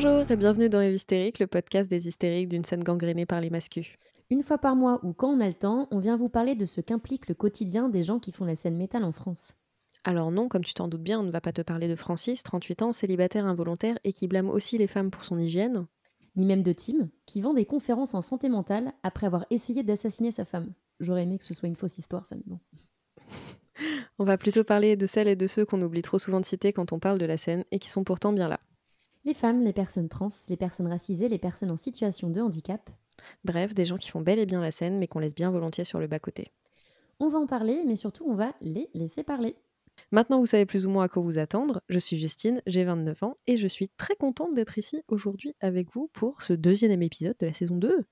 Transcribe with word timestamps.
Bonjour 0.00 0.30
et 0.30 0.36
bienvenue 0.36 0.68
dans 0.68 0.80
Hystérique, 0.80 1.40
le 1.40 1.48
podcast 1.48 1.90
des 1.90 2.06
hystériques 2.06 2.46
d'une 2.46 2.62
scène 2.62 2.84
gangrénée 2.84 3.26
par 3.26 3.40
les 3.40 3.50
mascus. 3.50 3.96
Une 4.30 4.44
fois 4.44 4.56
par 4.56 4.76
mois 4.76 5.00
ou 5.02 5.12
quand 5.12 5.28
on 5.28 5.40
a 5.40 5.48
le 5.48 5.54
temps, 5.54 5.88
on 5.90 5.98
vient 5.98 6.16
vous 6.16 6.28
parler 6.28 6.54
de 6.54 6.66
ce 6.66 6.80
qu'implique 6.80 7.28
le 7.28 7.34
quotidien 7.34 7.88
des 7.88 8.04
gens 8.04 8.20
qui 8.20 8.30
font 8.30 8.44
la 8.44 8.54
scène 8.54 8.76
métal 8.76 9.02
en 9.02 9.10
France. 9.10 9.56
Alors 10.04 10.30
non, 10.30 10.46
comme 10.46 10.62
tu 10.62 10.72
t'en 10.72 10.86
doutes 10.86 11.02
bien, 11.02 11.18
on 11.18 11.24
ne 11.24 11.32
va 11.32 11.40
pas 11.40 11.50
te 11.50 11.62
parler 11.62 11.88
de 11.88 11.96
Francis, 11.96 12.44
38 12.44 12.82
ans, 12.82 12.92
célibataire 12.92 13.44
involontaire 13.44 13.98
et 14.04 14.12
qui 14.12 14.28
blâme 14.28 14.50
aussi 14.50 14.78
les 14.78 14.86
femmes 14.86 15.10
pour 15.10 15.24
son 15.24 15.36
hygiène. 15.36 15.88
Ni 16.36 16.46
même 16.46 16.62
de 16.62 16.72
Tim, 16.72 17.08
qui 17.26 17.40
vend 17.40 17.52
des 17.52 17.66
conférences 17.66 18.14
en 18.14 18.20
santé 18.20 18.48
mentale 18.48 18.92
après 19.02 19.26
avoir 19.26 19.46
essayé 19.50 19.82
d'assassiner 19.82 20.30
sa 20.30 20.44
femme. 20.44 20.74
J'aurais 21.00 21.24
aimé 21.24 21.38
que 21.38 21.44
ce 21.44 21.54
soit 21.54 21.68
une 21.68 21.74
fausse 21.74 21.98
histoire, 21.98 22.24
ça, 22.24 22.36
mais 22.36 22.44
bon. 22.46 22.60
On 24.20 24.24
va 24.24 24.38
plutôt 24.38 24.62
parler 24.62 24.94
de 24.94 25.06
celles 25.06 25.26
et 25.26 25.34
de 25.34 25.48
ceux 25.48 25.64
qu'on 25.64 25.82
oublie 25.82 26.02
trop 26.02 26.20
souvent 26.20 26.38
de 26.38 26.46
citer 26.46 26.72
quand 26.72 26.92
on 26.92 27.00
parle 27.00 27.18
de 27.18 27.26
la 27.26 27.36
scène 27.36 27.64
et 27.72 27.80
qui 27.80 27.88
sont 27.88 28.04
pourtant 28.04 28.32
bien 28.32 28.46
là. 28.46 28.60
Les 29.28 29.34
femmes, 29.34 29.60
les 29.60 29.74
personnes 29.74 30.08
trans, 30.08 30.30
les 30.48 30.56
personnes 30.56 30.86
racisées, 30.86 31.28
les 31.28 31.38
personnes 31.38 31.70
en 31.70 31.76
situation 31.76 32.30
de 32.30 32.40
handicap. 32.40 32.88
Bref, 33.44 33.74
des 33.74 33.84
gens 33.84 33.98
qui 33.98 34.08
font 34.08 34.22
bel 34.22 34.38
et 34.38 34.46
bien 34.46 34.62
la 34.62 34.70
scène 34.70 34.98
mais 34.98 35.06
qu'on 35.06 35.18
laisse 35.18 35.34
bien 35.34 35.50
volontiers 35.50 35.84
sur 35.84 36.00
le 36.00 36.06
bas-côté. 36.06 36.46
On 37.20 37.28
va 37.28 37.38
en 37.38 37.46
parler, 37.46 37.82
mais 37.86 37.96
surtout 37.96 38.24
on 38.26 38.32
va 38.32 38.54
les 38.62 38.88
laisser 38.94 39.24
parler. 39.24 39.56
Maintenant, 40.12 40.38
vous 40.38 40.46
savez 40.46 40.64
plus 40.64 40.86
ou 40.86 40.88
moins 40.88 41.04
à 41.04 41.08
quoi 41.08 41.20
vous 41.20 41.36
attendre. 41.36 41.82
Je 41.90 41.98
suis 41.98 42.16
Justine, 42.16 42.62
j'ai 42.66 42.84
29 42.84 43.22
ans 43.22 43.36
et 43.46 43.58
je 43.58 43.66
suis 43.66 43.90
très 43.98 44.16
contente 44.16 44.54
d'être 44.54 44.78
ici 44.78 45.02
aujourd'hui 45.08 45.54
avec 45.60 45.92
vous 45.92 46.08
pour 46.14 46.40
ce 46.40 46.54
deuxième 46.54 47.02
épisode 47.02 47.36
de 47.38 47.44
la 47.44 47.52
saison 47.52 47.76
2. 47.76 48.06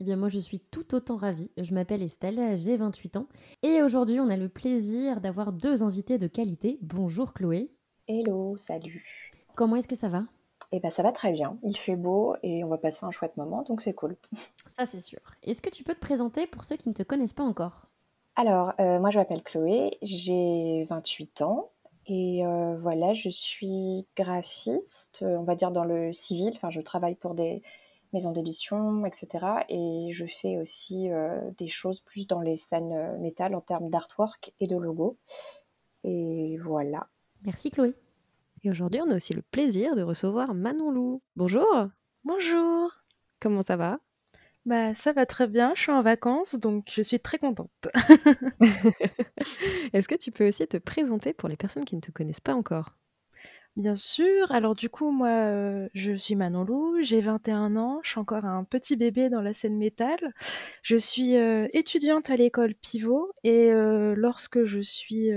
Eh 0.00 0.04
bien, 0.04 0.16
moi, 0.16 0.30
je 0.30 0.40
suis 0.40 0.58
tout 0.58 0.96
autant 0.96 1.16
ravie. 1.16 1.52
Je 1.58 1.72
m'appelle 1.74 2.02
Estelle, 2.02 2.56
j'ai 2.56 2.76
28 2.76 3.18
ans. 3.18 3.28
Et 3.62 3.82
aujourd'hui, 3.82 4.18
on 4.18 4.28
a 4.28 4.36
le 4.36 4.48
plaisir 4.48 5.20
d'avoir 5.20 5.52
deux 5.52 5.84
invités 5.84 6.18
de 6.18 6.26
qualité. 6.26 6.80
Bonjour 6.82 7.34
Chloé. 7.34 7.70
Hello, 8.08 8.56
salut. 8.58 9.30
Comment 9.54 9.76
est-ce 9.76 9.86
que 9.86 9.94
ça 9.94 10.08
va? 10.08 10.24
Eh 10.72 10.80
ben, 10.80 10.90
ça 10.90 11.02
va 11.02 11.12
très 11.12 11.32
bien. 11.32 11.58
Il 11.62 11.76
fait 11.76 11.96
beau 11.96 12.36
et 12.42 12.62
on 12.62 12.68
va 12.68 12.78
passer 12.78 13.04
un 13.04 13.10
chouette 13.10 13.36
moment, 13.36 13.62
donc 13.62 13.80
c'est 13.80 13.92
cool. 13.92 14.16
Ça, 14.68 14.86
c'est 14.86 15.00
sûr. 15.00 15.20
Est-ce 15.42 15.62
que 15.62 15.70
tu 15.70 15.82
peux 15.82 15.94
te 15.94 16.00
présenter 16.00 16.46
pour 16.46 16.64
ceux 16.64 16.76
qui 16.76 16.88
ne 16.88 16.94
te 16.94 17.02
connaissent 17.02 17.32
pas 17.32 17.42
encore? 17.42 17.86
Alors, 18.36 18.72
euh, 18.80 19.00
moi, 19.00 19.10
je 19.10 19.18
m'appelle 19.18 19.42
Chloé, 19.42 19.98
j'ai 20.02 20.86
28 20.88 21.42
ans. 21.42 21.70
Et 22.06 22.44
euh, 22.44 22.76
voilà, 22.80 23.14
je 23.14 23.28
suis 23.28 24.06
graphiste, 24.16 25.24
on 25.26 25.42
va 25.42 25.54
dire 25.54 25.70
dans 25.70 25.84
le 25.84 26.12
civil. 26.12 26.52
Enfin, 26.54 26.70
je 26.70 26.80
travaille 26.80 27.14
pour 27.14 27.34
des 27.34 27.62
maisons 28.12 28.32
d'édition, 28.32 29.04
etc. 29.06 29.46
Et 29.68 30.08
je 30.12 30.24
fais 30.26 30.56
aussi 30.58 31.10
euh, 31.10 31.38
des 31.58 31.68
choses 31.68 32.00
plus 32.00 32.26
dans 32.26 32.40
les 32.40 32.56
scènes 32.56 33.18
métal 33.18 33.54
en 33.54 33.60
termes 33.60 33.90
d'artwork 33.90 34.52
et 34.60 34.66
de 34.66 34.76
logo. 34.76 35.18
Et 36.04 36.56
voilà. 36.58 37.08
Merci 37.44 37.70
Chloé. 37.70 37.94
Et 38.62 38.70
aujourd'hui, 38.70 39.00
on 39.02 39.10
a 39.10 39.16
aussi 39.16 39.32
le 39.32 39.42
plaisir 39.42 39.96
de 39.96 40.02
recevoir 40.02 40.54
Manon 40.54 40.90
Lou. 40.90 41.22
Bonjour 41.34 41.88
Bonjour. 42.24 42.92
Comment 43.40 43.62
ça 43.62 43.76
va? 43.76 43.98
Bah 44.66 44.94
ça 44.94 45.14
va 45.14 45.24
très 45.24 45.46
bien, 45.46 45.72
je 45.74 45.80
suis 45.80 45.90
en 45.90 46.02
vacances 46.02 46.54
donc 46.56 46.86
je 46.92 47.00
suis 47.00 47.18
très 47.18 47.38
contente. 47.38 47.70
Est-ce 49.94 50.06
que 50.06 50.16
tu 50.16 50.30
peux 50.30 50.46
aussi 50.46 50.66
te 50.66 50.76
présenter 50.76 51.32
pour 51.32 51.48
les 51.48 51.56
personnes 51.56 51.86
qui 51.86 51.96
ne 51.96 52.02
te 52.02 52.10
connaissent 52.10 52.42
pas 52.42 52.54
encore? 52.54 52.90
Bien 53.76 53.96
sûr, 53.96 54.52
alors 54.52 54.74
du 54.74 54.90
coup 54.90 55.10
moi 55.10 55.28
euh, 55.28 55.88
je 55.94 56.14
suis 56.14 56.34
Manon 56.34 56.64
Lou, 56.64 56.98
j'ai 57.02 57.22
21 57.22 57.76
ans, 57.76 58.00
je 58.02 58.10
suis 58.10 58.18
encore 58.20 58.44
un 58.44 58.64
petit 58.64 58.96
bébé 58.96 59.30
dans 59.30 59.40
la 59.40 59.54
scène 59.54 59.78
métal. 59.78 60.18
Je 60.82 60.96
suis 60.96 61.36
euh, 61.36 61.66
étudiante 61.72 62.28
à 62.28 62.36
l'école 62.36 62.74
Pivot 62.74 63.32
et 63.42 63.72
euh, 63.72 64.14
lorsque 64.14 64.64
je 64.64 64.80
suis 64.80 65.30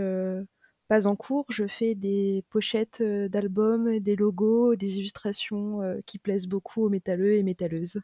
pas 0.94 1.08
en 1.08 1.16
cours, 1.16 1.46
je 1.50 1.66
fais 1.66 1.96
des 1.96 2.46
pochettes 2.52 3.02
euh, 3.02 3.28
d'albums, 3.28 3.98
des 3.98 4.16
logos, 4.16 4.76
des 4.76 4.98
illustrations 5.00 5.82
euh, 5.82 6.02
qui 6.06 6.20
plaisent 6.20 6.46
beaucoup 6.46 6.84
aux 6.84 6.90
métalleux 6.90 7.34
et 7.34 7.42
métalleuses. 7.42 8.00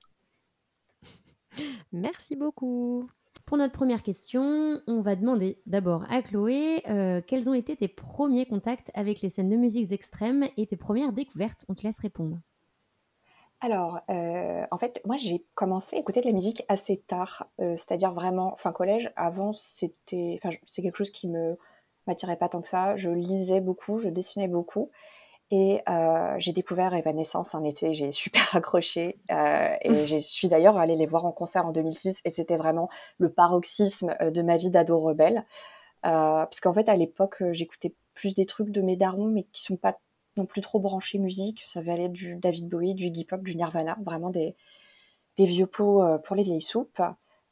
Merci 1.92 2.36
beaucoup 2.36 3.08
Pour 3.46 3.58
notre 3.58 3.74
première 3.74 4.02
question, 4.02 4.82
on 4.88 5.02
va 5.02 5.16
demander 5.16 5.62
d'abord 5.68 6.04
à 6.10 6.24
Chloé 6.24 6.82
euh, 6.90 7.22
quels 7.22 7.48
ont 7.48 7.54
été 7.54 7.76
tes 7.76 7.90
premiers 7.90 8.48
contacts 8.48 8.90
avec 8.96 9.22
les 9.22 9.30
scènes 9.30 9.50
de 9.50 9.56
musiques 9.56 9.92
extrêmes 9.92 10.48
et 10.58 10.66
tes 10.66 10.76
premières 10.76 11.14
découvertes? 11.14 11.66
On 11.70 11.76
te 11.76 11.84
laisse 11.84 12.00
répondre. 12.00 12.40
Alors, 13.62 14.00
euh, 14.10 14.66
en 14.72 14.78
fait, 14.80 15.00
moi, 15.06 15.18
j'ai 15.18 15.46
commencé 15.54 15.96
à 15.96 16.00
écouter 16.00 16.22
de 16.22 16.26
la 16.26 16.32
musique 16.32 16.64
assez 16.70 17.02
tard, 17.02 17.46
euh, 17.60 17.76
c'est-à-dire 17.76 18.14
vraiment 18.14 18.56
fin 18.56 18.72
collège. 18.72 19.12
Avant, 19.16 19.54
c'était, 19.54 20.40
enfin, 20.42 20.56
c'est 20.64 20.82
quelque 20.82 20.98
chose 20.98 21.12
qui 21.12 21.28
me 21.28 21.56
m'attirait 22.08 22.38
pas 22.38 22.50
tant 22.50 22.62
que 22.62 22.68
ça. 22.68 22.96
Je 22.96 23.10
lisais 23.10 23.62
beaucoup, 23.62 24.00
je 24.00 24.10
dessinais 24.10 24.48
beaucoup, 24.48 24.90
et 25.52 25.82
euh, 25.90 26.36
j'ai 26.38 26.54
découvert 26.54 26.94
Evanescence 26.94 27.56
un 27.56 27.64
été. 27.64 27.94
J'ai 27.94 28.12
super 28.12 28.56
accroché, 28.56 29.20
euh, 29.32 29.76
et 29.82 30.06
je 30.08 30.18
suis 30.18 30.48
d'ailleurs 30.48 30.78
allée 30.78 30.96
les 30.96 31.06
voir 31.06 31.26
en 31.26 31.32
concert 31.32 31.66
en 31.66 31.72
2006, 31.72 32.22
et 32.26 32.30
c'était 32.30 32.58
vraiment 32.58 32.90
le 33.18 33.32
paroxysme 33.32 34.16
euh, 34.22 34.32
de 34.32 34.42
ma 34.42 34.58
vie 34.58 34.70
d'ado 34.70 35.00
rebelle. 35.00 35.46
Euh, 36.06 36.46
parce 36.46 36.62
qu'en 36.62 36.74
fait, 36.74 36.88
à 36.88 36.96
l'époque, 36.96 37.44
j'écoutais 37.52 37.94
plus 38.14 38.36
des 38.36 38.46
trucs 38.46 38.70
de 38.70 38.82
mes 38.82 38.96
darons, 38.96 39.28
mais 39.28 39.44
qui 39.52 39.62
sont 39.62 39.76
pas 39.76 39.98
non 40.38 40.46
plus 40.46 40.62
trop 40.62 40.80
branchés 40.80 41.18
musique. 41.18 41.64
Ça 41.68 41.82
va 41.82 41.94
aller 41.94 42.08
du 42.08 42.38
David 42.38 42.70
Bowie, 42.70 42.96
du 42.96 43.06
Iggy 43.06 43.26
Pop, 43.26 43.44
du 43.44 43.56
Nirvana, 43.56 43.98
vraiment 44.06 44.30
des, 44.30 44.56
des 45.38 45.46
vieux 45.46 45.68
pots 45.68 46.02
pour 46.24 46.36
les 46.38 46.44
vieilles 46.44 46.62
soupes. 46.62 47.02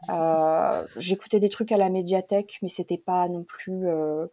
Euh, 0.09 0.85
J'écoutais 0.95 1.39
des 1.39 1.49
trucs 1.49 1.71
à 1.71 1.77
la 1.77 1.89
médiathèque, 1.89 2.59
mais 2.61 2.69
c'était 2.69 2.97
pas 2.97 3.27
non 3.27 3.43
plus 3.43 3.87
euh, 3.87 4.27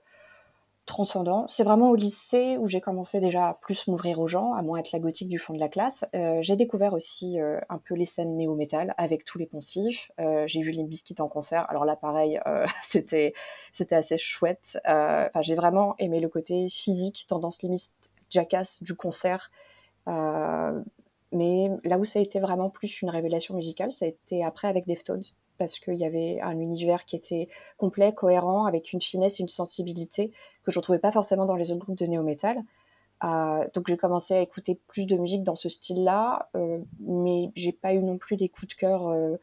transcendant. 0.86 1.46
C'est 1.48 1.64
vraiment 1.64 1.90
au 1.90 1.94
lycée 1.94 2.58
où 2.58 2.68
j'ai 2.68 2.80
commencé 2.80 3.20
déjà 3.20 3.48
à 3.48 3.54
plus 3.54 3.86
m'ouvrir 3.88 4.20
aux 4.20 4.28
gens, 4.28 4.52
à 4.52 4.62
moins 4.62 4.78
être 4.78 4.92
la 4.92 4.98
gothique 4.98 5.28
du 5.28 5.38
fond 5.38 5.54
de 5.54 5.60
la 5.60 5.68
classe. 5.68 6.04
Euh, 6.14 6.38
j'ai 6.42 6.56
découvert 6.56 6.92
aussi 6.92 7.38
un 7.40 7.78
peu 7.78 7.94
les 7.94 8.06
scènes 8.06 8.36
néo-métal 8.36 8.94
avec 8.98 9.24
tous 9.24 9.38
les 9.38 9.46
poncifs. 9.46 10.10
J'ai 10.46 10.62
vu 10.62 10.70
les 10.70 10.84
biscuits 10.84 11.16
en 11.18 11.28
concert. 11.28 11.68
Alors 11.70 11.84
là, 11.84 11.96
pareil, 11.96 12.40
c'était 12.82 13.32
c'était 13.72 13.96
assez 13.96 14.18
chouette. 14.18 14.78
J'ai 15.40 15.54
vraiment 15.54 15.94
aimé 15.98 16.20
le 16.20 16.28
côté 16.28 16.68
physique, 16.68 17.24
tendance 17.28 17.62
limite 17.62 17.92
jackass 18.30 18.82
du 18.82 18.94
concert. 18.94 19.50
Mais 21.34 21.68
là 21.82 21.98
où 21.98 22.04
ça 22.04 22.20
a 22.20 22.22
été 22.22 22.38
vraiment 22.38 22.70
plus 22.70 23.02
une 23.02 23.10
révélation 23.10 23.54
musicale, 23.56 23.90
ça 23.90 24.04
a 24.04 24.08
été 24.08 24.44
après 24.44 24.68
avec 24.68 24.86
Deftones, 24.86 25.24
parce 25.58 25.78
qu'il 25.78 25.96
y 25.96 26.04
avait 26.04 26.40
un 26.40 26.58
univers 26.58 27.04
qui 27.04 27.16
était 27.16 27.48
complet, 27.78 28.12
cohérent, 28.12 28.66
avec 28.66 28.92
une 28.92 29.00
finesse 29.00 29.40
et 29.40 29.42
une 29.42 29.48
sensibilité 29.48 30.30
que 30.64 30.70
je 30.70 30.78
ne 30.78 30.80
retrouvais 30.80 30.98
pas 30.98 31.12
forcément 31.12 31.46
dans 31.46 31.56
les 31.56 31.70
autres 31.70 31.80
groupes 31.80 31.98
de 31.98 32.06
néo-metal. 32.06 32.62
Euh, 33.22 33.66
donc 33.72 33.88
j'ai 33.88 33.96
commencé 33.96 34.34
à 34.34 34.40
écouter 34.40 34.78
plus 34.88 35.06
de 35.06 35.16
musique 35.16 35.44
dans 35.44 35.56
ce 35.56 35.68
style-là, 35.68 36.48
euh, 36.56 36.78
mais 37.00 37.50
j'ai 37.54 37.72
pas 37.72 37.94
eu 37.94 38.02
non 38.02 38.18
plus 38.18 38.36
des 38.36 38.48
coups 38.48 38.74
de 38.74 38.74
cœur 38.74 39.08
euh, 39.08 39.36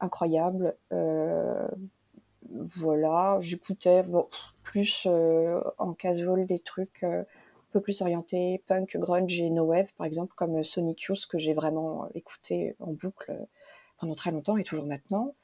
incroyables. 0.00 0.76
Euh, 0.92 1.68
voilà, 2.50 3.38
j'écoutais 3.40 4.02
bon, 4.02 4.28
plus 4.62 5.08
en 5.78 5.94
casual 5.94 6.44
des 6.46 6.58
trucs 6.58 7.02
un 7.02 7.24
peu 7.72 7.80
plus 7.80 8.02
orientés 8.02 8.62
punk, 8.66 8.96
grunge 8.98 9.40
et 9.40 9.48
no 9.48 9.64
wave, 9.64 9.92
par 9.96 10.06
exemple, 10.06 10.34
comme 10.36 10.62
Sonic 10.62 11.00
Youth 11.02 11.26
que 11.26 11.38
j'ai 11.38 11.54
vraiment 11.54 12.06
écouté 12.14 12.76
en 12.80 12.92
boucle 12.92 13.34
pendant 13.98 14.14
très 14.14 14.30
longtemps 14.30 14.58
et 14.58 14.62
toujours 14.62 14.86
maintenant. 14.86 15.34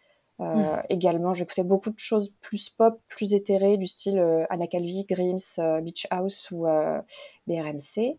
Euh, 0.40 0.44
Mm. 0.44 0.82
Également, 0.88 1.34
j'écoutais 1.34 1.64
beaucoup 1.64 1.90
de 1.90 1.98
choses 1.98 2.32
plus 2.40 2.70
pop, 2.70 3.00
plus 3.08 3.34
éthérées, 3.34 3.76
du 3.76 3.86
style 3.86 4.18
euh, 4.18 4.44
Anna 4.50 4.66
Calvi, 4.66 5.04
Grims, 5.04 5.38
euh, 5.58 5.80
Beach 5.80 6.06
House 6.10 6.50
ou 6.50 6.66
euh, 6.66 7.00
BRMC. 7.46 8.18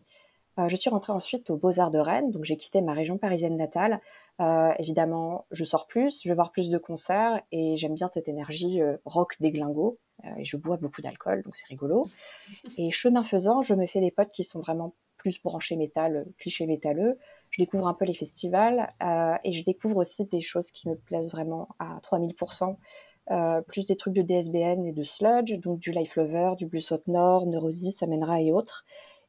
Euh, 0.58 0.68
je 0.68 0.76
suis 0.76 0.90
rentrée 0.90 1.12
ensuite 1.12 1.48
aux 1.50 1.56
Beaux-Arts 1.56 1.90
de 1.90 1.98
Rennes, 1.98 2.30
donc 2.30 2.44
j'ai 2.44 2.56
quitté 2.56 2.82
ma 2.82 2.92
région 2.92 3.16
parisienne 3.16 3.56
natale. 3.56 4.00
Euh, 4.40 4.72
évidemment, 4.78 5.46
je 5.50 5.64
sors 5.64 5.86
plus, 5.86 6.22
je 6.22 6.28
vais 6.28 6.34
voir 6.34 6.52
plus 6.52 6.68
de 6.68 6.78
concerts 6.78 7.40
et 7.52 7.76
j'aime 7.76 7.94
bien 7.94 8.08
cette 8.08 8.28
énergie 8.28 8.82
euh, 8.82 8.96
rock 9.06 9.36
déglingo. 9.40 9.98
Euh, 9.98 10.11
et 10.38 10.44
je 10.44 10.56
bois 10.56 10.76
beaucoup 10.76 11.02
d'alcool, 11.02 11.42
donc 11.42 11.56
c'est 11.56 11.66
rigolo. 11.66 12.08
Et 12.78 12.90
chemin 12.90 13.22
faisant, 13.22 13.62
je 13.62 13.74
me 13.74 13.86
fais 13.86 14.00
des 14.00 14.10
potes 14.10 14.32
qui 14.32 14.44
sont 14.44 14.60
vraiment 14.60 14.94
plus 15.16 15.42
branchés 15.42 15.76
métal, 15.76 16.16
euh, 16.16 16.24
clichés 16.38 16.66
métalleux. 16.66 17.18
Je 17.50 17.62
découvre 17.62 17.86
un 17.86 17.94
peu 17.94 18.04
les 18.04 18.14
festivals 18.14 18.88
euh, 19.02 19.34
et 19.44 19.52
je 19.52 19.64
découvre 19.64 19.98
aussi 19.98 20.24
des 20.24 20.40
choses 20.40 20.70
qui 20.70 20.88
me 20.88 20.96
plaisent 20.96 21.30
vraiment 21.30 21.68
à 21.78 22.00
3000%. 22.00 22.76
Euh, 23.30 23.62
plus 23.62 23.86
des 23.86 23.94
trucs 23.94 24.14
de 24.14 24.22
DSBN 24.22 24.84
et 24.84 24.92
de 24.92 25.04
sludge, 25.04 25.52
donc 25.60 25.78
du 25.78 25.92
Life 25.92 26.16
Lover, 26.16 26.54
du 26.58 26.66
Blue 26.66 26.80
Salt 26.80 27.06
Nord, 27.06 27.46
Neurosis, 27.46 28.02
Amenra 28.02 28.40
et 28.40 28.52
autres. 28.52 28.84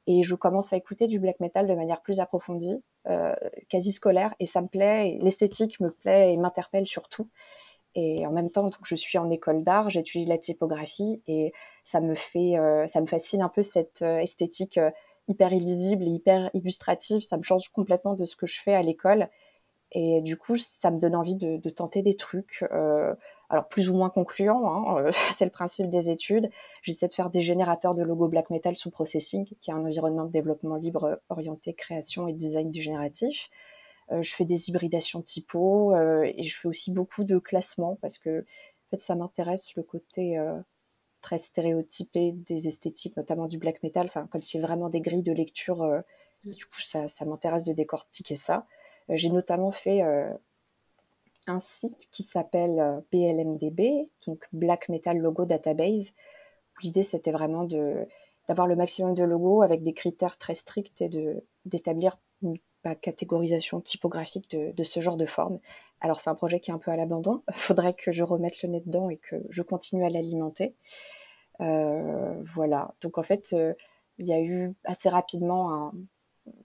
Et 0.08 0.24
je 0.24 0.36
commence 0.36 0.74
à 0.74 0.78
écouter 0.78 1.08
du 1.08 1.20
black 1.20 1.40
metal 1.40 1.68
de 1.68 1.76
manière 1.76 2.02
plus 2.02 2.20
approfondie, 2.20 2.84
euh, 3.08 3.36
quasi 3.70 3.92
scolaire, 3.92 4.34
et 4.40 4.46
ça 4.46 4.62
me 4.62 4.68
plaît, 4.68 5.20
l'esthétique 5.22 5.80
me 5.80 5.92
plaît 5.92 6.34
et 6.34 6.38
m'interpelle 6.38 6.86
surtout. 6.86 7.30
Et 7.96 8.26
en 8.26 8.32
même 8.32 8.50
temps, 8.50 8.70
je 8.84 8.96
suis 8.96 9.18
en 9.18 9.30
école 9.30 9.64
d'art, 9.64 9.90
j'étudie 9.90 10.26
la 10.26 10.38
typographie, 10.38 11.22
et 11.28 11.54
ça 11.86 12.02
me 12.02 12.16
fait, 12.16 12.58
euh, 12.58 12.88
ça 12.88 13.02
me 13.02 13.06
fascine 13.06 13.42
un 13.42 13.50
peu 13.50 13.62
cette 13.62 14.02
euh, 14.02 14.18
esthétique 14.18 14.80
euh, 14.80 14.90
hyper 15.28 15.54
illisible 15.54 16.04
et 16.04 16.10
hyper 16.10 16.50
illustrative. 16.54 17.22
Ça 17.22 17.38
me 17.38 17.44
change 17.44 17.70
complètement 17.70 18.16
de 18.16 18.26
ce 18.26 18.36
que 18.36 18.48
je 18.48 18.60
fais 18.60 18.74
à 18.74 18.82
l'école. 18.82 19.30
Et 19.92 20.22
du 20.22 20.38
coup, 20.38 20.58
ça 20.58 20.90
me 20.90 21.00
donne 21.00 21.16
envie 21.16 21.36
de, 21.36 21.70
tenter 21.70 22.02
des 22.02 22.16
trucs. 22.16 22.66
Alors 23.50 23.68
plus 23.70 23.92
ou 23.92 23.94
moins 23.94 24.10
concluant, 24.10 24.98
hein, 24.98 25.12
c'est 25.32 25.46
le 25.46 25.52
principe 25.52 25.88
des 25.90 26.10
études. 26.10 26.50
J'essaie 26.82 27.08
de 27.08 27.14
faire 27.14 27.30
des 27.30 27.42
générateurs 27.42 27.94
de 27.94 28.02
logos 28.02 28.28
black 28.28 28.50
metal 28.50 28.76
sous 28.76 28.90
processing, 28.90 29.46
qui 29.62 29.70
est 29.70 29.74
un 29.74 29.86
environnement 29.86 30.26
de 30.26 30.32
développement 30.32 30.78
libre 30.78 31.22
orienté 31.30 31.76
création 31.76 32.28
et 32.28 32.34
design 32.34 32.74
génératif. 32.74 33.50
Je 34.12 34.34
fais 34.36 34.46
des 34.46 34.70
hybridations 34.70 35.22
typo 35.22 35.96
et 35.96 36.44
je 36.44 36.58
fais 36.58 36.68
aussi 36.68 36.92
beaucoup 36.92 37.24
de 37.24 37.40
classements 37.40 37.98
parce 38.02 38.18
que 38.18 38.42
en 38.42 38.90
fait, 38.92 39.02
ça 39.02 39.16
m'intéresse 39.16 39.76
le 39.76 39.84
côté 39.84 40.38
très 41.24 41.40
stéréotypé 41.40 42.34
des 42.34 42.68
esthétiques, 42.68 43.18
notamment 43.18 43.48
du 43.48 43.58
black 43.58 43.82
metal, 43.82 44.06
enfin 44.06 44.28
comme 44.28 44.44
si 44.44 44.60
vraiment 44.60 44.90
des 44.90 45.02
grilles 45.02 45.24
de 45.24 45.32
lecture. 45.32 45.82
Euh, 45.82 46.02
mm. 46.44 46.52
du 46.52 46.66
coup, 46.66 46.82
ça, 46.82 47.26
m'intéresse 47.26 47.64
de 47.64 47.74
décortiquer 47.74 48.36
ça. 48.36 48.68
Euh, 49.10 49.14
j'ai 49.16 49.30
notamment 49.30 49.72
fait 49.72 50.04
euh, 50.04 50.32
un 51.48 51.60
site 51.60 52.10
qui 52.12 52.24
s'appelle 52.24 53.04
BLMDB, 53.12 54.06
donc 54.28 54.48
Black 54.52 54.90
Metal 54.90 55.18
Logo 55.18 55.46
Database. 55.46 56.14
L'idée, 56.84 57.04
c'était 57.04 57.32
vraiment 57.32 57.64
de 57.64 58.06
d'avoir 58.50 58.68
le 58.68 58.76
maximum 58.76 59.14
de 59.14 59.24
logos 59.24 59.62
avec 59.62 59.84
des 59.84 59.94
critères 59.94 60.38
très 60.38 60.54
stricts 60.54 61.02
et 61.02 61.08
de 61.08 61.46
d'établir 61.66 62.18
une 62.42 62.58
catégorisation 62.96 63.80
typographique 63.80 64.50
de, 64.52 64.84
ce 64.84 65.00
genre 65.00 65.18
de 65.18 65.26
forme. 65.26 65.60
Alors 66.02 66.20
c'est 66.20 66.30
un 66.30 66.36
projet 66.36 66.60
qui 66.60 66.72
est 66.72 66.74
un 66.74 66.80
peu 66.80 66.92
à 66.92 66.98
l'abandon. 66.98 67.42
Il 67.50 67.54
faudrait 67.56 67.94
que 67.94 68.12
je 68.12 68.24
remette 68.24 68.62
le 68.62 68.70
nez 68.70 68.82
dedans 68.86 69.10
et 69.10 69.18
que 69.18 69.38
je 69.50 69.62
continue 69.62 70.06
à 70.06 70.10
l'alimenter. 70.10 70.76
Euh, 71.62 72.36
voilà. 72.44 72.94
Donc 73.02 73.18
en 73.18 73.24
fait, 73.24 73.54
euh, 73.54 73.74
il 74.18 74.28
y 74.28 74.34
a 74.34 74.42
eu 74.42 74.74
assez 74.84 75.10
rapidement 75.10 75.92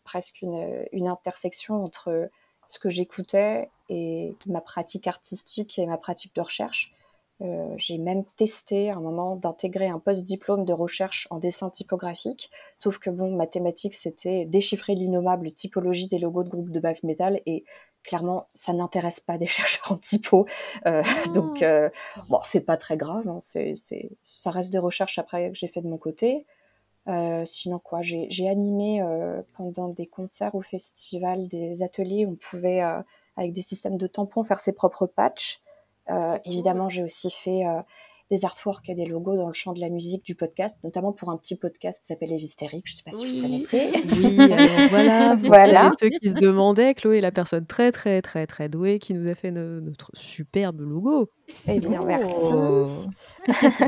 presque 0.05 0.43
une, 0.43 0.87
une, 0.93 1.07
intersection 1.07 1.83
entre 1.85 2.29
ce 2.67 2.79
que 2.79 2.91
j'écoutais 2.91 3.71
et 3.89 4.37
ma 4.49 4.61
pratique 4.61 5.07
artistique 5.07 5.79
et 5.79 5.87
ma 5.87 5.97
pratique 5.97 6.35
de 6.35 6.41
recherche. 6.41 6.93
Euh, 7.41 7.73
j'ai 7.77 7.99
même 7.99 8.25
testé 8.37 8.91
à 8.91 8.97
un 8.97 9.01
moment 9.01 9.37
d'intégrer 9.37 9.87
un 9.87 10.01
post-diplôme 10.01 10.65
de 10.65 10.73
recherche 10.73 11.29
en 11.31 11.39
dessin 11.39 11.71
typographique, 11.71 12.51
sauf 12.79 12.99
que 12.99 13.11
bon, 13.11 13.31
ma 13.37 13.47
thématique 13.47 13.95
c'était 13.95 14.45
déchiffrer 14.45 14.97
l'innommable 14.97 15.53
typologie 15.53 16.09
des 16.09 16.19
logos 16.19 16.43
de 16.43 16.49
groupes 16.49 16.71
de 16.71 16.81
bath 16.81 17.05
metal 17.05 17.41
et 17.47 17.65
clairement 18.03 18.49
ça 18.55 18.73
n'intéresse 18.73 19.21
pas 19.21 19.39
des 19.39 19.47
chercheurs 19.47 19.93
en 19.93 19.97
typo, 19.99 20.47
euh, 20.87 21.03
donc 21.33 21.63
euh, 21.63 21.91
bon 22.29 22.41
c'est 22.43 22.65
pas 22.65 22.77
très 22.77 22.97
grave, 22.97 23.29
hein, 23.29 23.39
c'est, 23.41 23.75
c'est, 23.77 24.11
ça 24.25 24.51
reste 24.51 24.73
des 24.73 24.79
recherches 24.79 25.21
après 25.21 25.51
que 25.51 25.57
j'ai 25.57 25.69
fait 25.69 25.81
de 25.81 25.89
mon 25.89 25.99
côté. 25.99 26.45
Euh, 27.09 27.45
sinon 27.47 27.79
quoi, 27.79 28.03
j'ai, 28.03 28.27
j'ai 28.31 28.49
animé 28.49 29.01
euh, 29.01 29.41
pendant 29.57 29.89
des 29.89 30.07
concerts 30.07 30.55
au 30.55 30.61
festival 30.61 31.49
des 31.49 31.83
ateliers 31.83 32.27
où 32.27 32.33
on 32.33 32.37
pouvait 32.37 32.81
avec 33.37 33.53
des 33.53 33.63
systèmes 33.63 33.97
de 33.97 34.07
tampons 34.07 34.43
faire 34.43 34.61
ses 34.61 34.73
propres 34.73 35.07
patchs. 35.07 35.61
Euh, 36.11 36.39
évidemment, 36.45 36.89
j'ai 36.89 37.03
aussi 37.03 37.31
fait 37.31 37.67
euh, 37.67 37.81
des 38.31 38.45
artworks 38.45 38.89
et 38.89 38.95
des 38.95 39.07
logos 39.07 39.37
dans 39.37 39.47
le 39.47 39.53
champ 39.53 39.73
de 39.73 39.81
la 39.81 39.89
musique 39.89 40.25
du 40.25 40.35
podcast, 40.35 40.81
notamment 40.85 41.13
pour 41.13 41.31
un 41.31 41.37
petit 41.37 41.57
podcast 41.57 42.01
qui 42.01 42.07
s'appelle 42.07 42.33
Evistérique. 42.33 42.85
Je 42.87 42.93
ne 42.93 42.97
sais 42.97 43.03
pas 43.05 43.13
si 43.13 43.37
vous 43.37 43.43
connaissez. 43.43 43.91
Oui, 44.07 44.41
alors 44.53 44.89
voilà, 44.91 45.35
voilà. 45.35 45.89
ceux 45.99 46.09
qui 46.09 46.31
se 46.31 46.35
demandaient, 46.35 46.95
Chloé, 46.95 47.21
la 47.21 47.33
personne 47.33 47.67
très 47.67 47.93
très 47.93 48.23
très 48.23 48.47
très 48.47 48.69
douée 48.69 48.99
qui 48.99 49.15
nous 49.15 49.29
a 49.29 49.35
fait 49.35 49.51
notre 49.51 50.11
superbe 50.15 50.81
logo. 50.81 51.31
Eh 51.67 51.81
bien, 51.81 52.05
merci. 52.05 53.09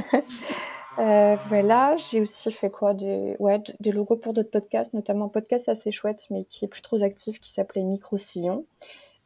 Euh, 0.99 1.37
voilà, 1.49 1.96
j'ai 1.96 2.20
aussi 2.20 2.52
fait 2.52 2.69
quoi 2.69 2.93
des, 2.93 3.37
ouais, 3.38 3.58
des 3.78 3.90
logos 3.93 4.16
pour 4.16 4.34
d'autres 4.34 4.50
podcasts, 4.50 4.93
notamment 4.93 5.26
un 5.26 5.28
podcast 5.28 5.69
assez 5.69 5.93
chouette, 5.93 6.26
mais 6.31 6.44
qui 6.44 6.64
est 6.64 6.69
plus 6.69 6.82
trop 6.82 7.02
actif, 7.02 7.40
qui 7.40 7.50
s'appelait 7.50 7.82
Micro 7.82 8.19
Sillon. 8.19 8.66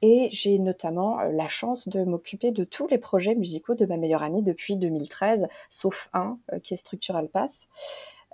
Et 0.03 0.29
j'ai 0.31 0.59
notamment 0.59 1.21
euh, 1.21 1.31
la 1.33 1.49
chance 1.49 1.89
de 1.89 2.05
m'occuper 2.05 2.51
de 2.51 2.65
tous 2.65 2.87
les 2.89 2.99
projets 2.99 3.35
musicaux 3.35 3.75
de 3.75 3.87
ma 3.87 3.97
meilleure 3.97 4.23
amie 4.23 4.43
depuis 4.43 4.77
2013, 4.77 5.49
sauf 5.71 6.09
un 6.13 6.39
euh, 6.53 6.59
qui 6.59 6.75
est 6.75 6.77
Structural 6.77 7.29
Path. 7.29 7.69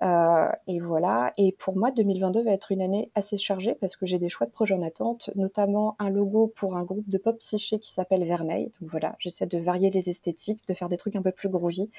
Euh, 0.03 0.49
et 0.67 0.81
voilà. 0.81 1.33
Et 1.37 1.53
pour 1.53 1.77
moi, 1.77 1.91
2022 1.91 2.43
va 2.43 2.53
être 2.53 2.73
une 2.73 2.81
année 2.81 3.11
assez 3.15 3.37
chargée 3.37 3.75
parce 3.75 3.97
que 3.97 4.07
j'ai 4.07 4.19
des 4.19 4.29
choix 4.29 4.47
de 4.47 4.53
projets 4.53 4.75
en 4.75 4.83
attente, 4.83 5.31
notamment 5.35 5.97
un 5.99 6.11
logo 6.11 6.53
pour 6.57 6.77
un 6.77 6.85
groupe 6.85 7.09
de 7.09 7.19
pop 7.19 7.37
psyché 7.39 7.79
qui 7.79 7.91
s'appelle 7.91 8.25
Vermeil. 8.25 8.73
Donc 8.81 8.91
voilà, 8.91 9.15
j'essaie 9.19 9.47
de 9.47 9.59
varier 9.59 9.91
les 9.91 10.09
esthétiques, 10.09 10.67
de 10.67 10.75
faire 10.75 10.89
des 10.89 10.97
trucs 10.97 11.17
un 11.17 11.23
peu 11.23 11.33
plus 11.33 11.49
groovy. 11.49 11.91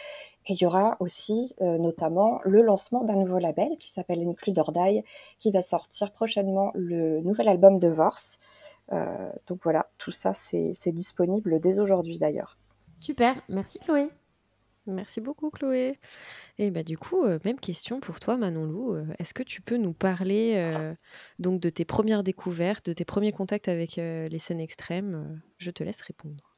Et 0.47 0.53
il 0.53 0.61
y 0.61 0.65
aura 0.65 0.97
aussi 0.99 1.55
notamment 1.59 2.39
le 2.43 2.61
lancement 2.61 3.03
d'un 3.03 3.15
nouveau 3.15 3.37
label 3.37 3.77
qui 3.77 3.89
s'appelle 3.89 4.27
Include 4.27 4.57
or 4.57 4.71
Die, 4.71 5.03
qui 5.39 5.51
va 5.51 5.61
sortir 5.61 6.11
prochainement 6.11 6.71
le 6.73 7.21
nouvel 7.21 7.47
album 7.47 7.77
de 7.77 7.87
Vorse. 7.87 8.39
Euh, 8.91 9.31
donc 9.47 9.59
voilà, 9.63 9.89
tout 9.97 10.11
ça, 10.11 10.33
c'est 10.33 10.91
disponible 10.91 11.59
dès 11.59 11.79
aujourd'hui 11.79 12.17
d'ailleurs. 12.17 12.57
Super, 12.97 13.41
merci 13.49 13.79
Chloé. 13.79 14.09
Merci 14.87 15.21
beaucoup 15.21 15.49
Chloé. 15.51 15.99
Et 16.57 16.71
bah 16.71 16.83
du 16.83 16.97
coup, 16.97 17.23
euh, 17.23 17.39
même 17.45 17.59
question 17.59 17.99
pour 17.99 18.19
toi 18.19 18.35
Manon 18.37 18.65
Lou. 18.65 18.95
Euh, 18.95 19.05
est-ce 19.19 19.33
que 19.33 19.43
tu 19.43 19.61
peux 19.61 19.77
nous 19.77 19.93
parler 19.93 20.83
donc 21.39 21.61
de 21.61 21.69
tes 21.69 21.85
premières 21.85 22.23
découvertes, 22.23 22.87
de 22.87 22.93
tes 22.93 23.05
premiers 23.05 23.31
contacts 23.31 23.67
avec 23.67 23.95
les 23.95 24.39
scènes 24.39 24.59
extrêmes? 24.59 25.41
Je 25.57 25.71
te 25.71 25.83
laisse 25.83 26.01
répondre. 26.01 26.50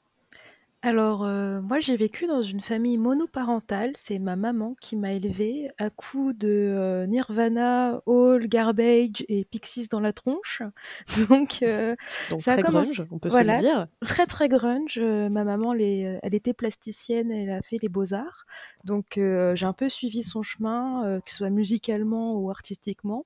Alors, 0.85 1.23
euh, 1.23 1.61
moi, 1.61 1.79
j'ai 1.79 1.95
vécu 1.95 2.27
dans 2.27 2.41
une 2.41 2.59
famille 2.59 2.97
monoparentale. 2.97 3.93
C'est 3.95 4.19
ma 4.19 4.35
maman 4.35 4.75
qui 4.81 4.97
m'a 4.97 5.13
élevée 5.13 5.71
à 5.77 5.89
coups 5.89 6.37
de, 6.37 6.49
euh, 6.49 7.07
Nirvana, 7.07 8.01
All, 8.05 8.49
Garbage 8.49 9.23
et 9.29 9.45
Pixies 9.45 9.87
dans 9.87 10.01
la 10.01 10.11
tronche. 10.11 10.61
Donc, 11.29 11.59
euh, 11.63 11.95
Donc 12.31 12.41
très 12.41 12.61
grunge, 12.61 13.01
on 13.11 13.17
peut 13.17 13.29
se 13.29 13.41
le 13.41 13.59
dire. 13.59 13.87
très, 14.01 14.25
très 14.25 14.49
grunge. 14.49 14.99
ma 14.99 15.45
maman, 15.45 15.73
elle 15.73 16.35
était 16.35 16.53
plasticienne, 16.53 17.31
elle 17.31 17.51
a 17.51 17.61
fait 17.61 17.77
les 17.81 17.87
beaux-arts. 17.87 18.45
Donc, 18.83 19.13
j'ai 19.15 19.65
un 19.65 19.73
peu 19.73 19.87
suivi 19.87 20.21
son 20.21 20.43
chemin, 20.43 21.21
que 21.25 21.31
ce 21.31 21.37
soit 21.37 21.49
musicalement 21.49 22.35
ou 22.35 22.49
artistiquement. 22.49 23.25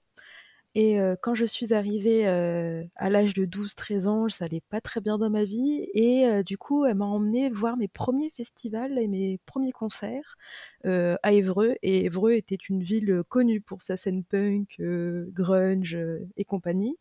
Et 0.79 0.99
quand 1.23 1.33
je 1.33 1.45
suis 1.45 1.73
arrivée, 1.73 2.27
à 2.27 3.09
l'âge 3.09 3.33
de 3.33 3.47
12-13 3.47 4.05
ans, 4.05 4.29
ça 4.29 4.45
allait 4.45 4.61
pas 4.69 4.79
très 4.79 5.01
bien 5.01 5.17
dans 5.17 5.31
ma 5.31 5.43
vie 5.43 5.89
et 5.95 6.43
du 6.43 6.59
coup, 6.59 6.85
elle 6.85 6.93
m'a 6.97 7.05
emmenée 7.05 7.49
voir 7.49 7.77
mes 7.77 7.87
premiers 7.87 8.29
festivals 8.29 8.99
et 8.99 9.07
mes 9.07 9.39
premiers 9.47 9.71
concerts, 9.71 10.37
à 10.83 11.31
Évreux 11.33 11.77
et 11.81 12.05
Évreux 12.05 12.33
était 12.33 12.59
une 12.69 12.83
ville, 12.83 13.23
connue 13.27 13.59
pour 13.59 13.81
sa 13.81 13.97
scène 13.97 14.23
punk, 14.23 14.79
grunge, 14.79 15.97
et 16.37 16.45
compagnie. 16.45 16.95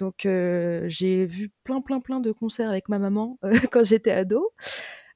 Donc 0.00 0.22
j'ai 0.24 1.26
vu 1.26 1.52
plein, 1.62 1.80
plein, 1.80 2.00
plein 2.00 2.18
de 2.18 2.32
concerts 2.32 2.70
avec 2.70 2.88
ma 2.88 2.98
maman, 2.98 3.38
quand 3.70 3.84
j'étais 3.84 4.10
ado, 4.10 4.52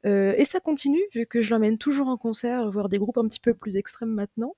et 0.05 0.45
ça 0.45 0.61
continue 0.61 1.03
vu 1.13 1.27
que 1.27 1.43
je 1.43 1.51
l'emmène 1.51 1.77
toujours 1.79 2.07
en 2.07 2.17
concert, 2.17 2.71
voir 2.71 2.89
des 2.89 2.99
groupes 2.99 3.19
un 3.19 3.27
petit 3.27 3.41
peu 3.41 3.53
plus 3.53 3.77
extrêmes 3.77 4.13
maintenant. 4.13 4.55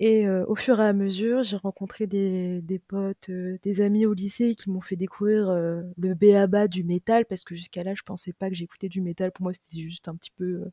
Et 0.00 0.28
au 0.28 0.54
fur 0.54 0.80
et 0.80 0.86
à 0.86 0.92
mesure, 0.92 1.42
j'ai 1.44 1.56
rencontré 1.56 2.06
des 2.06 2.60
des 2.62 2.78
potes, 2.78 3.30
des 3.30 3.80
amis 3.80 4.06
au 4.06 4.12
lycée 4.14 4.54
qui 4.54 4.70
m'ont 4.70 4.80
fait 4.80 4.96
découvrir, 4.96 5.50
le 5.52 6.14
b.a.-ba 6.14 6.68
du 6.68 6.84
métal 6.84 7.24
parce 7.26 7.42
que 7.44 7.54
jusqu'à 7.56 7.82
là, 7.82 7.94
je 7.94 8.02
pensais 8.04 8.32
pas 8.32 8.48
que 8.48 8.54
j'écoutais 8.56 8.88
du 8.88 9.00
métal. 9.00 9.32
Pour 9.32 9.42
moi, 9.44 9.52
c'était 9.54 9.82
juste 9.82 10.06
un 10.08 10.14
petit 10.16 10.30
peu, 10.36 10.64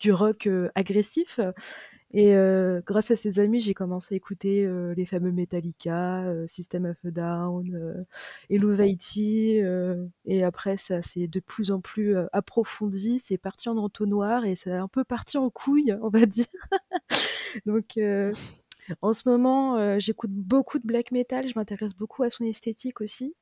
du 0.00 0.12
rock, 0.12 0.48
agressif 0.74 1.38
et 2.14 2.34
grâce 2.86 3.10
à 3.10 3.16
ces 3.16 3.38
amis, 3.38 3.60
j'ai 3.62 3.74
commencé 3.74 4.14
à 4.14 4.16
écouter, 4.16 4.68
les 4.96 5.06
fameux 5.06 5.32
Metallica, 5.32 6.24
System 6.48 6.86
of 6.86 6.96
a 7.06 7.10
Down, 7.10 7.74
heu, 7.74 8.06
Eluveitie, 8.50 9.60
et 10.26 10.44
après 10.44 10.76
ça 10.78 11.02
s'est 11.02 11.26
de 11.28 11.40
plus 11.40 11.70
en 11.72 11.80
plus, 11.80 12.16
approfondi, 12.32 13.18
c'est 13.20 13.38
parti 13.38 13.68
en 13.70 13.76
entonnoir 13.78 14.44
et 14.44 14.56
c'est 14.56 14.72
un 14.72 14.88
peu 14.88 15.04
parti 15.04 15.38
en 15.38 15.50
couille, 15.50 15.96
on 16.02 16.08
va 16.10 16.26
dire. 16.26 16.46
Donc 17.66 17.98
en 19.00 19.12
ce 19.12 19.28
moment, 19.28 19.76
euh, 19.76 19.98
j'écoute 19.98 20.30
beaucoup 20.32 20.78
de 20.78 20.86
black 20.86 21.12
metal, 21.12 21.48
je 21.48 21.52
m'intéresse 21.56 21.94
beaucoup 21.94 22.22
à 22.22 22.30
son 22.30 22.44
esthétique 22.44 23.00
aussi. 23.00 23.34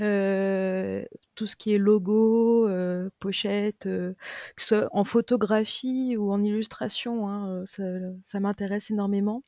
Euh, 0.00 1.04
tout 1.36 1.46
ce 1.46 1.54
qui 1.54 1.72
est 1.72 1.78
logo, 1.78 2.68
euh, 2.68 3.08
pochette, 3.20 3.84
que 3.84 4.14
ce 4.56 4.66
soit 4.66 4.88
en 4.92 5.04
photographie 5.04 6.16
ou 6.16 6.32
en 6.32 6.42
illustration, 6.42 7.28
hein, 7.28 7.64
ça, 7.66 8.40
m'intéresse 8.40 8.90
énormément. 8.90 9.42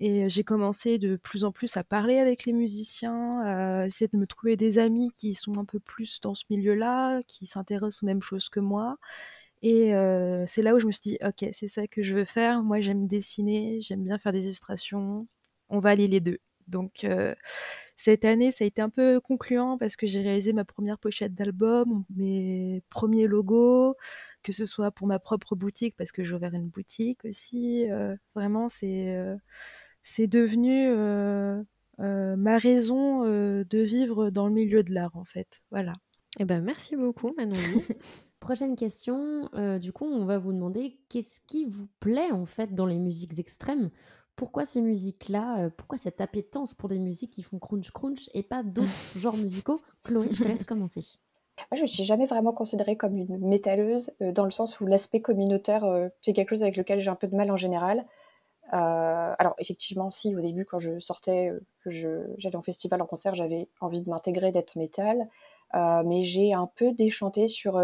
Et 0.00 0.28
j'ai 0.28 0.44
commencé 0.44 0.98
de 0.98 1.16
plus 1.16 1.44
en 1.44 1.52
plus 1.52 1.76
à 1.76 1.84
parler 1.84 2.18
avec 2.18 2.46
les 2.46 2.52
musiciens, 2.52 3.40
à 3.42 3.86
essayer 3.86 4.08
de 4.12 4.16
me 4.18 4.26
trouver 4.26 4.56
des 4.56 4.78
amis 4.78 5.12
qui 5.16 5.34
sont 5.34 5.58
un 5.58 5.64
peu 5.64 5.78
plus 5.80 6.20
dans 6.20 6.34
ce 6.34 6.44
milieu-là, 6.50 7.22
qui 7.28 7.46
s'intéressent 7.46 8.02
aux 8.02 8.06
mêmes 8.06 8.22
choses 8.22 8.48
que 8.48 8.60
moi. 8.60 8.98
Et 9.66 9.92
c'est 10.48 10.62
là 10.62 10.74
où 10.74 10.78
je 10.80 10.86
me 10.86 10.92
suis 10.92 11.02
dit: 11.02 11.18
«OK, 11.24 11.48
c'est 11.54 11.68
ça 11.68 11.86
que 11.88 12.02
je 12.04 12.14
veux 12.14 12.26
faire. 12.26 12.62
Moi, 12.62 12.80
j'aime 12.82 13.06
dessiner, 13.08 13.80
j'aime 13.82 14.04
bien 14.04 14.18
faire 14.18 14.32
des 14.32 14.44
illustrations, 14.44 15.26
on 15.70 15.80
va 15.80 15.90
aller 15.90 16.06
les 16.08 16.20
deux. 16.20 16.38
Donc 16.68 17.06
cette 17.96 18.24
année, 18.24 18.50
ça 18.52 18.64
a 18.64 18.66
été 18.66 18.82
un 18.82 18.90
peu 18.90 19.20
concluant 19.20 19.78
parce 19.78 19.96
que 19.96 20.06
j'ai 20.06 20.20
réalisé 20.20 20.52
ma 20.52 20.64
première 20.64 20.98
pochette 20.98 21.34
d'album, 21.34 22.04
mes 22.14 22.82
premiers 22.90 23.26
logos, 23.26 23.96
que 24.42 24.52
ce 24.52 24.66
soit 24.66 24.90
pour 24.90 25.06
ma 25.06 25.18
propre 25.18 25.54
boutique 25.56 25.94
parce 25.96 26.12
que 26.12 26.24
j'ai 26.24 26.34
ouvert 26.34 26.54
une 26.54 26.68
boutique 26.68 27.24
aussi, 27.24 27.86
vraiment 28.34 28.68
c'est, 28.68 29.16
c'est 30.02 30.26
devenu, 30.26 30.88
ma 31.98 32.58
raison, 32.58 33.24
de 33.24 33.78
vivre 33.78 34.30
dans 34.30 34.46
le 34.48 34.54
milieu 34.54 34.82
de 34.82 34.92
l'art, 34.92 35.16
en 35.16 35.24
fait. 35.24 35.62
Voilà. 35.70 35.94
Eh 36.40 36.44
ben, 36.44 36.62
merci 36.62 36.96
beaucoup 36.96 37.32
Manon. 37.36 37.56
Prochaine 38.40 38.76
question, 38.76 39.48
heu, 39.54 39.78
du 39.78 39.92
coup, 39.92 40.04
on 40.04 40.24
va 40.24 40.36
vous 40.36 40.52
demander 40.52 40.98
qu'est-ce 41.08 41.40
qui 41.40 41.64
vous 41.64 41.86
plaît, 42.00 42.30
en 42.30 42.44
fait, 42.44 42.74
dans 42.74 42.86
les 42.86 42.98
musiques 42.98 43.38
extrêmes? 43.38 43.90
Pourquoi 44.36 44.64
ces 44.64 44.80
musiques-là, 44.80 45.66
heu, 45.66 45.70
pourquoi 45.70 45.96
cette 45.96 46.20
appétence 46.20 46.74
pour 46.74 46.88
des 46.88 46.98
musiques 46.98 47.30
qui 47.30 47.42
font 47.42 47.58
crunch 47.58 47.90
crunch 47.92 48.28
et 48.34 48.42
pas 48.42 48.62
d'autres 48.62 48.88
genres 49.16 49.36
musicaux? 49.36 49.80
Chloé, 50.02 50.28
je 50.30 50.42
te 50.42 50.48
laisse 50.48 50.64
commencer. 50.64 51.04
Moi, 51.70 51.76
je 51.76 51.82
me 51.82 51.86
suis 51.86 52.04
jamais 52.04 52.26
vraiment 52.26 52.52
considérée 52.52 52.96
comme 52.96 53.16
une 53.16 53.38
métalleuse, 53.38 54.10
heu, 54.20 54.32
dans 54.32 54.44
le 54.44 54.50
sens 54.50 54.80
où 54.80 54.86
l'aspect 54.86 55.20
communautaire, 55.20 56.10
c'est 56.20 56.32
quelque 56.32 56.50
chose 56.50 56.64
avec 56.64 56.76
lequel 56.76 57.00
j'ai 57.00 57.10
un 57.10 57.14
peu 57.14 57.28
de 57.28 57.36
mal 57.36 57.50
en 57.50 57.56
général. 57.56 58.04
Heu, 58.72 58.76
alors 59.38 59.54
effectivement, 59.58 60.10
si, 60.10 60.34
au 60.34 60.40
début, 60.40 60.64
quand 60.64 60.78
je 60.78 60.98
sortais, 60.98 61.52
je 61.86 62.08
j'allais 62.38 62.56
en 62.56 62.62
festival, 62.62 63.00
en 63.02 63.06
concert, 63.06 63.34
j'avais 63.34 63.68
envie 63.80 64.02
de 64.02 64.10
m'intégrer, 64.10 64.52
d'être 64.52 64.76
métal. 64.76 65.28
Heu, 65.74 66.02
mais 66.04 66.22
j'ai 66.22 66.52
un 66.54 66.68
peu 66.76 66.92
déchanté 66.92 67.48
sur, 67.48 67.80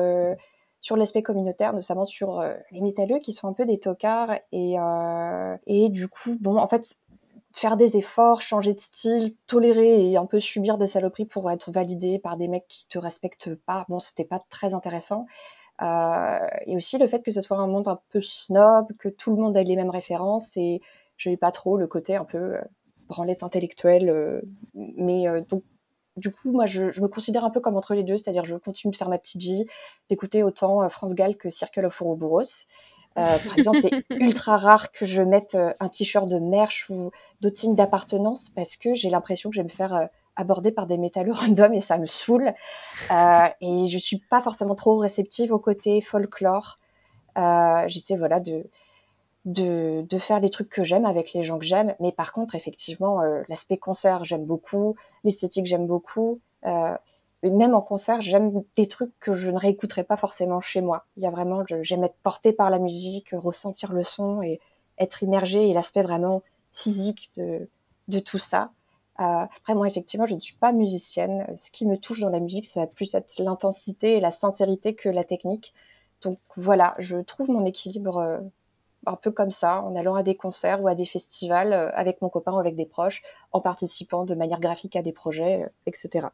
sur 0.80 0.96
l'aspect 0.96 1.22
communautaire, 1.22 1.72
notamment 1.74 2.04
sur, 2.04 2.42
les 2.70 2.80
métalleux 2.80 3.18
qui 3.18 3.32
sont 3.32 3.48
un 3.48 3.52
peu 3.52 3.66
des 3.66 3.78
tocards 3.78 4.38
et 4.52 4.76
et 5.66 5.88
du 5.90 6.08
coup, 6.08 6.36
bon, 6.40 6.56
en 6.56 6.66
fait, 6.68 6.96
faire 7.54 7.76
des 7.76 7.96
efforts, 7.96 8.42
changer 8.42 8.74
de 8.74 8.80
style, 8.80 9.34
tolérer 9.46 10.10
et 10.10 10.16
un 10.16 10.26
peu 10.26 10.40
subir 10.40 10.78
des 10.78 10.86
saloperies 10.86 11.24
pour 11.24 11.50
être 11.50 11.70
validé 11.70 12.18
par 12.18 12.36
des 12.36 12.48
mecs 12.48 12.68
qui 12.68 12.86
te 12.88 12.98
respectent 12.98 13.54
pas, 13.54 13.84
bon, 13.88 13.98
c'était 13.98 14.24
pas 14.24 14.40
très 14.50 14.74
intéressant. 14.74 15.26
Euh, 15.82 16.38
et 16.66 16.76
aussi 16.76 16.98
le 16.98 17.06
fait 17.06 17.22
que 17.22 17.30
ce 17.30 17.40
soit 17.40 17.56
un 17.56 17.66
monde 17.66 17.88
un 17.88 18.00
peu 18.10 18.20
snob, 18.20 18.92
que 18.98 19.08
tout 19.08 19.34
le 19.34 19.40
monde 19.40 19.56
ait 19.56 19.64
les 19.64 19.76
mêmes 19.76 19.90
références 19.90 20.56
et 20.56 20.80
je 21.16 21.30
n'ai 21.30 21.36
pas 21.36 21.50
trop 21.52 21.76
le 21.76 21.86
côté 21.86 22.16
un 22.16 22.24
peu 22.24 22.38
euh, 22.38 22.60
branlette 23.08 23.42
intellectuelle. 23.42 24.10
Euh, 24.10 24.42
mais 24.74 25.24
donc, 25.48 25.62
du 26.16 26.30
coup, 26.30 26.50
moi, 26.50 26.66
je, 26.66 26.90
je, 26.90 27.00
me 27.00 27.08
considère 27.08 27.44
un 27.44 27.50
peu 27.50 27.60
comme 27.60 27.76
entre 27.76 27.94
les 27.94 28.02
deux, 28.02 28.18
c'est-à-dire 28.18 28.44
je 28.44 28.56
continue 28.56 28.90
de 28.90 28.96
faire 28.96 29.08
ma 29.08 29.18
petite 29.18 29.40
vie, 29.40 29.64
d'écouter 30.10 30.42
autant 30.42 30.86
France 30.88 31.14
Gall 31.14 31.36
que 31.36 31.48
Circle 31.48 31.86
of 31.86 32.00
Ouroboros. 32.00 32.66
Euh, 33.16 33.38
par 33.38 33.56
exemple, 33.56 33.78
c'est 33.80 33.90
ultra 34.10 34.56
rare 34.56 34.92
que 34.92 35.06
je 35.06 35.22
mette 35.22 35.56
un 35.80 35.88
t-shirt 35.88 36.28
de 36.28 36.38
merch 36.38 36.90
ou 36.90 37.10
d'autres 37.40 37.56
signes 37.56 37.74
d'appartenance 37.74 38.50
parce 38.50 38.76
que 38.76 38.94
j'ai 38.94 39.08
l'impression 39.08 39.50
que 39.50 39.56
je 39.56 39.60
vais 39.60 39.64
me 39.64 39.70
faire 39.70 40.08
aborder 40.36 40.72
par 40.72 40.86
des 40.86 40.98
métalleux 40.98 41.32
random 41.34 41.74
et 41.74 41.80
ça 41.80 41.98
me 41.98 42.06
saoule. 42.06 42.52
Euh, 43.10 43.48
et 43.60 43.86
je 43.86 43.98
suis 43.98 44.18
pas 44.18 44.40
forcément 44.40 44.74
trop 44.74 44.96
réceptive 44.96 45.52
au 45.52 45.58
côté 45.58 46.00
folklore. 46.00 46.76
Euh, 47.38 47.84
J'essaie 47.86 48.16
voilà 48.16 48.40
de, 48.40 48.64
de, 49.44 50.04
de 50.08 50.18
faire 50.18 50.40
les 50.40 50.50
trucs 50.50 50.68
que 50.68 50.82
j'aime 50.84 51.04
avec 51.04 51.32
les 51.32 51.42
gens 51.42 51.58
que 51.58 51.64
j'aime. 51.64 51.94
Mais 52.00 52.12
par 52.12 52.32
contre, 52.32 52.54
effectivement, 52.54 53.20
euh, 53.22 53.42
l'aspect 53.48 53.78
concert, 53.78 54.24
j'aime 54.24 54.44
beaucoup. 54.44 54.96
L'esthétique, 55.24 55.66
j'aime 55.66 55.86
beaucoup. 55.86 56.40
Euh, 56.66 56.96
même 57.42 57.74
en 57.74 57.80
concert, 57.80 58.20
j'aime 58.20 58.62
des 58.76 58.86
trucs 58.86 59.18
que 59.18 59.32
je 59.32 59.48
ne 59.50 59.56
réécouterais 59.56 60.04
pas 60.04 60.16
forcément 60.16 60.60
chez 60.60 60.82
moi. 60.82 61.06
Il 61.16 61.22
y 61.22 61.26
a 61.26 61.30
vraiment, 61.30 61.64
j'aime 61.82 62.04
être 62.04 62.18
portée 62.22 62.52
par 62.52 62.68
la 62.68 62.78
musique, 62.78 63.30
ressentir 63.32 63.92
le 63.92 64.02
son 64.02 64.42
et 64.42 64.60
être 64.98 65.22
immergée 65.22 65.68
et 65.68 65.72
l'aspect 65.72 66.02
vraiment 66.02 66.42
physique 66.72 67.30
de, 67.36 67.68
de 68.08 68.18
tout 68.18 68.38
ça. 68.38 68.72
Euh, 69.20 69.24
après, 69.24 69.74
moi, 69.74 69.86
effectivement, 69.86 70.26
je 70.26 70.34
ne 70.34 70.40
suis 70.40 70.56
pas 70.56 70.72
musicienne. 70.72 71.46
Ce 71.54 71.70
qui 71.70 71.86
me 71.86 71.96
touche 71.96 72.20
dans 72.20 72.30
la 72.30 72.40
musique, 72.40 72.66
ça 72.66 72.80
va 72.80 72.86
plus 72.86 73.14
être 73.14 73.38
l'intensité 73.38 74.16
et 74.16 74.20
la 74.20 74.30
sincérité 74.30 74.94
que 74.94 75.08
la 75.08 75.24
technique. 75.24 75.74
Donc 76.22 76.38
voilà, 76.56 76.94
je 76.98 77.18
trouve 77.18 77.50
mon 77.50 77.64
équilibre 77.66 78.18
euh, 78.18 78.40
un 79.06 79.16
peu 79.16 79.30
comme 79.30 79.50
ça, 79.50 79.82
en 79.82 79.94
allant 79.96 80.14
à 80.14 80.22
des 80.22 80.36
concerts 80.36 80.82
ou 80.82 80.88
à 80.88 80.94
des 80.94 81.04
festivals 81.04 81.72
euh, 81.72 81.90
avec 81.94 82.22
mon 82.22 82.28
copain 82.28 82.52
ou 82.52 82.58
avec 82.58 82.76
des 82.76 82.86
proches, 82.86 83.22
en 83.52 83.60
participant 83.60 84.24
de 84.24 84.34
manière 84.34 84.60
graphique 84.60 84.96
à 84.96 85.02
des 85.02 85.12
projets, 85.12 85.66
etc. 85.86 86.28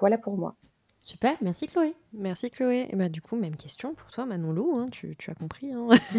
Voilà 0.00 0.18
pour 0.18 0.36
moi. 0.36 0.54
Super, 1.02 1.36
merci 1.40 1.66
Chloé. 1.66 1.94
Merci 2.12 2.50
Chloé. 2.50 2.86
Et 2.90 2.96
bah 2.96 3.08
du 3.08 3.22
coup, 3.22 3.36
même 3.36 3.56
question 3.56 3.94
pour 3.94 4.10
toi, 4.10 4.26
Manon 4.26 4.52
Lou, 4.52 4.76
hein, 4.76 4.88
tu, 4.90 5.16
tu, 5.16 5.30
as 5.30 5.34
compris 5.34 5.72
hein 5.72 5.88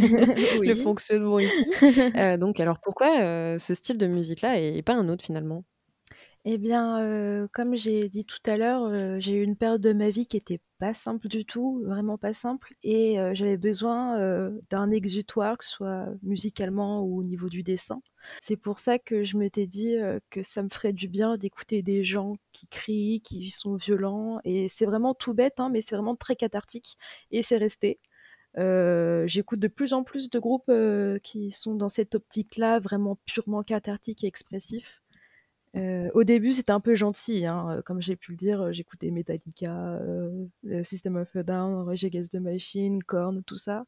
oui. 0.60 0.68
le 0.68 0.76
fonctionnement 0.76 1.38
ici. 1.38 1.72
euh, 2.18 2.38
donc 2.38 2.60
alors 2.60 2.80
pourquoi 2.80 3.20
euh, 3.20 3.60
ce 3.60 3.76
style 3.76 4.00
de 4.00 4.08
musique-là 4.08 4.60
et, 4.60 4.78
et, 4.78 4.82
pas 4.82 4.96
un 4.96 5.08
autre 5.08 5.24
finalement? 5.24 5.64
Eh 6.44 6.58
bien, 6.58 7.00
euh, 7.04 7.48
comme 7.54 7.76
j'ai 7.76 8.10
dit 8.10 8.26
tout 8.26 8.40
à 8.46 8.58
l'heure, 8.58 8.86
euh, 8.86 9.20
j'ai 9.20 9.34
eu 9.34 9.44
une 9.44 9.56
période 9.56 9.82
de 9.82 9.94
ma 9.94 10.10
vie 10.10 10.26
qui 10.26 10.38
était 10.38 10.60
pas 10.80 10.92
simple 10.96 11.28
du 11.28 11.46
tout, 11.46 11.84
vraiment 11.86 12.18
pas 12.18 12.34
simple, 12.34 12.74
et 12.82 13.20
euh, 13.20 13.36
j'avais 13.36 13.58
besoin 13.58 14.18
d'un 14.72 14.90
exutoire, 14.90 15.58
que 15.60 15.66
ce 15.66 15.72
soit 15.72 16.08
musicalement 16.24 17.04
ou 17.04 17.20
au 17.20 17.24
niveau 17.24 17.48
du 17.48 17.62
dessin. 17.62 18.02
C'est 18.42 18.56
pour 18.56 18.80
ça 18.80 18.98
que 18.98 19.24
je 19.24 19.38
m'étais 19.38 19.68
dit 19.68 19.96
que 20.32 20.42
ça 20.42 20.64
me 20.64 20.70
ferait 20.70 20.94
du 20.94 21.08
bien 21.08 21.38
d'écouter 21.38 21.84
des 21.84 22.04
gens 22.04 22.36
qui 22.54 22.68
crient, 22.68 23.22
qui 23.24 23.52
sont 23.52 23.76
violents, 23.76 24.40
et 24.44 24.68
c'est 24.70 24.86
vraiment 24.86 25.14
tout 25.14 25.34
bête, 25.36 25.60
hein, 25.60 25.70
mais 25.70 25.82
c'est 25.84 25.96
vraiment 25.96 26.16
très 26.16 26.36
cathartique, 26.36 26.98
et 27.30 27.44
c'est 27.44 27.58
resté. 27.58 28.00
J'écoute 28.58 29.60
de 29.60 29.68
plus 29.68 29.94
en 29.94 30.04
plus 30.04 30.30
de 30.32 30.40
groupes 30.40 30.72
qui 31.24 31.52
sont 31.52 31.76
dans 31.76 31.90
cette 31.90 32.16
optique-là, 32.16 32.80
vraiment 32.80 33.20
purement 33.28 33.62
cathartique 33.64 34.24
et 34.24 34.28
expressif. 34.28 35.01
Euh, 35.78 36.10
au 36.14 36.24
début, 36.24 36.54
c'était 36.54 36.72
un 36.72 36.80
peu 36.80 36.96
gentil, 36.96 37.46
hein, 37.46 37.82
comme 37.86 38.02
j'ai 38.02 38.16
pu 38.16 38.32
le 38.32 38.38
dire, 38.38 38.74
j'écoutais 38.74 39.10
Metallica, 39.10 40.00
System 40.84 41.16
of 41.18 41.36
a 41.36 41.44
Down, 41.44 41.86
Rage 41.86 42.04
Against 42.04 42.32
the 42.32 42.42
Machine, 42.42 43.02
Korn, 43.04 43.44
tout 43.44 43.58
ça. 43.58 43.86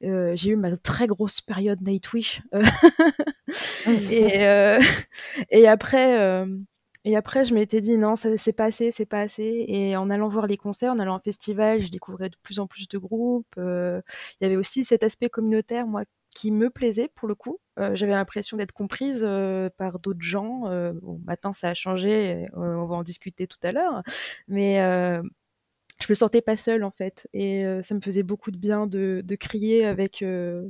j'ai 0.00 0.50
eu 0.50 0.56
ma 0.56 0.76
très 0.76 1.06
grosse 1.06 1.40
période 1.40 1.80
Nightwish. 1.82 2.42
et, 3.86 4.40
et 5.50 5.68
après 5.68 6.46
et 7.04 7.16
après, 7.16 7.44
je 7.44 7.52
m'étais 7.54 7.80
dit 7.80 7.96
non, 7.98 8.14
ça 8.14 8.36
c'est 8.36 8.52
pas 8.52 8.66
assez, 8.66 8.92
c'est 8.92 9.06
pas 9.06 9.20
assez. 9.20 9.64
Et 9.68 9.96
en 9.96 10.08
allant 10.08 10.28
voir 10.28 10.46
les 10.46 10.56
concerts, 10.56 10.92
en 10.92 10.98
allant 11.00 11.16
en 11.16 11.20
festival, 11.20 11.82
je 11.82 11.88
découvrais 11.88 12.28
de 12.30 12.36
plus 12.42 12.60
en 12.60 12.66
plus 12.68 12.86
de 12.88 12.96
groupes. 12.98 13.46
Euh, 13.58 14.00
il 14.40 14.44
y 14.44 14.46
avait 14.46 14.56
aussi 14.56 14.84
cet 14.84 15.02
aspect 15.02 15.28
communautaire, 15.28 15.86
moi, 15.86 16.04
qui 16.34 16.50
me 16.50 16.70
plaisait 16.70 17.10
pour 17.14 17.28
le 17.28 17.34
coup. 17.34 17.58
Euh, 17.78 17.94
J'avais 17.94 18.12
l'impression 18.12 18.56
d'être 18.56 18.72
comprise 18.72 19.22
euh, 19.22 19.68
par 19.76 19.98
d'autres 19.98 20.22
gens. 20.22 20.66
Euh, 20.66 20.92
bon, 20.92 21.20
maintenant, 21.24 21.52
ça 21.52 21.68
a 21.68 21.74
changé, 21.74 22.48
on 22.54 22.84
va 22.86 22.96
en 22.96 23.02
discuter 23.02 23.46
tout 23.46 23.58
à 23.62 23.72
l'heure. 23.72 24.02
Mais 24.48 24.76
je 26.00 26.06
me 26.08 26.14
sentais 26.14 26.40
pas 26.42 26.56
seule 26.56 26.84
en 26.84 26.90
fait. 26.90 27.28
Et 27.32 27.64
ça 27.82 27.94
me 27.94 28.00
faisait 28.00 28.22
beaucoup 28.22 28.50
de 28.50 28.56
bien 28.56 28.86
de, 28.86 29.22
de 29.24 29.36
crier 29.36 29.84
avec 29.84 30.24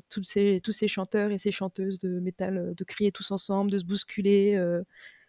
tous, 0.09 0.25
ces, 0.25 0.61
tous 0.63 0.73
ces 0.73 0.89
chanteurs 0.89 1.31
et 1.31 1.39
ces 1.39 1.53
chanteuses 1.53 1.99
de 1.99 2.21
métal, 2.21 2.75
de 2.77 2.85
crier 2.85 3.13
tous 3.13 3.31
ensemble, 3.31 3.71
de 3.71 3.79
se 3.79 3.85
bousculer 3.85 4.61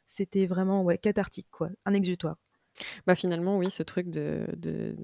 c'était 0.05 0.45
vraiment 0.45 0.83
ouais, 0.83 0.99
cathartique, 0.99 1.47
quoi, 1.49 1.69
un 1.85 1.93
exutoire. 1.93 2.35
Bah 3.07 3.15
finalement, 3.15 3.57
oui, 3.57 3.71
ce 3.71 3.81
truc 3.81 4.09
de, 4.09 4.45
de, 4.57 4.95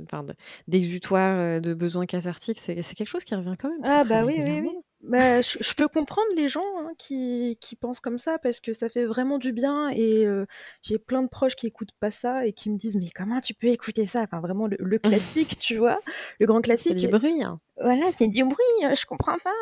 d'exutoire, 0.67 1.61
de, 1.61 1.69
de 1.69 1.73
besoin 1.73 2.05
cathartique, 2.05 2.59
c'est, 2.59 2.75
quelque 2.75 3.07
chose 3.07 3.23
qui 3.23 3.33
revient 3.33 3.55
quand 3.57 3.69
même 3.69 3.81
très, 3.81 3.93
ah, 3.93 3.99
très 4.01 4.09
bah 4.09 4.23
oui, 4.25 4.35
oui, 4.37 4.59
oui. 4.61 4.69
Bah, 5.01 5.41
je, 5.41 5.57
je, 5.61 5.73
peux 5.75 5.87
comprendre 5.87 6.27
les 6.35 6.49
gens 6.49 6.65
hein, 6.77 6.91
qui, 6.97 7.57
qui, 7.61 7.77
pensent 7.77 8.01
comme 8.01 8.17
ça 8.17 8.37
parce 8.37 8.59
que 8.59 8.73
ça 8.73 8.89
fait 8.89 9.05
vraiment 9.05 9.37
du 9.37 9.53
bien 9.53 9.87
et 9.89 10.25
euh, 10.25 10.45
j'ai 10.81 10.97
plein 10.97 11.23
de 11.23 11.29
proches 11.29 11.55
qui 11.55 11.67
écoutent 11.67 11.93
pas 12.01 12.11
ça 12.11 12.45
et 12.45 12.51
qui 12.51 12.69
me 12.69 12.77
disent 12.77 12.97
mais 12.97 13.09
comment 13.15 13.39
tu 13.39 13.53
peux 13.53 13.67
écouter 13.67 14.07
ça? 14.07 14.21
Enfin 14.21 14.41
vraiment 14.41 14.67
le, 14.67 14.75
le 14.77 14.99
classique, 14.99 15.57
tu 15.57 15.77
vois, 15.77 16.01
le 16.39 16.47
grand 16.47 16.61
classique. 16.61 16.91
C'est 16.99 17.07
du 17.07 17.07
bruit. 17.07 17.41
Hein. 17.43 17.61
Voilà, 17.81 18.11
c'est 18.17 18.27
du 18.27 18.43
bruit, 18.43 18.55
je 18.81 19.05
comprends 19.05 19.37
pas. 19.37 19.53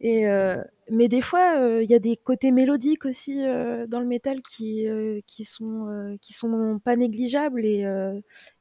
Et 0.00 0.26
euh, 0.26 0.62
mais 0.90 1.08
des 1.08 1.20
fois, 1.20 1.56
il 1.56 1.62
euh, 1.62 1.82
y 1.84 1.94
a 1.94 1.98
des 1.98 2.16
côtés 2.16 2.50
mélodiques 2.50 3.04
aussi 3.04 3.44
euh, 3.44 3.86
dans 3.86 4.00
le 4.00 4.06
métal 4.06 4.40
qui 4.42 4.86
qui 5.26 5.44
sont 5.44 6.16
qui 6.22 6.32
sont 6.32 6.80
pas 6.82 6.96
négligeables 6.96 7.64
et, 7.66 7.84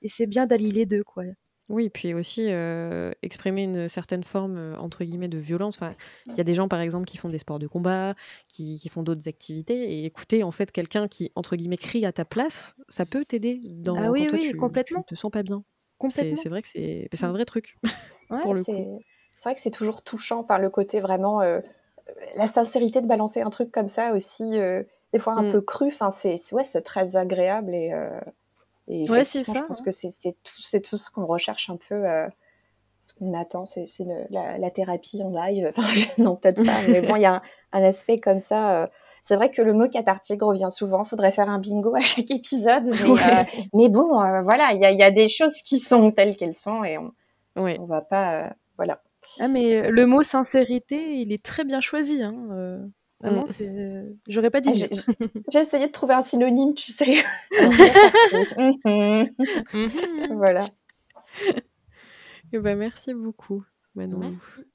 et 0.01 0.09
c'est 0.09 0.27
bien 0.27 0.45
d'allier 0.45 0.71
les 0.71 0.85
deux 0.85 1.03
quoi. 1.03 1.23
Oui, 1.69 1.89
puis 1.89 2.13
aussi 2.13 2.47
euh, 2.49 3.11
exprimer 3.23 3.63
une 3.63 3.89
certaine 3.89 4.23
forme 4.23 4.57
euh, 4.57 4.77
entre 4.77 5.03
guillemets 5.03 5.27
de 5.27 5.37
violence. 5.37 5.75
Enfin, 5.75 5.93
il 6.25 6.37
y 6.37 6.41
a 6.41 6.45
des 6.45 6.55
gens 6.55 6.69
par 6.69 6.79
exemple 6.79 7.05
qui 7.05 7.17
font 7.17 7.27
des 7.29 7.39
sports 7.39 7.59
de 7.59 7.67
combat, 7.67 8.13
qui, 8.47 8.79
qui 8.79 8.87
font 8.87 9.03
d'autres 9.03 9.27
activités, 9.27 9.75
et 9.99 10.05
écouter 10.05 10.43
en 10.43 10.51
fait 10.51 10.71
quelqu'un 10.71 11.07
qui 11.09 11.31
entre 11.35 11.57
guillemets 11.57 11.77
crie 11.77 12.05
à 12.05 12.13
ta 12.13 12.23
place, 12.23 12.73
ça 12.87 13.05
peut 13.05 13.25
t'aider 13.25 13.59
dans 13.65 13.97
ah, 13.97 14.11
oui, 14.11 14.21
quand 14.21 14.27
toi 14.27 14.39
oui, 14.39 14.49
tu, 14.51 14.57
complètement. 14.57 15.01
tu 15.01 15.15
te 15.15 15.19
sens 15.19 15.29
pas 15.29 15.43
bien. 15.43 15.63
C'est 16.09 16.47
vrai 16.47 16.61
que 16.61 16.69
c'est 16.69 17.09
c'est 17.11 17.25
un 17.25 17.31
vrai 17.31 17.45
truc. 17.45 17.75
Ouais, 18.29 18.53
c'est 18.53 19.43
vrai 19.43 19.55
que 19.55 19.61
c'est 19.61 19.71
toujours 19.71 20.03
touchant, 20.03 20.39
enfin 20.39 20.57
le 20.57 20.69
côté 20.69 20.99
vraiment 20.99 21.41
euh, 21.41 21.59
la 22.35 22.47
sincérité 22.47 23.01
de 23.01 23.07
balancer 23.07 23.41
un 23.41 23.49
truc 23.49 23.71
comme 23.71 23.87
ça 23.87 24.13
aussi, 24.13 24.57
des 25.13 25.19
fois 25.19 25.33
un 25.33 25.43
Mm. 25.43 25.51
peu 25.51 25.61
cru. 25.61 25.87
Enfin 25.87 26.11
c'est 26.11 26.37
c'est- 26.37 26.55
ouais, 26.55 26.63
c'est 26.63 26.81
très 26.81 27.15
agréable 27.17 27.73
et 27.73 27.91
et 28.87 29.09
Ouais, 29.09 29.25
ça. 29.25 29.39
je 29.39 29.45
pense 29.45 29.79
hein. 29.79 29.83
que 29.83 29.91
c'est 29.91 30.09
tout, 30.43 30.79
tout 30.89 30.97
ce 30.97 31.09
qu'on 31.11 31.25
recherche 31.25 31.69
un 31.69 31.77
peu, 31.77 31.95
euh, 32.09 32.27
ce 33.03 33.13
qu'on 33.13 33.33
attend, 33.39 33.65
c'est 33.65 33.85
la, 34.29 34.57
la 34.57 34.71
thérapie 34.71 35.21
en 35.23 35.29
live. 35.29 35.71
Enfin, 35.77 35.87
je- 35.93 36.21
non, 36.21 36.35
peut-être 36.35 36.63
pas, 36.65 36.71
mais 36.89 37.01
bon, 37.01 37.15
il 37.15 37.21
y 37.21 37.25
a 37.25 37.35
un, 37.35 37.41
un 37.73 37.83
aspect 37.83 38.19
comme 38.19 38.39
ça. 38.39 38.81
euh, 38.83 38.87
c'est 39.21 39.35
vrai 39.35 39.49
que 39.51 39.61
le 39.61 39.73
mot 39.73 39.89
cathartique 39.89 40.41
revient 40.41 40.69
souvent. 40.71 41.03
Faudrait 41.03 41.31
faire 41.31 41.49
un 41.49 41.59
bingo 41.59 41.93
à 41.95 42.01
chaque 42.01 42.31
épisode, 42.31 42.83
mais, 42.85 42.91
euh, 43.11 43.43
mais 43.73 43.89
bon, 43.89 44.07
voilà, 44.43 44.71
il 44.73 44.81
y 44.81 44.85
a, 44.85 44.91
il 44.91 44.97
y 44.99 45.03
a 45.03 45.11
des 45.11 45.27
choses 45.27 45.55
qui 45.65 45.79
sont 45.79 46.11
telles 46.11 46.37
qu'elles 46.37 46.53
sont 46.53 46.83
et 46.83 46.97
on, 46.97 47.11
Ouais. 47.61 47.77
on 47.79 47.85
va 47.85 48.01
pas, 48.01 48.53
voilà. 48.77 49.01
Ah, 49.39 49.47
mais 49.47 49.89
le 49.89 50.05
mot 50.05 50.21
sincérité, 50.23 51.15
il 51.15 51.33
est 51.33 51.43
très 51.43 51.65
bien 51.65 51.81
choisi. 51.81 52.21
Hein. 52.23 52.87
Vraiment, 53.21 53.43
Mm. 53.43 53.47
c'est. 53.47 54.05
J'aurais 54.27 54.49
pas 54.49 54.61
dit 54.61 54.71
Ah. 54.73 55.29
J'ai 55.51 55.59
essayé 55.59 55.87
de 55.87 55.91
trouver 55.91 56.13
un 56.13 56.21
synonyme, 56.21 56.73
tu 56.73 56.91
sais. 56.91 57.15
Mhm. 58.85 59.29
Mhm. 59.73 60.35
Voilà. 60.37 60.69
Et 62.53 62.59
bah, 62.59 62.75
merci 62.75 63.13
beaucoup, 63.13 63.63
Manon. 63.95 64.19
Merci. 64.19 64.65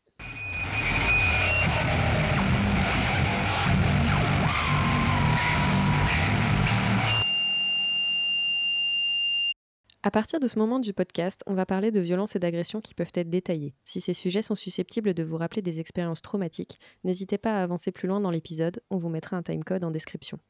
À 10.04 10.10
partir 10.10 10.40
de 10.40 10.48
ce 10.48 10.58
moment 10.58 10.80
du 10.80 10.92
podcast, 10.92 11.44
on 11.46 11.54
va 11.54 11.64
parler 11.64 11.92
de 11.92 12.00
violences 12.00 12.34
et 12.34 12.40
d'agressions 12.40 12.80
qui 12.80 12.92
peuvent 12.92 13.12
être 13.14 13.30
détaillées. 13.30 13.76
Si 13.84 14.00
ces 14.00 14.14
sujets 14.14 14.42
sont 14.42 14.56
susceptibles 14.56 15.14
de 15.14 15.22
vous 15.22 15.36
rappeler 15.36 15.62
des 15.62 15.78
expériences 15.78 16.22
traumatiques, 16.22 16.80
n'hésitez 17.04 17.38
pas 17.38 17.60
à 17.60 17.62
avancer 17.62 17.92
plus 17.92 18.08
loin 18.08 18.18
dans 18.18 18.32
l'épisode, 18.32 18.82
on 18.90 18.96
vous 18.96 19.08
mettra 19.08 19.36
un 19.36 19.44
timecode 19.44 19.84
en 19.84 19.92
description. 19.92 20.40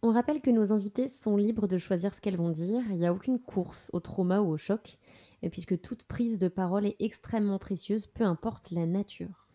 On 0.00 0.10
rappelle 0.10 0.40
que 0.40 0.48
nos 0.48 0.72
invités 0.72 1.06
sont 1.08 1.36
libres 1.36 1.66
de 1.66 1.76
choisir 1.76 2.14
ce 2.14 2.22
qu'elles 2.22 2.38
vont 2.38 2.48
dire, 2.48 2.80
il 2.88 2.96
n'y 2.96 3.06
a 3.06 3.12
aucune 3.12 3.38
course 3.38 3.90
au 3.92 4.00
trauma 4.00 4.40
ou 4.40 4.52
au 4.52 4.56
choc, 4.56 4.96
et 5.42 5.50
puisque 5.50 5.78
toute 5.82 6.04
prise 6.04 6.38
de 6.38 6.48
parole 6.48 6.86
est 6.86 6.96
extrêmement 6.98 7.58
précieuse, 7.58 8.06
peu 8.06 8.24
importe 8.24 8.70
la 8.70 8.86
nature. 8.86 9.45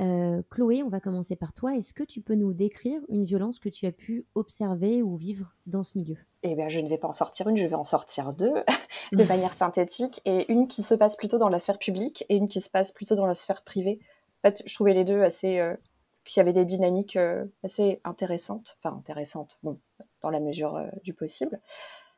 Euh, 0.00 0.42
Chloé, 0.50 0.82
on 0.82 0.88
va 0.88 1.00
commencer 1.00 1.36
par 1.36 1.52
toi. 1.52 1.74
Est-ce 1.74 1.92
que 1.92 2.04
tu 2.04 2.20
peux 2.20 2.34
nous 2.34 2.52
décrire 2.52 3.00
une 3.08 3.24
violence 3.24 3.58
que 3.58 3.68
tu 3.68 3.86
as 3.86 3.92
pu 3.92 4.26
observer 4.34 5.02
ou 5.02 5.16
vivre 5.16 5.54
dans 5.66 5.82
ce 5.82 5.98
milieu? 5.98 6.16
Eh 6.44 6.54
bien, 6.54 6.68
je 6.68 6.80
ne 6.80 6.88
vais 6.88 6.98
pas 6.98 7.08
en 7.08 7.12
sortir 7.12 7.48
une, 7.48 7.56
je 7.56 7.66
vais 7.66 7.74
en 7.74 7.84
sortir 7.84 8.32
deux, 8.32 8.54
de 9.12 9.24
manière 9.24 9.52
synthétique, 9.52 10.20
et 10.24 10.50
une 10.52 10.68
qui 10.68 10.82
se 10.82 10.94
passe 10.94 11.16
plutôt 11.16 11.38
dans 11.38 11.48
la 11.48 11.58
sphère 11.58 11.78
publique 11.78 12.24
et 12.28 12.36
une 12.36 12.48
qui 12.48 12.60
se 12.60 12.70
passe 12.70 12.92
plutôt 12.92 13.16
dans 13.16 13.26
la 13.26 13.34
sphère 13.34 13.62
privée. 13.62 13.98
En 14.42 14.48
fait, 14.48 14.62
je 14.64 14.74
trouvais 14.74 14.94
les 14.94 15.04
deux 15.04 15.22
assez... 15.22 15.58
Euh, 15.58 15.74
qui 16.28 16.40
avaient 16.40 16.52
des 16.52 16.66
dynamiques 16.66 17.16
euh, 17.16 17.46
assez 17.64 18.02
intéressantes, 18.04 18.78
enfin 18.78 18.94
intéressantes, 18.94 19.58
bon, 19.62 19.78
dans 20.22 20.28
la 20.28 20.40
mesure 20.40 20.76
euh, 20.76 20.86
du 21.02 21.14
possible. 21.14 21.58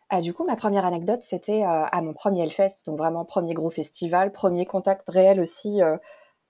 Ah, 0.08 0.20
du 0.20 0.34
coup, 0.34 0.44
ma 0.44 0.56
première 0.56 0.84
anecdote, 0.84 1.22
c'était 1.22 1.62
euh, 1.62 1.84
à 1.84 2.02
mon 2.02 2.12
premier 2.12 2.42
Hellfest, 2.42 2.84
donc 2.86 2.98
vraiment 2.98 3.24
premier 3.24 3.54
gros 3.54 3.70
festival, 3.70 4.32
premier 4.32 4.66
contact 4.66 5.08
réel 5.08 5.40
aussi 5.40 5.80
euh, 5.80 5.96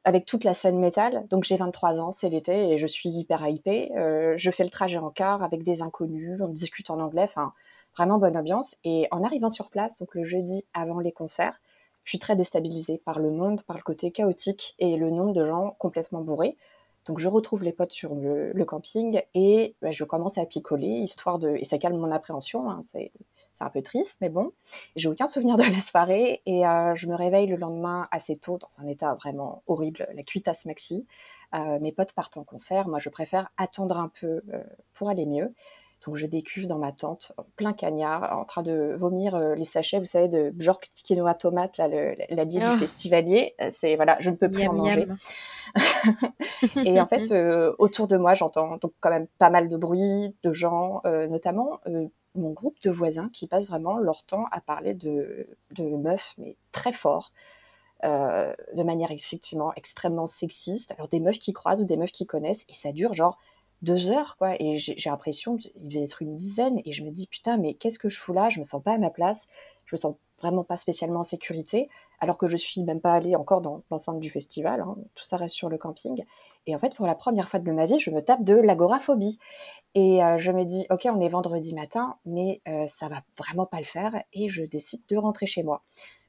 avec 0.05 0.25
toute 0.25 0.45
la 0.45 0.55
scène 0.55 0.79
métal. 0.79 1.27
Donc 1.29 1.45
j'ai 1.45 1.57
23 1.57 2.01
ans, 2.01 2.11
c'est 2.11 2.29
l'été 2.29 2.73
et 2.73 2.79
je 2.79 2.87
suis 2.87 3.11
hyper 3.11 3.47
hypée. 3.47 3.91
Euh, 3.97 4.35
je 4.37 4.51
fais 4.51 4.65
le 4.65 4.71
trajet 4.71 4.99
en 4.99 5.11
car 5.11 5.43
avec 5.43 5.63
des 5.63 5.83
inconnus, 5.83 6.41
on 6.41 6.49
discute 6.49 6.91
en 6.91 7.01
anglais, 7.01 7.25
enfin 7.25 7.53
vraiment 7.97 8.19
bonne 8.19 8.37
ambiance. 8.37 8.77
Et 8.85 9.09
en 9.11 9.25
arrivant 9.25 9.51
sur 9.51 9.69
place, 9.69 9.97
donc 9.99 10.15
le 10.15 10.25
jeudi 10.25 10.65
avant 10.75 11.01
les 11.01 11.13
concerts, 11.13 11.61
je 12.05 12.11
suis 12.13 12.19
très 12.19 12.37
déstabilisée 12.37 12.99
par 12.99 13.19
le 13.19 13.31
monde, 13.31 13.63
par 13.63 13.77
le 13.77 13.83
côté 13.83 14.11
chaotique 14.11 14.75
et 14.79 14.97
le 14.97 15.11
nombre 15.11 15.33
de 15.33 15.45
gens 15.45 15.77
complètement 15.79 16.23
bourrés. 16.23 16.57
Donc 17.07 17.19
je 17.19 17.29
retrouve 17.29 17.65
les 17.65 17.73
potes 17.73 17.93
sur 17.93 18.15
le, 18.15 18.65
camping 18.65 19.23
et 19.35 19.75
bah, 19.83 19.91
je 19.91 20.05
commence 20.05 20.39
à 20.39 20.47
picoler, 20.47 20.87
histoire 20.87 21.39
de... 21.39 21.57
Et 21.57 21.65
ça 21.65 21.79
calme 21.79 21.97
mon 21.97 22.11
appréhension, 22.11 22.71
hein, 22.71 22.81
c'est 23.61 23.67
un 23.67 23.71
peu 23.71 23.83
triste, 23.83 24.19
mais 24.21 24.31
bon. 24.31 24.53
J'ai 24.97 25.09
aucun 25.09 25.27
souvenir 25.27 25.57
de 25.57 25.63
la 25.63 25.81
soirée 25.81 26.43
et 26.47 26.67
euh, 26.67 26.95
je 26.95 27.07
me 27.07 27.15
réveille 27.15 27.47
le 27.47 27.57
lendemain 27.57 28.09
assez 28.11 28.37
tôt 28.37 28.59
dans 28.59 28.83
un 28.83 28.87
état 28.89 29.15
vraiment 29.15 29.63
horrible, 29.67 30.09
la 30.15 30.23
cuitasse 30.23 30.65
maxi. 30.65 31.07
Euh, 31.55 31.79
mes 31.81 31.93
potes 31.93 32.13
partent 32.13 32.37
en 32.37 32.45
concert, 32.45 32.89
moi 32.89 32.99
je 32.99 33.09
préfère 33.09 33.51
attendre 33.57 33.99
un 33.99 34.09
peu 34.09 34.43
euh, 34.53 34.63
pour 34.95 35.11
aller 35.11 35.27
mieux. 35.27 35.53
Donc 36.07 36.17
je 36.17 36.25
décuve 36.27 36.67
dans 36.67 36.79
ma 36.79 36.93
tente, 36.93 37.33
en 37.37 37.45
plein 37.57 37.73
cagnard, 37.75 38.37
en 38.39 38.45
train 38.47 38.63
de 38.63 38.95
vomir 38.97 39.35
euh, 39.35 39.55
les 39.55 39.65
sachets, 39.65 39.99
vous 39.99 40.07
savez, 40.07 40.29
de 40.29 40.51
Bjork 40.51 40.89
quinoa 41.05 41.35
tomate, 41.35 41.77
là, 41.77 41.89
le, 41.89 42.15
la 42.31 42.45
Oh. 42.45 42.47
du 42.47 42.79
festivalier. 42.79 43.55
Euh, 43.61 43.67
C'est 43.71 43.97
voilà, 43.97 44.17
je 44.21 44.31
ne 44.31 44.37
peux 44.37 44.51
plus 44.51 44.67
en 44.67 44.73
Miam, 44.73 44.85
manger. 44.85 45.07
miam. 45.07 45.17
et 46.87 47.01
en 47.01 47.07
fait, 47.07 47.31
euh, 47.33 47.75
autour 47.79 48.09
de 48.09 48.17
moi, 48.17 48.35
j'entends 48.35 48.77
donc 48.79 48.93
quand 49.01 49.11
même 49.11 49.27
pas 49.39 49.51
mal 49.51 49.69
de 49.69 49.77
bruit, 49.77 50.35
de 50.43 50.53
gens, 50.53 51.01
euh, 51.05 51.27
notamment 51.27 51.81
mon 52.35 52.51
groupe 52.51 52.81
de 52.83 52.91
voisins 52.91 53.29
qui 53.33 53.47
passent 53.47 53.69
vraiment 53.69 53.99
leur 53.99 54.25
temps 54.25 54.47
à 54.53 54.61
parler 54.61 54.95
de, 54.95 55.49
de 55.73 55.85
meufs, 55.85 56.35
mais 56.39 56.57
très 56.73 56.93
fort, 56.93 57.33
de 58.03 58.83
manière 58.83 59.11
effectivement 59.11 59.73
extrêmement 59.75 60.27
sexiste. 60.27 60.93
Alors 60.93 61.09
des 61.09 61.21
meufs 61.21 61.39
qui 61.39 61.53
croisent 61.53 61.83
ou 61.83 61.87
des 61.87 61.97
meufs 61.97 62.13
qui 62.13 62.27
connaissent, 62.27 62.65
et 62.69 62.73
ça 62.75 62.93
dure 62.93 63.13
genre 63.15 63.37
deux 63.83 64.11
heures, 64.11 64.37
quoi. 64.37 64.55
Et 64.61 64.77
j'ai 64.79 64.97
l'impression 65.07 65.57
qu'il 65.57 65.89
devait 65.89 66.05
être 66.05 66.23
une 66.23 66.37
dizaine, 66.37 66.81
et 66.85 66.93
je 66.93 67.03
me 67.03 67.11
dis 67.11 67.27
putain, 67.27 67.57
mais 67.57 67.75
qu'est-ce 67.75 67.99
que 67.99 68.09
je 68.09 68.19
fous 68.19 68.33
là? 68.33 68.51
Je 68.51 68.59
me 68.59 68.65
sens 68.65 68.83
pas 68.83 68.93
à 68.93 68.99
ma 68.99 69.11
place, 69.11 69.47
je 69.87 69.95
me 69.95 69.97
sens 69.97 70.15
vraiment 70.41 70.65
pas 70.65 70.77
spécialement 70.77 71.21
en 71.21 71.25
sécurité, 71.25 71.89
alors 72.19 72.39
que 72.39 72.47
je 72.47 72.57
suis 72.57 72.83
même 72.83 73.01
pas 73.01 73.15
allée 73.15 73.37
encore 73.37 73.61
dans 73.61 73.83
l'enceinte 73.91 74.21
du 74.21 74.31
festival. 74.31 74.81
hein. 74.81 74.97
Tout 75.15 75.25
ça 75.25 75.37
reste 75.37 75.55
sur 75.55 75.69
le 75.69 75.79
camping. 75.79 76.25
Et 76.67 76.75
en 76.75 76.79
fait, 76.79 76.95
pour 76.95 77.07
la 77.07 77.15
première 77.15 77.49
fois 77.49 77.61
de 77.61 77.73
ma 77.73 77.87
vie, 77.87 77.99
je 77.99 78.11
me 78.11 78.21
tape 78.21 78.45
de 78.45 78.55
l'agoraphobie. 78.55 79.39
Et 79.95 80.23
euh, 80.23 80.39
je 80.39 80.53
me 80.53 80.65
dis, 80.65 80.87
ok, 80.91 81.09
on 81.11 81.21
est 81.21 81.29
vendredi 81.29 81.75
matin, 81.75 82.17
mais 82.25 82.61
euh, 82.69 82.87
ça 82.87 83.09
va 83.09 83.23
vraiment 83.39 83.67
pas 83.67 83.79
le 83.79 83.85
faire, 83.85 84.23
et 84.33 84.49
je 84.49 84.65
décide 84.65 85.03
de 85.09 85.17
rentrer 85.17 85.47
chez 85.47 85.63
moi. 85.63 85.83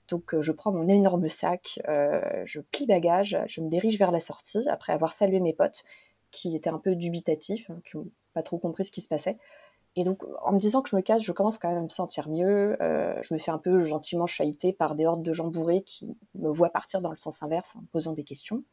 Donc, 0.08 0.34
euh, 0.34 0.42
je 0.42 0.52
prends 0.52 0.72
mon 0.72 0.88
énorme 0.88 1.30
sac, 1.30 1.80
je 1.88 2.60
plie 2.60 2.86
bagage, 2.86 3.38
je 3.48 3.62
me 3.62 3.70
dirige 3.70 3.98
vers 3.98 4.12
la 4.12 4.20
sortie 4.20 4.68
après 4.70 4.94
avoir 4.94 5.14
salué 5.14 5.40
mes 5.40 5.54
potes 5.54 5.84
qui 6.32 6.56
étaient 6.56 6.70
un 6.70 6.80
peu 6.80 6.96
dubitatifs, 6.96 7.70
hein, 7.70 7.80
qui 7.86 7.98
n'ont 7.98 8.08
pas 8.34 8.44
trop 8.44 8.58
compris 8.58 8.86
ce 8.86 8.92
qui 8.92 9.02
se 9.02 9.08
passait. 9.08 9.38
Et 9.98 10.06
donc, 10.06 10.24
en 10.42 10.54
me 10.54 10.60
disant 10.60 10.82
que 10.82 10.90
je 10.90 10.96
me 10.96 11.02
casse, 11.02 11.22
je 11.22 11.34
commence 11.34 11.58
quand 11.58 11.68
même 11.68 11.80
à 11.80 11.82
me 11.82 11.90
sentir 11.90 12.30
mieux. 12.30 12.82
Euh, 12.82 13.14
je 13.24 13.34
me 13.34 13.40
fais 13.40 13.52
un 13.52 13.58
peu 13.58 13.84
gentiment 13.86 14.26
chahuter 14.26 14.72
par 14.72 14.96
des 14.96 15.06
hordes 15.06 15.22
de 15.24 15.34
gens 15.34 15.50
bourrés 15.50 15.84
qui 15.84 16.16
me 16.36 16.50
voient 16.50 16.70
partir 16.70 17.02
dans 17.02 17.12
le 17.12 17.18
sens 17.18 17.44
inverse 17.44 17.76
en 17.76 17.82
me 17.82 17.88
posant 17.88 18.14
des 18.14 18.24
questions. 18.24 18.64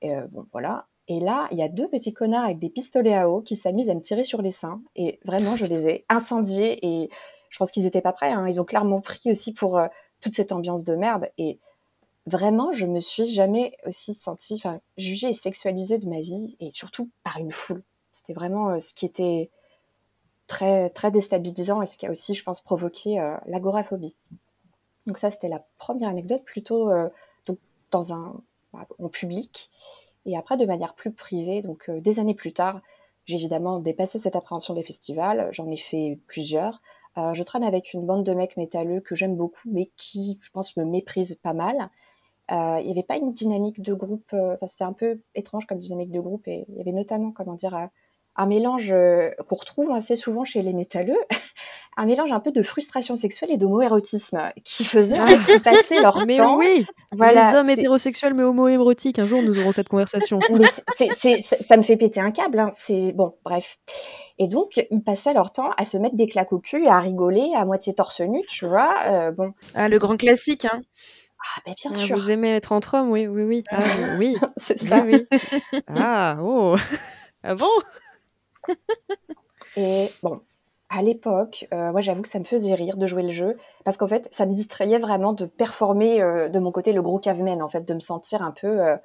Et, 0.00 0.14
euh, 0.14 0.26
bon, 0.28 0.46
voilà. 0.50 0.86
Et 1.08 1.20
là, 1.20 1.46
il 1.50 1.58
y 1.58 1.62
a 1.62 1.68
deux 1.68 1.88
petits 1.88 2.14
connards 2.14 2.44
avec 2.44 2.58
des 2.58 2.70
pistolets 2.70 3.14
à 3.14 3.28
eau 3.28 3.42
qui 3.42 3.54
s'amusent 3.54 3.90
à 3.90 3.94
me 3.94 4.00
tirer 4.00 4.24
sur 4.24 4.40
les 4.40 4.50
seins. 4.50 4.80
Et 4.96 5.20
vraiment, 5.26 5.56
je 5.56 5.66
les 5.66 5.88
ai 5.88 6.06
incendiés. 6.08 6.86
Et 6.86 7.10
je 7.50 7.58
pense 7.58 7.70
qu'ils 7.70 7.84
n'étaient 7.84 8.00
pas 8.00 8.14
prêts. 8.14 8.30
hein. 8.30 8.46
Ils 8.48 8.62
ont 8.62 8.64
clairement 8.64 9.02
pris 9.02 9.30
aussi 9.30 9.52
pour 9.52 9.76
euh, 9.76 9.88
toute 10.22 10.32
cette 10.32 10.52
ambiance 10.52 10.84
de 10.84 10.94
merde. 10.94 11.28
Et 11.36 11.58
vraiment, 12.26 12.72
je 12.72 12.86
me 12.86 13.00
suis 13.00 13.26
jamais 13.26 13.76
aussi 13.86 14.14
sentie, 14.14 14.62
jugée 14.96 15.28
et 15.28 15.32
sexualisée 15.32 15.98
de 15.98 16.08
ma 16.08 16.20
vie. 16.20 16.56
Et 16.60 16.70
surtout 16.72 17.10
par 17.24 17.38
une 17.38 17.50
foule. 17.50 17.82
C'était 18.10 18.32
vraiment 18.32 18.70
euh, 18.70 18.78
ce 18.78 18.92
qui 18.92 19.06
était 19.06 19.50
très, 20.50 20.90
très 20.90 21.12
déstabilisant 21.12 21.80
et 21.80 21.86
ce 21.86 21.96
qui 21.96 22.06
a 22.06 22.10
aussi, 22.10 22.34
je 22.34 22.42
pense, 22.42 22.60
provoqué 22.60 23.20
euh, 23.20 23.36
l'agoraphobie. 23.46 24.16
Donc 25.06 25.16
ça, 25.16 25.30
c'était 25.30 25.48
la 25.48 25.64
première 25.78 26.08
anecdote, 26.08 26.42
plutôt 26.44 26.90
euh, 26.90 27.08
donc, 27.46 27.58
dans 27.92 28.12
un, 28.12 28.34
en 28.72 29.08
public. 29.08 29.70
Et 30.26 30.36
après, 30.36 30.56
de 30.56 30.66
manière 30.66 30.94
plus 30.94 31.12
privée, 31.12 31.62
donc 31.62 31.88
euh, 31.88 32.00
des 32.00 32.18
années 32.18 32.34
plus 32.34 32.52
tard, 32.52 32.80
j'ai 33.26 33.36
évidemment 33.36 33.78
dépassé 33.78 34.18
cette 34.18 34.34
appréhension 34.34 34.74
des 34.74 34.82
festivals. 34.82 35.48
J'en 35.52 35.70
ai 35.70 35.76
fait 35.76 36.18
plusieurs. 36.26 36.82
Je 37.16 37.42
traîne 37.42 37.62
avec 37.62 37.92
une 37.92 38.06
bande 38.06 38.24
de 38.24 38.32
mecs 38.32 38.56
métalleux 38.56 39.00
que 39.00 39.14
j'aime 39.14 39.36
beaucoup, 39.36 39.68
mais 39.70 39.90
qui, 39.96 40.38
je 40.40 40.50
pense, 40.50 40.76
me 40.76 40.84
méprisent 40.84 41.34
pas 41.34 41.52
mal. 41.52 41.90
Euh, 42.50 42.78
il 42.80 42.86
n'y 42.86 42.92
avait 42.92 43.02
pas 43.02 43.16
une 43.16 43.32
dynamique 43.32 43.80
de 43.80 43.94
groupe, 43.94 44.30
euh, 44.32 44.54
enfin, 44.54 44.66
c'était 44.66 44.84
un 44.84 44.92
peu 44.92 45.20
étrange 45.34 45.66
comme 45.66 45.78
dynamique 45.78 46.10
de 46.10 46.20
groupe, 46.20 46.48
et 46.48 46.64
il 46.68 46.76
y 46.76 46.80
avait 46.80 46.92
notamment, 46.92 47.30
comment 47.30 47.54
dire, 47.54 47.74
euh, 47.76 47.86
un 48.36 48.46
mélange 48.46 48.90
euh, 48.92 49.30
qu'on 49.48 49.56
retrouve 49.56 49.90
assez 49.92 50.16
souvent 50.16 50.44
chez 50.44 50.62
les 50.62 50.72
métalleux, 50.72 51.18
un 51.96 52.06
mélange 52.06 52.32
un 52.32 52.40
peu 52.40 52.52
de 52.52 52.62
frustration 52.62 53.14
sexuelle 53.16 53.50
et 53.52 53.56
d'homoérotisme, 53.56 54.40
qui 54.64 54.84
faisait 54.84 55.18
qu'ils 55.46 55.60
passaient 55.62 56.00
leur 56.00 56.24
Mais 56.26 56.36
temps. 56.38 56.56
oui 56.56 56.86
Voilà, 57.12 57.50
Les 57.52 57.56
hommes 57.58 57.66
c'est- 57.66 57.74
hétérosexuels 57.74 58.34
mais 58.34 58.42
homo-érotiques, 58.44 59.18
un 59.18 59.26
jour 59.26 59.42
nous 59.42 59.58
aurons 59.58 59.72
cette 59.72 59.88
conversation. 59.88 60.38
mais 60.50 60.64
ça 61.38 61.76
me 61.76 61.82
fait 61.82 61.96
péter 61.96 62.20
un 62.20 62.30
câble. 62.30 62.58
Hein. 62.60 62.70
C'est 62.72 63.12
bon, 63.12 63.34
bref. 63.44 63.78
Et 64.38 64.48
donc, 64.48 64.80
ils 64.90 65.02
passaient 65.02 65.34
leur 65.34 65.50
temps 65.50 65.70
à 65.76 65.84
se 65.84 65.98
mettre 65.98 66.14
des 66.16 66.26
claques 66.26 66.52
au 66.52 66.60
cul, 66.60 66.86
à 66.86 66.98
rigoler, 66.98 67.50
à 67.54 67.64
moitié 67.64 67.94
torse 67.94 68.20
nu, 68.20 68.40
tu 68.48 68.64
vois. 68.64 68.94
Euh, 69.06 69.30
bon, 69.32 69.52
Ah, 69.74 69.88
le 69.88 69.98
grand 69.98 70.16
classique, 70.16 70.64
hein. 70.64 70.80
Ah, 71.42 71.60
ben 71.66 71.74
bien 71.76 71.90
Ah, 71.92 71.96
sûr, 71.96 72.16
vous 72.16 72.30
aimez 72.30 72.50
être 72.54 72.72
entre 72.72 72.94
hommes, 72.98 73.10
oui, 73.10 73.26
oui, 73.26 73.42
oui. 73.42 73.64
Ah, 73.70 73.80
oui, 74.18 74.36
c'est 74.56 74.78
ça. 74.78 75.02
oui. 75.04 75.26
Ah, 75.88 76.38
oh 76.40 76.76
Ah 77.42 77.54
bon? 77.54 77.68
Et 79.76 80.08
bon, 80.22 80.40
à 80.88 81.02
l'époque, 81.02 81.66
euh, 81.72 81.92
moi, 81.92 82.00
j'avoue 82.00 82.22
que 82.22 82.28
ça 82.28 82.38
me 82.38 82.44
faisait 82.44 82.74
rire 82.74 82.96
de 82.96 83.06
jouer 83.06 83.22
le 83.22 83.30
jeu 83.30 83.56
parce 83.84 83.96
qu'en 83.96 84.08
fait, 84.08 84.28
ça 84.32 84.46
me 84.46 84.52
distrayait 84.52 84.98
vraiment 84.98 85.32
de 85.32 85.46
performer 85.46 86.20
euh, 86.20 86.48
de 86.48 86.58
mon 86.58 86.72
côté 86.72 86.92
le 86.92 87.02
gros 87.02 87.18
caveman, 87.18 87.62
en 87.62 87.68
fait, 87.68 87.82
de 87.86 87.94
me 87.94 88.00
sentir 88.00 88.42
un 88.42 88.50
peu 88.50 88.66
euh, 88.66 88.96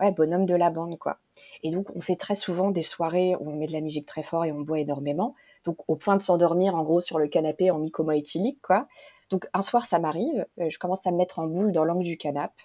ouais, 0.00 0.12
bonhomme 0.12 0.46
de 0.46 0.54
la 0.54 0.70
bande, 0.70 0.98
quoi. 0.98 1.18
Et 1.62 1.70
donc, 1.70 1.88
on 1.96 2.00
fait 2.00 2.16
très 2.16 2.34
souvent 2.34 2.70
des 2.70 2.82
soirées 2.82 3.34
où 3.40 3.50
on 3.50 3.56
met 3.56 3.66
de 3.66 3.72
la 3.72 3.80
musique 3.80 4.06
très 4.06 4.22
fort 4.22 4.44
et 4.44 4.52
on 4.52 4.60
boit 4.60 4.78
énormément. 4.80 5.34
Donc, 5.64 5.76
au 5.88 5.96
point 5.96 6.16
de 6.16 6.22
s'endormir, 6.22 6.74
en 6.74 6.82
gros, 6.82 7.00
sur 7.00 7.18
le 7.18 7.28
canapé 7.28 7.70
en 7.70 7.82
éthylique, 8.12 8.60
quoi. 8.62 8.86
Donc, 9.30 9.48
un 9.54 9.62
soir, 9.62 9.86
ça 9.86 9.98
m'arrive, 9.98 10.44
euh, 10.60 10.68
je 10.70 10.78
commence 10.78 11.06
à 11.06 11.10
me 11.12 11.16
mettre 11.16 11.38
en 11.38 11.46
boule 11.46 11.72
dans 11.72 11.84
l'angle 11.84 12.02
du 12.04 12.16
canapé, 12.18 12.64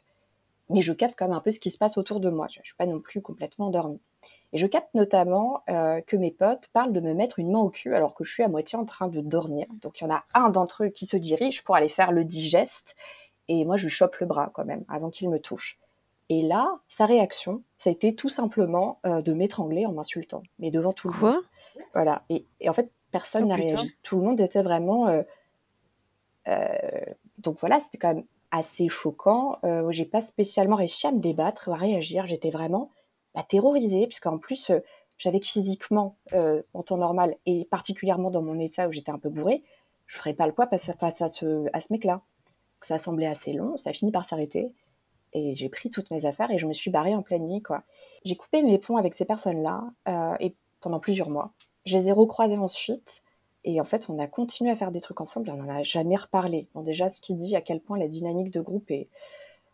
mais 0.69 0.81
je 0.81 0.93
capte 0.93 1.15
quand 1.17 1.27
même 1.27 1.37
un 1.37 1.41
peu 1.41 1.51
ce 1.51 1.59
qui 1.59 1.69
se 1.69 1.77
passe 1.77 1.97
autour 1.97 2.19
de 2.19 2.29
moi. 2.29 2.47
Je 2.49 2.59
ne 2.59 2.63
suis 2.65 2.75
pas 2.75 2.85
non 2.87 2.99
plus 2.99 3.21
complètement 3.21 3.67
endormie. 3.67 4.01
Et 4.51 4.57
je 4.57 4.65
capte 4.67 4.93
notamment 4.95 5.61
euh, 5.69 6.01
que 6.01 6.15
mes 6.17 6.31
potes 6.31 6.67
parlent 6.73 6.93
de 6.93 6.99
me 7.01 7.13
mettre 7.13 7.37
une 7.39 7.51
main 7.51 7.59
au 7.59 7.69
cul 7.69 7.93
alors 7.93 8.13
que 8.15 8.23
je 8.23 8.31
suis 8.31 8.41
à 8.43 8.47
moitié 8.47 8.77
en 8.79 8.85
train 8.85 9.07
de 9.07 9.21
dormir. 9.21 9.67
Donc, 9.81 9.99
il 10.01 10.05
y 10.05 10.07
en 10.07 10.13
a 10.13 10.23
un 10.33 10.49
d'entre 10.49 10.85
eux 10.85 10.89
qui 10.89 11.05
se 11.05 11.17
dirige 11.17 11.63
pour 11.63 11.75
aller 11.75 11.87
faire 11.89 12.11
le 12.11 12.23
digeste, 12.23 12.95
et 13.47 13.63
moi, 13.65 13.77
je 13.77 13.83
lui 13.85 13.91
chope 13.91 14.15
le 14.17 14.25
bras 14.25 14.49
quand 14.53 14.65
même 14.65 14.83
avant 14.89 15.11
qu'il 15.11 15.29
me 15.29 15.39
touche. 15.39 15.77
Et 16.29 16.41
là, 16.41 16.79
sa 16.87 17.05
réaction, 17.05 17.61
ça 17.77 17.91
a 17.91 17.93
été 17.93 18.15
tout 18.15 18.29
simplement 18.29 18.97
euh, 19.05 19.21
de 19.21 19.33
m'étrangler 19.33 19.85
en 19.85 19.91
m'insultant, 19.91 20.41
mais 20.57 20.71
devant 20.71 20.93
tout 20.93 21.09
le 21.09 21.13
monde. 21.13 21.21
Quoi 21.21 21.41
Voilà. 21.93 22.23
Et, 22.29 22.47
et 22.59 22.69
en 22.69 22.73
fait, 22.73 22.89
personne 23.11 23.43
Oh, 23.43 23.47
n'a 23.47 23.55
réagi. 23.55 23.95
Tout 24.01 24.17
le 24.17 24.23
monde 24.23 24.41
était 24.41 24.63
vraiment. 24.63 25.07
euh, 25.09 25.21
donc 27.37 27.59
voilà, 27.59 27.79
c'était 27.79 27.97
quand 27.97 28.13
même 28.13 28.25
assez 28.51 28.87
choquant. 28.87 29.57
Euh, 29.63 29.91
j'ai 29.91 30.05
pas 30.05 30.21
spécialement 30.21 30.75
réussi 30.75 31.07
à 31.07 31.11
me 31.11 31.19
débattre 31.19 31.69
à 31.69 31.75
réagir. 31.75 32.25
J'étais 32.25 32.49
vraiment 32.49 32.89
bah, 33.33 33.43
terrorisée, 33.47 34.07
puisqu'en 34.07 34.37
plus, 34.37 34.69
euh, 34.69 34.79
j'avais 35.17 35.39
que 35.39 35.45
physiquement, 35.45 36.15
euh, 36.33 36.61
en 36.73 36.83
temps 36.83 36.97
normal, 36.97 37.35
et 37.45 37.65
particulièrement 37.65 38.29
dans 38.29 38.41
mon 38.41 38.59
état 38.59 38.87
où 38.87 38.91
j'étais 38.91 39.11
un 39.11 39.19
peu 39.19 39.29
bourrée, 39.29 39.63
je 40.07 40.17
ferais 40.17 40.33
pas 40.33 40.47
le 40.47 40.53
poids 40.53 40.67
face 40.67 41.21
à, 41.21 41.27
ce, 41.27 41.67
à 41.73 41.79
ce 41.79 41.93
mec-là. 41.93 42.21
Ça 42.81 42.97
semblait 42.97 43.27
assez 43.27 43.53
long, 43.53 43.77
ça 43.77 43.89
a 43.89 43.93
fini 43.93 44.11
par 44.11 44.25
s'arrêter. 44.25 44.71
Et 45.33 45.53
j'ai 45.53 45.67
pris 45.69 45.89
toutes 45.89 46.11
mes 46.11 46.25
affaires 46.25 46.51
et 46.51 46.57
je 46.57 46.65
me 46.65 46.73
suis 46.73 46.91
barrée 46.91 47.15
en 47.15 47.21
pleine 47.21 47.47
nuit, 47.47 47.61
quoi. 47.61 47.83
J'ai 48.23 48.35
coupé 48.35 48.61
mes 48.61 48.77
ponts 48.77 48.97
avec 48.97 49.15
ces 49.15 49.25
personnes-là, 49.25 49.83
euh, 50.07 50.35
et 50.39 50.55
pendant 50.79 50.99
plusieurs 50.99 51.29
mois. 51.29 51.51
Je 51.85 51.97
les 51.97 52.09
ai 52.09 52.13
ensuite. 52.57 53.23
Et 53.65 53.81
en 53.81 53.83
fait, 53.83 54.07
on 54.09 54.19
a 54.19 54.27
continué 54.27 54.69
à 54.69 54.75
faire 54.75 54.91
des 54.91 55.01
trucs 55.01 55.19
ensemble 55.19 55.49
et 55.49 55.51
on 55.51 55.57
n'en 55.57 55.75
a 55.75 55.83
jamais 55.83 56.15
reparlé. 56.15 56.67
Bon, 56.75 56.81
déjà, 56.81 57.09
ce 57.09 57.19
qui 57.19 57.33
dit 57.33 57.55
à 57.55 57.61
quel 57.61 57.81
point 57.81 57.97
la 57.97 58.07
dynamique 58.07 58.51
de 58.51 58.61
groupe 58.61 58.89
est 58.91 59.09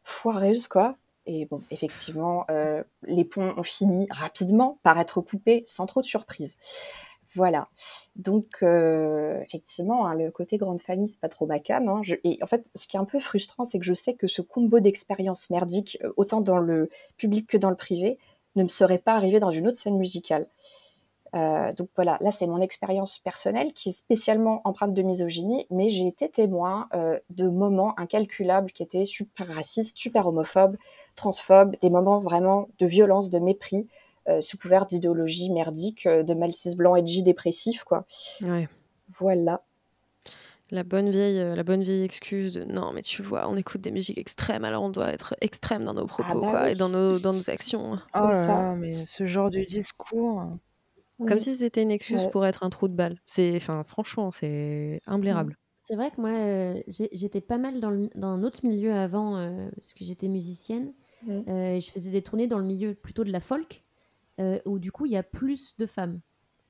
foireuse, 0.03 0.67
quoi. 0.69 0.95
Et 1.27 1.45
bon, 1.45 1.61
effectivement, 1.69 2.45
euh, 2.49 2.83
les 3.03 3.25
ponts 3.25 3.53
ont 3.57 3.63
fini 3.63 4.07
rapidement 4.09 4.79
par 4.81 4.97
être 4.97 5.21
coupés 5.21 5.63
sans 5.67 5.85
trop 5.85 6.01
de 6.01 6.05
surprise. 6.05 6.57
Voilà. 7.35 7.67
Donc, 8.15 8.63
euh, 8.63 9.39
effectivement, 9.41 10.07
hein, 10.07 10.15
le 10.15 10.31
côté 10.31 10.57
grande 10.57 10.81
famille, 10.81 11.07
c'est 11.07 11.19
pas 11.19 11.29
trop 11.29 11.45
ma 11.45 11.59
cam. 11.59 11.87
Hein. 11.87 12.01
et 12.23 12.39
en 12.41 12.47
fait, 12.47 12.69
ce 12.75 12.87
qui 12.87 12.97
est 12.97 12.99
un 12.99 13.05
peu 13.05 13.19
frustrant, 13.19 13.65
c'est 13.65 13.77
que 13.77 13.85
je 13.85 13.93
sais 13.93 14.13
que 14.13 14.27
ce 14.27 14.41
combo 14.41 14.79
d'expériences 14.79 15.49
merdiques, 15.49 15.97
euh, 16.03 16.11
autant 16.17 16.41
dans 16.41 16.57
le 16.57 16.89
public 17.17 17.47
que 17.47 17.57
dans 17.57 17.69
le 17.69 17.75
privé, 17.75 18.17
ne 18.55 18.63
me 18.63 18.67
serait 18.67 18.97
pas 18.97 19.13
arrivé 19.15 19.39
dans 19.39 19.51
une 19.51 19.67
autre 19.67 19.77
scène 19.77 19.97
musicale. 19.97 20.47
Euh, 21.33 21.71
donc 21.73 21.89
voilà, 21.95 22.17
là 22.19 22.29
c'est 22.29 22.47
mon 22.47 22.59
expérience 22.59 23.17
personnelle 23.17 23.71
qui 23.73 23.89
est 23.89 23.93
spécialement 23.93 24.61
empreinte 24.65 24.93
de 24.93 25.01
misogynie, 25.01 25.65
mais 25.69 25.89
j'ai 25.89 26.07
été 26.07 26.29
témoin 26.29 26.89
euh, 26.93 27.17
de 27.29 27.47
moments 27.47 27.97
incalculables 27.97 28.71
qui 28.71 28.83
étaient 28.83 29.05
super 29.05 29.47
racistes, 29.47 29.97
super 29.97 30.27
homophobes, 30.27 30.75
transphobes, 31.15 31.75
des 31.81 31.89
moments 31.89 32.19
vraiment 32.19 32.67
de 32.79 32.85
violence, 32.85 33.29
de 33.29 33.39
mépris, 33.39 33.87
euh, 34.27 34.41
sous 34.41 34.57
couvert 34.57 34.85
d'idéologie 34.85 35.51
merdique, 35.51 36.07
de 36.07 36.33
mal 36.33 36.51
cis 36.51 36.75
blanc 36.75 36.95
edgy 36.95 37.23
dépressif, 37.23 37.83
quoi. 37.85 38.05
Ouais. 38.41 38.67
Voilà. 39.17 39.63
La 40.69 40.83
bonne 40.83 41.09
vieille, 41.09 41.55
la 41.55 41.63
bonne 41.63 41.81
vieille 41.83 42.03
excuse 42.03 42.53
de 42.53 42.63
non, 42.63 42.93
mais 42.93 43.01
tu 43.01 43.21
vois, 43.21 43.49
on 43.49 43.57
écoute 43.57 43.81
des 43.81 43.91
musiques 43.91 44.17
extrêmes, 44.17 44.63
alors 44.63 44.83
on 44.83 44.89
doit 44.89 45.09
être 45.09 45.35
extrême 45.41 45.83
dans 45.83 45.93
nos 45.93 46.03
Ah 46.03 46.23
propos, 46.23 46.41
bah 46.41 46.49
quoi, 46.49 46.69
et 46.71 46.75
dans 46.75 46.87
nos, 46.87 47.19
dans 47.19 47.33
nos 47.33 47.49
actions. 47.49 47.97
Oh 48.15 48.19
là 48.19 48.31
ça. 48.31 48.47
là, 48.47 48.75
mais 48.75 49.05
ce 49.07 49.27
genre 49.27 49.49
de 49.49 49.63
discours. 49.65 50.45
Comme 51.27 51.39
si 51.39 51.55
c'était 51.55 51.83
une 51.83 51.91
excuse 51.91 52.23
Ouais. 52.23 52.29
pour 52.31 52.45
être 52.45 52.63
un 52.63 52.69
trou 52.69 52.87
de 52.87 52.93
balle. 52.95 53.17
C'est, 53.25 53.55
enfin, 53.55 53.83
franchement, 53.83 54.31
c'est 54.31 55.01
imblairable. 55.05 55.57
C'est 55.83 55.95
vrai 55.95 56.11
que 56.11 56.21
moi, 56.21 56.29
euh, 56.29 56.81
j'étais 57.11 57.41
pas 57.41 57.57
mal 57.57 57.79
dans, 57.81 57.89
le- 57.89 58.09
dans 58.15 58.27
un 58.27 58.43
autre 58.43 58.59
milieu 58.65 58.93
avant, 58.93 59.37
euh, 59.37 59.69
parce 59.75 59.93
que 59.93 60.03
j'étais 60.05 60.27
musicienne. 60.27 60.93
Euh, 61.29 61.79
je 61.79 61.91
faisais 61.91 62.09
des 62.11 62.21
tournées 62.21 62.47
dans 62.47 62.57
le 62.59 62.65
milieu 62.65 62.93
plutôt 62.95 63.23
de 63.23 63.31
la 63.31 63.39
folk, 63.41 63.83
où 64.65 64.79
du 64.79 64.91
coup, 64.91 65.05
il 65.05 65.11
y 65.11 65.17
a 65.17 65.23
plus 65.23 65.75
de 65.77 65.85
femmes. 65.85 66.19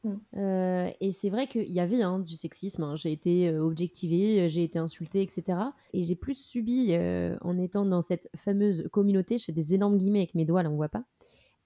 Mm. 0.03 0.09
Euh, 0.37 0.89
et 0.99 1.11
c'est 1.11 1.29
vrai 1.29 1.45
qu'il 1.47 1.69
y 1.71 1.79
avait 1.79 2.01
hein, 2.01 2.19
du 2.19 2.35
sexisme. 2.35 2.83
hein. 2.83 2.95
J'ai 2.95 3.11
été 3.11 3.55
objectivée, 3.55 4.49
j'ai 4.49 4.63
été 4.63 4.79
insultée, 4.79 5.21
etc. 5.21 5.57
Et 5.93 6.03
j'ai 6.03 6.15
plus 6.15 6.33
subi 6.37 6.93
en 7.41 7.57
étant 7.57 7.85
dans 7.85 8.01
cette 8.01 8.27
fameuse 8.35 8.87
communauté. 8.91 9.37
Je 9.37 9.45
fais 9.45 9.51
des 9.53 9.73
énormes 9.73 9.97
guillemets 9.97 10.19
avec 10.19 10.35
mes 10.35 10.45
doigts, 10.45 10.63
là, 10.63 10.69
on 10.71 10.75
voit 10.75 10.89
pas. 10.89 11.03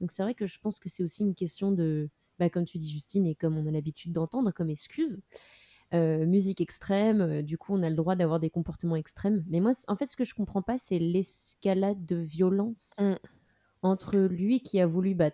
Donc 0.02 0.12
c'est 0.12 0.22
vrai 0.24 0.34
que 0.36 0.46
je 0.46 0.60
pense 0.60 0.78
que 0.80 0.90
c'est 0.90 1.02
aussi 1.04 1.24
une 1.24 1.34
question 1.34 1.72
de, 1.72 2.10
bah, 2.40 2.50
comme 2.50 2.66
tu 2.66 2.78
dis 2.78 2.92
Justine, 2.92 3.26
et 3.26 3.36
comme 3.36 3.58
on 3.58 3.66
a 3.68 3.72
l'habitude 3.72 4.12
d'entendre 4.12 4.52
comme 4.52 4.70
excuse, 4.70 5.20
euh, 5.94 6.26
musique 6.26 6.62
extrême, 6.62 7.22
euh, 7.22 7.42
du 7.42 7.58
coup 7.58 7.74
on 7.74 7.84
a 7.84 7.90
le 7.90 7.96
droit 7.96 8.16
d'avoir 8.16 8.40
des 8.40 8.50
comportements 8.50 8.96
extrêmes. 8.96 9.44
Mais 9.50 9.60
moi, 9.60 9.72
en 9.88 9.96
fait, 9.96 10.08
ce 10.08 10.16
que 10.18 10.24
je 10.26 10.34
comprends 10.36 10.62
pas, 10.62 10.78
c'est 10.78 11.00
l'escalade 11.00 12.06
de 12.06 12.16
violence 12.18 12.98
Mm. 13.00 13.16
entre 13.84 14.18
lui 14.18 14.62
qui 14.62 14.80
a 14.80 14.88
voulu 14.88 15.16
bah, 15.16 15.32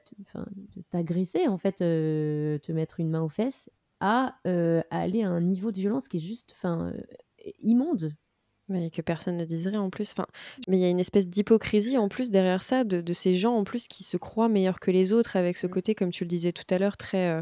t'agresser, 0.90 1.48
en 1.48 1.58
fait, 1.58 1.82
euh, 1.82 2.58
te 2.60 2.72
mettre 2.72 3.00
une 3.00 3.10
main 3.10 3.22
aux 3.22 3.30
fesses, 3.30 3.70
à, 4.00 4.36
à 4.46 4.82
aller 4.92 5.24
à 5.24 5.30
un 5.30 5.42
niveau 5.42 5.72
de 5.72 5.78
violence 5.80 6.08
qui 6.08 6.18
est 6.18 6.20
juste 6.20 6.54
immonde. 7.60 8.14
Mais 8.70 8.90
que 8.90 9.02
personne 9.02 9.36
ne 9.36 9.44
diserait 9.44 9.76
en 9.76 9.90
plus. 9.90 10.12
Enfin, 10.14 10.26
mais 10.70 10.78
il 10.78 10.80
y 10.82 10.86
a 10.86 10.90
une 10.90 11.00
espèce 11.00 11.30
d'hypocrisie 11.30 11.98
en 11.98 12.08
plus 12.08 12.32
derrière 12.32 12.64
ça, 12.64 12.86
de, 12.86 13.02
de 13.02 13.12
ces 13.14 13.34
gens 13.34 13.54
en 13.54 13.66
plus 13.66 13.88
qui 13.90 14.04
se 14.06 14.16
croient 14.16 14.48
meilleurs 14.48 14.80
que 14.80 14.92
les 14.92 15.12
autres, 15.12 15.36
avec 15.36 15.58
ce 15.58 15.68
Mm. 15.68 15.70
côté, 15.72 15.96
comme 15.96 16.10
tu 16.12 16.24
le 16.24 16.30
disais 16.30 16.54
tout 16.54 16.64
à 16.74 16.78
l'heure, 16.78 16.96
très, 16.96 17.30
euh, 17.32 17.42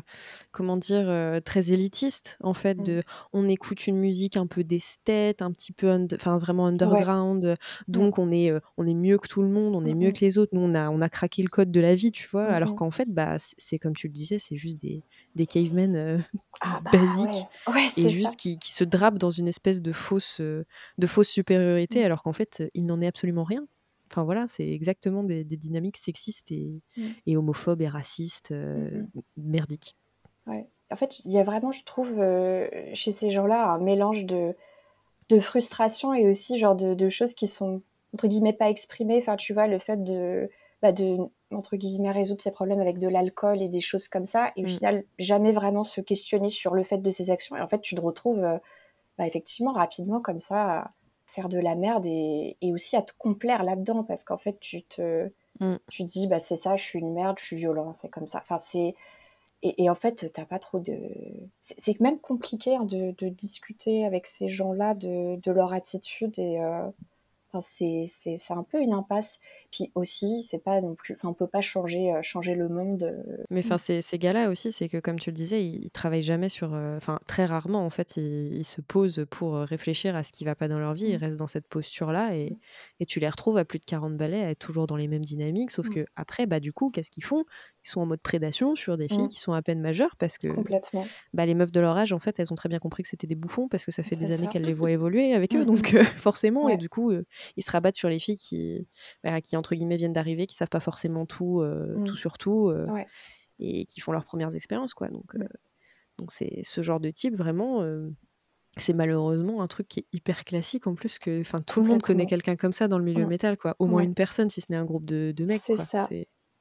comment 0.52 0.76
dire, 0.78 1.08
euh, 1.08 1.40
très 1.40 1.72
élitiste, 1.72 2.38
en 2.42 2.56
fait, 2.56 2.80
Mm. 2.80 2.84
de 2.84 3.04
on 3.32 3.48
écoute 3.48 3.86
une 3.86 3.98
musique 3.98 4.38
un 4.38 4.48
peu 4.48 4.64
d'esthète, 4.64 5.44
un 5.44 5.52
petit 5.52 5.72
peu, 5.72 5.92
enfin 6.16 6.38
vraiment 6.40 6.66
underground, 6.66 7.46
euh, 7.46 7.56
donc 7.88 8.18
on 8.18 8.32
est, 8.32 8.50
euh, 8.52 8.60
on 8.78 8.88
est 8.88 8.96
mieux 8.96 9.20
que 9.20 9.28
tout 9.28 9.44
le 9.44 9.50
monde, 9.50 9.76
on 9.76 9.86
est 9.86 9.94
mieux 9.94 10.12
que 10.12 10.22
les 10.22 10.38
autres, 10.40 10.56
nous 10.56 10.62
on 10.62 10.74
a, 10.74 10.90
on 10.90 11.02
a 11.02 11.10
craqué 11.10 11.44
le 11.44 11.50
code 11.50 11.72
de 11.72 11.80
la 11.80 11.94
vie, 11.94 12.12
tu 12.12 12.28
vois, 12.32 12.46
alors 12.46 12.74
qu'en 12.76 12.92
fait, 12.92 13.08
bah, 13.08 13.38
c'est 13.40 13.78
comme 13.78 13.96
tu 13.96 14.08
le 14.08 14.14
disais, 14.14 14.40
c'est 14.40 14.58
juste 14.58 14.80
des, 14.80 15.04
des 15.36 15.46
cavemen 15.46 15.96
euh, 15.96 16.18
Ah 16.62 16.80
bah 16.84 16.92
basiques 16.92 17.46
ouais, 17.68 17.74
ouais, 17.76 17.88
et 17.98 18.10
juste 18.10 18.36
qui, 18.36 18.58
qui 18.58 18.72
se 18.74 18.84
drapent 18.84 19.18
dans 19.20 19.30
une 19.30 19.48
espèce 19.48 19.82
de 19.82 19.92
fausse, 19.92 20.40
euh, 20.42 20.66
de 20.98 21.08
fausse 21.08 21.30
supériorité 21.30 22.02
Mm. 22.02 22.06
alors 22.06 22.24
qu'en 22.24 22.34
fait 22.34 22.64
il 22.74 22.86
n'en 22.86 23.00
est 23.02 23.08
absolument 23.08 23.44
rien. 23.44 23.66
Enfin 24.12 24.24
voilà, 24.24 24.48
c'est 24.48 24.68
exactement 24.68 25.24
des, 25.24 25.44
des 25.44 25.56
dynamiques 25.58 25.98
sexistes 25.98 26.52
et, 26.52 26.82
Mm. 26.98 27.02
et 27.28 27.38
homophobes 27.38 27.82
et 27.82 27.88
racistes 27.88 28.52
euh, 28.52 29.04
Mm, 29.16 29.22
merdiques. 29.38 29.96
Ouais. 30.48 30.66
En 30.92 30.96
fait, 30.96 31.20
il 31.26 31.32
y 31.32 31.38
a 31.38 31.44
vraiment, 31.44 31.72
je 31.72 31.84
trouve, 31.84 32.16
euh, 32.18 32.68
chez 32.96 33.12
ces 33.12 33.30
gens-là, 33.30 33.72
un 33.72 33.78
mélange 33.78 34.26
de, 34.26 34.56
de 35.30 35.40
frustration 35.40 36.16
et 36.16 36.28
aussi 36.28 36.58
genre 36.58 36.76
de, 36.76 36.96
de 36.96 37.10
choses 37.10 37.36
qui 37.36 37.46
sont 37.46 37.84
entre 38.16 38.28
guillemets 38.28 38.54
pas 38.54 38.72
exprimées. 38.72 39.18
Enfin, 39.18 39.36
tu 39.36 39.54
vois, 39.54 39.68
le 39.68 39.78
fait 39.78 40.04
de, 40.04 40.50
bah, 40.82 40.92
de 40.92 41.18
entre 41.52 41.76
guillemets 41.78 42.12
résoudre 42.12 42.42
ses 42.42 42.52
problèmes 42.52 42.80
avec 42.82 43.00
de 43.00 43.08
l'alcool 43.08 43.62
et 43.62 43.70
des 43.70 43.82
choses 43.82 44.08
comme 44.08 44.26
ça, 44.26 44.52
et 44.56 44.62
au 44.64 44.68
Mm. 44.68 44.70
final 44.70 45.04
jamais 45.20 45.52
vraiment 45.52 45.84
se 45.84 46.02
questionner 46.02 46.50
sur 46.50 46.74
le 46.76 46.84
fait 46.84 47.00
de 47.00 47.12
ses 47.12 47.32
actions. 47.32 47.56
Et 47.58 47.62
en 47.62 47.68
fait, 47.68 47.82
tu 47.82 47.96
te 47.96 48.02
retrouves 48.02 48.44
euh, 48.44 48.58
bah, 49.18 49.28
effectivement 49.28 49.74
rapidement 49.74 50.22
comme 50.22 50.40
ça 50.40 50.80
à 50.82 50.92
faire 51.28 51.50
de 51.50 51.60
la 51.60 51.76
merde 51.76 52.06
et, 52.08 52.58
et 52.62 52.74
aussi 52.74 52.96
à 52.96 53.02
te 53.04 53.14
complaire 53.18 53.64
là-dedans 53.64 54.04
parce 54.04 54.24
qu'en 54.24 54.38
fait, 54.38 54.60
tu 54.60 54.84
te, 54.84 55.30
Mm. 55.60 55.76
tu 55.90 56.04
dis 56.04 56.28
bah 56.28 56.40
c'est 56.40 56.56
ça, 56.56 56.78
je 56.78 56.84
suis 56.84 57.00
une 57.00 57.14
merde, 57.14 57.38
je 57.40 57.44
suis 57.46 57.58
violent, 57.58 57.92
c'est 57.94 58.10
comme 58.10 58.28
ça. 58.28 58.40
Enfin, 58.42 58.60
c'est 58.60 58.96
et, 59.62 59.84
et 59.84 59.90
en 59.90 59.96
fait, 59.96 60.32
t'as 60.32 60.46
pas 60.46 60.60
trop 60.60 60.80
de. 60.80 60.98
C'est 61.60 61.80
c'est 61.80 62.00
même 62.00 62.20
compliqué 62.20 62.76
hein, 62.78 62.86
de, 62.86 63.14
de 63.18 63.28
discuter 63.30 64.06
avec 64.06 64.26
ces 64.28 64.48
gens-là 64.48 64.94
de, 64.94 65.36
de 65.38 65.52
leur 65.52 65.74
attitude 65.74 66.40
et. 66.40 66.60
euh, 66.62 66.88
Enfin, 67.52 67.62
c'est 67.62 68.52
un 68.52 68.64
peu 68.64 68.80
une 68.82 68.94
impasse. 68.94 69.40
Puis 69.72 69.92
aussi, 69.96 70.42
c'est 70.44 70.60
pas 70.64 70.82
non 70.82 70.96
plus. 70.96 71.14
Enfin, 71.16 71.30
on 71.30 71.34
peut 71.34 71.48
pas 71.48 71.62
changer, 71.62 72.14
euh, 72.14 72.22
changer 72.22 72.56
le 72.56 72.70
monde. 72.70 73.04
euh, 73.04 73.44
Mais 73.52 73.62
enfin, 73.62 73.80
ces, 73.80 74.04
ces 74.04 74.20
gars-là 74.20 74.50
aussi, 74.52 74.72
c'est 74.72 74.88
que 74.90 74.98
comme 74.98 75.18
tu 75.20 75.32
le 75.32 75.34
disais, 75.36 75.66
ils, 75.66 75.84
ils 75.86 75.90
travaillent 75.90 76.22
jamais 76.22 76.50
sur. 76.50 76.76
euh, 76.76 76.98
Enfin, 76.98 77.20
très 77.26 77.46
rarement, 77.46 77.84
en 77.84 77.90
fait, 77.90 78.16
ils, 78.18 78.58
ils 78.60 78.64
se 78.64 78.80
posent 78.80 79.26
pour 79.32 79.56
réfléchir 79.56 80.16
à 80.16 80.24
ce 80.24 80.32
qui 80.32 80.46
va 80.46 80.54
pas 80.56 80.68
dans 80.68 80.78
leur 80.78 80.94
vie. 80.94 81.08
Ils 81.08 81.18
Mm. 81.18 81.18
restent 81.18 81.36
dans 81.38 81.48
cette 81.48 81.68
posture-là 81.68 82.36
et, 82.36 82.60
et 83.00 83.06
tu 83.08 83.20
les 83.20 83.28
retrouves 83.28 83.58
à 83.58 83.66
plus 83.66 83.80
de 83.80 83.86
40 83.86 84.16
balais, 84.18 84.44
à 84.44 84.52
être 84.52 84.60
toujours 84.60 84.86
dans 84.86 84.98
les 84.98 85.08
mêmes 85.08 85.26
dynamiques. 85.26 85.72
Sauf 85.72 85.88
Mm. 85.88 85.90
que 85.90 86.06
après, 86.16 86.46
bah, 86.46 86.60
du 86.60 86.74
coup, 86.74 86.92
qu'est-ce 86.92 87.10
qu'ils 87.10 87.24
font? 87.24 87.44
Sont 87.90 88.02
en 88.02 88.06
mode 88.06 88.22
prédation 88.22 88.76
sur 88.76 88.98
des 88.98 89.08
filles 89.08 89.24
Mm. 89.24 89.28
qui 89.30 89.40
sont 89.40 89.52
à 89.54 89.62
peine 89.62 89.82
majeures 89.82 90.16
parce 90.18 90.38
que 90.38 90.48
Complètement. 90.48 91.06
bah, 91.34 91.46
les 91.46 91.56
meufs 91.56 91.72
de 91.72 91.80
leur 91.80 91.98
âge, 91.98 92.14
en 92.14 92.20
fait, 92.20 92.40
elles 92.40 92.52
ont 92.52 92.56
très 92.56 92.70
bien 92.70 92.78
compris 92.80 93.02
que 93.04 93.10
c'était 93.10 93.26
des 93.28 93.34
bouffons 93.36 93.68
parce 93.68 93.84
que 93.86 93.92
ça 93.92 94.04
fait 94.04 94.16
des 94.16 94.32
années 94.32 94.48
qu'elles 94.48 94.64
les 94.64 94.74
voient 94.74 94.92
évoluer 94.92 95.34
avec 95.34 95.56
eux, 95.56 95.62
Mm, 95.62 95.66
donc 95.66 95.94
mm. 95.94 95.98
euh, 95.98 96.04
forcément, 96.04 96.70
et 96.70 96.78
du 96.78 96.88
coup, 96.90 97.12
euh, 97.12 97.26
ils 97.58 97.64
se 97.64 97.72
rabattent 97.72 97.96
sur 97.96 98.10
les 98.10 98.20
filles 98.20 98.38
qui, 98.38 98.88
bah, 99.24 99.42
qui 99.42 99.58
entre 99.58 99.74
guillemets, 99.76 99.98
viennent 99.98 100.14
d'arriver, 100.14 100.46
qui 100.46 100.56
savent 100.56 100.70
pas 100.70 100.80
forcément 100.80 101.26
tout, 101.26 101.62
euh, 101.62 101.96
tout 102.06 102.16
sur 102.16 102.38
tout, 102.38 102.72
Ouais. 102.90 103.08
et 103.60 103.86
qui 103.86 104.00
font 104.02 104.12
leurs 104.12 104.26
premières 104.26 104.56
expériences, 104.56 104.94
quoi. 104.94 105.08
Donc, 105.08 105.36
donc 106.20 106.32
c'est 106.32 106.62
ce 106.64 106.82
genre 106.82 107.00
de 107.00 107.10
type, 107.10 107.36
vraiment, 107.36 107.84
c'est 108.78 108.94
malheureusement 108.94 109.62
un 109.64 109.68
truc 109.68 109.88
qui 109.88 110.02
est 110.02 110.06
hyper 110.14 110.44
classique 110.44 110.86
en 110.86 110.94
plus 110.94 111.18
que, 111.18 111.42
enfin, 111.42 111.60
tout 111.62 111.82
le 111.82 111.88
monde 111.88 112.02
connaît 112.04 112.28
quelqu'un 112.28 112.56
comme 112.56 112.72
ça 112.74 112.88
dans 112.88 113.00
le 113.00 113.04
milieu 113.04 113.26
métal, 113.26 113.58
quoi. 113.58 113.76
Au 113.80 113.88
moins 113.88 114.00
Ouais. 114.02 114.06
une 114.06 114.14
personne, 114.14 114.50
si 114.52 114.62
ce 114.62 114.68
n'est 114.70 114.78
un 114.78 114.86
groupe 114.86 115.06
de, 115.06 115.32
de 115.36 115.46
mecs, 115.46 115.60
C'est 115.62 115.76
ça. 115.78 116.08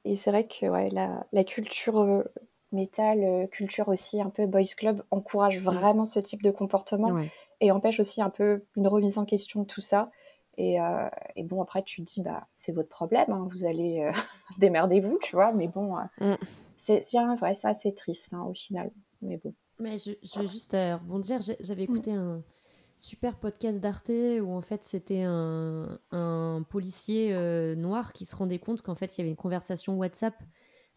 C'est 0.09 0.13
Et 0.13 0.15
c'est 0.15 0.31
vrai 0.31 0.47
que 0.47 0.65
ouais, 0.65 0.89
la, 0.89 1.25
la 1.31 1.43
culture 1.43 1.99
euh, 1.99 2.23
métal, 2.71 3.23
euh, 3.23 3.47
culture 3.47 3.87
aussi 3.89 4.21
un 4.21 4.29
peu 4.29 4.45
boys 4.47 4.63
club, 4.77 5.03
encourage 5.11 5.59
Mm. 5.59 5.63
vraiment 5.63 6.05
ce 6.05 6.19
type 6.19 6.41
de 6.43 6.51
comportement 6.51 7.11
ouais. 7.13 7.29
et 7.61 7.71
empêche 7.71 7.99
aussi 7.99 8.21
un 8.21 8.29
peu 8.29 8.63
une 8.75 8.87
remise 8.87 9.17
en 9.17 9.25
question 9.25 9.61
de 9.61 9.65
tout 9.67 9.81
ça. 9.81 10.09
Et, 10.57 10.81
euh, 10.81 11.07
et 11.35 11.43
bon, 11.43 11.61
après, 11.61 11.83
tu 11.83 12.03
te 12.03 12.11
dis, 12.11 12.21
bah, 12.21 12.47
c'est 12.55 12.71
votre 12.73 12.89
problème, 12.89 13.31
hein, 13.31 13.47
vous 13.51 13.65
allez 13.65 14.01
euh, 14.01 14.11
démerdez-vous, 14.59 15.19
tu 15.21 15.35
vois, 15.35 15.51
mais 15.53 15.67
bon, 15.67 15.97
euh, 15.97 16.01
Mm. 16.19 16.35
c'est 16.77 17.03
c'est 17.03 17.17
un- 17.17 17.37
ouais, 17.37 17.53
c'est 17.53 17.67
assez 17.67 17.93
triste 17.93 18.33
hein, 18.33 18.43
au 18.49 18.53
final. 18.53 18.91
Mais 19.21 19.37
bon. 19.37 19.53
Mais 19.79 19.97
je, 19.97 20.11
je 20.23 20.39
veux 20.39 20.47
juste 20.47 20.73
rebondir. 20.73 21.39
J'avais 21.61 21.81
Mm. 21.83 21.91
écouté 21.91 22.11
un 22.13 22.41
super 22.99 23.39
podcast 23.39 23.79
d'Arte 23.79 24.11
où 24.41 24.51
en 24.51 24.61
fait 24.61 24.83
c'était 24.83 25.21
un, 25.23 25.99
un 26.11 26.63
policier 26.69 27.33
euh, 27.33 27.73
noir 27.75 28.11
qui 28.11 28.25
se 28.25 28.35
rendait 28.35 28.59
compte 28.59 28.81
qu'en 28.81 28.93
fait 28.93 29.17
il 29.17 29.21
y 29.21 29.23
avait 29.23 29.29
une 29.29 29.37
conversation 29.37 29.97
WhatsApp 29.97 30.35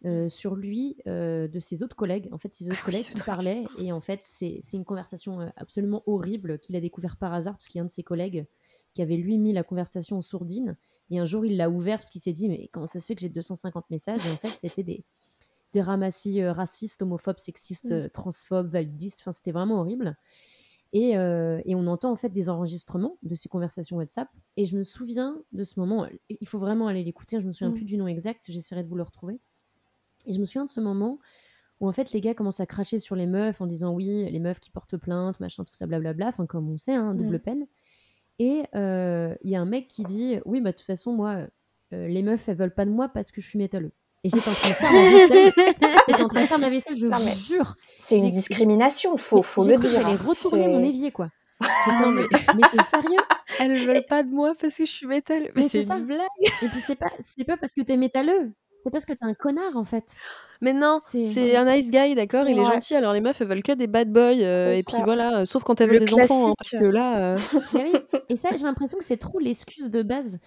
euh, 0.05 0.29
sur 0.29 0.57
lui 0.57 0.97
euh, 1.07 1.47
de 1.47 1.61
ses 1.61 1.85
autres 1.85 1.95
collègues. 1.95 2.29
En 2.33 2.39
fait, 2.39 2.53
ses 2.53 2.69
autres 2.71 2.81
Ah 2.83 2.87
collègues 2.87 3.05
qui 3.09 3.23
parlaient 3.23 3.63
et 3.79 3.93
en 3.93 4.01
fait 4.01 4.19
c'est 4.23 4.59
c'est 4.61 4.77
une 4.77 4.85
conversation 4.85 5.53
absolument 5.57 6.03
horrible 6.07 6.59
qu'il 6.59 6.75
a 6.75 6.81
découvert 6.81 7.17
par 7.17 7.33
hasard 7.33 7.55
parce 7.55 7.69
qu'il 7.69 7.79
y 7.79 7.81
a 7.81 7.83
un 7.83 7.87
de 7.87 7.91
ses 7.91 8.03
collègues 8.03 8.47
qui 8.95 9.01
avait 9.01 9.17
lui 9.17 9.39
mis 9.39 9.53
la 9.53 9.63
conversation 9.63 10.19
en 10.19 10.23
sourdine. 10.23 10.77
Et 11.09 11.21
un 11.21 11.25
jour, 11.25 11.47
il 11.47 11.57
l'a 11.57 11.71
ouvert 11.71 11.99
parce 12.01 12.11
qu'il 12.11 12.21
s'est 12.21 12.33
dit 12.33 12.49
Mais 12.49 12.69
comment 12.73 12.85
ça 12.87 12.99
se 12.99 13.07
fait 13.07 13.15
que 13.15 13.21
j'ai 13.21 13.29
250 13.29 13.89
messages? 13.91 14.27
Et 14.27 14.31
en 14.31 14.37
fait, 14.37 14.49
c'était 14.49 14.83
des, 14.83 15.05
des 15.73 15.81
ramassis 15.81 16.45
racistes, 16.45 17.01
homophobes, 17.01 17.39
sexistes, 17.39 17.93
Mm. 17.93 18.09
transphobes, 18.11 18.69
validistes. 18.69 19.21
Enfin, 19.21 19.33
c'était 19.33 19.53
vraiment 19.53 19.81
horrible. 19.81 20.17
Et, 20.95 21.17
euh, 21.17 21.61
et 21.65 21.75
on 21.75 21.87
entend 21.87 22.11
en 22.13 22.17
fait 22.17 22.29
des 22.29 22.51
enregistrements 22.51 23.17
de 23.23 23.35
ces 23.35 23.49
conversations 23.49 23.97
WhatsApp. 23.97 24.29
Et 24.59 24.67
je 24.67 24.77
me 24.77 24.83
souviens 24.83 25.43
de 25.53 25.65
ce 25.65 25.81
moment. 25.81 26.07
Il 26.29 26.47
faut 26.47 26.59
vraiment 26.59 26.87
aller 26.87 27.03
l'écouter. 27.03 27.41
Je 27.41 27.47
me 27.47 27.53
souviens 27.53 27.71
Mm. 27.71 27.75
plus 27.75 27.85
du 27.87 27.97
nom 27.97 28.07
exact. 28.07 28.45
J'essaierai 28.51 28.83
de 28.85 28.89
vous 28.89 28.97
le 28.97 29.03
retrouver. 29.03 29.41
Et 30.27 30.33
je 30.35 30.39
me 30.41 30.45
souviens 30.45 30.65
de 30.67 30.71
ce 30.71 30.81
moment 30.81 31.19
où 31.81 31.89
en 31.89 31.93
fait 31.93 32.13
les 32.13 32.21
gars 32.21 32.35
commencent 32.35 32.61
à 32.61 32.67
cracher 32.67 32.99
sur 32.99 33.17
les 33.17 33.27
meufs 33.27 33.61
en 33.61 33.67
disant 33.67 33.95
oui, 33.95 34.31
les 34.31 34.39
meufs 34.39 34.61
qui 34.61 34.71
portent 34.71 34.97
plainte, 34.99 35.41
machin, 35.41 35.65
tout 35.65 35.75
ça, 35.75 35.87
blablabla. 35.87 36.29
Enfin, 36.29 36.45
comme 36.47 36.69
on 36.71 36.77
sait, 36.79 36.95
hein, 36.95 37.15
double 37.15 37.37
Mm. 37.37 37.41
peine. 37.41 37.67
Et 38.39 38.63
euh, 38.75 39.35
il 39.43 39.51
y 39.51 39.57
a 39.57 39.61
un 39.63 39.67
mec 39.67 39.89
qui 39.89 40.05
dit 40.05 40.41
oui, 40.45 40.61
bah 40.61 40.73
de 40.73 40.77
toute 40.77 40.87
façon, 40.87 41.13
moi, 41.15 41.47
euh, 41.95 42.07
les 42.09 42.23
meufs, 42.23 42.49
elles 42.49 42.57
veulent 42.57 42.75
pas 42.75 42.85
de 42.85 42.91
moi 42.91 43.09
parce 43.09 43.31
que 43.31 43.41
je 43.41 43.49
suis 43.49 43.59
métalleux. 43.59 43.93
Et 44.25 44.29
j'étais 44.31 44.49
en 44.49 44.53
train 44.55 44.69
de 44.69 44.75
faire 44.75 44.93
ma 44.93 45.03
vaisselle. 45.11 45.53
j'étais 46.09 46.23
en 46.23 46.29
train 46.29 46.43
de 46.43 46.47
faire 46.47 46.59
ma 46.59 46.71
vaisselle, 46.71 46.97
je 46.97 47.07
Non, 47.07 47.17
vous 47.17 47.25
mais 47.25 47.35
jure. 47.35 47.75
C'est 47.99 48.19
une 48.19 48.31
discrimination, 48.31 49.17
faut, 49.17 49.37
Mais 49.39 49.43
faut 49.43 49.65
le 49.67 49.77
dire. 49.79 49.91
J'allais 49.91 50.15
hein. 50.15 50.19
retourner 50.25 50.69
mon 50.69 50.83
évier, 50.83 51.11
quoi. 51.11 51.29
En 51.87 52.11
mode, 52.11 52.27
mais 52.57 52.63
t'es 52.73 52.83
sérieux? 52.85 53.21
Elles 53.61 53.87
veulent 53.87 54.05
pas 54.09 54.23
de 54.23 54.31
moi 54.31 54.53
parce 54.61 54.77
que 54.77 54.85
je 54.85 54.91
suis 54.91 55.07
métal. 55.07 55.43
Mais, 55.43 55.51
Mais 55.57 55.69
c'est 55.69 55.83
une 55.85 56.05
blague. 56.07 56.21
Et 56.41 56.69
puis 56.69 56.81
c'est 56.87 56.95
pas, 56.97 57.11
c'est 57.21 57.45
pas 57.45 57.57
parce 57.57 57.73
que 57.73 57.83
t'es 57.83 57.97
métalleux, 57.97 58.53
c'est 58.83 58.91
parce 58.91 59.05
que 59.07 59.13
t'es 59.13 59.25
un 59.25 59.35
connard 59.35 59.77
en 59.77 59.85
fait. 59.85 60.05
Mais 60.61 60.73
non, 60.73 61.01
C'est- 61.05 61.57
un 61.57 61.65
nice 61.65 61.91
guy, 61.91 62.15
d'accord? 62.15 62.49
Il 62.49 62.59
est 62.59 62.65
gentil. 62.65 62.95
Alors 62.95 63.13
les 63.13 63.21
meufs, 63.21 63.41
elles 63.41 63.49
veulent 63.49 63.63
que 63.65 63.73
des 63.73 63.87
bad 63.89 64.11
boys. 64.13 64.41
euh, 64.41 64.75
et 64.75 64.83
puis 64.87 65.03
voilà, 65.05 65.39
euh, 65.41 65.45
sauf 65.45 65.63
quand 65.65 65.81
elles 65.81 65.91
Le 65.91 65.99
veulent 65.99 66.07
des 66.09 66.15
enfants. 66.15 66.51
hein, 66.51 66.55
parce 66.59 66.71
que 66.71 66.85
là, 66.85 67.19
euh, 67.19 67.39
Mais 67.75 67.91
oui. 67.93 68.21
Et 68.29 68.37
ça, 68.37 68.51
j'ai 68.53 68.65
l'impression 68.65 68.99
que 68.99 69.05
c'est 69.05 69.17
trop 69.17 69.39
l'excuse 69.41 69.91
de 69.91 70.03
base. 70.03 70.39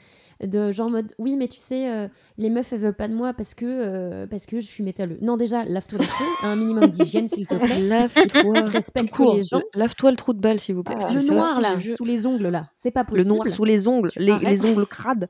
De 0.43 0.71
genre 0.71 0.89
mode, 0.89 1.13
oui, 1.17 1.37
mais 1.37 1.47
tu 1.47 1.59
sais, 1.59 1.89
euh, 1.89 2.07
les 2.37 2.49
meufs, 2.49 2.73
elles 2.73 2.79
veulent 2.79 2.93
pas 2.95 3.07
de 3.07 3.13
moi 3.15 3.33
parce 3.33 3.53
que, 3.53 3.65
euh, 3.65 4.27
parce 4.27 4.45
que 4.45 4.59
je 4.59 4.65
suis 4.65 4.83
métalleux. 4.83 5.17
Non, 5.21 5.37
déjà, 5.37 5.63
lave-toi 5.63 5.99
les 5.99 6.05
cheveux, 6.05 6.29
un 6.43 6.55
minimum 6.57 6.87
d'hygiène, 6.87 7.29
s'il 7.29 7.47
te 7.47 7.55
plaît. 7.55 7.79
lave-toi. 7.79 8.61
Respecte 8.67 9.09
tout 9.09 9.15
court. 9.23 9.35
les 9.35 9.43
gens. 9.43 9.61
Lave-toi 9.73 10.11
le 10.11 10.17
trou 10.17 10.33
de 10.33 10.39
balle, 10.41 10.59
s'il 10.59 10.75
vous 10.75 10.83
plaît. 10.83 10.97
Ah, 11.01 11.13
Le 11.13 11.21
noir, 11.33 11.61
là, 11.61 11.75
sous 11.95 12.03
les 12.05 12.25
ongles, 12.25 12.47
là, 12.49 12.69
c'est 12.75 12.91
pas 12.91 13.01
Le 13.01 13.07
possible. 13.07 13.27
noir 13.29 13.49
sous 13.51 13.63
les 13.63 13.87
ongles, 13.87 14.09
les, 14.17 14.37
les 14.39 14.65
ongles 14.65 14.85
crades. 14.85 15.27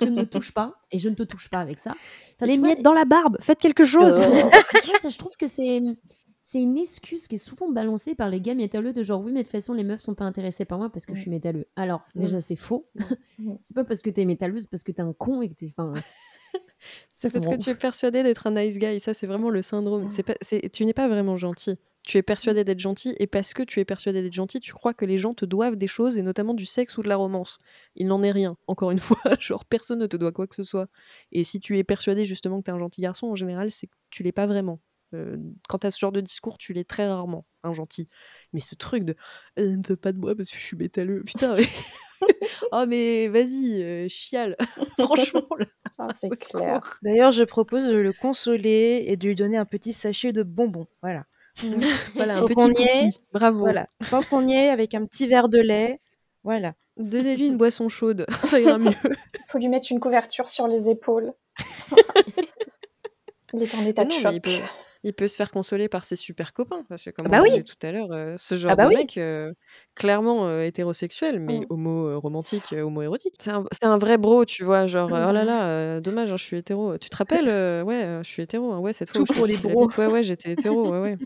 Tu 0.00 0.06
ne 0.10 0.16
me 0.16 0.24
touches 0.24 0.52
pas 0.52 0.72
et 0.90 0.98
je 0.98 1.08
ne 1.08 1.14
te 1.14 1.22
touche 1.24 1.48
pas 1.50 1.58
avec 1.58 1.78
ça. 1.78 1.92
Enfin, 2.36 2.46
les 2.46 2.56
vois, 2.56 2.68
miettes 2.68 2.82
dans 2.82 2.92
la 2.92 3.04
barbe. 3.04 3.36
Faites 3.40 3.58
quelque 3.60 3.84
chose. 3.84 4.20
Euh, 4.20 4.42
vois, 4.42 4.98
ça, 5.02 5.08
je 5.08 5.18
trouve 5.18 5.36
que 5.38 5.46
c'est 5.46 5.80
c'est 6.46 6.60
une 6.60 6.76
excuse 6.78 7.26
qui 7.26 7.34
est 7.36 7.38
souvent 7.38 7.70
balancée 7.70 8.14
par 8.14 8.28
les 8.28 8.40
gars 8.40 8.54
métalleux 8.54 8.92
de 8.92 9.02
genre 9.02 9.20
oui 9.22 9.32
mais 9.32 9.40
de 9.40 9.44
toute 9.46 9.52
façon 9.52 9.72
les 9.72 9.82
meufs 9.82 10.00
sont 10.02 10.14
pas 10.14 10.24
intéressées 10.26 10.64
par 10.66 10.78
moi 10.78 10.90
parce 10.90 11.06
que 11.06 11.14
je 11.14 11.20
suis 11.22 11.30
métalleux. 11.30 11.66
Alors 11.74 12.04
déjà 12.14 12.40
c'est 12.40 12.54
faux. 12.56 12.86
C'est 13.62 13.74
pas 13.74 13.84
parce 13.84 14.02
que 14.02 14.10
t'es 14.10 14.24
métalleux, 14.26 14.60
c'est 14.60 14.70
parce 14.70 14.82
que 14.84 14.92
t'es 14.92 15.02
un 15.02 15.12
con 15.12 15.42
et 15.42 15.48
que 15.48 15.54
t'es 15.54 15.66
enfin 15.76 15.92
C'est 17.12 17.32
parce 17.32 17.46
que 17.46 17.56
tu 17.64 17.70
es 17.70 17.74
persuadé 17.74 18.22
d'être 18.22 18.46
un 18.46 18.50
nice 18.52 18.78
guy. 18.78 19.00
Ça, 19.00 19.14
c'est 19.14 19.26
vraiment 19.26 19.48
le 19.50 19.62
syndrome. 19.62 20.10
C'est 20.10 20.22
pas, 20.22 20.34
c'est- 20.42 20.68
tu 20.70 20.84
n'es 20.84 20.92
pas 20.92 21.08
vraiment 21.08 21.36
gentil. 21.36 21.76
Tu 22.02 22.18
es 22.18 22.22
persuadé 22.22 22.64
d'être 22.64 22.78
gentil 22.80 23.14
et 23.18 23.26
parce 23.26 23.54
que 23.54 23.62
tu 23.62 23.80
es 23.80 23.86
persuadé 23.86 24.20
d'être 24.20 24.34
gentil, 24.34 24.60
tu 24.60 24.72
crois 24.74 24.92
que 24.92 25.06
les 25.06 25.16
gens 25.16 25.32
te 25.32 25.46
doivent 25.46 25.76
des 25.76 25.86
choses 25.86 26.18
et 26.18 26.22
notamment 26.22 26.52
du 26.52 26.66
sexe 26.66 26.98
ou 26.98 27.02
de 27.02 27.08
la 27.08 27.16
romance. 27.16 27.58
Il 27.96 28.06
n'en 28.08 28.22
est 28.22 28.30
rien. 28.30 28.58
Encore 28.66 28.90
une 28.90 28.98
fois, 28.98 29.18
genre 29.40 29.64
personne 29.64 30.00
ne 30.00 30.06
te 30.06 30.18
doit 30.18 30.30
quoi 30.32 30.46
que 30.46 30.54
ce 30.54 30.62
soit. 30.62 30.88
Et 31.32 31.42
si 31.44 31.58
tu 31.60 31.78
es 31.78 31.84
persuadé 31.84 32.26
justement 32.26 32.58
que 32.60 32.64
tu 32.64 32.70
es 32.70 32.74
un 32.74 32.78
gentil 32.78 33.00
garçon, 33.00 33.28
en 33.28 33.36
général, 33.36 33.70
c'est 33.70 33.86
que 33.86 33.94
tu 34.10 34.22
l'es 34.22 34.32
pas 34.32 34.46
vraiment. 34.46 34.78
Euh, 35.14 35.36
quand 35.68 35.78
tu 35.78 35.86
as 35.86 35.90
ce 35.90 35.98
genre 35.98 36.12
de 36.12 36.20
discours, 36.20 36.58
tu 36.58 36.72
l'es 36.72 36.84
très 36.84 37.06
rarement, 37.06 37.44
un 37.62 37.72
gentil. 37.72 38.08
Mais 38.52 38.60
ce 38.60 38.74
truc 38.74 39.04
de 39.04 39.14
euh, 39.58 39.76
ne 39.76 39.86
veux 39.86 39.96
pas 39.96 40.12
de 40.12 40.18
moi 40.18 40.34
parce 40.34 40.50
que 40.50 40.58
je 40.58 40.64
suis 40.64 40.76
métalleux. 40.76 41.22
Putain, 41.26 41.56
mais. 41.56 41.64
oh, 42.72 42.84
mais 42.86 43.28
vas-y, 43.28 43.82
euh, 43.82 44.08
chiale. 44.08 44.56
Franchement, 44.98 45.46
là, 45.58 45.66
ah, 45.98 46.08
c'est 46.12 46.28
clair. 46.30 46.98
D'ailleurs, 47.02 47.32
je 47.32 47.44
propose 47.44 47.84
de 47.84 47.98
le 47.98 48.12
consoler 48.12 49.04
et 49.06 49.16
de 49.16 49.28
lui 49.28 49.34
donner 49.34 49.56
un 49.56 49.64
petit 49.64 49.92
sachet 49.92 50.32
de 50.32 50.42
bonbons. 50.42 50.86
Voilà. 51.02 51.24
Voilà, 52.14 52.38
un 52.38 52.40
Faut 52.40 52.48
petit 52.48 52.72
cookie. 52.72 53.18
Bravo. 53.32 53.60
Voilà. 53.60 53.88
Tant 54.10 54.22
qu'on 54.22 54.48
y 54.48 54.54
est, 54.54 54.70
avec 54.70 54.94
un 54.94 55.06
petit 55.06 55.26
verre 55.26 55.48
de 55.48 55.58
lait. 55.58 56.00
Voilà. 56.42 56.74
Donnez-lui 56.96 57.48
une 57.48 57.56
boisson 57.56 57.88
chaude, 57.88 58.24
ça 58.44 58.60
ira 58.60 58.78
mieux. 58.78 58.92
faut 59.48 59.58
lui 59.58 59.68
mettre 59.68 59.88
une 59.90 59.98
couverture 59.98 60.48
sur 60.48 60.68
les 60.68 60.90
épaules. 60.90 61.32
il 63.52 63.62
est 63.62 63.74
en 63.74 63.84
état 63.84 64.04
de 64.04 64.12
choc. 64.12 64.32
il 64.32 64.40
peut, 64.40 64.50
il 65.04 65.12
peut 65.14 65.28
se 65.28 65.36
faire 65.36 65.52
consoler 65.52 65.88
par 65.88 66.04
ses 66.04 66.16
super 66.16 66.52
copains. 66.52 66.84
Parce 66.88 67.04
que, 67.04 67.10
comme 67.10 67.26
Ah 67.26 67.28
on 67.28 67.32
bah 67.32 67.40
oui. 67.44 67.50
disait 67.50 67.62
tout 67.62 67.86
à 67.86 67.92
l'heure, 67.92 68.08
euh, 68.10 68.34
ce 68.36 68.56
genre 68.56 68.72
Ah 68.72 68.76
bah 68.76 68.82
de 68.84 68.88
oui. 68.88 68.94
mec, 68.96 69.16
euh, 69.18 69.52
clairement 69.94 70.46
euh, 70.46 70.62
hétérosexuel, 70.64 71.38
mais 71.40 71.60
Mm. 71.60 71.66
homo-romantique, 71.70 72.74
homo-érotique. 72.76 73.34
C'est 73.38 73.50
un, 73.50 73.62
c'est 73.70 73.84
un 73.84 73.98
vrai 73.98 74.18
bro, 74.18 74.44
tu 74.44 74.64
vois. 74.64 74.86
Genre, 74.86 75.14
euh, 75.14 75.26
oh 75.28 75.32
là 75.32 75.44
là, 75.44 75.64
euh, 75.66 76.00
dommage, 76.00 76.32
hein, 76.32 76.36
je 76.36 76.44
suis 76.44 76.56
hétéro. 76.56 76.98
Tu 76.98 77.08
te 77.10 77.16
rappelles 77.16 77.48
euh, 77.48 77.82
Ouais, 77.82 78.20
je 78.22 78.28
suis 78.28 78.42
hétéro. 78.42 78.72
hein, 78.72 78.78
ouais, 78.80 78.92
cette 78.92 79.10
fois 79.10 79.24
je 79.26 79.44
les 79.46 79.56
bros. 79.58 79.88
Ouais, 79.98 80.06
ouais, 80.08 80.22
j'étais 80.22 80.50
hétéro. 80.52 80.90
Ouais, 80.90 80.98
ouais. 81.00 81.16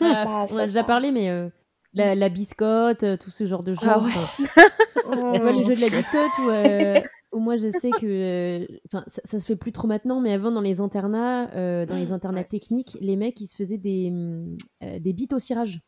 Voilà, 0.00 0.24
Bah, 0.24 0.46
on 0.50 0.56
a 0.56 0.66
déjà 0.66 0.84
parlé 0.84 1.10
mais 1.12 1.28
euh, 1.30 1.48
la, 1.94 2.14
la 2.14 2.28
biscotte, 2.28 3.04
tout 3.18 3.30
ce 3.30 3.46
genre 3.46 3.62
de 3.64 3.74
choses. 3.74 3.82
Ah 3.86 3.98
ouais. 3.98 4.48
Tu 5.34 5.40
vois, 5.40 5.52
les 5.52 5.64
jeux 5.64 5.74
de 5.74 5.80
la 5.80 5.88
biscotte 5.88 6.38
euh, 6.48 7.00
où 7.00 7.21
moi 7.40 7.56
je 7.56 7.68
sais 7.70 7.90
que. 7.90 8.06
euh, 8.06 8.66
Enfin, 8.86 9.04
ça, 9.06 9.20
ça 9.24 9.38
se 9.38 9.46
fait 9.46 9.56
plus 9.56 9.72
trop 9.72 9.88
maintenant, 9.88 10.20
mais 10.20 10.32
avant 10.32 10.50
dans 10.50 10.60
les 10.60 10.80
internats, 10.80 11.50
euh, 11.54 11.86
dans 11.86 11.96
les 11.96 12.12
internats 12.12 12.44
techniques, 12.44 12.96
les 13.00 13.16
mecs 13.16 13.40
ils 13.40 13.46
se 13.46 13.56
faisaient 13.56 13.78
des, 13.78 14.08
hum, 14.10 14.56
euh, 14.82 14.98
des 14.98 15.12
bites 15.12 15.32
au 15.32 15.38
cirage. 15.38 15.80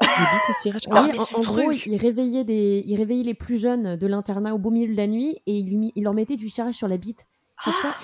Des 0.00 0.06
bites 0.08 0.50
au 0.50 0.52
cirage. 0.62 0.82
Ah, 0.90 1.06
mais 1.06 1.18
en, 1.18 1.40
gros, 1.40 1.70
ils 1.86 1.96
réveillaient, 1.96 2.44
des, 2.44 2.82
ils 2.86 2.96
réveillaient 2.96 3.22
les 3.22 3.34
plus 3.34 3.58
jeunes 3.58 3.96
de 3.96 4.06
l'internat 4.06 4.54
au 4.54 4.58
beau 4.58 4.70
milieu 4.70 4.92
de 4.92 4.96
la 4.96 5.06
nuit 5.06 5.38
et 5.46 5.56
ils, 5.58 5.90
ils 5.94 6.02
leur 6.04 6.12
mettaient 6.14 6.36
du 6.36 6.50
cirage 6.50 6.74
sur 6.74 6.88
la 6.88 6.96
bite. 6.98 7.26
Enfin, 7.64 7.72
tu 7.72 7.86
vois, 7.86 7.94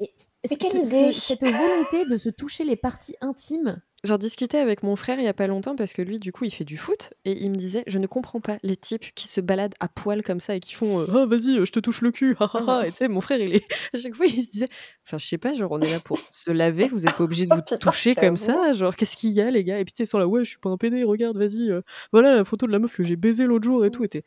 et 0.00 0.12
Mais 0.44 0.48
ce- 0.50 0.54
quelle 0.56 0.70
ce- 0.72 0.76
idée 0.96 1.12
ce- 1.12 1.20
cette 1.20 1.42
volonté 1.44 2.04
de 2.10 2.16
se 2.16 2.28
toucher 2.28 2.64
les 2.64 2.76
parties 2.76 3.14
intimes, 3.20 3.80
J'en 4.04 4.16
discutais 4.16 4.58
avec 4.58 4.84
mon 4.84 4.94
frère 4.94 5.18
il 5.18 5.24
y 5.24 5.28
a 5.28 5.34
pas 5.34 5.48
longtemps 5.48 5.74
parce 5.74 5.92
que 5.92 6.02
lui, 6.02 6.20
du 6.20 6.30
coup, 6.30 6.44
il 6.44 6.52
fait 6.52 6.64
du 6.64 6.76
foot 6.76 7.12
et 7.24 7.32
il 7.32 7.50
me 7.50 7.56
disait 7.56 7.82
Je 7.88 7.98
ne 7.98 8.06
comprends 8.06 8.40
pas 8.40 8.58
les 8.62 8.76
types 8.76 9.12
qui 9.14 9.26
se 9.26 9.40
baladent 9.40 9.74
à 9.80 9.88
poil 9.88 10.22
comme 10.22 10.38
ça 10.38 10.54
et 10.54 10.60
qui 10.60 10.74
font 10.74 11.00
euh, 11.00 11.06
Ah, 11.12 11.26
vas-y, 11.26 11.56
je 11.66 11.72
te 11.72 11.80
touche 11.80 12.00
le 12.00 12.12
cul. 12.12 12.36
Et 12.86 12.90
tu 12.92 12.96
sais, 12.96 13.08
mon 13.08 13.20
frère, 13.20 13.40
il 13.40 13.56
est. 13.56 13.64
À 13.92 13.98
chaque 13.98 14.14
fois, 14.14 14.26
il 14.26 14.42
se 14.44 14.50
disait 14.52 14.68
Enfin, 15.04 15.18
je 15.18 15.26
sais 15.26 15.38
pas, 15.38 15.52
genre, 15.52 15.72
on 15.72 15.80
est 15.80 15.90
là 15.90 15.98
pour 15.98 16.18
se 16.30 16.52
laver, 16.52 16.86
vous 16.86 17.08
êtes 17.08 17.16
pas 17.16 17.24
obligé 17.24 17.46
de 17.46 17.54
vous 17.54 17.76
toucher 17.78 18.14
comme 18.14 18.36
ça. 18.36 18.72
Genre, 18.72 18.94
qu'est-ce 18.94 19.16
qu'il 19.16 19.30
y 19.30 19.40
a, 19.40 19.50
les 19.50 19.64
gars? 19.64 19.80
Et 19.80 19.84
puis, 19.84 19.92
tu 19.94 20.06
sont 20.06 20.18
là 20.18 20.28
Ouais, 20.28 20.44
je 20.44 20.50
suis 20.50 20.58
pas 20.58 20.70
un 20.70 20.76
pédé, 20.76 21.02
regarde, 21.02 21.36
vas-y. 21.36 21.70
euh, 21.70 21.80
voilà 22.12 22.34
la 22.36 22.44
photo 22.44 22.66
de 22.66 22.72
la 22.72 22.78
meuf 22.78 22.94
que 22.94 23.02
j'ai 23.02 23.16
baisé 23.16 23.46
l'autre 23.46 23.64
jour 23.66 23.84
et 23.84 23.90
tout. 23.90 24.04
Et 24.04 24.22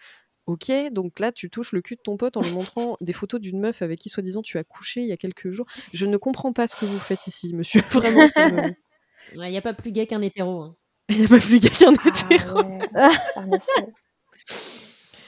Ok, 0.47 0.69
donc 0.91 1.19
là, 1.19 1.31
tu 1.31 1.49
touches 1.49 1.71
le 1.71 1.81
cul 1.81 1.95
de 1.95 2.01
ton 2.01 2.17
pote 2.17 2.35
en 2.35 2.41
lui 2.41 2.51
montrant 2.51 2.97
des 2.99 3.13
photos 3.13 3.39
d'une 3.39 3.59
meuf 3.59 3.81
avec 3.81 3.99
qui, 3.99 4.09
soi-disant, 4.09 4.41
tu 4.41 4.57
as 4.57 4.63
couché 4.65 5.01
il 5.01 5.07
y 5.07 5.13
a 5.13 5.17
quelques 5.17 5.51
jours. 5.51 5.65
Je 5.93 6.05
ne 6.05 6.17
comprends 6.17 6.51
pas 6.51 6.67
ce 6.67 6.75
que 6.75 6.85
vous 6.85 6.99
faites 6.99 7.25
ici, 7.27 7.53
monsieur. 7.53 7.81
Vraiment, 7.91 8.27
ça 8.27 8.49
me. 8.49 8.73
Il 9.33 9.51
n'y 9.51 9.57
a 9.57 9.61
pas 9.61 9.73
plus 9.73 9.91
gay 9.91 10.05
qu'un 10.07 10.21
hétéro. 10.21 10.61
hein. 10.61 10.75
Il 11.09 11.19
n'y 11.19 11.25
a 11.25 11.27
pas 11.27 11.39
plus 11.39 11.59
gay 11.59 11.69
qu'un 11.69 11.93
Ah 11.93 12.07
hétéro. 12.07 12.57
ouais. 12.61 12.79
Ah, 12.95 13.45
c'est- 13.57 13.87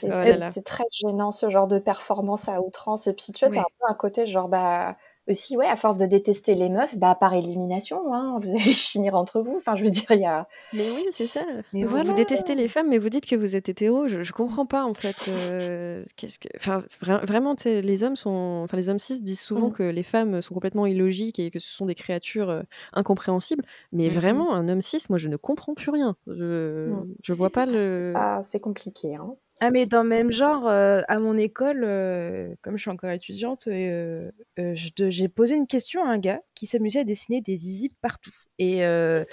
Oh 0.06 0.10
c'est 0.52 0.63
très 0.63 0.84
gênant 0.92 1.32
ce 1.32 1.50
genre 1.50 1.68
de 1.68 1.80
performance 1.80 2.50
à 2.50 2.62
outrance. 2.62 3.08
Et 3.08 3.13
puis 3.13 3.32
tu 3.34 3.46
vois, 3.46 3.54
t'as 3.56 3.62
un 3.62 3.74
peu 3.80 3.86
un 3.92 3.94
côté 3.96 4.26
genre, 4.28 4.48
bah, 4.50 4.98
aussi, 5.30 5.56
ouais, 5.58 5.68
à 5.68 5.76
force 5.76 5.98
de 5.98 6.06
détester 6.06 6.56
les 6.56 6.70
meufs, 6.70 6.98
bah, 6.98 7.16
par 7.20 7.34
élimination, 7.34 8.14
hein, 8.14 8.38
vous 8.42 8.50
allez 8.50 8.60
finir 8.74 9.16
entre 9.16 9.42
vous. 9.42 9.56
Enfin, 9.58 9.76
je 9.76 9.84
veux 9.84 9.90
dire, 9.90 10.06
il 10.12 10.20
y 10.20 10.26
a. 10.26 10.48
Mais 10.74 10.84
oui, 10.84 11.06
c'est 11.12 11.28
ça. 11.28 11.42
Mais 11.74 11.84
vous, 11.84 11.90
voilà. 11.90 12.04
vous 12.06 12.14
détestez 12.14 12.56
les 12.56 12.68
femmes, 12.68 12.90
mais 12.90 12.98
vous 12.98 13.10
dites 13.10 13.26
que 13.26 13.36
vous 13.36 13.56
êtes 13.56 13.70
hétéro. 13.70 14.08
Je, 14.08 14.22
je 14.24 14.34
comprends 14.34 14.66
pas 14.66 14.84
en 14.84 14.94
fait. 14.94 15.16
euh, 15.30 16.04
Qu'est-ce 16.18 16.40
que, 16.40 16.50
enfin, 16.58 16.84
vraiment, 17.24 17.56
les 17.66 18.04
hommes 18.04 18.16
sont, 18.16 18.62
enfin, 18.64 18.78
les 18.78 18.90
hommes 18.90 19.00
cis 19.00 19.22
disent 19.22 19.42
souvent 19.42 19.70
Mm. 19.70 19.74
que 19.74 19.84
les 19.84 20.04
femmes 20.04 20.42
sont 20.42 20.54
complètement 20.54 20.86
illogiques 20.86 21.40
et 21.40 21.50
que 21.52 21.60
ce 21.60 21.70
sont 21.72 21.86
des 21.86 21.96
créatures 21.96 22.50
euh, 22.50 22.62
incompréhensibles. 22.94 23.64
Mais 23.92 24.10
vraiment, 24.10 24.54
un 24.54 24.68
homme 24.70 24.82
cis, 24.82 25.04
moi, 25.10 25.18
je 25.18 25.30
ne 25.30 25.38
comprends 25.38 25.74
plus 25.74 25.90
rien. 25.92 26.16
Je, 26.28 26.90
Mm. 26.90 27.14
je 27.22 27.34
vois 27.34 27.50
pas 27.50 27.66
C'est 27.66 27.72
le. 27.72 28.12
pas- 28.14 28.42
c'est 28.42 28.60
compliqué. 28.60 29.16
Hein. 29.16 29.36
Ah, 29.60 29.72
mais 29.72 29.86
dans 29.86 30.04
le 30.04 30.10
même 30.10 30.32
genre, 30.32 30.68
euh, 30.68 31.02
à 31.08 31.20
mon 31.20 31.38
école, 31.38 31.84
euh, 31.86 32.54
comme 32.62 32.76
je 32.78 32.82
suis 32.82 32.92
encore 32.92 33.12
étudiante, 33.12 33.68
euh, 33.68 34.30
je 34.58 34.89
de- 34.98 35.10
j'ai 35.10 35.30
posé 35.30 35.56
une 35.56 35.68
question 35.68 36.04
à 36.04 36.10
un 36.10 36.18
gars 36.18 36.42
qui 36.54 36.66
s'amusait 36.68 37.00
à 37.00 37.04
dessiner 37.06 37.39
des 37.42 37.56
zizi 37.56 37.89
partout. 38.02 38.32
Et, 38.60 38.80
et 38.80 39.24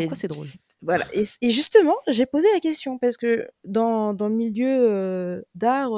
Pourquoi 0.00 0.16
c'est 0.16 0.28
drôle? 0.28 0.48
Voilà. 0.82 1.06
Et, 1.12 1.24
et 1.40 1.50
justement, 1.50 1.96
j'ai 2.06 2.26
posé 2.26 2.46
la 2.52 2.60
question 2.60 2.98
parce 2.98 3.16
que 3.16 3.48
dans, 3.64 4.14
dans 4.14 4.28
le 4.28 4.34
milieu 4.34 5.44
d'art, 5.54 5.92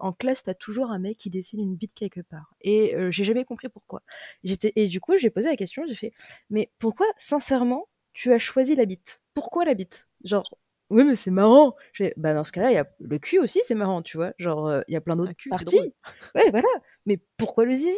en 0.00 0.12
classe, 0.12 0.42
t'as 0.44 0.54
toujours 0.54 0.90
un 0.90 0.98
mec 0.98 1.18
qui 1.18 1.30
dessine 1.30 1.60
une 1.60 1.74
bite 1.76 1.92
quelque 1.94 2.20
part. 2.20 2.54
Et 2.62 2.94
j'ai 3.10 3.24
jamais 3.24 3.44
compris 3.44 3.68
pourquoi. 3.68 4.02
J'étais, 4.44 4.72
et 4.76 4.88
du 4.88 5.00
coup, 5.00 5.16
j'ai 5.18 5.30
posé 5.30 5.48
la 5.48 5.56
question, 5.56 5.84
j'ai 5.86 5.94
fait, 5.96 6.12
mais 6.48 6.70
pourquoi, 6.78 7.06
sincèrement, 7.18 7.88
tu 8.12 8.32
as 8.32 8.38
choisi 8.38 8.74
la 8.76 8.86
bite? 8.86 9.20
Pourquoi 9.34 9.64
la 9.64 9.74
bite? 9.74 10.06
Genre, 10.24 10.44
oui, 10.90 11.04
mais 11.04 11.16
c'est 11.16 11.30
marrant. 11.30 11.76
J'ai 11.92 12.12
bah 12.16 12.34
dans 12.34 12.44
ce 12.44 12.52
cas-là, 12.52 12.70
il 12.70 12.74
y 12.74 12.78
a 12.78 12.86
le 13.00 13.18
cul 13.18 13.38
aussi, 13.38 13.60
c'est 13.64 13.74
marrant, 13.74 14.02
tu 14.02 14.16
vois. 14.16 14.32
Genre, 14.38 14.66
euh, 14.68 14.82
il 14.88 14.94
y 14.94 14.96
a 14.96 15.00
plein 15.00 15.16
d'autres 15.16 15.30
Un 15.30 15.34
cul, 15.34 15.50
c'est 15.54 15.64
parties. 15.64 15.76
drôle. 15.76 15.92
Ouais, 16.34 16.50
voilà. 16.50 16.68
Mais 17.06 17.18
pourquoi 17.36 17.64
le 17.64 17.74
zizi? 17.76 17.96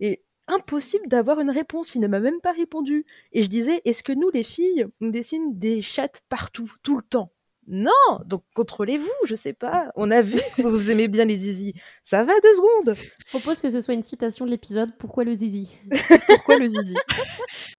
Et 0.00 0.22
impossible 0.48 1.08
d'avoir 1.08 1.40
une 1.40 1.50
réponse. 1.50 1.94
Il 1.94 2.00
ne 2.00 2.08
m'a 2.08 2.20
même 2.20 2.40
pas 2.40 2.52
répondu. 2.52 3.06
Et 3.32 3.42
je 3.42 3.48
disais, 3.48 3.80
est-ce 3.84 4.02
que 4.02 4.12
nous, 4.12 4.30
les 4.30 4.44
filles, 4.44 4.86
on 5.00 5.08
dessine 5.08 5.58
des 5.58 5.82
chattes 5.82 6.22
partout, 6.28 6.70
tout 6.82 6.96
le 6.96 7.02
temps? 7.02 7.32
Non, 7.68 7.92
donc 8.26 8.42
contrôlez-vous, 8.54 9.08
je 9.24 9.36
sais 9.36 9.52
pas. 9.52 9.92
On 9.94 10.10
a 10.10 10.20
vu 10.20 10.34
que 10.56 10.66
vous 10.66 10.90
aimez 10.90 11.06
bien 11.06 11.24
les 11.24 11.38
zizi. 11.38 11.74
Ça 12.02 12.24
va 12.24 12.32
deux 12.42 12.54
secondes. 12.54 12.96
Je 13.18 13.26
propose 13.28 13.60
que 13.60 13.68
ce 13.68 13.80
soit 13.80 13.94
une 13.94 14.02
citation 14.02 14.44
de 14.44 14.50
l'épisode 14.50 14.90
Pourquoi 14.98 15.22
le 15.24 15.32
zizi? 15.32 15.72
Pourquoi 16.28 16.56
le 16.56 16.66
zizi? 16.66 16.96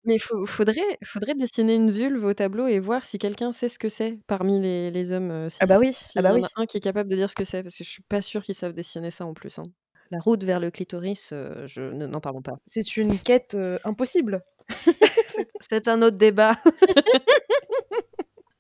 Mais 0.05 0.19
faut 0.19 0.45
faudrait 0.45 0.97
faudrait 1.03 1.35
dessiner 1.35 1.75
une 1.75 1.91
vulve 1.91 2.23
au 2.23 2.33
tableau 2.33 2.67
et 2.67 2.79
voir 2.79 3.03
si 3.03 3.17
quelqu'un 3.19 3.51
sait 3.51 3.69
ce 3.69 3.79
que 3.79 3.89
c'est 3.89 4.19
parmi 4.27 4.59
les 4.61 4.91
les 4.91 5.11
hommes, 5.11 5.31
heu, 5.31 5.47
Ah 5.59 5.65
bah 5.65 5.79
oui, 5.79 5.95
S'il 6.01 6.19
ah 6.19 6.21
y 6.21 6.23
bah 6.23 6.33
en 6.33 6.35
oui. 6.35 6.43
a 6.43 6.49
un 6.55 6.65
qui 6.65 6.77
est 6.77 6.81
capable 6.81 7.09
de 7.09 7.15
dire 7.15 7.29
ce 7.29 7.35
que 7.35 7.45
c'est, 7.45 7.63
parce 7.63 7.77
que 7.77 7.83
je 7.83 7.89
suis 7.89 8.03
pas 8.03 8.21
sûre 8.21 8.41
qu'ils 8.43 8.55
savent 8.55 8.73
dessiner 8.73 9.11
ça 9.11 9.25
en 9.25 9.33
plus, 9.33 9.59
hein. 9.59 9.63
La 10.11 10.19
route 10.19 10.43
vers 10.43 10.59
le 10.59 10.69
clitoris, 10.71 11.31
heu, 11.33 11.65
je 11.67 11.81
ne 11.81 12.05
n'en 12.05 12.19
parlons 12.21 12.41
pas. 12.41 12.53
C'est 12.65 12.97
une 12.97 13.17
quête, 13.19 13.53
heu, 13.55 13.79
impossible. 13.83 14.43
C'est 15.61 15.87
un 15.87 16.01
autre 16.01 16.17
débat. 16.17 16.55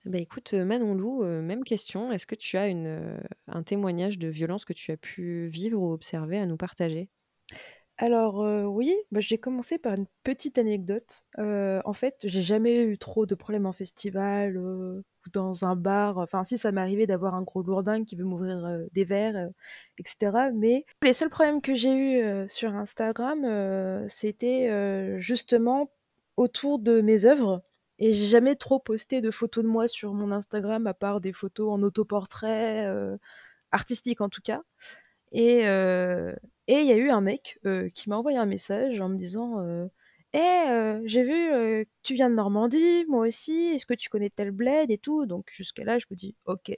Bah, 0.05 0.17
écoute, 0.17 0.53
heu, 0.53 0.65
Manon 0.65 0.95
Lou, 0.95 1.23
heu, 1.23 1.41
même 1.41 1.63
question. 1.63 2.11
Est-ce 2.11 2.25
que 2.27 2.35
tu 2.35 2.57
as 2.57 2.67
une, 2.67 2.87
heu, 2.87 3.17
un 3.47 3.63
témoignage 3.63 4.19
de 4.19 4.27
violence 4.27 4.65
que 4.65 4.73
tu 4.73 4.91
as 4.91 4.97
pu 4.97 5.47
vivre 5.47 5.79
ou 5.81 5.91
observer 5.93 6.37
à 6.37 6.45
nous 6.45 6.57
partager? 6.57 7.09
Alors, 7.97 8.39
oui, 8.73 8.95
bah, 9.11 9.19
j'ai 9.21 9.37
commencé 9.37 9.77
par 9.77 9.93
une 9.93 10.07
petite 10.23 10.57
anecdote. 10.57 11.25
En 11.37 11.93
fait, 11.93 12.15
j'ai 12.23 12.41
jamais 12.41 12.75
eu 12.83 12.97
trop 12.97 13.25
de 13.27 13.35
problèmes 13.35 13.65
en 13.67 13.71
festival, 13.73 14.57
ou 14.57 15.03
dans 15.31 15.63
un 15.63 15.75
bar. 15.75 16.17
Enfin 16.17 16.43
si, 16.43 16.57
ça 16.57 16.71
m'est 16.71 16.81
arrivé 16.81 17.05
d'avoir 17.07 17.35
un 17.35 17.43
gros 17.43 17.61
lourdingue 17.61 18.05
qui 18.05 18.15
veut 18.15 18.25
m'ouvrir, 18.25 18.67
des 18.93 19.03
verres, 19.05 19.35
heu, 19.37 19.51
et 19.99 20.03
cetera. 20.07 20.51
Mais 20.51 20.85
les 21.03 21.13
seuls 21.13 21.29
problèmes 21.29 21.61
que 21.61 21.75
j'ai 21.75 21.93
eus, 21.95 22.49
sur 22.49 22.73
Instagram, 22.73 24.07
c'était, 24.09 25.19
justement 25.21 25.91
autour 26.35 26.79
de 26.79 26.99
mes 27.01 27.25
œuvres 27.27 27.61
et 28.09 28.13
j'ai 28.13 28.27
jamais 28.27 28.55
trop 28.55 28.79
posté 28.79 29.21
de 29.21 29.31
photos 29.31 29.63
de 29.63 29.69
moi 29.69 29.87
sur 29.87 30.13
mon 30.13 30.31
Instagram 30.31 30.87
à 30.87 30.93
part 30.93 31.21
des 31.21 31.33
photos 31.33 31.71
en 31.73 31.83
autoportrait, 31.83 32.85
heu, 32.87 33.19
artistiques 33.71 34.21
en 34.21 34.29
tout 34.29 34.41
cas. 34.43 34.63
Et 35.33 35.65
heu 35.67 36.35
et 36.67 36.79
il 36.81 36.87
y 36.87 36.91
a 36.93 36.97
eu 36.97 37.09
un 37.11 37.21
mec, 37.21 37.59
heu, 37.65 37.89
qui 37.95 38.09
m'a 38.09 38.17
envoyé 38.17 38.37
un 38.37 38.45
message 38.47 38.99
en 39.01 39.09
me 39.09 39.17
disant, 39.17 39.61
«Eh, 40.33 40.39
heu, 40.39 41.01
j'ai 41.05 41.23
vu, 41.23 41.33
que 41.33 41.85
tu 42.03 42.13
viens 42.15 42.29
de 42.29 42.35
Normandie, 42.35 43.05
moi 43.09 43.27
aussi, 43.27 43.53
est-ce 43.75 43.85
que 43.85 43.93
tu 43.95 44.09
connais 44.09 44.29
tel 44.31 44.51
bled 44.51 44.91
et 44.91 44.97
tout?» 44.99 45.25
donc 45.27 45.47
jusqu'à 45.53 45.83
là, 45.85 45.99
je 45.99 46.05
me 46.11 46.15
dis: 46.17 46.35
«OK». 46.45 46.71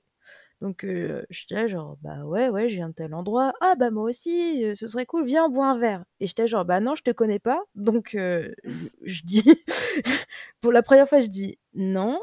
Donc 0.65 0.83
heu, 0.83 1.23
j'étais 1.29 1.69
genre: 1.69 1.95
«Bah 2.01 2.23
ouais, 2.25 2.49
ouais, 2.49 2.69
je 2.69 2.75
viens 2.77 2.89
de 2.89 2.93
tel 2.95 3.13
endroit. 3.13 3.53
Ah 3.61 3.75
bah 3.77 3.91
moi 3.91 4.05
aussi, 4.09 4.63
ce 4.75 4.87
serait 4.87 5.05
cool, 5.05 5.23
viens, 5.23 5.47
boit 5.47 5.67
un 5.67 5.77
verre» 5.77 6.03
et 6.19 6.25
j'étais 6.25 6.47
genre: 6.47 6.65
«Bah 6.65 6.79
non, 6.79 6.95
je 6.95 7.03
te 7.03 7.11
connais 7.11 7.37
pas». 7.37 7.61
Donc 7.75 8.09
je 8.13 9.21
dis 9.23 9.43
pour 10.61 10.71
la 10.71 10.81
première 10.81 11.07
fois, 11.07 11.19
je 11.21 11.27
dis: 11.27 11.59
«Non» 11.75 12.19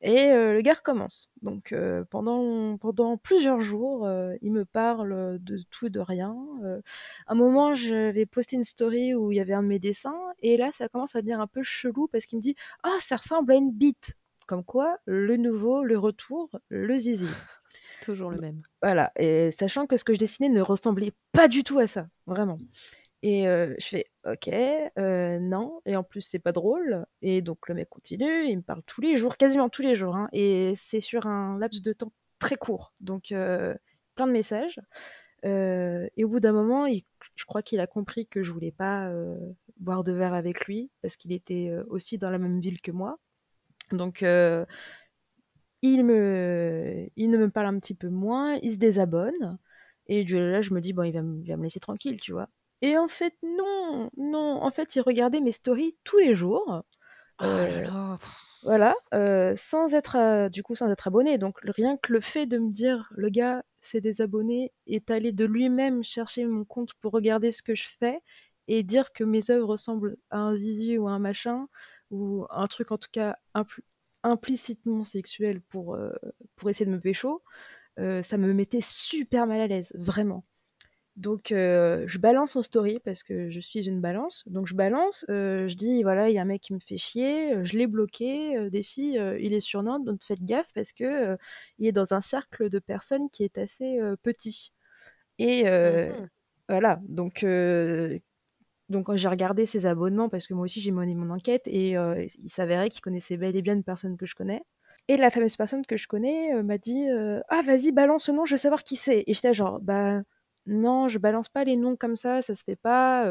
et 0.00 0.32
le 0.32 0.62
gars 0.62 0.74
recommence. 0.74 1.28
Donc 1.42 1.74
pendant 2.10 3.18
plusieurs 3.18 3.60
jours, 3.60 4.08
il 4.40 4.50
me 4.52 4.64
parle, 4.64 5.38
de 5.42 5.58
tout 5.70 5.88
et 5.88 5.90
de 5.90 6.00
rien. 6.00 6.34
Un 7.26 7.34
moment, 7.34 7.74
je 7.74 8.10
vais 8.12 8.24
poster 8.24 8.56
une 8.56 8.64
story 8.64 9.14
où 9.14 9.30
il 9.30 9.36
y 9.36 9.40
avait 9.40 9.52
un 9.52 9.62
de 9.62 9.68
mes 9.68 9.78
dessins 9.78 10.18
et 10.40 10.56
là, 10.56 10.70
ça 10.72 10.88
commence 10.88 11.14
à 11.16 11.20
devenir 11.20 11.38
un 11.40 11.46
peu 11.46 11.62
chelou 11.62 12.08
parce 12.10 12.24
qu'il 12.24 12.38
me 12.38 12.42
dit: 12.42 12.56
«Ah, 12.82 12.96
ça 13.00 13.16
ressemble 13.16 13.52
à 13.52 13.56
une 13.56 13.72
bite!» 13.72 14.14
comme 14.46 14.64
quoi, 14.64 14.98
le 15.06 15.36
nouveau, 15.38 15.84
le 15.84 15.98
retour, 15.98 16.50
le 16.68 16.98
zizi. 16.98 17.28
Toujours 18.04 18.30
le 18.30 18.38
même. 18.40 18.62
Voilà 18.82 19.12
et 19.16 19.50
sachant 19.52 19.86
que 19.86 19.96
ce 19.96 20.04
que 20.04 20.12
je 20.14 20.18
dessinais 20.18 20.48
ne 20.48 20.60
ressemblait 20.60 21.12
pas 21.32 21.48
du 21.48 21.64
tout 21.64 21.78
à 21.78 21.86
ça, 21.86 22.06
vraiment. 22.26 22.58
Et 23.22 23.46
heu, 23.48 23.74
je 23.78 23.86
fais: 23.86 24.06
«OK, 24.26 24.48
non 24.96 25.80
et 25.86 25.96
en 25.96 26.02
plus 26.02 26.20
c'est 26.22 26.38
pas 26.38 26.52
drôle» 26.52 27.06
et 27.22 27.40
donc 27.42 27.68
le 27.68 27.74
mec 27.74 27.88
continue, 27.88 28.46
il 28.46 28.56
me 28.58 28.62
parle 28.62 28.82
tous 28.86 29.00
les 29.00 29.16
jours, 29.16 29.36
quasiment 29.36 29.68
tous 29.68 29.82
les 29.82 29.96
jours, 29.96 30.16
hein 30.16 30.28
et 30.32 30.74
c'est 30.76 31.00
sur 31.00 31.26
un 31.26 31.58
laps 31.58 31.82
de 31.82 31.92
temps 31.92 32.12
très 32.38 32.56
court. 32.56 32.92
Donc 33.00 33.28
plein 33.28 34.26
de 34.26 34.32
messages, 34.32 34.78
et 35.42 36.24
au 36.24 36.28
bout 36.28 36.40
d'un 36.40 36.52
moment, 36.52 36.86
il 36.86 37.04
je 37.36 37.46
crois 37.46 37.62
qu'il 37.62 37.80
a 37.80 37.88
compris 37.88 38.28
que 38.28 38.44
je 38.44 38.52
voulais 38.52 38.70
pas, 38.70 39.10
boire 39.80 40.04
de 40.04 40.12
verre 40.12 40.34
avec 40.34 40.66
lui 40.66 40.90
parce 41.02 41.16
qu'il 41.16 41.32
était, 41.32 41.72
aussi 41.88 42.16
dans 42.16 42.30
la 42.30 42.38
même 42.38 42.60
ville 42.60 42.80
que 42.80 42.92
moi. 42.92 43.18
Donc 43.90 44.24
il 45.84 46.04
me 46.04 47.08
il 47.16 47.30
ne 47.30 47.38
me 47.38 47.50
parle 47.50 47.68
un 47.68 47.78
petit 47.80 47.94
peu 47.94 48.08
moins, 48.08 48.56
il 48.62 48.72
se 48.72 48.78
désabonne 48.78 49.58
et 50.06 50.24
là, 50.24 50.62
je 50.62 50.74
me 50.74 50.80
dis: 50.80 50.92
«Bon, 50.92 51.02
il 51.04 51.12
va 51.12 51.20
il 51.20 51.48
va 51.48 51.56
me 51.56 51.64
laisser 51.64 51.80
tranquille», 51.80 52.20
tu 52.20 52.32
vois? 52.32 52.48
Et 52.82 52.98
en 52.98 53.08
fait, 53.08 53.34
non, 53.42 54.10
non, 54.16 54.62
en 54.62 54.70
fait, 54.70 54.94
il 54.96 55.00
regardait 55.00 55.40
mes 55.40 55.52
stories 55.52 55.96
tous 56.04 56.18
les 56.18 56.34
jours, 56.34 56.82
Oh 57.38 57.62
là 57.62 57.70
heu, 57.70 57.84
là! 57.84 58.18
voilà, 58.62 58.94
heu, 59.14 59.54
sans 59.56 59.94
être, 59.94 60.16
heu, 60.18 60.50
du 60.50 60.62
coup, 60.62 60.74
sans 60.76 60.90
être 60.90 61.06
abonné. 61.08 61.38
Donc 61.38 61.58
rien 61.62 61.96
que 61.98 62.12
le 62.12 62.20
fait 62.22 62.46
de 62.46 62.58
me 62.58 62.72
dire: 62.72 63.08
«Le 63.16 63.30
gars 63.30 63.64
s'est 63.82 64.00
désabonné», 64.00 64.72
est 64.86 65.10
allé 65.10 65.32
de 65.32 65.44
lui-même 65.46 66.04
chercher 66.04 66.46
mon 66.46 66.64
compte 66.64 66.94
pour 67.00 67.12
regarder 67.12 67.52
ce 67.52 67.62
que 67.62 67.74
je 67.76 67.88
fais 68.00 68.20
et 68.68 68.82
dire 68.82 69.12
que 69.12 69.24
mes 69.24 69.50
œuvres 69.50 69.68
ressemblent 69.68 70.16
à 70.30 70.38
un 70.40 70.56
zizi 70.56 70.98
ou 70.98 71.08
à 71.08 71.12
un 71.12 71.18
machin 71.20 71.68
ou 72.10 72.46
un 72.50 72.66
truc 72.68 72.92
en 72.92 72.98
tout 72.98 73.10
cas 73.12 73.38
implicitement 74.24 75.04
sexuel 75.04 75.62
pour, 75.62 75.96
heu, 75.96 76.14
pour 76.56 76.70
essayer 76.70 76.86
de 76.86 76.92
me 76.92 77.00
pécho, 77.00 77.42
heu, 78.00 78.22
ça 78.24 78.38
me 78.38 78.52
mettait 78.54 78.80
super 78.82 79.46
mal 79.46 79.60
à 79.62 79.68
l'aise, 79.68 79.92
vraiment. 79.98 80.44
Donc 81.16 81.52
heu, 81.52 82.04
je 82.08 82.18
balance 82.18 82.56
en 82.56 82.62
story 82.64 83.00
parce 83.04 83.22
que 83.22 83.50
je 83.50 83.60
suis 83.60 83.86
une 83.88 84.00
balance. 84.00 84.42
Donc 84.48 84.66
je 84.68 84.74
balance, 84.74 85.24
je 85.28 85.74
dis: 85.74 86.02
«Voilà, 86.02 86.28
il 86.30 86.34
y 86.34 86.38
a 86.38 86.42
un 86.42 86.44
mec 86.46 86.62
qui 86.62 86.74
me 86.74 86.80
fait 86.80 86.98
chier, 86.98 87.54
je 87.64 87.78
l'ai 87.78 87.86
bloqué, 87.86 88.56
heu, 88.58 88.70
des 88.70 88.82
filles, 88.82 89.20
il 89.40 89.54
est 89.54 89.60
sur 89.60 89.82
Nantes, 89.84 90.04
donc 90.04 90.22
faites 90.24 90.44
gaffe 90.44 90.68
parce 90.74 90.92
que, 90.92 91.36
il 91.78 91.86
est 91.88 91.92
dans 91.92 92.14
un 92.14 92.20
cercle 92.22 92.68
de 92.70 92.78
personnes 92.80 93.30
qui 93.30 93.44
est 93.44 93.58
assez, 93.58 93.98
petit» 94.22 94.72
et 95.38 95.64
Mmh 95.82 96.28
voilà, 96.68 97.00
donc 97.08 97.44
donc 98.94 99.06
quand 99.06 99.16
j'ai 99.16 99.28
regardé 99.28 99.66
ses 99.66 99.86
abonnements 99.86 100.28
parce 100.30 100.46
que 100.46 100.54
moi 100.54 100.64
aussi 100.64 100.80
j'ai 100.80 100.90
mené 100.92 101.14
mon 101.14 101.30
enquête 101.30 101.62
et 101.66 101.96
heu, 101.96 102.26
il 102.42 102.50
s'avérait 102.50 102.90
qu'il 102.90 103.02
connaissait 103.02 103.36
bel 103.36 103.56
et 103.56 103.62
bien 103.62 103.74
une 103.74 103.84
personne 103.84 104.16
que 104.16 104.26
je 104.26 104.34
connais. 104.34 104.62
Et 105.08 105.16
la 105.18 105.30
fameuse 105.30 105.56
personne 105.56 105.84
que 105.86 105.96
je 105.98 106.08
connais, 106.08 106.54
heu, 106.54 106.62
m'a 106.62 106.78
dit, 106.78 107.08
heu: 107.10 107.42
«Ah 107.48 107.62
vas-y 107.62 107.92
balance 107.92 108.28
le 108.28 108.34
nom, 108.36 108.46
je 108.46 108.54
veux 108.54 108.58
savoir 108.58 108.82
qui 108.84 108.96
c'est» 108.96 109.24
et 109.26 109.34
j'étais 109.34 109.54
genre: 109.54 109.80
«Bah 109.80 110.22
non, 110.66 111.08
je 111.08 111.18
balance 111.18 111.48
pas 111.50 111.64
les 111.64 111.76
noms 111.76 111.96
comme 111.96 112.16
ça, 112.16 112.40
ça 112.42 112.54
se 112.54 112.64
fait 112.64 112.76
pas, 112.76 113.26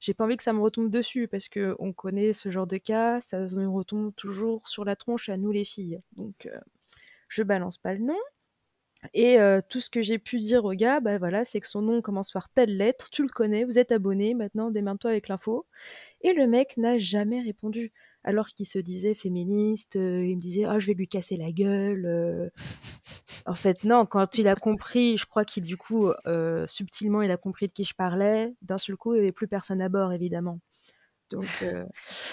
j'ai 0.00 0.14
pas 0.14 0.24
envie 0.24 0.36
que 0.36 0.44
ça 0.44 0.52
me 0.52 0.60
retombe 0.60 0.90
dessus» 0.90 1.28
parce 1.28 1.48
qu'on 1.48 1.92
connaît 1.92 2.32
ce 2.32 2.50
genre 2.50 2.66
de 2.68 2.76
cas, 2.78 3.20
ça 3.22 3.40
nous 3.40 3.74
retombe 3.74 4.14
toujours 4.16 4.66
sur 4.68 4.84
la 4.84 4.96
tronche 4.96 5.28
à 5.28 5.36
nous 5.36 5.50
les 5.52 5.64
filles. 5.64 6.00
Donc 6.16 6.48
je 7.28 7.42
balance 7.42 7.78
pas 7.78 7.94
le 7.94 8.00
nom 8.00 8.18
et 9.14 9.38
tout 9.68 9.80
ce 9.80 9.90
que 9.90 10.02
j'ai 10.02 10.18
pu 10.18 10.38
dire 10.40 10.64
au 10.64 10.72
gars, 10.72 11.00
bah 11.00 11.18
voilà, 11.18 11.44
c'est 11.44 11.60
que 11.60 11.68
son 11.68 11.82
nom 11.82 12.02
commence 12.02 12.30
par 12.30 12.48
telle 12.50 12.76
lettre, 12.76 13.08
tu 13.10 13.22
le 13.22 13.28
connais, 13.28 13.64
vous 13.64 13.78
êtes 13.78 13.92
abonnés, 13.92 14.34
maintenant 14.34 14.70
démerde-toi 14.70 15.10
avec 15.10 15.28
l'info 15.28 15.66
et 16.22 16.32
le 16.34 16.46
mec 16.46 16.76
n'a 16.76 16.98
jamais 16.98 17.40
répondu. 17.42 17.92
Alors 18.24 18.48
qu'il 18.48 18.66
se 18.66 18.78
disait 18.78 19.14
féministe, 19.14 19.94
il 19.94 20.36
me 20.36 20.40
disait: 20.40 20.64
«Ah 20.64 20.78
je 20.78 20.88
vais 20.88 20.94
lui 20.94 21.08
casser 21.08 21.36
la 21.38 21.52
gueule». 21.52 22.50
En 23.46 23.54
fait 23.54 23.84
non, 23.84 24.04
quand 24.06 24.36
il 24.38 24.46
a 24.48 24.54
compris, 24.54 25.16
je 25.16 25.24
crois 25.26 25.44
qu'il 25.46 25.64
du 25.64 25.76
coup, 25.78 26.12
subtilement, 26.66 27.22
il 27.22 27.30
a 27.30 27.38
compris 27.38 27.68
de 27.68 27.72
qui 27.72 27.84
je 27.84 27.94
parlais, 27.94 28.54
d'un 28.62 28.78
seul 28.78 28.96
coup, 28.96 29.14
il 29.14 29.18
y 29.18 29.20
avait 29.20 29.32
plus 29.32 29.48
personne 29.48 29.80
à 29.80 29.88
bord 29.88 30.12
évidemment. 30.12 30.60
Donc 31.30 31.62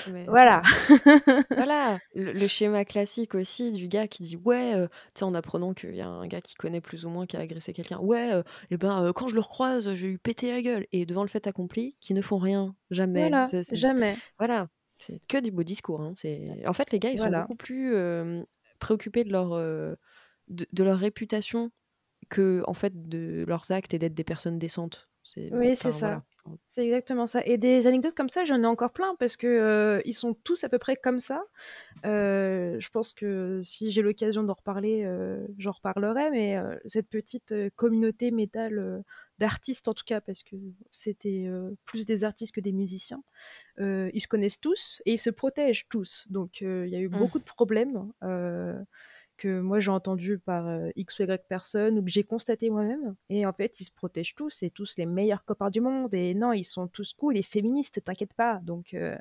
Mais 0.05 0.27
voilà. 0.27 0.61
voilà, 1.55 2.01
le 2.13 2.33
le 2.33 2.47
schéma 2.47 2.85
classique 2.85 3.33
aussi 3.33 3.71
du 3.73 3.87
gars 3.87 4.07
qui 4.07 4.21
dit: 4.23 4.35
«Ouais», 4.37 4.75
heu, 4.75 4.89
tu 5.15 5.19
sais, 5.19 5.23
en 5.25 5.33
apprenant 5.33 5.73
qu'il 5.73 5.95
y 5.95 6.01
a 6.01 6.07
un 6.07 6.27
gars 6.27 6.41
qu'il 6.41 6.55
connaît 6.57 6.81
plus 6.81 7.05
ou 7.05 7.09
moins 7.09 7.25
qui 7.25 7.35
a 7.37 7.39
agressé 7.39 7.73
quelqu'un: 7.73 7.97
«Ouais, 7.99 8.43
et 8.69 8.77
ben, 8.77 9.03
heu, 9.07 9.13
quand 9.13 9.27
je 9.27 9.33
le 9.35 9.41
recroise, 9.41 9.95
je 9.95 10.05
vais 10.05 10.11
lui 10.11 10.17
péter 10.19 10.51
la 10.51 10.61
gueule» 10.61 10.85
et 10.91 11.05
devant 11.07 11.23
le 11.23 11.29
fait 11.29 11.47
accompli, 11.47 11.95
qui 11.99 12.13
ne 12.13 12.21
font 12.21 12.37
rien, 12.37 12.75
jamais. 12.91 13.39
Voilà, 13.39 13.53
jamais. 13.71 14.21
voilà, 14.39 14.69
c'est 14.99 15.21
que 15.27 15.39
du 15.41 15.51
beau 15.51 15.63
discours, 15.63 16.01
hein. 16.01 16.13
C'est 16.15 16.67
en 16.67 16.73
fait, 16.73 16.91
les 16.91 16.99
gars, 16.99 17.11
ils 17.11 17.19
sont 17.19 17.31
beaucoup 17.31 17.55
plus, 17.55 17.95
préoccupés 18.79 19.23
de 19.23 19.31
leur, 19.31 19.49
de 20.47 20.65
de 20.71 20.83
leur 20.83 20.97
réputation 20.99 21.71
qu'en 22.29 22.73
fait 22.75 23.09
de 23.09 23.45
leurs 23.47 23.71
actes 23.71 23.93
et 23.95 23.99
d'être 23.99 24.13
des 24.15 24.23
personnes 24.25 24.59
décentes. 24.59 25.09
C'est 25.23 25.51
Oui, 25.51 25.75
c'est 25.75 25.91
ça. 25.91 26.07
voilà. 26.07 26.23
C'est 26.69 26.85
exactement 26.85 27.25
ça 27.25 27.41
et 27.45 27.57
des 27.57 27.87
anecdotes 27.87 28.13
comme 28.15 28.29
ça, 28.29 28.45
j'en 28.45 28.61
ai 28.61 28.65
encore 28.67 28.91
plein 28.93 29.15
parce 29.15 29.35
que, 29.35 30.01
ils 30.05 30.13
sont 30.13 30.33
tous 30.35 30.63
à 30.63 30.69
peu 30.69 30.77
près 30.77 30.95
comme 30.95 31.19
ça. 31.19 31.43
Je 32.03 32.89
pense 32.89 33.13
que 33.13 33.61
si 33.63 33.91
j'ai 33.91 34.01
l'occasion 34.03 34.43
d'en 34.43 34.53
reparler, 34.53 35.07
j'en 35.57 35.71
reparlerai 35.71 36.31
mais 36.31 36.57
cette 36.85 37.09
petite, 37.09 37.53
communauté 37.75 38.31
métal, 38.31 39.03
d'artistes 39.39 39.87
en 39.87 39.93
tout 39.95 40.03
cas 40.05 40.21
parce 40.21 40.43
que 40.43 40.55
c'était, 40.91 41.47
plus 41.85 42.05
des 42.05 42.23
artistes 42.23 42.53
que 42.53 42.61
des 42.61 42.73
musiciens, 42.73 43.23
ils 43.79 44.21
se 44.21 44.27
connaissent 44.27 44.59
tous 44.61 45.01
et 45.05 45.13
ils 45.13 45.19
se 45.21 45.31
protègent 45.31 45.87
tous. 45.89 46.25
Donc 46.29 46.61
il 46.61 46.87
y 46.89 46.95
a 46.95 46.99
eu 46.99 47.09
Mmh. 47.11 47.27
beaucoup 47.27 47.39
de 47.39 47.45
problèmes, 47.45 48.11
que 49.37 49.61
moi 49.61 49.79
j'ai 49.79 49.91
entendus 49.91 50.39
par, 50.39 50.67
heu, 50.69 50.91
X 50.95 51.19
ou 51.19 51.23
Y 51.23 51.47
personnes 51.47 51.99
ou 51.99 52.03
que 52.03 52.09
j'ai 52.11 52.23
constaté 52.23 52.69
moi-même 52.69 53.15
et 53.29 53.45
en 53.45 53.53
fait, 53.53 53.79
ils 53.79 53.85
se 53.85 53.91
protègent 53.91 54.35
tous, 54.35 54.49
c'est 54.51 54.69
tous 54.71 54.95
les 54.97 55.05
meilleurs 55.05 55.45
copains 55.45 55.69
du 55.69 55.81
monde 55.81 56.13
et 56.13 56.33
non, 56.35 56.53
ils 56.53 56.65
sont 56.65 56.87
tous 56.87 57.13
cool 57.13 57.37
et 57.37 57.43
féministes, 57.43 58.03
t'inquiète 58.03 58.33
pas. 58.33 58.59
Donc 58.63 58.93
heu, 58.93 59.17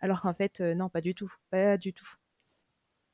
alors 0.00 0.22
qu'en 0.22 0.34
fait, 0.34 0.60
heu, 0.60 0.74
non, 0.74 0.88
pas 0.90 1.00
du 1.02 1.14
tout, 1.14 1.32
pas 1.50 1.76
du 1.78 1.92
tout. 1.94 2.08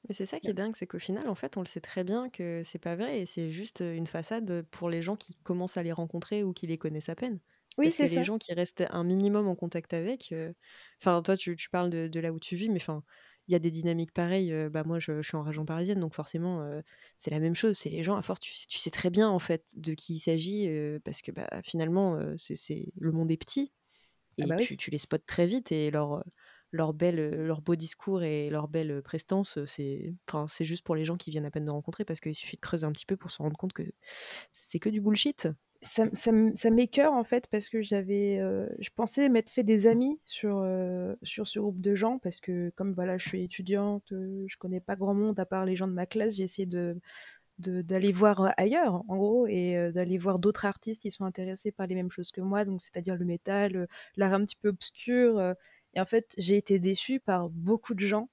Mais 0.08 0.14
c'est 0.14 0.26
ça 0.26 0.38
qui 0.40 0.50
est 0.50 0.54
dingue, 0.54 0.76
c'est 0.76 0.86
qu'au 0.86 0.98
final, 0.98 1.28
en 1.28 1.34
fait, 1.34 1.56
on 1.56 1.60
le 1.62 1.66
sait 1.66 1.80
très 1.80 2.04
bien 2.04 2.28
que 2.28 2.62
c'est 2.62 2.78
pas 2.78 2.94
vrai 2.96 3.20
et 3.22 3.26
c'est 3.26 3.50
juste, 3.50 3.80
une 3.80 4.06
façade, 4.06 4.62
pour 4.70 4.90
les 4.90 5.00
gens 5.02 5.16
qui 5.16 5.34
commencent 5.36 5.78
à 5.78 5.82
les 5.82 5.92
rencontrer 5.92 6.42
ou 6.44 6.52
qui 6.52 6.66
les 6.66 6.76
connaissent 6.78 7.08
à 7.08 7.14
peine. 7.14 7.40
Oui, 7.78 7.90
Parce 7.90 7.96
que 7.96 8.04
les 8.06 8.22
gens 8.22 8.36
qui 8.38 8.52
restent 8.54 8.84
un 8.90 9.02
minimum 9.04 9.48
en 9.48 9.54
contact 9.56 9.94
avec, 9.94 10.34
enfin, 11.00 11.22
toi, 11.22 11.36
tu 11.36 11.56
tu 11.56 11.70
parles 11.70 11.90
de 11.90 12.08
de 12.08 12.20
là 12.20 12.32
où 12.32 12.38
tu 12.38 12.54
vis, 12.56 12.68
mais 12.70 12.76
enfin, 12.76 13.02
il 13.48 13.52
y 13.52 13.54
a 13.54 13.58
des 13.58 13.70
dynamiques 13.70 14.12
pareilles, 14.12 14.54
bah, 14.70 14.84
moi, 14.84 14.98
je 15.00 15.20
je 15.22 15.28
suis 15.28 15.36
en 15.36 15.42
région 15.42 15.64
parisienne, 15.64 16.00
donc 16.00 16.14
forcément, 16.14 16.66
c'est 17.16 17.30
la 17.30 17.40
même 17.40 17.54
chose. 17.54 17.76
C'est 17.78 17.90
les 17.90 18.02
gens, 18.02 18.16
à 18.16 18.22
force, 18.22 18.40
tu 18.40 18.54
sais 18.54 18.66
tu 18.68 18.78
sais 18.78 18.90
très 18.90 19.10
bien, 19.10 19.28
en 19.28 19.38
fait, 19.38 19.64
de 19.76 19.94
qui 19.94 20.14
il 20.14 20.18
s'agit, 20.20 20.68
parce 21.04 21.22
que, 21.22 21.30
bah, 21.32 21.48
finalement, 21.64 22.18
c'est 22.36 22.56
c'est 22.56 22.92
le 22.98 23.12
monde 23.12 23.30
est 23.30 23.36
petit 23.36 23.72
Ah 24.40 24.46
et 24.46 24.46
bah 24.46 24.56
oui. 24.58 24.68
tu 24.68 24.76
tu 24.76 24.90
les 24.90 24.98
spots 24.98 25.18
très 25.26 25.46
vite 25.46 25.72
et 25.72 25.90
leur, 25.90 26.24
leur 26.72 26.92
belle, 26.94 27.16
leur 27.46 27.62
beau 27.62 27.76
discours 27.76 28.22
et 28.24 28.50
leur 28.50 28.68
belle, 28.68 29.02
prestance, 29.02 29.64
c'est 29.66 30.14
enfin, 30.28 30.46
c'est 30.48 30.64
juste 30.64 30.84
pour 30.84 30.96
les 30.96 31.04
gens 31.04 31.16
qui 31.16 31.30
viennent 31.30 31.46
à 31.46 31.50
peine 31.50 31.64
de 31.66 31.70
rencontrer 31.70 32.04
parce 32.04 32.20
qu'il 32.20 32.34
suffit 32.34 32.56
de 32.56 32.60
creuser 32.62 32.84
un 32.86 32.92
petit 32.92 33.06
peu 33.06 33.16
pour 33.16 33.30
se 33.30 33.38
rendre 33.42 33.56
compte 33.56 33.72
que 33.72 33.82
c'est 34.52 34.78
que 34.80 34.88
du 34.88 35.00
bullshit. 35.00 35.48
Ça 35.84 36.04
ça 36.14 36.32
ça 36.54 36.70
m'écoeure, 36.70 37.12
en 37.12 37.24
fait, 37.24 37.46
parce 37.50 37.68
que 37.68 37.82
j'avais, 37.82 38.38
heu, 38.40 38.68
je 38.78 38.88
pensais 38.96 39.28
m'être 39.28 39.50
fait 39.50 39.62
des 39.64 39.86
amis 39.86 40.18
sur, 40.24 40.58
heu, 40.60 41.16
sur 41.22 41.46
ce 41.46 41.58
groupe 41.58 41.80
de 41.80 41.94
gens 41.94 42.18
parce 42.18 42.40
que 42.40 42.70
comme, 42.76 42.94
voilà, 42.94 43.18
je 43.18 43.28
suis 43.28 43.42
étudiante, 43.44 44.10
heu, 44.12 44.46
je 44.48 44.56
connais 44.56 44.80
pas 44.80 44.96
grand 44.96 45.12
monde 45.14 45.38
à 45.38 45.44
part 45.44 45.66
les 45.66 45.76
gens 45.76 45.86
de 45.86 45.92
ma 45.92 46.06
classe. 46.06 46.36
J'ai 46.36 46.44
essayé 46.44 46.64
de 46.66 47.82
d'aller 47.82 48.12
voir, 48.12 48.52
ailleurs, 48.58 49.02
en 49.08 49.16
gros 49.18 49.46
et 49.48 49.92
d'aller 49.92 50.18
voir 50.18 50.38
d'autres 50.40 50.64
artistes 50.66 51.02
qui 51.02 51.10
sont 51.12 51.24
intéressés 51.24 51.72
par 51.72 51.86
les 51.86 51.94
mêmes 51.96 52.10
choses 52.10 52.32
que 52.32 52.40
moi, 52.42 52.64
donc 52.64 52.82
c'est-à-dire 52.82 53.16
le 53.16 53.24
métal, 53.26 53.88
l'art 54.16 54.34
un 54.34 54.44
petit 54.46 54.56
peu 54.56 54.68
obscur, 54.70 55.40
et 55.94 56.00
en 56.00 56.06
fait, 56.06 56.26
j'ai 56.38 56.56
été 56.56 56.78
déçue 56.80 57.20
par 57.20 57.48
beaucoup 57.50 57.94
de 57.94 58.06
gens 58.06 58.28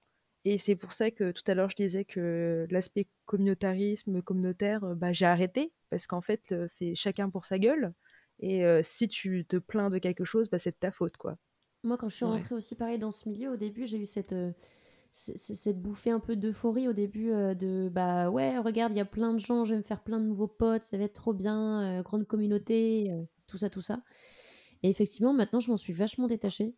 et 0.46 0.58
c'est 0.58 0.76
pour 0.76 0.94
ça 0.94 1.12
que 1.12 1.32
tout 1.32 1.44
à 1.48 1.54
l'heure 1.56 1.70
je 1.70 1.76
disais 1.76 2.06
que 2.06 2.68
l'aspect 2.72 3.08
communautarisme, 3.26 4.22
communautaire, 4.22 4.84
heu, 4.86 4.96
bah, 4.96 5.14
j'ai 5.14 5.26
arrêté 5.26 5.74
parce 5.89 6.08
qu'en 6.08 6.22
fait, 6.22 6.54
c'est 6.68 6.96
chacun 6.96 7.30
pour 7.30 7.46
sa 7.46 7.60
gueule 7.60 7.94
et 8.39 8.64
heu, 8.66 8.82
si 8.84 9.08
tu 9.10 9.46
te 9.48 9.58
plains 9.58 9.89
de 9.89 10.00
quelque 10.00 10.26
chose, 10.26 10.50
bah, 10.50 10.60
c'est 10.60 10.72
de 10.72 10.78
ta 10.78 10.92
faute, 10.92 11.18
quoi. 11.18 11.38
Moi, 11.84 11.98
quand 11.98 12.10
je 12.10 12.16
suis 12.16 12.26
Ouais. 12.26 12.26
rentrée 12.26 12.54
aussi 12.56 12.76
pareil 12.76 13.00
dans 13.00 13.12
ce 13.12 13.28
milieu, 13.28 13.52
au 13.52 13.56
début, 13.58 13.88
j'ai 13.88 13.98
eu 13.98 14.06
cette, 14.06 14.36
c 15.14 15.34
cette 15.38 15.82
bouffée 15.82 16.12
un 16.12 16.20
peu 16.20 16.36
d'euphorie 16.36 16.88
au 16.88 16.94
début, 16.94 17.30
de 17.32 17.89
bah, 17.92 18.30
ouais, 18.30 18.58
regarde, 18.60 18.94
il 18.94 18.98
y 18.98 19.02
a 19.02 19.06
plein 19.06 19.34
de 19.34 19.39
gens, 19.39 19.66
je 19.66 19.74
vais 19.74 19.80
me 19.80 19.84
faire 19.84 20.04
plein 20.04 20.20
de 20.20 20.26
nouveaux 20.26 20.48
potes, 20.48 20.84
ça 20.86 20.98
va 20.98 21.06
être 21.06 21.14
trop 21.14 21.34
bien, 21.34 22.02
grande 22.04 22.26
communauté, 22.28 23.12
tout 23.48 23.58
ça, 23.58 23.70
tout 23.70 23.82
ça 23.82 24.04
et 24.84 24.89
effectivement, 24.89 25.34
maintenant, 25.34 25.60
je 25.62 25.72
m'en 25.72 25.78
suis 25.78 25.94
vachement 25.94 26.28
détachée, 26.28 26.76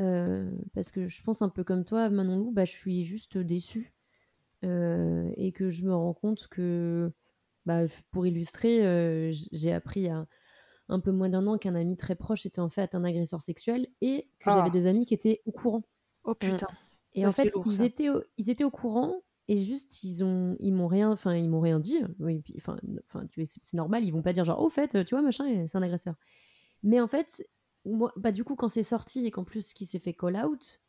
heu, 0.00 0.52
parce 0.74 0.90
que 0.90 1.06
je 1.06 1.22
pense 1.22 1.42
un 1.42 1.48
peu 1.48 1.64
comme 1.64 1.84
toi, 1.84 2.10
Manon 2.10 2.36
Lou, 2.38 2.52
bah, 2.52 2.64
je 2.64 2.72
suis 2.72 3.04
juste 3.04 3.38
déçue, 3.38 3.94
heu 4.64 5.32
et 5.36 5.52
que 5.52 5.70
je 5.70 5.84
me 5.84 5.94
rends 5.94 6.14
compte 6.14 6.48
que, 6.48 7.12
bah, 7.66 7.82
pour 8.12 8.26
illustrer, 8.26 8.84
heu, 8.86 9.32
j 9.32 9.48
j'ai 9.52 9.72
appris 9.72 10.00
il 10.02 10.06
y 10.06 10.08
a 10.10 10.26
un 10.88 11.00
peu 11.00 11.12
moins 11.12 11.28
d'un 11.30 11.46
an 11.48 11.58
qu'un 11.58 11.74
ami 11.76 11.96
très 11.96 12.16
proche 12.16 12.46
était 12.46 12.60
en 12.60 12.70
fait 12.70 12.94
un 12.96 13.04
agresseur 13.04 13.42
sexuel 13.42 13.88
et 14.02 14.30
que 14.40 14.50
j'avais 14.50 14.70
Ah! 14.70 14.72
des 14.72 14.86
amis 14.86 15.06
qui 15.06 15.14
étaient 15.14 15.42
au 15.46 15.52
courant. 15.52 15.84
Oh 16.24 16.34
Mmh. 16.42 16.58
putain, 16.58 16.66
Et 17.14 17.24
ça 17.24 17.28
en 17.28 17.32
fait, 17.32 17.52
lourd 17.54 17.64
ils 17.64 17.82
étaient 17.82 18.10
au 18.10 18.22
ils 18.36 18.50
étaient 18.50 18.64
au 18.64 18.70
courant 18.70 19.22
et 19.48 19.58
juste 19.58 20.02
ils 20.04 20.24
ont 20.24 20.56
ils 20.60 20.72
m'ont 20.74 20.86
rien 20.88 21.10
enfin, 21.12 21.34
ils 21.36 21.48
m'ont 21.48 21.60
rien 21.60 21.80
dit, 21.80 22.00
oui, 22.20 22.42
enfin 22.58 22.76
c'est 23.44 23.74
normal, 23.74 24.04
ils 24.04 24.12
vont 24.12 24.22
pas 24.22 24.32
dire 24.32 24.44
genre: 24.44 24.60
«Au 24.62 24.68
fait, 24.70 25.04
tu 25.06 25.14
vois 25.14 25.22
machin, 25.22 25.66
c'est 25.66 25.78
un 25.78 25.82
agresseur». 25.82 26.14
Mais 26.82 27.00
en 27.00 27.08
fait, 27.08 27.44
moi 27.86 28.12
bah, 28.16 28.32
du 28.32 28.44
coup, 28.44 28.56
quand 28.56 28.68
c'est 28.68 28.82
sorti 28.82 29.26
et 29.26 29.30
qu'en 29.30 29.44
plus 29.44 29.72
qu'il 29.74 29.86
s'est 29.86 29.98
fait 29.98 30.14
call 30.14 30.36
out, 30.36 30.80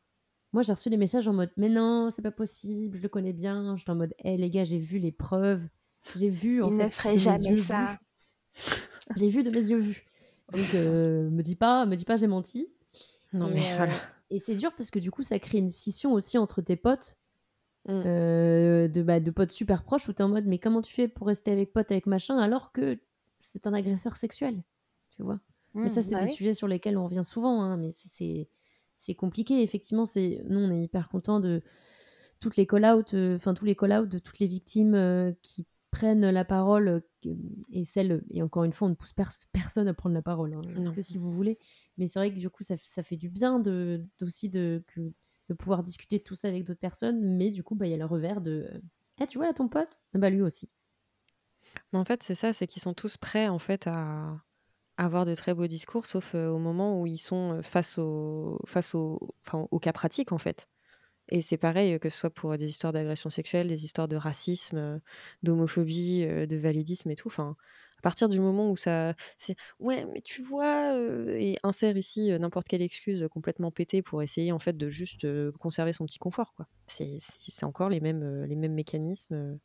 moi 0.54 0.64
j'ai 0.64 0.74
reçu 0.74 0.90
des 0.90 0.98
messages 0.98 1.28
en 1.28 1.34
mode: 1.34 1.52
«Mais 1.58 1.70
non, 1.70 2.10
c'est 2.12 2.22
pas 2.24 2.32
possible, 2.32 2.98
je 2.98 3.04
le 3.04 3.10
connais 3.10 3.34
bien». 3.34 3.78
J'étais 3.78 3.92
en 3.92 3.96
mode: 3.96 4.14
«Eh 4.24 4.38
les 4.38 4.50
gars, 4.52 4.66
j'ai 4.66 4.80
vu 4.80 5.00
les 5.00 5.12
preuves, 5.14 5.68
j'ai 6.16 6.30
vu 6.30 6.64
en 6.64 6.70
Il 6.70 6.78
ne 6.78 6.88
fait 6.88 6.92
ferait 6.92 7.18
jamais 7.18 7.56
ça. 7.58 7.98
j'ai 9.16 9.30
vu 9.30 9.44
de 9.44 9.50
mes 9.50 9.70
yeux 9.70 9.78
vus. 9.78 10.06
Donc 10.52 10.74
heu, 10.74 11.30
me 11.30 11.42
dis 11.42 11.56
pas 11.56 11.86
me 11.86 11.96
dis 11.96 12.06
pas 12.06 12.16
j'ai 12.18 12.28
menti» 12.28 12.70
Non, 13.34 13.50
mais 13.50 13.64
et 13.64 13.74
voilà. 13.76 13.94
heu 13.94 14.00
et 14.30 14.40
c'est 14.40 14.56
dur 14.56 14.74
parce 14.76 14.92
que 14.92 15.00
du 15.00 15.12
coup, 15.12 15.24
ça 15.24 15.40
crée 15.40 15.60
une 15.60 15.70
scission 15.70 16.14
aussi 16.14 16.38
entre 16.38 16.62
tes 16.62 16.76
potes 16.78 17.18
Mmh. 17.88 18.04
Heu, 18.06 18.90
de, 18.90 19.04
bah, 19.04 19.20
de 19.22 19.32
potes 19.32 19.52
super 19.52 19.84
proches 19.84 20.08
où 20.10 20.14
tu 20.14 20.20
es 20.20 20.24
en 20.26 20.30
mode: 20.30 20.46
«Mais 20.48 20.60
comment 20.60 20.82
tu 20.82 20.94
fais 20.94 21.08
pour 21.08 21.28
rester 21.28 21.52
avec 21.52 21.74
pote 21.74 21.92
avec 21.92 22.06
machin 22.08 22.38
alors 22.40 22.72
que 22.74 23.00
c'est 23.40 23.68
un 23.68 23.74
agresseur 23.74 24.18
sexuel?» 24.18 24.64
tu 25.12 25.24
vois? 25.24 25.40
Mais 25.84 25.90
ça, 25.90 26.02
Mmh, 26.02 26.04
c'est 26.04 26.16
bah 26.16 26.18
des 26.18 26.26
oui. 26.26 26.38
sujets 26.38 26.54
sur 26.54 26.68
lesquels 26.68 26.98
on 26.98 27.06
revient 27.06 27.24
souvent, 27.24 27.62
hein, 27.62 27.78
mais 27.78 27.92
c'est 28.96 29.16
compliqué. 29.16 29.62
Effectivement, 29.64 30.06
c'est 30.06 30.42
nous, 30.50 30.60
on 30.60 30.72
est 30.72 30.84
hyper 30.84 31.10
contents 31.10 31.40
de 31.40 31.62
toutes 32.40 32.56
les 32.58 32.68
call 32.68 32.86
out, 32.86 33.14
heu, 33.14 33.36
enfin 33.36 33.54
tous 33.54 33.66
les 33.66 33.76
call 33.76 33.94
out 33.94 34.10
de 34.10 34.20
toutes 34.20 34.40
les 34.40 34.48
victimes, 34.48 34.96
heu, 34.96 35.36
qui 35.42 35.68
prennent 35.92 36.30
la 36.30 36.46
parole, 36.46 37.02
que 37.24 37.30
et 37.72 37.86
celles 37.86 38.24
et 38.32 38.44
encore 38.44 38.64
une 38.66 38.74
fois, 38.74 38.88
on 38.88 38.92
ne 38.92 38.96
pousse 38.96 39.14
pers 39.14 39.34
personne 39.54 39.88
à 39.88 39.94
prendre 39.94 40.16
la 40.16 40.22
parole, 40.22 40.54
hein, 40.54 40.92
que 40.94 41.02
si 41.02 41.18
vous 41.18 41.32
voulez. 41.32 41.58
Mais 41.98 42.08
c'est 42.08 42.20
vrai 42.20 42.32
que 42.34 42.40
du 42.40 42.50
coup, 42.50 42.64
ça 42.64 42.76
ça 42.78 43.04
fait 43.04 43.18
du 43.18 43.30
bien 43.30 43.60
de 43.60 44.06
d'aussi 44.20 44.50
de 44.50 44.84
que 44.88 45.14
de 45.50 45.54
pouvoir 45.56 45.84
discuter 45.84 46.18
de 46.20 46.24
tout 46.24 46.36
ça 46.36 46.50
avec 46.50 46.64
d'autres 46.66 46.80
personnes, 46.80 47.22
mais 47.38 47.52
du 47.52 47.64
coup, 47.64 47.76
bah, 47.76 47.88
il 47.88 47.92
y 47.92 47.94
a 47.94 47.98
le 47.98 48.06
revers 48.06 48.42
de, 48.42 48.70
«Eh, 49.22 49.26
tu 49.28 49.38
vois 49.38 49.48
là 49.48 49.54
ton 49.54 49.70
pote? 49.70 50.02
Bah, 50.14 50.30
lui 50.30 50.42
aussi». 50.42 50.70
Mais 51.92 52.00
en 52.00 52.06
fait, 52.06 52.24
c'est 52.24 52.36
ça, 52.36 52.54
c'est 52.54 52.68
qu'ils 52.68 52.82
sont 52.82 52.94
tous 52.94 53.18
prêts, 53.18 53.48
en 53.48 53.60
fait, 53.60 53.88
à 53.88 54.38
avoir 54.98 55.26
de 55.26 55.36
très 55.36 55.54
beaux 55.54 55.68
discours, 55.68 56.06
sauf, 56.06 56.36
heu, 56.36 56.50
au 56.50 56.60
moment 56.60 57.00
où 57.02 57.08
ils 57.08 57.18
sont, 57.20 57.56
heu, 57.60 57.62
face 57.62 57.98
au 58.00 58.60
face 58.66 58.96
au 58.96 59.20
enfin, 59.46 59.68
au 59.72 59.80
cas 59.80 59.94
pratique, 59.94 60.32
en 60.32 60.38
fait. 60.38 60.68
Et 61.30 61.42
c'est 61.42 61.58
pareil, 61.58 61.94
heu, 61.96 62.00
que 62.00 62.10
ce 62.10 62.18
soit 62.20 62.30
pour 62.32 62.58
des 62.58 62.70
histoires 62.70 62.94
d'agression 62.94 63.30
sexuelle, 63.30 63.68
des 63.68 63.86
histoires 63.86 64.08
de 64.10 64.16
racisme, 64.18 65.02
d'homophobie, 65.44 66.26
de 66.26 66.58
validisme 66.58 67.10
et 67.12 67.16
tout. 67.16 67.28
Enfin, 67.30 67.56
à 68.00 68.02
partir 68.02 68.30
du 68.30 68.40
moment 68.40 68.72
où 68.72 68.76
ça 68.78 69.14
c'est: 69.38 69.56
«Ouais, 69.80 70.06
mais 70.14 70.22
tu 70.22 70.42
vois, 70.44 70.96
heu» 70.98 71.30
et 71.36 71.58
insère 71.64 71.98
ici, 71.98 72.32
n'importe 72.40 72.68
quelle 72.68 72.82
excuse, 72.84 73.28
complètement 73.32 73.72
pétée 73.72 74.02
pour 74.04 74.24
essayer, 74.24 74.52
en 74.54 74.60
fait, 74.60 74.78
de 74.78 74.90
juste, 74.90 75.28
conserver 75.60 75.94
son 75.94 76.06
petit 76.06 76.20
confort, 76.20 76.54
quoi. 76.56 76.68
C'est 76.88 77.20
encore 77.66 77.90
les 77.90 78.00
mêmes, 78.02 78.46
les 78.46 78.56
mêmes 78.56 78.74
mécanismes, 78.74 79.60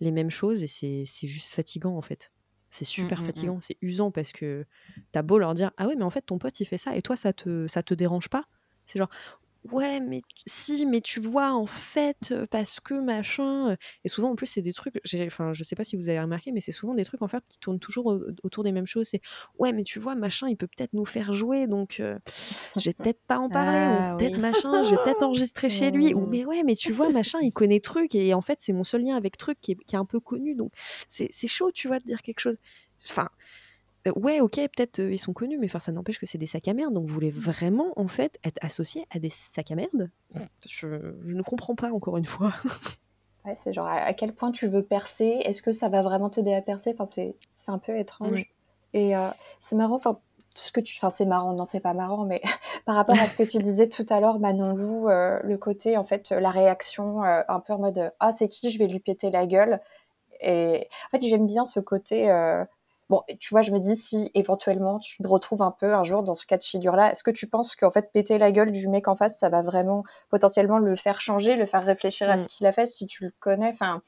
les 0.00 0.12
mêmes 0.12 0.30
choses 0.30 0.62
et 0.64 0.68
c'est 0.68 1.26
juste 1.28 1.50
fatigant, 1.54 1.96
en 1.96 2.02
fait. 2.02 2.30
C'est 2.72 2.86
Mmh, 2.96 3.02
super 3.02 3.22
mmh 3.22 3.32
mh. 3.46 3.52
fatigant, 3.52 3.60
c'est 3.60 3.76
usant 3.82 4.10
parce 4.10 4.32
que 4.32 4.66
tu 5.12 5.18
as 5.18 5.22
beau 5.22 5.38
leur 5.38 5.54
dire: 5.54 5.72
«Ah 5.78 5.86
ouais, 5.88 5.96
mais 5.96 6.04
en 6.04 6.10
fait, 6.10 6.22
ton 6.22 6.38
pote, 6.38 6.58
il 6.60 6.64
fait 6.66 6.78
ça 6.78 6.96
et 6.96 7.02
toi, 7.02 7.16
ça 7.16 7.32
te 7.34 7.66
ça 7.68 7.82
te 7.82 7.94
dérange 7.94 8.28
pas?» 8.30 8.44
c'est 8.86 8.98
genre: 8.98 9.10
Ouais, 9.70 10.00
mais 10.00 10.22
si, 10.44 10.84
mais 10.86 11.00
tu 11.00 11.20
vois, 11.20 11.52
en 11.52 11.66
fait, 11.66 12.34
parce 12.50 12.80
que 12.80 12.94
machin, 12.94 13.76
et 14.04 14.08
souvent, 14.08 14.32
en 14.32 14.34
plus, 14.34 14.48
c'est 14.48 14.60
des 14.60 14.72
trucs 14.72 15.00
enfin, 15.26 15.52
je 15.52 15.62
sais 15.62 15.76
pas 15.76 15.84
si 15.84 15.94
vous 15.96 16.08
avez 16.08 16.18
remarqué, 16.20 16.50
mais 16.50 16.60
c'est 16.60 16.72
souvent 16.72 16.94
des 16.94 17.04
trucs, 17.04 17.22
en 17.22 17.28
fait, 17.28 17.44
qui 17.48 17.60
tournent 17.60 17.78
toujours 17.78 18.06
au 18.06 18.20
autour 18.42 18.64
des 18.64 18.72
mêmes 18.72 18.86
choses. 18.86 19.06
C'est: 19.08 19.20
«Ouais, 19.60 19.72
mais 19.72 19.84
tu 19.84 20.00
vois, 20.00 20.16
machin, 20.16 20.48
il 20.48 20.56
peut 20.56 20.66
peut-être 20.66 20.94
nous 20.94 21.04
faire 21.04 21.32
jouer, 21.32 21.68
donc 21.68 22.02
je 22.76 22.90
vais 22.90 22.94
peut-être 22.94 23.20
pas 23.28 23.38
en 23.38 23.50
parler» 23.50 23.88
ou 23.88 24.04
Ah 24.04 24.16
peut-être 24.18 24.36
oui. 24.36 24.38
machin, 24.38 24.82
je 24.82 24.90
vais 24.92 24.98
peut-être 24.98 25.22
enregistrer 25.22 25.70
chez 25.70 25.90
lui 25.92 26.12
ou 26.14 26.26
Mmh. 26.26 26.30
mais 26.30 26.44
ouais, 26.44 26.62
mais 26.64 26.74
tu 26.76 26.92
vois, 26.92 27.10
machin, 27.10 27.38
il 27.42 27.52
connaît 27.52 27.80
truc 27.80 28.14
et 28.16 28.34
en 28.34 28.42
fait, 28.42 28.58
c'est 28.60 28.72
mon 28.72 28.84
seul 28.84 29.02
lien 29.04 29.16
avec 29.16 29.36
truc 29.38 29.58
qui 29.60 29.72
est 29.72 29.76
qui 29.86 29.94
est 29.96 29.98
un 29.98 30.04
peu 30.06 30.20
connu, 30.20 30.54
donc 30.56 30.72
c'est 31.08 31.28
c'est 31.32 31.48
chaud, 31.48 31.70
tu 31.72 31.88
vois, 31.88 32.00
de 32.00 32.04
dire 32.06 32.22
quelque 32.22 32.40
chose. 32.40 32.56
Enfin, 33.10 33.28
Heu, 34.06 34.12
ouais, 34.16 34.40
OK, 34.40 34.56
peut-être, 34.56 34.98
heu, 35.00 35.12
ils 35.12 35.18
sont 35.18 35.32
connus, 35.32 35.58
mais 35.58 35.66
enfin, 35.66 35.78
ça 35.78 35.92
n'empêche 35.92 36.18
que 36.18 36.26
c'est 36.26 36.38
des 36.38 36.46
sacs 36.46 36.68
à 36.68 36.74
merde, 36.74 36.92
donc 36.94 37.06
vous 37.06 37.14
voulez 37.14 37.30
vraiment, 37.30 37.92
en 37.96 38.08
fait, 38.08 38.38
être 38.44 38.58
associés 38.64 39.06
à 39.10 39.18
des 39.18 39.30
sacs 39.30 39.70
à 39.70 39.76
merde? 39.76 40.10
Je 40.68 40.88
je 41.24 41.32
ne 41.34 41.42
comprends 41.42 41.74
pas, 41.74 41.92
encore 41.92 42.16
une 42.16 42.24
fois. 42.24 42.52
Ouais, 43.44 43.56
c'est 43.56 43.72
genre 43.72 43.86
à 43.88 44.12
quel 44.14 44.32
point 44.34 44.52
tu 44.52 44.68
veux 44.68 44.84
percer? 44.84 45.40
Est-ce 45.44 45.62
que 45.62 45.72
ça 45.72 45.88
va 45.88 46.02
vraiment 46.02 46.30
t'aider 46.30 46.54
à 46.54 46.62
percer? 46.62 46.90
Enfin, 46.94 47.04
c'est 47.04 47.36
c'est 47.56 47.72
un 47.72 47.78
peu 47.78 47.98
étrange 47.98 48.40
et 48.92 49.16
heu, 49.16 49.30
c'est 49.60 49.74
marrant, 49.74 49.96
enfin, 49.96 50.20
ce 50.54 50.70
que 50.70 50.80
tu 50.80 50.96
enfin, 50.98 51.10
c'est 51.10 51.24
marrant, 51.26 51.52
non, 51.54 51.64
c'est 51.64 51.80
pas 51.80 51.94
marrant, 51.94 52.24
mais 52.24 52.40
par 52.86 52.94
rapport 52.94 53.20
à 53.20 53.26
ce 53.26 53.36
que 53.36 53.42
tu 53.42 53.58
disais 53.58 53.88
tout 53.88 54.06
à 54.10 54.20
l'heure, 54.20 54.38
Manon 54.38 54.74
Lou, 54.76 55.08
le 55.08 55.56
côté, 55.56 55.96
en 55.96 56.04
fait, 56.04 56.30
la 56.30 56.50
réaction, 56.50 57.22
un 57.24 57.60
peu 57.60 57.72
en 57.72 57.78
mode, 57.80 58.12
«Ah, 58.20 58.30
c'est 58.32 58.48
qui? 58.48 58.70
Je 58.70 58.78
vais 58.78 58.86
lui 58.86 59.00
péter 59.00 59.30
la 59.30 59.46
gueule» 59.46 59.80
et 60.40 60.88
en 61.08 61.10
fait, 61.18 61.26
j'aime 61.28 61.46
bien 61.46 61.64
ce 61.64 61.80
côté, 61.80 62.28
bon, 63.12 63.22
tu 63.40 63.50
vois, 63.54 63.62
je 63.62 63.72
me 63.72 63.80
dis 63.80 63.96
si 63.96 64.30
éventuellement 64.34 64.98
tu 64.98 65.22
te 65.22 65.28
retrouves 65.28 65.62
un 65.62 65.70
peu 65.72 65.94
un 65.94 66.04
jour 66.04 66.24
dans 66.24 66.34
ce 66.34 66.46
cas 66.46 66.58
de 66.58 66.64
figure-là, 66.64 67.12
est-ce 67.12 67.22
que 67.24 67.30
tu 67.30 67.48
penses 67.48 67.76
qu'en 67.76 67.90
fait 67.92 68.12
péter 68.12 68.38
la 68.38 68.52
gueule 68.52 68.72
du 68.72 68.88
mec 68.88 69.08
en 69.08 69.16
face, 69.16 69.38
ça 69.38 69.50
va 69.50 69.62
vraiment 69.62 70.04
potentiellement 70.30 70.78
le 70.78 70.96
faire 70.96 71.20
changer, 71.20 71.56
le 71.56 71.66
faire 71.66 71.84
réfléchir 71.84 72.30
à 72.30 72.36
Mmh. 72.36 72.38
ce 72.38 72.48
qu'il 72.48 72.66
a 72.66 72.72
fait 72.72 72.86
si 72.86 73.06
tu 73.06 73.24
le 73.24 73.32
connais? 73.40 73.70
Enfin 73.70 74.02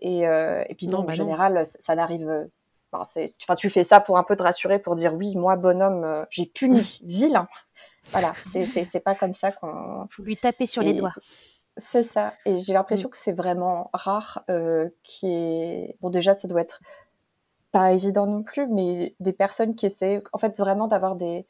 et 0.00 0.26
heu 0.28 0.64
et 0.68 0.74
puis 0.76 0.88
Non, 0.92 1.02
en 1.02 1.08
bah, 1.08 1.16
non. 1.16 1.34
général, 1.36 1.66
ça 1.66 1.78
ça 1.80 1.94
n'arrive, 1.96 2.28
heu, 2.30 2.50
enfin, 2.92 3.04
c'est 3.04 3.26
tu 3.58 3.70
fais 3.70 3.84
ça 3.84 4.00
pour 4.00 4.18
un 4.18 4.24
peu 4.24 4.36
te 4.36 4.42
rassurer, 4.44 4.78
pour 4.80 4.94
dire: 4.96 5.14
«Oui, 5.14 5.36
moi, 5.36 5.56
bonhomme, 5.56 6.04
heu, 6.04 6.26
j'ai 6.30 6.46
puni, 6.46 7.00
vilain». 7.04 7.48
Voilà, 8.12 8.36
c'est 8.42 8.66
c'est 8.66 8.84
c'est 8.84 9.00
pas 9.00 9.14
comme 9.16 9.32
ça 9.34 9.52
qu'on 9.52 10.08
Faut 10.08 10.22
lui 10.22 10.38
taper 10.38 10.66
sur 10.66 10.82
les 10.82 10.94
doigts. 10.94 11.14
c'est 11.76 12.04
ça 12.04 12.38
et 12.44 12.60
j'ai 12.60 12.72
Mmh. 12.90 13.04
l'impression 13.04 13.08
que 13.08 13.16
c'est 13.16 13.32
vraiment 13.32 13.90
rare, 13.92 14.44
y 14.48 15.26
ait 15.26 15.96
bon, 16.00 16.10
déjà, 16.10 16.34
ça 16.34 16.46
doit 16.48 16.60
être 16.60 16.80
pas 17.74 17.92
évident 17.92 18.26
non 18.28 18.44
plus, 18.44 18.68
mais 18.68 19.16
des 19.20 19.32
personnes 19.34 19.74
qui 19.74 19.86
essaient, 19.86 20.22
en 20.32 20.38
fait, 20.38 20.56
vraiment 20.56 20.88
d'avoir 20.88 21.16
des 21.16 21.46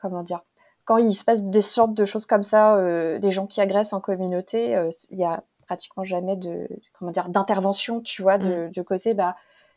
comment 0.00 0.22
dire? 0.22 0.42
Quand 0.84 0.98
il 0.98 1.12
se 1.12 1.24
passe 1.24 1.44
des 1.44 1.62
sortes 1.62 1.94
de 1.94 2.04
choses 2.06 2.26
comme 2.26 2.44
ça, 2.44 2.78
heu, 2.78 3.18
des 3.20 3.32
gens 3.32 3.46
qui 3.46 3.60
agressent 3.62 3.94
en 3.94 4.00
communauté, 4.00 4.76
heu, 4.76 4.90
il 5.10 5.18
y 5.18 5.24
a 5.24 5.44
pratiquement 5.66 6.04
jamais 6.04 6.36
de 6.36 6.68
comment 6.98 7.10
dire 7.12 7.28
d'intervention, 7.30 8.00
tu 8.02 8.22
vois, 8.22 8.38
de, 8.38 8.68
mmh. 8.68 8.72
de 8.72 8.82
côté 8.82 9.14
bah 9.14 9.36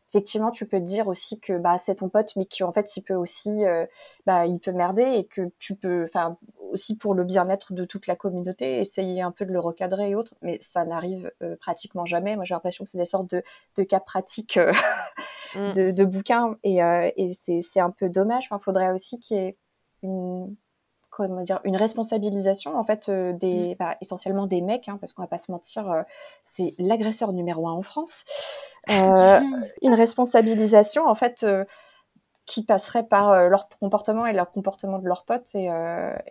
effectivement, 0.10 0.52
tu 0.52 0.66
peux 0.66 0.80
te 0.80 0.86
dire 0.86 1.08
aussi 1.08 1.40
que 1.40 1.58
bah, 1.58 1.78
c'est 1.78 1.96
ton 1.96 2.10
pote, 2.10 2.36
mais 2.36 2.46
qu'en 2.46 2.72
fait, 2.72 2.98
il 2.98 3.04
peut 3.04 3.14
aussi, 3.14 3.66
euh, 3.66 3.86
bah, 4.26 4.46
il 4.46 4.60
peut 4.60 4.72
merder 4.72 5.04
et 5.04 5.26
que 5.26 5.52
tu 5.60 5.76
peux, 5.76 6.04
enfin, 6.04 6.38
aussi 6.72 6.98
pour 6.98 7.14
le 7.14 7.24
bien-être 7.24 7.74
de 7.74 7.86
toute 7.86 8.08
la 8.08 8.16
communauté, 8.16 8.80
essayer 8.80 9.22
un 9.22 9.32
peu 9.32 9.46
de 9.46 9.52
le 9.52 9.60
recadrer 9.60 10.10
et 10.12 10.16
autres. 10.16 10.34
Mais 10.42 10.58
ça 10.62 10.84
n'arrive 10.86 11.32
euh, 11.44 11.56
pratiquement 11.58 12.06
jamais. 12.06 12.36
Moi, 12.36 12.46
j'ai 12.46 12.56
l'impression 12.56 12.84
que 12.84 12.90
c'est 12.90 12.98
des 12.98 13.06
sortes 13.06 13.30
de, 13.30 13.44
de 13.76 13.84
cas 13.84 14.00
pratiques 14.00 14.58
euh, 14.58 14.74
de, 15.56 15.92
de, 15.92 16.06
bouquins 16.06 16.58
et, 16.64 16.80
et 17.16 17.34
c'est 17.34 17.80
un 17.80 17.92
peu 17.92 18.10
dommage. 18.10 18.50
Il 18.52 18.60
faudrait 18.60 18.92
aussi 18.92 19.20
qu'il 19.20 19.38
y 19.38 19.40
ait 19.42 19.58
une 20.04 20.56
comment 21.28 21.42
dire, 21.42 21.60
une 21.64 21.76
responsabilisation 21.76 22.78
en 22.78 22.84
fait 22.84 23.10
euh, 23.10 23.34
des, 23.34 23.72
mmh. 23.72 23.76
bah, 23.80 23.98
essentiellement 24.02 24.48
des 24.48 24.62
mecs, 24.62 24.88
hein, 24.88 24.98
parce 25.00 25.14
qu'on 25.14 25.22
va 25.22 25.28
pas 25.28 25.38
se 25.38 25.52
mentir, 25.52 25.90
euh, 25.90 26.02
c'est 26.44 26.76
l'agresseur 26.78 27.34
numéro 27.34 27.68
un 27.68 27.74
en 27.74 27.82
France. 27.82 28.26
Euh, 28.90 29.40
une 29.82 29.94
responsabilisation 29.94 31.06
en 31.06 31.16
fait 31.16 31.46
qui 32.46 32.64
passerait 32.64 33.04
par 33.04 33.50
leur 33.50 33.68
comportement 33.80 34.26
et 34.26 34.34
leur 34.34 34.50
comportement 34.50 34.98
de 34.98 35.08
leurs 35.08 35.26
potes 35.26 35.54
et, 35.54 35.70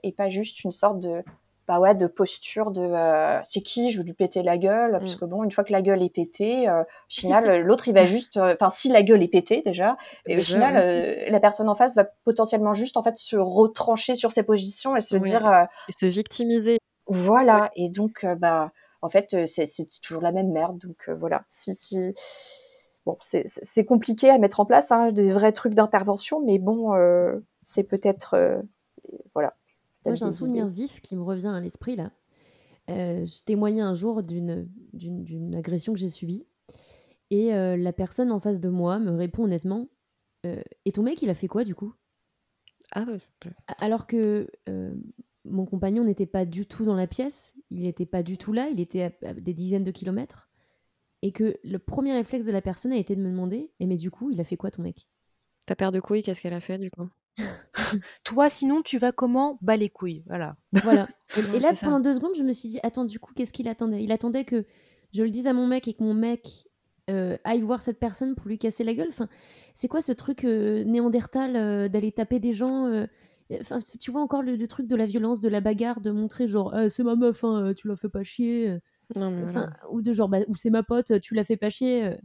et 0.02 0.12
pas 0.12 0.28
juste 0.30 0.64
une 0.64 0.72
sorte 0.72 0.98
de 0.98 1.22
bah 1.68 1.80
ouais, 1.80 1.94
de 1.94 2.06
posture 2.06 2.70
de 2.70 2.80
euh, 2.80 3.38
c'est 3.44 3.60
qui, 3.60 3.90
je 3.90 3.98
veux 3.98 4.04
lui 4.04 4.14
péter 4.14 4.42
la 4.42 4.56
gueule, 4.56 4.92
mm. 4.96 4.98
parce 5.00 5.16
que 5.16 5.26
bon, 5.26 5.44
une 5.44 5.50
fois 5.50 5.64
que 5.64 5.72
la 5.72 5.82
gueule 5.82 6.02
est 6.02 6.08
pétée, 6.08 6.66
euh, 6.66 6.80
au 6.80 6.84
final, 7.10 7.60
l'autre 7.60 7.88
il 7.88 7.94
va 7.94 8.06
juste, 8.06 8.38
euh, 8.38 8.54
enfin 8.54 8.70
si 8.70 8.88
la 8.88 9.02
gueule 9.02 9.22
est 9.22 9.28
pétée 9.28 9.62
déjà, 9.64 9.98
et 10.26 10.38
au 10.38 10.42
final, 10.42 11.28
la 11.28 11.40
personne 11.40 11.68
en 11.68 11.74
face 11.74 11.94
va 11.94 12.04
potentiellement 12.24 12.72
juste 12.72 12.96
en 12.96 13.02
fait 13.02 13.18
se 13.18 13.36
retrancher 13.36 14.14
sur 14.14 14.32
ses 14.32 14.42
positions 14.42 14.96
et 14.96 15.02
se 15.02 15.16
dire 15.16 15.68
et 15.88 15.92
se 15.92 16.06
victimiser. 16.06 16.78
Voilà, 17.06 17.70
et 17.76 17.90
donc 17.90 18.26
bah 18.38 18.72
en 19.02 19.10
fait 19.10 19.46
c'est 19.46 19.66
toujours 20.00 20.22
la 20.22 20.32
même 20.32 20.50
merde, 20.50 20.78
donc 20.78 21.10
voilà, 21.10 21.44
si 21.50 21.74
si 21.74 22.14
bon 23.04 23.18
c'est 23.20 23.84
compliqué 23.84 24.30
à 24.30 24.38
mettre 24.38 24.60
en 24.60 24.64
place 24.64 24.90
hein, 24.90 25.12
des 25.12 25.30
vrais 25.30 25.52
trucs 25.52 25.74
d'intervention, 25.74 26.40
mais 26.40 26.58
bon 26.58 26.94
c'est 27.60 27.84
peut-être 27.84 28.62
voilà 29.34 29.52
moi, 30.08 30.14
j'ai 30.14 30.24
un 30.24 30.32
souvenir 30.32 30.66
vif 30.68 31.00
qui 31.00 31.16
me 31.16 31.22
revient 31.22 31.48
à 31.48 31.60
l'esprit 31.60 31.96
là. 31.96 32.12
Euh, 32.90 33.26
je 33.26 33.42
témoignais 33.44 33.82
un 33.82 33.94
jour 33.94 34.22
d'une, 34.22 34.68
agression 35.54 35.92
que 35.92 35.98
j'ai 35.98 36.08
subie. 36.08 36.46
Et 37.30 37.54
euh, 37.54 37.76
la 37.76 37.92
personne 37.92 38.32
en 38.32 38.40
face 38.40 38.60
de 38.60 38.68
moi 38.68 38.98
me 38.98 39.14
répond 39.14 39.44
honnêtement 39.44 39.88
euh, 40.46 40.62
Et 40.86 40.92
ton 40.92 41.02
mec, 41.02 41.20
il 41.20 41.28
a 41.28 41.34
fait 41.34 41.48
quoi 41.48 41.64
du 41.64 41.74
coup? 41.74 41.94
Ah, 42.92 43.04
Alors 43.78 44.06
que 44.06 44.50
mon 45.44 45.66
compagnon 45.66 46.04
n'était 46.04 46.26
pas 46.26 46.44
du 46.44 46.66
tout 46.66 46.84
dans 46.84 46.94
la 46.94 47.06
pièce, 47.06 47.54
il 47.70 47.82
n'était 47.82 48.06
pas 48.06 48.22
du 48.22 48.38
tout 48.38 48.52
là, 48.52 48.68
il 48.68 48.80
était 48.80 49.14
à, 49.22 49.34
des 49.34 49.52
dizaines 49.52 49.84
de 49.84 49.90
kilomètres. 49.90 50.48
Et 51.20 51.32
que 51.32 51.58
le 51.64 51.78
premier 51.78 52.12
réflexe 52.12 52.46
de 52.46 52.52
la 52.52 52.62
personne 52.62 52.92
a 52.92 52.96
été 52.96 53.16
de 53.16 53.20
me 53.20 53.30
demander 53.30 53.72
Et 53.80 53.86
mais 53.86 53.96
du 53.96 54.10
coup, 54.10 54.30
il 54.30 54.40
a 54.40 54.44
fait 54.44 54.56
quoi 54.56 54.70
ton 54.70 54.82
mec? 54.82 55.08
Ta 55.66 55.76
paire 55.76 55.92
de 55.92 56.00
couilles, 56.00 56.22
qu'est-ce 56.22 56.40
qu'elle 56.40 56.54
a 56.54 56.60
fait 56.60 56.78
du 56.78 56.90
coup? 56.90 57.08
Toi, 58.24 58.50
sinon, 58.50 58.82
tu 58.82 58.98
vas 58.98 59.12
comment? 59.12 59.58
Bas 59.60 59.76
les 59.76 59.90
couilles, 59.90 60.22
voilà. 60.26 60.56
Voilà. 60.84 61.08
Et, 61.36 61.60
là, 61.60 61.72
pendant 61.80 62.00
deux 62.00 62.14
secondes, 62.14 62.34
je 62.36 62.42
me 62.42 62.52
suis 62.52 62.68
dit, 62.68 62.80
attends, 62.82 63.04
du 63.04 63.18
coup, 63.18 63.32
qu'est-ce 63.34 63.52
qu'il 63.52 63.68
attendait? 63.68 64.02
Il 64.02 64.12
attendait 64.12 64.44
que 64.44 64.64
je 65.12 65.22
le 65.22 65.30
dise 65.30 65.46
à 65.46 65.52
mon 65.52 65.66
mec 65.66 65.88
et 65.88 65.94
que 65.94 66.02
mon 66.02 66.14
mec 66.14 66.68
euh, 67.10 67.36
aille 67.44 67.60
voir 67.60 67.80
cette 67.80 67.98
personne 67.98 68.34
pour 68.34 68.48
lui 68.48 68.58
casser 68.58 68.84
la 68.84 68.94
gueule. 68.94 69.08
Enfin, 69.08 69.28
c'est 69.74 69.88
quoi 69.88 70.00
ce 70.00 70.12
truc 70.12 70.44
euh, 70.44 70.84
néandertal 70.84 71.56
euh, 71.56 71.88
d'aller 71.88 72.12
taper 72.12 72.40
des 72.40 72.52
gens 72.52 73.06
Enfin, 73.50 73.78
tu 73.98 74.10
vois 74.10 74.20
encore 74.20 74.42
le, 74.42 74.66
truc 74.66 74.86
de 74.86 74.94
la 74.94 75.06
violence, 75.06 75.40
de 75.40 75.48
la 75.48 75.62
bagarre, 75.62 76.02
de 76.02 76.10
montrer 76.10 76.46
genre, 76.46 76.74
c'est 76.90 77.02
ma 77.02 77.16
meuf, 77.16 77.44
hein, 77.44 77.72
tu 77.74 77.88
la 77.88 77.96
fais 77.96 78.10
pas 78.10 78.22
chier. 78.22 78.78
enfin, 79.16 79.70
Ou 79.90 80.02
de 80.02 80.12
genre, 80.12 80.28
bah, 80.28 80.40
ou 80.48 80.54
c'est 80.54 80.68
ma 80.68 80.82
pote, 80.82 81.18
tu 81.20 81.34
la 81.34 81.44
fais 81.44 81.56
pas 81.56 81.70
chier. 81.70 82.18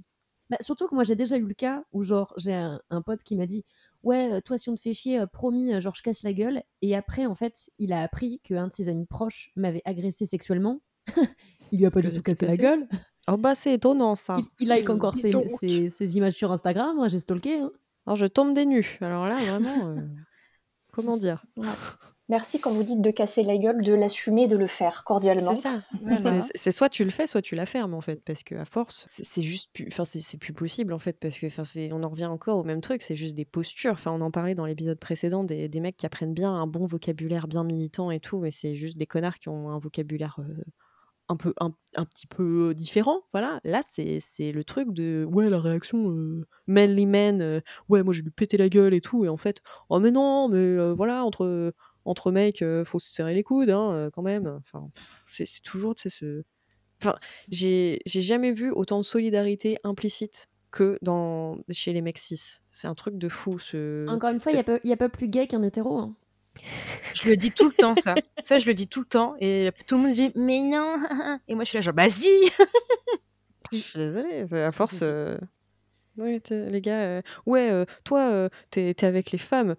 Bah, 0.50 0.58
surtout 0.60 0.88
que 0.88 0.94
moi 0.94 1.04
j'ai 1.04 1.16
déjà 1.16 1.38
eu 1.38 1.46
le 1.46 1.54
cas 1.54 1.84
où 1.94 2.04
genre 2.04 2.34
j'ai 2.38 2.54
un, 2.54 3.02
pote 3.02 3.24
qui 3.24 3.36
m'a 3.36 3.46
dit 3.46 3.64
ouais 4.04 4.42
toi 4.42 4.58
si 4.58 4.70
on 4.70 4.76
te 4.76 4.82
fait 4.82 4.94
chier 4.94 5.24
promis 5.32 5.80
genre 5.82 5.96
je 5.96 6.02
casse 6.02 6.24
la 6.24 6.34
gueule. 6.34 6.64
Et 6.82 6.96
après 6.96 7.26
en 7.26 7.36
fait 7.36 7.70
il 7.80 7.94
a 7.94 8.02
appris 8.02 8.40
qu'un 8.44 8.68
de 8.68 8.74
ses 8.74 8.90
amis 8.90 9.06
proches 9.06 9.52
m'avait 9.56 9.82
agressé 9.86 10.26
sexuellement. 10.26 10.82
Il 11.72 11.80
lui 11.80 11.86
a 11.86 11.92
pas 11.92 12.02
du 12.02 12.10
tout 12.10 12.22
cassé 12.22 12.46
la 12.46 12.58
gueule. 12.58 12.88
Oh 13.28 13.38
bah 13.38 13.56
c'est 13.56 13.74
étonnant 13.74 14.16
ça. 14.16 14.38
Il, 14.60 14.68
like 14.68 14.90
encore 14.90 15.16
ses, 15.18 16.18
images 16.18 16.34
sur 16.34 16.52
Instagram 16.52 16.96
moi 16.96 17.08
j'ai 17.08 17.20
stalké 17.20 17.60
hein. 17.60 17.72
alors 18.06 18.18
je 18.18 18.26
tombe 18.26 18.54
des 18.54 18.66
nues. 18.66 18.98
Alors 19.02 19.28
là 19.28 19.38
vraiment 19.38 19.96
comment 20.92 21.18
dire? 21.18 21.44
Merci 22.34 22.60
quand 22.60 22.72
vous 22.72 22.82
dites 22.82 23.00
de 23.00 23.12
casser 23.12 23.44
la 23.44 23.60
gueule, 23.60 23.84
de 23.84 23.94
l'assumer, 23.94 24.48
de 24.48 24.58
le 24.58 24.66
faire 24.66 25.04
cordialement. 25.04 25.56
C'est 25.56 25.62
ça. 25.62 25.84
C'est 26.56 26.72
soit 26.72 26.90
tu 26.90 27.04
le 27.04 27.12
fais, 27.12 27.28
soit 27.28 27.44
tu 27.44 27.54
la 27.54 27.68
fermes 27.68 27.94
en 27.94 28.02
fait, 28.02 28.24
parce 28.26 28.42
que 28.42 28.56
à 28.56 28.66
force, 28.66 29.06
c'est 29.08 29.44
juste, 29.44 29.70
plus, 29.72 29.88
enfin 29.92 30.04
c'est 30.04 30.40
plus 30.40 30.52
possible 30.52 30.94
en 30.94 30.98
fait, 30.98 31.20
parce 31.20 31.38
que 31.38 31.46
enfin 31.46 31.64
c'est, 31.64 31.92
on 31.92 32.02
en 32.02 32.10
revient 32.10 32.26
encore 32.26 32.58
au 32.58 32.64
même 32.64 32.82
truc, 32.82 33.04
c'est 33.04 33.16
juste 33.16 33.36
des 33.36 33.46
postures. 33.46 33.92
Enfin 33.92 34.10
on 34.12 34.22
en 34.22 34.32
parlait 34.32 34.56
dans 34.56 34.66
l'épisode 34.66 34.98
précédent 34.98 35.44
des, 35.44 35.70
des, 35.70 35.80
mecs 35.80 35.96
qui 35.96 36.08
apprennent 36.08 36.34
bien 36.34 36.52
un 36.52 36.66
bon 36.66 36.88
vocabulaire 36.88 37.48
bien 37.48 37.64
militant 37.64 38.10
et 38.10 38.20
tout, 38.20 38.40
mais 38.40 38.50
c'est 38.50 38.74
juste 38.74 38.98
des 38.98 39.06
connards 39.06 39.38
qui 39.38 39.50
ont 39.50 39.70
un 39.70 39.78
vocabulaire 39.78 40.38
euh, 40.40 40.64
un 41.30 41.36
peu 41.36 41.54
un, 41.60 41.72
un, 41.98 42.06
petit 42.06 42.26
peu 42.26 42.74
différent 42.74 43.22
voilà 43.32 43.62
là 43.64 43.82
c'est 43.86 44.20
le 44.52 44.64
truc 44.66 44.92
de 44.92 45.26
ouais 45.32 45.50
la 45.50 45.60
réaction 45.62 46.12
euh, 46.12 46.46
manly 46.68 47.06
man 47.06 47.42
euh, 47.42 47.62
ouais 47.88 48.04
moi 48.04 48.14
je 48.14 48.24
lui 48.24 48.30
péter 48.30 48.58
la 48.58 48.68
gueule 48.68 48.94
et 48.94 49.00
tout 49.00 49.24
et 49.24 49.30
en 49.30 49.38
fait 49.38 49.62
oh 49.88 50.00
mais 50.00 50.12
non 50.12 50.50
mais 50.50 50.94
voilà 50.94 51.24
entre 51.24 51.74
entre 52.06 52.32
mecs, 52.32 52.64
faut 52.86 53.00
se 53.00 53.14
serrer 53.14 53.34
les 53.34 53.44
coudes, 53.44 53.70
hein, 53.70 54.10
quand 54.14 54.22
même. 54.22 54.48
Enfin, 54.48 54.90
c'est 55.28 55.62
toujours, 55.64 55.96
tu 55.96 56.04
sais, 56.04 56.10
ce. 56.10 56.44
Enfin, 57.02 57.16
j'ai 57.50 58.00
jamais 58.06 58.54
vu 58.54 58.72
autant 58.72 58.98
de 58.98 59.04
solidarité 59.04 59.78
implicite 59.84 60.48
que 60.74 60.98
dans, 61.02 61.58
chez 61.70 61.94
les 61.94 62.02
mecs 62.02 62.18
cis. 62.18 62.60
C'est 62.68 62.88
un 62.88 62.96
truc 62.96 63.18
de 63.18 63.30
fou. 63.30 63.60
Ce... 63.60 64.08
Encore 64.10 64.32
une 64.32 64.40
fois, 64.40 64.52
il 64.52 64.56
n'y 64.84 64.92
a, 64.92 64.94
a, 64.94 64.98
pas 64.98 65.10
plus 65.10 65.28
gay 65.28 65.48
qu'un 65.48 65.62
hétéro. 65.62 65.98
Hein. 66.00 66.16
Je 67.22 67.30
le 67.30 67.38
dis 67.38 67.52
tout 67.52 67.68
le 67.68 67.74
temps, 67.74 67.96
ça. 67.96 68.16
Ça, 68.44 68.60
je 68.60 68.66
le 68.66 68.74
dis 68.74 68.88
tout 68.88 69.02
le 69.02 69.06
temps. 69.06 69.36
Et 69.40 69.72
tout 69.88 69.96
le 69.96 70.02
monde 70.02 70.16
dit, 70.16 70.32
mais 70.36 70.62
non. 70.62 70.98
Et 71.48 71.56
moi, 71.56 71.64
je 71.64 71.70
suis 71.70 71.78
là, 71.78 71.82
genre, 71.82 71.94
bah 71.94 72.10
si. 72.10 72.30
je 73.72 73.78
suis 73.78 74.00
désolée. 74.00 74.52
À 74.52 74.72
force. 74.72 75.04
Ouais, 76.18 76.42
les 76.50 76.82
gars, 76.82 77.22
ouais, 77.46 77.86
toi, 78.04 78.50
t'es 78.70 78.90
es 78.90 79.06
avec 79.06 79.32
les 79.32 79.38
femmes. 79.38 79.76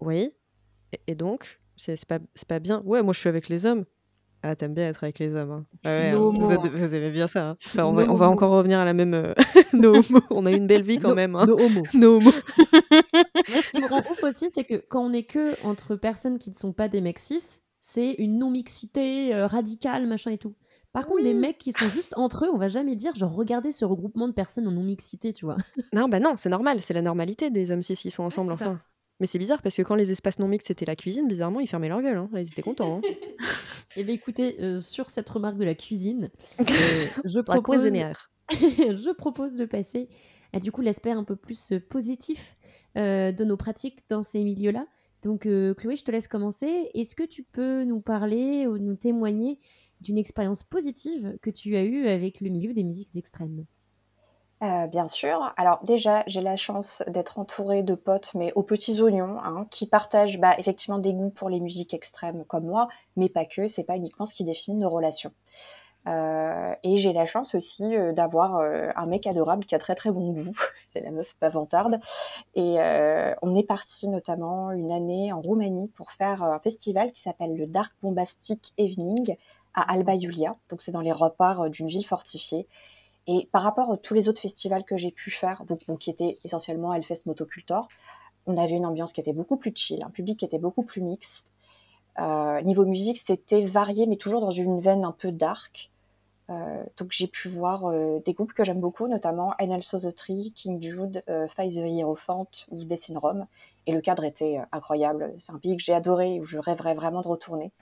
Oui, 0.00 0.32
et, 1.06 1.14
donc, 1.14 1.60
c'est 1.76 2.04
pas, 2.06 2.18
pas 2.48 2.58
bien. 2.58 2.82
Ouais, 2.84 3.02
moi 3.02 3.12
je 3.12 3.20
suis 3.20 3.28
avec 3.28 3.48
les 3.48 3.66
hommes. 3.66 3.84
Ah, 4.42 4.54
t'aimes 4.54 4.74
bien 4.74 4.88
être 4.88 5.02
avec 5.02 5.18
les 5.18 5.34
hommes. 5.34 5.50
Hein. 5.50 5.66
Ah 5.84 5.88
ouais, 5.88 6.10
hein. 6.10 6.16
vous, 6.16 6.30
vous, 6.30 6.94
aimez 6.94 7.10
bien 7.10 7.26
ça. 7.26 7.50
Hein. 7.50 7.56
Enfin, 7.66 7.84
on, 7.84 7.92
va, 7.94 8.04
on, 8.08 8.14
va, 8.14 8.28
encore 8.28 8.52
revenir 8.52 8.78
à 8.78 8.84
la 8.84 8.94
même. 8.94 9.14
Euh, 9.14 9.34
nos 9.72 10.00
On 10.30 10.46
a 10.46 10.52
une 10.52 10.66
belle 10.66 10.82
vie 10.82 10.98
quand 10.98 11.14
même. 11.14 11.34
Hein. 11.34 11.46
Nos 11.46 11.58
homos. 11.58 11.82
Nos 11.94 12.16
homos. 12.16 12.30
ce 13.46 13.70
qui 13.70 13.82
me 13.82 13.88
rend 13.88 13.98
ouf 14.10 14.22
aussi, 14.22 14.48
c'est 14.50 14.64
que 14.64 14.76
quand 14.76 15.04
on 15.04 15.12
est 15.12 15.24
que 15.24 15.60
entre 15.66 15.96
personnes 15.96 16.38
qui 16.38 16.50
ne 16.50 16.54
sont 16.54 16.72
pas 16.72 16.88
des 16.88 17.00
mecs 17.00 17.18
cis, 17.18 17.60
c'est 17.80 18.12
une 18.18 18.38
non-mixité 18.38 19.34
euh, 19.34 19.46
radicale, 19.46 20.06
machin 20.06 20.30
et 20.30 20.38
tout. 20.38 20.54
Par 20.92 21.06
contre, 21.06 21.24
des 21.24 21.34
mecs 21.34 21.58
qui 21.58 21.72
sont 21.72 21.88
juste 21.88 22.14
entre 22.16 22.46
eux, 22.46 22.48
on 22.50 22.56
va 22.56 22.68
jamais 22.68 22.96
dire 22.96 23.14
genre 23.16 23.34
regardez 23.34 23.70
ce 23.70 23.84
regroupement 23.84 24.28
de 24.28 24.32
personnes 24.32 24.66
en 24.66 24.70
non-mixité, 24.70 25.32
tu 25.32 25.44
vois. 25.44 25.56
Non, 25.92 26.08
bah 26.08 26.20
non, 26.20 26.34
c'est 26.36 26.48
normal, 26.48 26.80
c'est 26.80 26.94
la 26.94 27.02
normalité 27.02 27.50
des 27.50 27.70
hommes 27.70 27.82
cis 27.82 27.96
qui 27.96 28.10
sont 28.10 28.22
ensemble, 28.22 28.52
enfin. 28.52 28.80
Mais 29.20 29.26
c'est 29.26 29.38
bizarre 29.38 29.62
parce 29.62 29.76
que 29.76 29.82
quand 29.82 29.94
les 29.94 30.10
espaces 30.12 30.38
non 30.38 30.48
mixtes 30.48 30.68
c'était 30.68 30.84
la 30.84 30.96
cuisine, 30.96 31.26
bizarrement 31.26 31.60
ils 31.60 31.66
fermaient 31.66 31.88
leur 31.88 32.02
gueule. 32.02 32.18
Hein. 32.18 32.28
Ils 32.34 32.48
étaient 32.48 32.62
contents. 32.62 33.00
Hein. 33.04 33.08
Eh 33.98 34.04
bien 34.04 34.14
écoutez, 34.14 34.60
euh, 34.60 34.78
sur 34.78 35.08
cette 35.08 35.30
remarque 35.30 35.56
de 35.56 35.64
la 35.64 35.74
cuisine, 35.74 36.30
euh, 36.60 36.64
je, 37.24 37.40
propose... 37.40 37.82
je 38.50 39.14
propose 39.14 39.56
de 39.56 39.64
passer 39.64 40.10
à 40.52 40.60
du 40.60 40.70
coup 40.70 40.82
l'aspect 40.82 41.12
un 41.12 41.24
peu 41.24 41.34
plus 41.34 41.72
euh, 41.72 41.80
positif 41.80 42.56
de 42.94 43.44
nos 43.44 43.58
pratiques 43.58 44.00
dans 44.08 44.22
ces 44.22 44.42
milieux-là. 44.42 44.86
Donc 45.22 45.42
Chloé, 45.42 45.96
je 45.96 46.02
te 46.02 46.10
laisse 46.10 46.28
commencer. 46.28 46.90
Est-ce 46.94 47.14
que 47.14 47.24
tu 47.24 47.42
peux 47.42 47.84
nous 47.84 48.00
parler 48.00 48.66
ou 48.66 48.78
nous 48.78 48.96
témoigner 48.96 49.60
d'une 50.00 50.16
expérience 50.16 50.62
positive 50.62 51.36
que 51.42 51.50
tu 51.50 51.76
as 51.76 51.82
eue 51.82 52.06
avec 52.06 52.40
le 52.40 52.48
milieu 52.48 52.72
des 52.72 52.84
musiques 52.84 53.14
extrêmes? 53.16 53.66
Euh, 54.62 54.86
bien 54.86 55.06
sûr. 55.06 55.52
Alors 55.58 55.80
déjà, 55.82 56.24
j'ai 56.26 56.40
la 56.40 56.56
chance 56.56 57.02
d'être 57.08 57.38
entourée 57.38 57.82
de 57.82 57.94
potes, 57.94 58.32
mais 58.34 58.52
aux 58.54 58.62
petits 58.62 59.02
oignons, 59.02 59.38
hein, 59.44 59.66
qui 59.70 59.86
partagent 59.86 60.38
bah, 60.38 60.54
effectivement 60.58 60.98
des 60.98 61.12
goûts 61.12 61.30
pour 61.30 61.50
les 61.50 61.60
musiques 61.60 61.92
extrêmes 61.92 62.44
comme 62.46 62.64
moi, 62.64 62.88
mais 63.16 63.28
pas 63.28 63.44
que. 63.44 63.68
C'est 63.68 63.84
pas 63.84 63.96
uniquement 63.96 64.24
ce 64.24 64.34
qui 64.34 64.44
définit 64.44 64.78
nos 64.78 64.88
relations. 64.88 65.32
Euh, 66.08 66.72
et 66.84 66.96
j'ai 66.96 67.12
la 67.12 67.26
chance 67.26 67.54
aussi 67.54 67.96
euh, 67.96 68.12
d'avoir 68.12 68.60
un 68.60 69.06
mec 69.06 69.26
adorable 69.26 69.64
qui 69.66 69.74
a 69.74 69.78
très 69.78 69.94
très 69.94 70.10
bon 70.10 70.32
goût. 70.32 70.56
C'est 70.88 71.00
la 71.00 71.10
meuf 71.10 71.36
bavantarde. 71.38 72.00
Et 72.54 72.78
on 73.42 73.54
est 73.54 73.66
parti 73.66 74.08
notamment 74.08 74.70
une 74.70 74.90
année 74.90 75.34
en 75.34 75.42
Roumanie 75.42 75.88
pour 75.88 76.12
faire 76.12 76.42
un 76.42 76.60
festival 76.60 77.12
qui 77.12 77.20
s'appelle 77.20 77.54
le 77.54 77.66
Dark 77.66 77.92
Bombastic 78.02 78.72
Evening 78.78 79.36
à 79.74 79.92
Alba 79.92 80.14
Iulia. 80.14 80.56
Donc 80.70 80.80
c'est 80.80 80.92
dans 80.92 81.02
les 81.02 81.12
reparts 81.12 81.68
d'une 81.68 81.88
ville 81.88 82.06
fortifiée. 82.06 82.66
Et 83.26 83.48
par 83.50 83.62
rapport 83.62 83.92
à 83.92 83.96
tous 83.96 84.14
les 84.14 84.28
autres 84.28 84.40
festivals 84.40 84.84
que 84.84 84.96
j'ai 84.96 85.10
pu 85.10 85.30
faire, 85.30 85.62
qui 85.98 86.10
étaient 86.10 86.38
essentiellement 86.44 86.94
Hellfest 86.94 87.26
Motocultor, 87.26 87.88
on 88.46 88.56
avait 88.56 88.76
une 88.76 88.86
ambiance 88.86 89.12
qui 89.12 89.20
était 89.20 89.32
beaucoup 89.32 89.56
plus 89.56 89.72
chill, 89.74 90.02
un 90.04 90.10
public 90.10 90.38
qui 90.38 90.44
était 90.44 90.58
beaucoup 90.58 90.84
plus 90.84 91.02
mixte. 91.02 91.52
Euh, 92.20 92.62
niveau 92.62 92.84
musique, 92.84 93.18
c'était 93.18 93.62
varié, 93.62 94.06
mais 94.06 94.16
toujours 94.16 94.40
dans 94.40 94.52
une 94.52 94.80
veine 94.80 95.04
un 95.04 95.12
peu 95.12 95.32
dark. 95.32 95.90
donc 96.48 97.10
j'ai 97.10 97.26
pu 97.26 97.48
voir 97.48 97.92
des 98.24 98.32
groupes 98.32 98.52
que 98.52 98.62
j'aime 98.62 98.78
beaucoup, 98.78 99.08
notamment 99.08 99.54
Enel 99.58 99.82
Tree, 100.14 100.52
King 100.54 100.80
Jude, 100.80 101.24
Five 101.48 101.72
the 101.72 101.88
Hierophant 101.88 102.46
ou 102.70 102.84
Dessin 102.84 103.18
Rome. 103.18 103.46
Et 103.86 103.92
le 103.92 104.00
cadre 104.00 104.24
était 104.24 104.60
incroyable. 104.70 105.34
C'est 105.38 105.52
un 105.52 105.58
pays 105.58 105.76
que 105.76 105.82
j'ai 105.82 105.94
adoré, 105.94 106.38
où 106.38 106.44
je 106.44 106.58
rêverais 106.58 106.94
vraiment 106.94 107.22
de 107.22 107.28
retourner. 107.28 107.72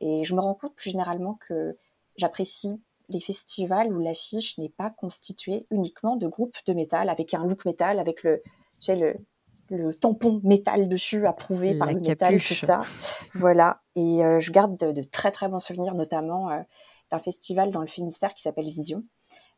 Et 0.00 0.24
je 0.24 0.34
me 0.34 0.40
rends 0.40 0.54
compte 0.54 0.74
plus 0.74 0.90
généralement 0.90 1.38
que 1.48 1.76
j'apprécie 2.16 2.80
les 3.08 3.20
festivals 3.20 3.92
où 3.92 4.00
l'affiche 4.00 4.58
n'est 4.58 4.68
pas 4.70 4.90
constituée 4.90 5.66
uniquement 5.70 6.16
de 6.16 6.26
groupes 6.26 6.56
de 6.66 6.72
métal 6.72 7.08
avec 7.08 7.34
un 7.34 7.44
look 7.44 7.64
métal, 7.64 7.98
avec 7.98 8.22
le, 8.22 8.42
tu 8.44 8.52
sais, 8.80 8.96
le, 8.96 9.16
le 9.70 9.94
tampon 9.94 10.40
métal 10.44 10.88
dessus 10.88 11.26
approuvé 11.26 11.74
par 11.74 11.92
le 11.92 12.00
métal, 12.00 12.36
tout 12.36 12.54
ça. 12.54 12.82
Voilà. 13.34 13.80
Et 13.96 14.24
euh, 14.24 14.40
je 14.40 14.50
garde 14.50 14.76
de, 14.76 15.02
très 15.02 15.30
très 15.30 15.48
bons 15.48 15.60
souvenirs, 15.60 15.94
notamment 15.94 16.50
euh, 16.50 16.60
d'un 17.10 17.18
festival 17.18 17.70
dans 17.70 17.80
le 17.80 17.86
Finistère 17.86 18.34
qui 18.34 18.42
s'appelle 18.42 18.66
Vision. 18.66 19.04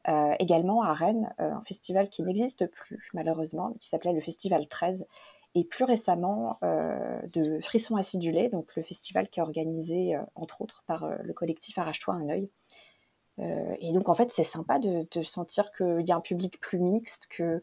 Euh, 0.08 0.34
également 0.38 0.82
à 0.82 0.92
Rennes, 0.92 1.34
un 1.38 1.62
festival 1.64 2.08
qui 2.08 2.22
n'existe 2.22 2.66
plus 2.70 3.10
malheureusement, 3.12 3.74
qui 3.80 3.88
s'appelait 3.88 4.12
le 4.12 4.20
Festival 4.20 4.68
13. 4.68 5.06
Et 5.56 5.64
plus 5.64 5.84
récemment, 5.84 6.58
de 6.60 7.58
Frisson 7.62 7.96
Acidulé, 7.96 8.50
donc 8.50 8.76
le 8.76 8.82
festival 8.82 9.30
qui 9.30 9.40
est 9.40 9.42
organisé 9.42 10.14
entre 10.34 10.60
autres 10.60 10.84
par 10.86 11.08
le 11.22 11.32
collectif 11.32 11.78
Arrache-toi 11.78 12.12
un 12.12 12.28
œil. 12.28 12.50
Et 13.38 13.92
donc 13.92 14.08
en 14.08 14.14
fait, 14.14 14.30
c'est 14.30 14.44
sympa 14.44 14.78
de, 14.78 15.06
de 15.10 15.22
sentir 15.22 15.70
qu'il 15.72 16.06
y 16.06 16.12
a 16.12 16.16
un 16.16 16.20
public 16.20 16.58
plus 16.60 16.78
mixte, 16.78 17.26
que 17.28 17.62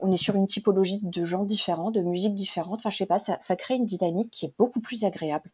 on 0.00 0.12
est 0.12 0.16
sur 0.16 0.34
une 0.36 0.46
typologie 0.46 1.00
de 1.02 1.24
gens 1.24 1.44
différents, 1.44 1.90
de 1.90 2.00
musiques 2.00 2.34
différentes. 2.34 2.80
Enfin, 2.80 2.90
je 2.90 2.98
sais 2.98 3.06
pas, 3.06 3.18
ça, 3.18 3.56
crée 3.56 3.74
une 3.74 3.86
dynamique 3.86 4.30
qui 4.30 4.46
est 4.46 4.52
beaucoup 4.58 4.80
plus 4.80 5.04
agréable. 5.04 5.50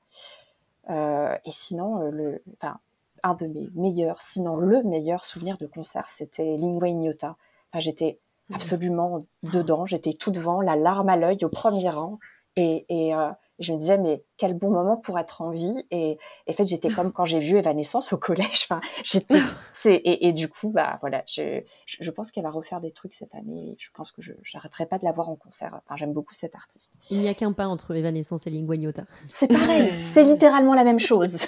Euh, 0.90 1.36
et 1.44 1.50
sinon, 1.50 2.02
euh, 2.02 2.10
le, 2.10 2.42
enfin, 2.60 2.78
un 3.22 3.34
de 3.34 3.46
mes 3.46 3.68
meilleurs, 3.74 4.20
sinon 4.20 4.56
le 4.56 4.82
meilleur 4.82 5.24
souvenir 5.24 5.58
de 5.58 5.66
concert, 5.66 6.08
c'était 6.08 6.56
Lingua 6.56 6.88
Ignota. 6.88 7.36
Enfin, 7.70 7.80
j'étais 7.80 8.18
mmh. 8.48 8.54
absolument 8.54 9.26
dedans, 9.42 9.86
j'étais 9.86 10.12
tout 10.12 10.30
devant, 10.30 10.60
la 10.60 10.76
larme 10.76 11.08
à 11.08 11.16
l'œil, 11.16 11.44
au 11.44 11.48
premier 11.48 11.88
rang. 11.88 12.18
Et, 12.56 12.84
et, 12.88 13.14
euh, 13.14 13.30
je 13.62 13.72
me 13.72 13.78
disais, 13.78 13.98
mais 13.98 14.24
quel 14.36 14.54
bon 14.54 14.70
moment 14.70 14.96
pour 14.96 15.18
être 15.18 15.40
en 15.42 15.50
vie. 15.50 15.86
Et, 15.90 16.18
en 16.48 16.52
fait, 16.52 16.66
j'étais 16.66 16.90
comme 16.90 17.12
quand 17.12 17.24
j'ai 17.24 17.38
vu 17.38 17.56
Evanescence 17.56 18.12
au 18.12 18.18
collège. 18.18 18.66
Enfin, 18.72 18.80
j'étais, 19.02 19.40
et, 19.86 20.28
et, 20.28 20.32
du 20.32 20.48
coup, 20.48 20.70
bah, 20.70 20.98
voilà, 21.00 21.22
je, 21.26 21.62
je 21.86 22.10
pense 22.10 22.30
qu'elle 22.30 22.44
va 22.44 22.50
refaire 22.50 22.80
des 22.80 22.92
trucs 22.92 23.12
cette 23.12 23.34
année. 23.34 23.76
Je 23.78 23.88
pense 23.92 24.12
que 24.12 24.22
je 24.22 24.32
n'arrêterai 24.54 24.86
pas 24.86 24.98
de 24.98 25.04
la 25.04 25.12
voir 25.12 25.28
en 25.28 25.36
concert. 25.36 25.80
Enfin, 25.84 25.96
j'aime 25.96 26.12
beaucoup 26.12 26.34
cette 26.34 26.54
artiste. 26.54 26.94
Il 27.10 27.18
n'y 27.18 27.28
a 27.28 27.34
qu'un 27.34 27.52
pas 27.52 27.66
entre 27.66 27.94
Evanescence 27.94 28.46
et 28.46 28.50
Linguagnota. 28.50 29.02
C'est 29.28 29.48
pareil, 29.48 29.88
c'est 30.12 30.24
littéralement 30.24 30.74
la 30.74 30.84
même 30.84 31.00
chose. 31.00 31.46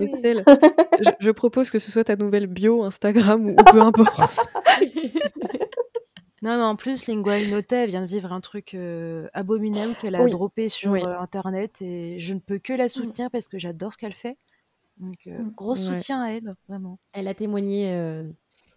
Estelle, 0.00 0.44
je, 1.00 1.10
je, 1.18 1.30
propose 1.30 1.70
que 1.70 1.78
ce 1.78 1.90
soit 1.90 2.04
ta 2.04 2.16
nouvelle 2.16 2.46
bio 2.46 2.84
Instagram 2.84 3.50
ou 3.50 3.54
peu 3.54 3.80
importe. 3.80 4.40
Non, 6.42 6.56
mais 6.56 6.64
en 6.64 6.76
plus, 6.76 7.06
Lingua 7.06 7.38
Ignota, 7.38 7.86
vient 7.86 8.00
de 8.00 8.06
vivre 8.06 8.32
un 8.32 8.40
truc 8.40 8.72
euh, 8.72 9.28
abominable 9.34 9.94
qu'elle 10.00 10.14
a 10.14 10.26
droppé 10.26 10.70
sur 10.70 10.94
euh, 10.94 11.18
internet 11.18 11.82
et 11.82 12.18
je 12.18 12.32
ne 12.32 12.38
peux 12.38 12.58
que 12.58 12.72
la 12.72 12.86
mmh. 12.86 12.90
soutenir 12.90 13.30
parce 13.30 13.46
que 13.46 13.58
j'adore 13.58 13.92
ce 13.92 13.98
qu'elle 13.98 14.14
fait. 14.14 14.38
Donc, 14.96 15.18
euh, 15.26 15.38
mmh. 15.38 15.52
gros 15.54 15.76
soutien 15.76 16.22
à 16.22 16.30
elle, 16.30 16.54
vraiment. 16.66 16.98
Elle 17.12 17.28
a 17.28 17.34
témoigné 17.34 17.94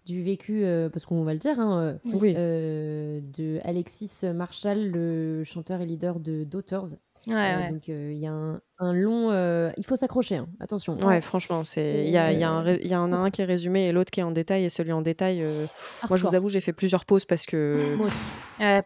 du 0.05 0.22
vécu, 0.22 0.66
parce 0.91 1.05
qu'on 1.05 1.24
va 1.24 1.32
le 1.32 1.39
dire, 1.39 1.57
hein, 1.59 1.97
de 2.05 3.59
Alexis 3.64 4.26
Marshall, 4.34 4.88
le 4.88 5.43
chanteur 5.45 5.80
et 5.80 5.86
leader 5.86 6.20
de 6.20 6.43
Daughters, 6.43 6.97
Ouais, 7.28 7.71
donc 7.71 7.88
il 7.88 8.17
y 8.17 8.28
a 8.28 8.34
un, 8.34 8.93
long, 8.93 9.32
il 9.78 9.86
faut 9.86 9.95
s'accrocher, 9.95 10.38
hein, 10.38 10.47
attention. 10.59 10.95
Ouais, 10.95 11.21
franchement, 11.21 11.63
c'est 11.63 12.03
il 12.05 12.09
y, 12.09 12.17
a, 12.17 12.32
y, 12.32 12.39
y 12.88 12.95
en 12.95 13.11
a 13.11 13.15
un 13.15 13.30
qui 13.30 13.41
est 13.41 13.45
résumé 13.45 13.88
et 13.88 13.91
l'autre 13.91 14.11
qui 14.11 14.19
est 14.19 14.24
en 14.24 14.32
détail 14.32 14.65
et 14.65 14.69
celui 14.69 14.91
en 14.91 15.01
détail. 15.01 15.45
moi, 16.09 16.17
je 16.17 16.26
vous 16.26 16.36
avoue, 16.36 16.49
j'ai 16.49 16.59
fait 16.59 16.74
plusieurs 16.74 17.05
pauses 17.05 17.26
parce 17.26 17.45
que 17.45 17.97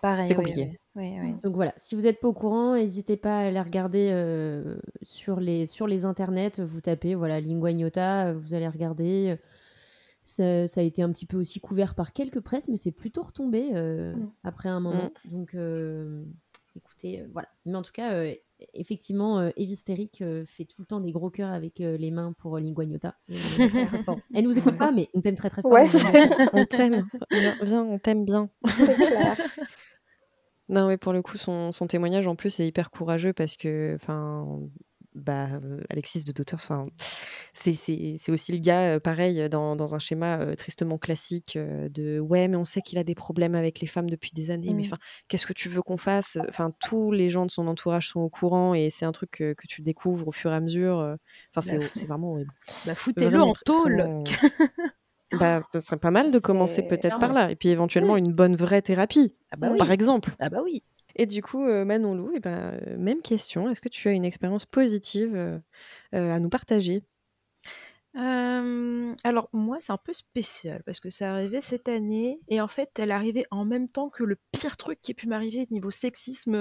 pareil, 0.02 0.28
c'est 0.28 0.36
compliqué. 0.36 0.80
Donc 1.44 1.56
voilà, 1.56 1.74
si 1.78 1.96
vous 1.96 2.02
n'êtes 2.02 2.20
pas 2.20 2.28
au 2.28 2.34
courant, 2.34 2.76
n'hésitez 2.76 3.18
pas 3.18 3.40
à 3.40 3.48
aller 3.48 3.62
regarder 3.62 4.64
sur 5.02 5.40
les 5.40 5.66
sur 5.66 5.88
les 5.88 6.06
internets. 6.06 6.60
Vous 6.60 6.82
tapez 6.82 7.16
voilà 7.16 7.40
lingua 7.40 7.72
ignota, 7.72 8.34
vous 8.34 8.54
allez 8.54 8.68
regarder. 8.68 9.38
Ça, 10.24 10.68
ça, 10.68 10.82
a 10.82 10.84
été 10.84 11.02
un 11.02 11.10
petit 11.14 11.26
peu 11.26 11.38
aussi 11.38 11.62
couvert 11.62 11.96
par 11.96 12.12
quelques 12.12 12.42
presses, 12.42 12.68
mais 12.68 12.76
c'est 12.76 12.92
plutôt 12.92 13.24
retombé 13.24 13.72
mmh. 13.72 14.30
après 14.44 14.68
un 14.68 14.82
moment. 14.82 15.10
Mmh. 15.24 15.32
Donc 15.32 15.56
écoutez, 16.78 17.22
euh, 17.22 17.28
voilà. 17.34 17.48
Mais 17.66 17.76
en 17.76 17.82
tout 17.82 17.92
cas, 17.92 18.14
euh, 18.14 18.34
effectivement, 18.74 19.40
euh, 19.40 19.50
Evistérique 19.58 20.24
fait 20.46 20.66
tout 20.66 20.82
le 20.82 20.86
temps 20.86 21.00
des 21.00 21.12
gros 21.12 21.30
cœurs 21.30 21.52
avec 21.52 21.80
les 21.80 22.12
mains 22.12 22.34
pour 22.34 22.60
Linguagnota. 22.60 23.16
Elle 24.34 24.44
nous 24.44 24.58
écoute 24.58 24.78
pas, 24.78 24.92
mais 24.92 25.10
on 25.14 25.22
t'aime 25.22 25.36
très 25.36 25.50
très 25.50 25.62
fort. 25.62 25.72
on 26.54 26.66
t'aime. 26.66 27.08
Viens, 27.62 27.84
on 27.84 28.00
t'aime 28.00 28.26
bien. 28.26 28.50
non, 30.70 30.88
mais 30.88 30.98
pour 30.98 31.14
le 31.14 31.22
coup, 31.22 31.38
son, 31.38 31.72
son, 31.72 31.88
témoignage 31.88 32.28
en 32.28 32.36
plus 32.36 32.60
est 32.60 32.68
hyper 32.68 32.92
courageux 32.92 33.34
parce 33.34 33.56
que, 33.56 33.96
enfin, 33.96 34.60
bah, 35.18 35.48
Alexis 35.90 36.24
de 36.24 36.32
Daughter, 36.32 36.58
c'est 37.54 38.32
aussi 38.32 38.52
le 38.52 38.58
gars, 38.60 39.00
pareil, 39.00 39.50
dans, 39.50 39.76
dans, 39.76 39.96
un 39.96 40.00
schéma 40.00 40.56
tristement 40.56 40.98
classique 40.98 41.58
de 41.58 42.20
ouais, 42.20 42.48
mais 42.48 42.58
on 42.58 42.66
sait 42.66 42.82
qu'il 42.82 42.98
a 42.98 43.04
des 43.04 43.16
problèmes 43.16 43.56
avec 43.56 43.80
les 43.80 43.88
femmes 43.88 44.10
depuis 44.10 44.32
des 44.34 44.52
années, 44.52 44.74
mais 44.74 44.84
mmh. 44.84 44.86
enfin, 44.86 44.98
qu'est-ce 45.28 45.48
que 45.48 45.54
tu 45.54 45.70
veux 45.70 45.82
qu'on 45.82 45.98
fasse 45.98 46.38
Enfin, 46.50 46.72
tous 46.80 47.12
les 47.12 47.30
gens 47.30 47.46
de 47.46 47.52
son 47.52 47.68
entourage 47.68 48.10
sont 48.10 48.22
au 48.22 48.30
courant 48.30 48.74
et 48.74 48.90
c'est 48.90 49.06
un 49.06 49.12
truc 49.12 49.32
que, 49.32 49.54
que, 49.54 49.68
tu 49.68 49.82
découvres 49.82 50.28
au 50.28 50.32
fur 50.32 50.52
et 50.52 50.56
à 50.56 50.62
mesure. 50.62 51.18
Enfin, 51.56 51.78
bah, 51.78 51.88
c'est 51.94 52.06
vraiment 52.08 52.32
horrible. 52.32 52.54
Bah, 52.86 52.96
foutez-le 52.96 53.42
en 53.42 53.54
tôle 53.54 54.24
Bah, 55.34 55.62
ça 55.74 55.82
serait 55.82 55.98
pas 55.98 56.12
mal 56.12 56.32
de 56.32 56.40
commencer 56.40 56.84
peut-être 56.84 57.20
par 57.20 57.34
là. 57.34 57.52
Et 57.52 57.56
puis 57.56 57.70
éventuellement 57.70 58.18
une 58.18 58.32
bonne 58.32 58.56
vraie 58.56 58.82
thérapie, 58.82 59.36
ah 59.52 59.58
bah 59.58 59.72
par 59.78 59.92
exemple. 59.92 60.36
Ah 60.40 60.50
bah 60.50 60.60
oui. 60.64 60.84
Et 61.18 61.26
du 61.26 61.42
coup, 61.42 61.66
euh, 61.66 61.84
Manon 61.84 62.14
Lou, 62.14 62.32
eh 62.36 62.40
ben, 62.40 62.80
euh, 62.88 62.98
même 62.98 63.22
question. 63.22 63.68
Est-ce 63.70 63.82
que 63.82 63.90
tu 63.90 64.08
as 64.08 64.12
une 64.12 64.24
expérience 64.24 64.66
positive 64.66 65.36
euh, 65.36 65.60
à 66.12 66.40
nous 66.40 66.50
partager? 66.50 67.04
Alors 69.24 69.50
moi, 69.54 69.78
c'est 69.82 69.92
un 69.92 69.98
peu 69.98 70.14
spécial 70.14 70.82
parce 70.86 71.00
que 71.00 71.10
ça 71.12 71.34
arrivait 71.34 71.62
cette 71.62 71.88
année 71.88 72.40
et 72.48 72.62
en 72.62 72.68
fait, 72.68 72.90
elle 72.98 73.12
arrivait 73.12 73.46
en 73.52 73.64
même 73.64 73.90
temps 73.90 74.10
que 74.10 74.24
le 74.24 74.38
pire 74.52 74.78
truc 74.78 75.00
qui 75.02 75.12
ait 75.12 75.14
pu 75.14 75.28
m'arriver 75.28 75.68
niveau 75.70 75.92
sexisme, 75.92 76.56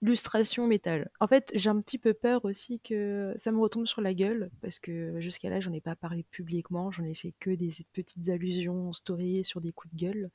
illustration 0.00 0.66
métal. 0.66 1.10
En 1.20 1.26
fait, 1.26 1.50
j'ai 1.54 1.68
un 1.68 1.80
petit 1.80 1.98
peu 1.98 2.14
peur 2.14 2.46
aussi 2.46 2.80
que 2.80 3.34
ça 3.38 3.52
me 3.52 3.58
retombe 3.58 3.86
sur 3.86 4.00
la 4.00 4.14
gueule 4.14 4.50
parce 4.62 4.78
que 4.78 5.20
jusqu'à 5.20 5.50
là, 5.50 5.60
j'en 5.60 5.72
ai 5.72 5.82
pas 5.82 5.96
parlé 5.96 6.24
publiquement, 6.30 6.90
j'en 6.92 7.04
ai 7.04 7.14
fait 7.14 7.34
que 7.40 7.50
des 7.50 7.70
petites 7.92 8.28
allusions 8.30 8.88
en 8.88 8.92
story 8.94 9.44
sur 9.44 9.60
des 9.60 9.72
coups 9.72 9.92
de 9.94 9.98
gueule. 9.98 10.30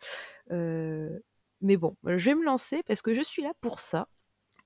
Mais 1.62 1.78
bon, 1.78 1.96
je 2.06 2.26
vais 2.26 2.36
me 2.36 2.46
lancer 2.46 2.84
parce 2.84 3.02
que 3.02 3.14
je 3.14 3.22
suis 3.22 3.42
là 3.42 3.54
pour 3.62 3.80
ça. 3.80 4.08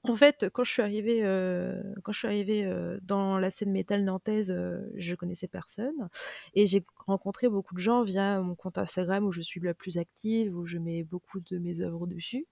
En 0.06 0.18
fait, 0.18 0.50
quand 0.50 0.66
je 0.66 0.72
suis 0.72 0.82
arrivée, 0.82 1.22
euh, 1.24 1.82
quand 2.04 2.12
je 2.12 2.20
suis 2.20 2.64
euh, 2.66 2.98
dans 3.04 3.40
la 3.40 3.50
scène 3.52 3.72
métal 3.72 4.04
nantaise, 4.04 4.52
euh, 4.52 4.82
je 4.96 5.16
connaissais 5.16 5.48
personne 5.48 6.10
et 6.56 6.68
j'ai 6.68 6.86
rencontré 7.08 7.48
beaucoup 7.48 7.74
de 7.74 7.80
gens 7.80 8.04
via 8.04 8.42
mon 8.42 8.54
compte 8.54 8.78
Instagram 8.78 9.24
où 9.24 9.32
je 9.32 9.42
suis 9.42 9.62
la 9.62 9.74
plus 9.74 9.98
active, 9.98 10.58
où 10.58 10.66
je 10.66 10.78
mets 10.78 11.04
beaucoup 11.04 11.40
de 11.40 11.58
mes 11.58 11.80
œuvres 11.80 12.06
dessus. 12.06 12.46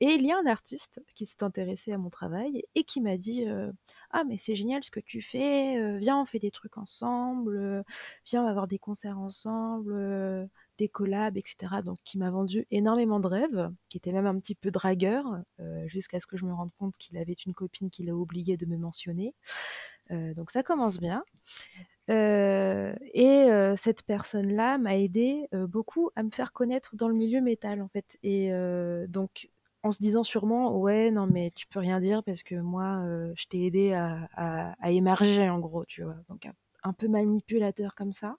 Et 0.00 0.14
il 0.14 0.26
y 0.26 0.32
a 0.32 0.38
un 0.38 0.46
artiste 0.46 1.00
qui 1.14 1.26
s'est 1.26 1.44
intéressé 1.44 1.92
à 1.92 1.98
mon 1.98 2.10
travail 2.10 2.64
et 2.74 2.82
qui 2.82 3.00
m'a 3.00 3.16
dit 3.16 3.44
Ah, 4.10 4.24
mais 4.24 4.36
c'est 4.38 4.56
génial 4.56 4.82
ce 4.82 4.90
que 4.90 5.00
tu 5.00 5.22
fais, 5.22 5.98
viens, 5.98 6.20
on 6.20 6.26
fait 6.26 6.40
des 6.40 6.50
trucs 6.50 6.76
ensemble, 6.76 7.84
viens, 8.26 8.42
on 8.42 8.44
va 8.44 8.50
avoir 8.50 8.66
des 8.66 8.80
concerts 8.80 9.18
ensemble 9.18 10.48
des 10.78 10.88
collabs, 10.88 11.36
etc. 11.36 11.56
Donc 11.84 11.98
qui 12.04 12.18
m'a 12.18 12.30
vendu 12.30 12.66
énormément 12.70 13.20
de 13.20 13.26
rêves, 13.26 13.70
qui 13.88 13.98
était 13.98 14.12
même 14.12 14.26
un 14.26 14.38
petit 14.38 14.54
peu 14.54 14.70
dragueur, 14.70 15.24
euh, 15.60 15.86
jusqu'à 15.88 16.20
ce 16.20 16.26
que 16.26 16.36
je 16.36 16.44
me 16.44 16.52
rende 16.52 16.72
compte 16.78 16.96
qu'il 16.98 17.18
avait 17.18 17.36
une 17.46 17.54
copine 17.54 17.90
qui 17.90 18.04
l'a 18.04 18.14
oublié 18.14 18.56
de 18.56 18.66
me 18.66 18.76
mentionner. 18.76 19.34
Euh, 20.10 20.34
donc 20.34 20.50
ça 20.50 20.62
commence 20.62 20.98
bien. 20.98 21.24
Euh, 22.08 22.94
et 23.14 23.48
cette 23.76 24.02
personne-là 24.02 24.78
m'a 24.78 24.96
aidé 24.96 25.48
beaucoup 25.52 26.10
à 26.16 26.22
me 26.22 26.30
faire 26.30 26.52
connaître 26.52 26.94
dans 26.94 27.08
le 27.08 27.14
milieu 27.14 27.40
métal 27.40 27.82
en 27.82 27.88
fait. 27.88 28.18
Et 28.22 28.50
donc 29.08 29.48
en 29.82 29.92
se 29.92 29.98
disant 29.98 30.24
sûrement 30.24 30.76
ouais 30.76 31.10
non 31.10 31.26
mais 31.26 31.52
tu 31.54 31.66
peux 31.68 31.78
rien 31.78 32.00
dire 32.00 32.22
parce 32.24 32.42
que 32.42 32.56
moi 32.56 33.02
je 33.36 33.46
t'ai 33.46 33.66
aidé 33.66 33.92
à, 33.92 34.28
à, 34.80 34.90
émerger 34.90 35.48
en 35.48 35.58
gros 35.60 35.84
tu 35.84 36.02
vois 36.02 36.16
donc 36.28 36.46
un 36.46 36.52
peu 36.92 37.08
manipulateur 37.08 37.94
comme 37.94 38.12
ça, 38.12 38.36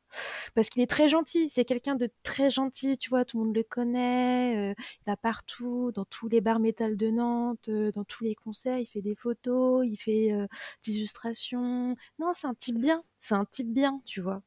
parce 0.55 0.69
qu'il 0.69 0.81
est 0.81 0.89
très 0.89 1.09
gentil. 1.09 1.49
C'est 1.49 1.65
quelqu'un 1.65 1.95
de 1.95 2.09
très 2.23 2.49
gentil, 2.49 2.97
tu 2.97 3.09
vois, 3.09 3.25
tout 3.25 3.37
le 3.37 3.45
monde 3.45 3.55
le 3.55 3.63
connaît. 3.63 4.71
Euh, 4.71 4.73
il 5.01 5.05
va 5.05 5.17
partout, 5.17 5.91
dans 5.93 6.05
tous 6.05 6.27
les 6.27 6.41
bars 6.41 6.59
métal 6.59 6.97
de 6.97 7.09
Nantes, 7.09 7.69
euh, 7.69 7.91
dans 7.91 8.03
tous 8.03 8.23
les 8.23 8.35
concerts, 8.35 8.79
il 8.79 8.85
fait 8.85 9.01
des 9.01 9.15
photos, 9.15 9.85
il 9.85 9.97
fait 9.97 10.31
euh, 10.31 10.47
des 10.85 10.93
illustrations. 10.93 11.95
Non, 12.19 12.31
c'est 12.33 12.47
un 12.47 12.55
type 12.55 12.79
bien, 12.79 13.03
c'est 13.19 13.35
un 13.35 13.45
type 13.45 13.73
bien, 13.73 14.01
tu 14.05 14.21
vois. 14.21 14.41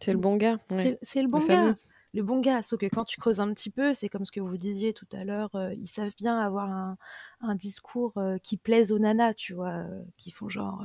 C'est 0.00 0.12
le 0.12 0.18
bon 0.18 0.36
gars. 0.36 0.58
C'est 1.02 1.22
le 1.22 1.28
bon 1.28 1.38
gars. 1.38 1.74
Le 2.12 2.24
bon 2.24 2.40
gars, 2.40 2.62
sauf 2.62 2.80
que 2.80 2.86
quand 2.86 3.04
tu 3.04 3.20
creuses 3.20 3.38
un 3.38 3.54
petit 3.54 3.70
peu, 3.70 3.94
c'est 3.94 4.08
comme 4.08 4.24
ce 4.24 4.32
que 4.32 4.40
vous 4.40 4.56
disiez 4.56 4.92
tout 4.92 5.06
à 5.12 5.22
l'heure, 5.22 5.50
ils 5.78 5.88
savent 5.88 6.10
bien 6.18 6.36
avoir 6.36 6.68
un, 6.68 6.96
un 7.40 7.54
discours 7.54 8.14
qui 8.42 8.56
plaise 8.56 8.90
aux 8.90 8.98
nanas, 8.98 9.34
tu 9.34 9.54
vois, 9.54 9.84
qui 10.16 10.32
font 10.32 10.48
genre 10.48 10.84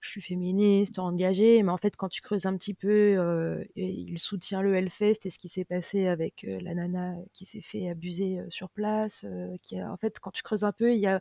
je 0.00 0.08
suis 0.10 0.22
féministe, 0.22 0.98
engagée, 0.98 1.62
mais 1.62 1.72
en 1.72 1.76
fait, 1.76 1.96
quand 1.96 2.08
tu 2.08 2.20
creuses 2.20 2.46
un 2.46 2.56
petit 2.56 2.74
peu, 2.74 3.64
il 3.76 4.18
soutient 4.18 4.62
le 4.62 4.74
Hellfest 4.74 5.24
et 5.24 5.30
ce 5.30 5.38
qui 5.38 5.48
s'est 5.48 5.64
passé 5.64 6.06
avec 6.06 6.46
la 6.46 6.74
nana 6.74 7.14
qui 7.32 7.44
s'est 7.44 7.60
fait 7.60 7.88
abuser 7.88 8.40
sur 8.50 8.70
place. 8.70 9.24
en 9.24 9.96
fait, 9.96 10.18
quand 10.20 10.30
tu 10.30 10.42
creuses 10.42 10.64
un 10.64 10.72
peu, 10.72 10.92
il 10.92 11.00
y 11.00 11.06
a 11.06 11.20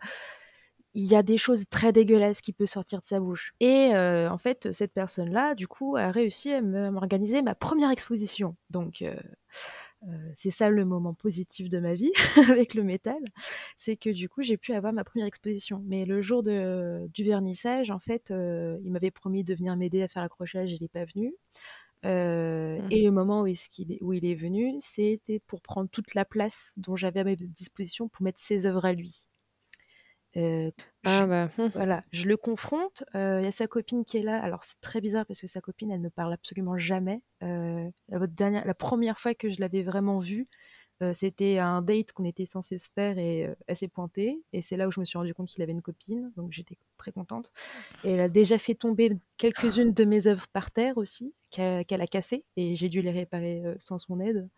il 0.96 1.06
y 1.06 1.16
a 1.16 1.22
des 1.22 1.38
choses 1.38 1.66
très 1.70 1.92
dégueulasses 1.94 2.42
qui 2.42 2.52
peuvent 2.52 2.68
sortir 2.68 3.02
de 3.02 3.06
sa 3.06 3.20
bouche. 3.20 3.54
Et 3.60 3.92
en 3.96 4.38
fait, 4.38 4.72
cette 4.74 4.94
personne-là, 4.94 5.56
du 5.56 5.68
coup, 5.68 5.96
a 5.98 6.12
réussi 6.12 6.52
à 6.52 6.62
m'organiser 6.62 7.42
ma 7.42 7.56
première 7.56 7.92
exposition. 7.92 8.56
Donc, 8.70 9.04
c'est 10.40 10.52
ça 10.52 10.70
le 10.70 10.86
moment 10.86 11.14
positif 11.14 11.68
de 11.68 11.80
ma 11.80 11.96
vie 11.96 12.14
avec 12.50 12.74
le 12.74 12.82
métal, 12.84 13.22
c'est 13.78 13.98
que 13.98 14.10
du 14.10 14.30
coup, 14.30 14.42
j'ai 14.42 14.56
pu 14.56 14.74
avoir 14.74 14.94
ma 14.94 15.04
première 15.04 15.28
exposition. 15.28 15.84
Mais 15.86 16.06
le 16.06 16.22
jour 16.22 16.44
de, 16.44 17.10
du 17.14 17.26
vernissage, 17.26 17.92
en 17.92 18.00
fait, 18.00 18.30
il 18.30 18.90
m'avait 18.90 19.12
promis 19.12 19.44
de 19.44 19.54
venir 19.54 19.76
m'aider 19.76 20.02
à 20.02 20.08
faire 20.08 20.24
l'accrochage, 20.24 20.72
il 20.72 20.82
n'est 20.82 20.88
pas 20.88 21.04
venu. 21.04 21.34
Mmh. 22.06 22.88
Et 22.92 23.04
le 23.04 23.12
moment 23.12 23.42
où, 23.42 23.48
est 23.48 23.68
il 23.78 23.92
est, 23.92 24.02
où 24.02 24.14
il 24.14 24.26
est 24.26 24.36
venu, 24.36 24.78
c'était 24.80 25.40
pour 25.40 25.62
prendre 25.62 25.90
toute 25.90 26.16
la 26.16 26.24
place 26.24 26.72
dont 26.78 26.96
j'avais 26.96 27.20
à 27.20 27.24
ma 27.26 27.36
disposition 27.36 28.08
pour 28.08 28.24
mettre 28.24 28.40
ses 28.40 28.66
œuvres 28.66 28.86
à 28.86 28.94
lui. 28.94 29.29
Ah 30.36 31.26
bah, 31.26 31.50
mmh. 31.58 31.68
voilà, 31.74 32.04
je 32.12 32.26
le 32.26 32.38
confronte, 32.38 33.04
il 33.14 33.20
y 33.20 33.48
a 33.48 33.52
sa 33.52 33.68
copine 33.68 34.06
qui 34.06 34.18
est 34.18 34.24
là. 34.24 34.42
Alors 34.42 34.64
c'est 34.64 34.80
très 34.82 35.02
bizarre 35.02 35.26
parce 35.26 35.42
que 35.42 35.48
sa 35.48 35.62
copine, 35.62 35.92
elle 35.92 36.02
ne 36.02 36.10
parle 36.10 36.34
absolument 36.34 36.78
jamais. 36.78 37.22
la 37.42 38.28
dernière 38.28 38.66
la 38.66 38.74
1 38.74 39.16
fois 39.16 39.34
que 39.34 39.50
je 39.50 39.60
l'avais 39.60 39.82
vraiment 39.84 40.20
vue, 40.20 40.48
c'était 41.14 41.58
un 41.60 41.82
date 41.82 42.12
qu'on 42.12 42.26
était 42.26 42.46
censé 42.46 42.78
se 42.78 42.90
faire 42.94 43.18
et 43.18 43.50
elle 43.68 43.78
s'est 43.78 43.88
pointée 43.88 44.44
et 44.52 44.62
c'est 44.62 44.76
là 44.76 44.88
où 44.88 44.92
je 44.92 45.00
me 45.00 45.06
suis 45.06 45.18
rendu 45.18 45.34
compte 45.34 45.48
qu'il 45.48 45.64
avait 45.64 45.72
une 45.72 45.82
copine, 45.82 46.32
donc 46.36 46.52
j'étais 46.52 46.78
très 46.98 47.14
contente 47.14 47.50
et 48.04 48.12
elle 48.12 48.20
a 48.20 48.30
déjà 48.30 48.60
fait 48.60 48.76
tomber 48.76 49.18
quelques-unes 49.38 49.94
de 49.94 50.06
mes 50.06 50.28
œuvres 50.28 50.48
par 50.52 50.72
terre 50.72 50.98
aussi, 50.98 51.34
qu'elle 51.52 52.02
a 52.02 52.08
cassées 52.08 52.46
et 52.58 52.76
j'ai 52.76 52.90
dû 52.90 53.02
les 53.02 53.12
réparer, 53.12 53.64
sans 53.80 53.98
son 53.98 54.20
aide. 54.20 54.50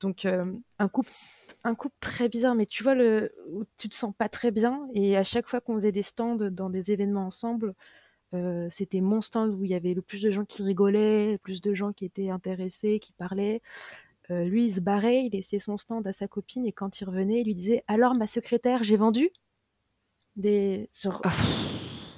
Donc 0.00 0.26
un 0.78 0.88
couple 0.88 1.10
un 1.64 1.74
couple 1.74 1.96
très 2.00 2.28
bizarre, 2.28 2.54
mais 2.54 2.66
tu 2.66 2.82
vois 2.82 2.94
le 2.94 3.32
où 3.50 3.64
tu 3.78 3.88
te 3.88 3.94
sens 3.94 4.14
pas 4.16 4.28
très 4.28 4.50
bien 4.50 4.86
et 4.94 5.16
à 5.16 5.24
chaque 5.24 5.48
fois 5.48 5.60
qu'on 5.60 5.74
faisait 5.74 5.92
des 5.92 6.02
stands 6.02 6.36
dans 6.36 6.70
des 6.70 6.92
événements 6.92 7.26
ensemble, 7.26 7.74
c'était 8.70 9.00
mon 9.00 9.20
stand 9.20 9.54
où 9.54 9.64
il 9.64 9.70
y 9.70 9.74
avait 9.74 9.94
le 9.94 10.02
plus 10.02 10.22
de 10.22 10.30
gens 10.30 10.44
qui 10.44 10.62
rigolaient, 10.62 11.32
le 11.32 11.38
plus 11.38 11.60
de 11.60 11.74
gens 11.74 11.92
qui 11.92 12.04
étaient 12.04 12.30
intéressés, 12.30 13.00
qui 13.00 13.12
parlaient. 13.12 13.62
lui, 14.30 14.66
il 14.66 14.72
se 14.72 14.80
barrait, 14.80 15.24
il 15.24 15.30
laissait 15.30 15.58
son 15.58 15.76
stand 15.76 16.06
à 16.06 16.12
sa 16.12 16.28
copine 16.28 16.66
et 16.66 16.72
quand 16.72 17.00
il 17.00 17.04
revenait, 17.04 17.40
il 17.40 17.46
lui 17.46 17.54
disait: 17.54 17.82
«Alors 17.88 18.14
ma 18.14 18.26
secrétaire, 18.26 18.84
j'ai 18.84 18.96
vendu?» 18.96 19.30
des 20.36 20.90
ah. 21.04 21.30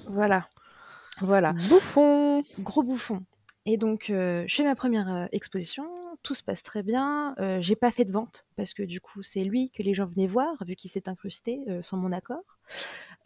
voilà, 0.07 0.49
voilà. 1.21 1.53
Bouffon! 1.69 2.43
Gros 2.59 2.83
bouffon 2.83 3.23
et 3.65 3.77
donc 3.77 4.05
je 4.07 4.45
fais 4.49 4.63
ma 4.63 4.75
première 4.75 5.29
exposition 5.31 5.85
tout 6.23 6.35
se 6.35 6.43
passe 6.43 6.63
très 6.63 6.83
bien. 6.83 7.35
j'ai 7.61 7.75
pas 7.75 7.91
fait 7.91 8.05
de 8.05 8.11
vente 8.11 8.45
parce 8.55 8.73
que 8.73 8.83
du 8.83 9.01
coup, 9.01 9.23
c'est 9.23 9.43
lui 9.43 9.71
que 9.71 9.83
les 9.83 9.93
gens 9.93 10.05
venaient 10.05 10.27
voir 10.27 10.63
vu 10.65 10.75
qu'il 10.75 10.91
s'est 10.91 11.07
incrusté 11.07 11.59
sans 11.81 11.97
mon 11.97 12.11
accord. 12.11 12.57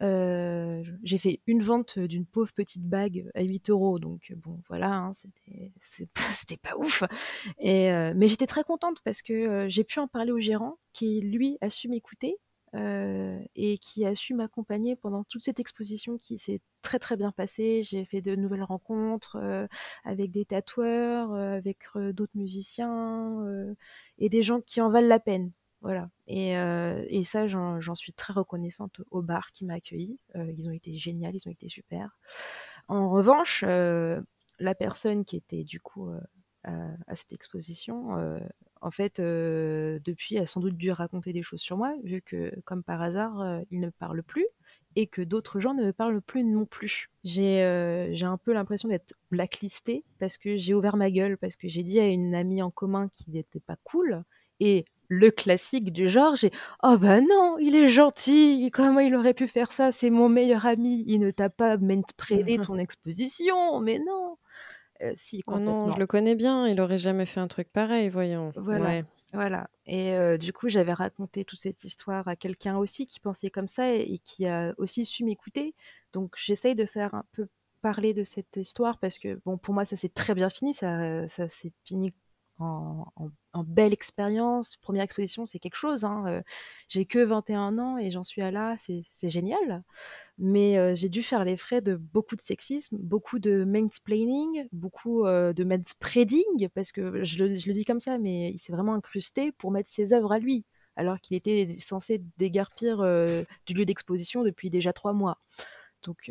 j'ai 0.00 1.18
fait 1.18 1.40
une 1.46 1.62
vente 1.62 1.98
d'une 1.98 2.26
pauvre 2.26 2.52
petite 2.52 2.84
bague 2.84 3.30
à 3.34 3.42
8 3.42 3.70
euros, 3.70 3.98
donc 3.98 4.32
bon, 4.36 4.60
voilà, 4.68 4.92
hein, 4.92 5.12
c'était 5.14 6.56
pas, 6.62 6.76
ouf. 6.76 7.02
Et, 7.58 7.90
mais 8.14 8.28
j'étais 8.28 8.46
très 8.46 8.64
contente 8.64 8.98
parce 9.04 9.22
que 9.22 9.66
j'ai 9.68 9.84
pu 9.84 9.98
en 9.98 10.08
parler 10.08 10.32
au 10.32 10.40
gérant 10.40 10.78
qui, 10.92 11.20
lui, 11.20 11.58
a 11.60 11.70
su 11.70 11.88
m'écouter 11.88 12.36
euh, 12.74 13.38
et 13.54 13.78
qui 13.78 14.04
a 14.04 14.16
su 14.16 14.34
m'accompagner 14.34 14.96
pendant 14.96 15.22
toute 15.24 15.44
cette 15.44 15.60
exposition 15.60 16.18
qui 16.18 16.38
s'est 16.38 16.60
très 16.82 16.98
très 16.98 17.16
bien 17.16 17.30
passée. 17.30 17.82
J'ai 17.84 18.04
fait 18.04 18.20
de 18.20 18.34
nouvelles 18.34 18.64
rencontres 18.64 19.36
euh, 19.36 19.68
avec 20.04 20.32
des 20.32 20.44
tatoueurs, 20.44 21.32
euh, 21.32 21.56
avec 21.56 21.78
d'autres 21.94 22.36
musiciens 22.36 23.44
et 24.18 24.28
des 24.28 24.42
gens 24.42 24.60
qui 24.60 24.80
en 24.80 24.90
valent 24.90 25.06
la 25.06 25.20
peine. 25.20 25.52
Voilà. 25.82 26.08
Et, 26.26 26.54
ça, 27.24 27.46
j'en 27.46 27.94
suis 27.94 28.12
très 28.12 28.32
reconnaissante 28.32 29.02
au 29.10 29.22
bar 29.22 29.50
qui 29.52 29.64
m'a 29.64 29.74
accueilli. 29.74 30.18
ils 30.34 30.68
ont 30.68 30.72
été 30.72 30.96
géniaux, 30.96 31.30
ils 31.32 31.48
ont 31.48 31.52
été 31.52 31.68
super. 31.68 32.16
En 32.88 33.10
revanche, 33.10 33.62
la 33.62 34.74
personne 34.74 35.24
qui 35.24 35.36
était 35.36 35.64
du 35.64 35.80
coup 35.80 36.10
à 36.64 37.16
cette 37.16 37.32
exposition 37.32 38.38
en 38.80 38.90
fait, 38.90 39.18
depuis, 39.18 40.36
elle 40.36 40.42
a 40.42 40.46
sans 40.46 40.60
doute 40.60 40.76
dû 40.76 40.90
raconter 40.90 41.32
des 41.32 41.42
choses 41.42 41.60
sur 41.60 41.78
moi, 41.78 41.94
vu 42.04 42.20
que, 42.20 42.52
comme 42.64 42.82
par 42.82 43.00
hasard, 43.00 43.62
il 43.70 43.80
ne 43.80 43.88
parle 43.90 44.22
plus 44.22 44.46
et 44.96 45.06
que 45.06 45.22
d'autres 45.22 45.60
gens 45.60 45.74
ne 45.74 45.84
me 45.84 45.92
parlent 45.92 46.20
plus 46.20 46.44
non 46.44 46.66
plus. 46.66 47.10
J'ai 47.24 47.62
un 47.62 48.36
peu 48.36 48.52
l'impression 48.52 48.88
d'être 48.88 49.14
blacklistée 49.30 50.04
parce 50.18 50.36
que 50.36 50.56
j'ai 50.56 50.74
ouvert 50.74 50.96
ma 50.96 51.10
gueule, 51.10 51.36
parce 51.38 51.56
que 51.56 51.68
j'ai 51.68 51.82
dit 51.82 51.98
à 51.98 52.06
une 52.06 52.34
amie 52.34 52.62
en 52.62 52.70
commun 52.70 53.10
qui 53.16 53.30
n'était 53.30 53.60
pas 53.60 53.76
cool, 53.84 54.22
et 54.60 54.84
le 55.08 55.30
classique 55.30 55.92
du 55.92 56.08
genre, 56.08 56.36
j'ai 56.36 56.50
Oh 56.82 56.96
bah 56.98 57.20
non, 57.20 57.58
il 57.58 57.74
est 57.74 57.88
gentil, 57.88 58.70
comment 58.72 59.00
il 59.00 59.14
aurait 59.14 59.34
pu 59.34 59.48
faire 59.48 59.72
ça? 59.72 59.92
C'est 59.92 60.10
mon 60.10 60.28
meilleur 60.28 60.66
ami, 60.66 61.04
il 61.06 61.20
ne 61.20 61.30
t'a 61.30 61.50
pas 61.50 61.76
manspreadé 61.76 62.58
ton 62.66 62.78
exposition, 62.78 63.80
mais 63.80 63.98
non 63.98 64.36
si, 65.16 65.42
Oh 65.46 65.58
non, 65.58 65.90
je 65.90 65.98
le 65.98 66.06
connais 66.06 66.34
bien, 66.34 66.66
il 66.66 66.80
aurait 66.80 66.98
jamais 66.98 67.26
fait 67.26 67.40
un 67.40 67.48
truc 67.48 67.68
pareil, 67.72 68.08
voyons. 68.08 68.52
Voilà, 68.56 69.02
voilà 69.32 69.68
et 69.86 70.38
du 70.38 70.52
coup, 70.52 70.68
j'avais 70.68 70.92
raconté 70.92 71.44
toute 71.44 71.60
cette 71.60 71.84
histoire 71.84 72.26
à 72.28 72.36
quelqu'un 72.36 72.76
aussi 72.78 73.06
qui 73.06 73.20
pensait 73.20 73.50
comme 73.50 73.68
ça 73.68 73.92
et 73.92 74.20
qui 74.24 74.46
a 74.46 74.74
aussi 74.78 75.04
su 75.04 75.24
m'écouter. 75.24 75.74
Donc 76.12 76.34
j'essaye 76.38 76.74
de 76.74 76.86
faire 76.86 77.14
un 77.14 77.24
peu 77.32 77.48
parler 77.82 78.14
de 78.14 78.24
cette 78.24 78.56
histoire 78.56 78.98
parce 78.98 79.18
que, 79.18 79.38
bon, 79.44 79.58
pour 79.58 79.74
moi, 79.74 79.84
ça 79.84 79.96
s'est 79.96 80.08
très 80.08 80.34
bien 80.34 80.48
fini, 80.48 80.72
ça 80.72 81.28
ça 81.28 81.48
s'est 81.48 81.72
fini 81.84 82.14
en 82.58 83.64
belle 83.64 83.92
expérience. 83.92 84.76
Première 84.76 85.04
exposition, 85.04 85.46
c'est 85.46 85.58
quelque 85.58 85.76
chose, 85.76 86.04
hein, 86.04 86.42
j'ai 86.88 87.06
que 87.06 87.18
21 87.18 87.78
ans 87.78 87.98
et 87.98 88.10
j'en 88.10 88.24
suis 88.24 88.42
à 88.42 88.50
là, 88.50 88.76
c'est 88.78 89.30
génial 89.30 89.82
mais 90.38 90.96
j'ai 90.96 91.08
dû 91.08 91.22
faire 91.22 91.44
les 91.44 91.56
frais 91.56 91.80
de 91.80 91.94
beaucoup 91.94 92.36
de 92.36 92.42
sexisme, 92.42 92.96
beaucoup 92.98 93.38
de 93.38 93.64
mansplaining, 93.64 94.66
beaucoup 94.72 95.24
de 95.24 95.64
manspreading, 95.64 96.68
parce 96.74 96.92
que 96.92 97.24
je 97.24 97.38
le, 97.38 97.58
je 97.58 97.68
le, 97.68 97.74
dis 97.74 97.84
comme 97.84 98.00
ça, 98.00 98.18
mais 98.18 98.50
il 98.50 98.60
s'est 98.60 98.72
vraiment 98.72 98.94
incrusté 98.94 99.52
pour 99.52 99.70
mettre 99.70 99.90
ses 99.90 100.12
œuvres 100.12 100.32
à 100.32 100.38
lui, 100.38 100.64
alors 100.96 101.20
qu'il 101.20 101.36
était 101.36 101.76
censé 101.78 102.20
dégarpir 102.38 102.98
du 103.66 103.74
lieu 103.74 103.84
d'exposition 103.84 104.42
depuis 104.42 104.70
déjà 104.70 104.92
trois 104.92 105.12
mois. 105.12 105.38
Donc 106.04 106.30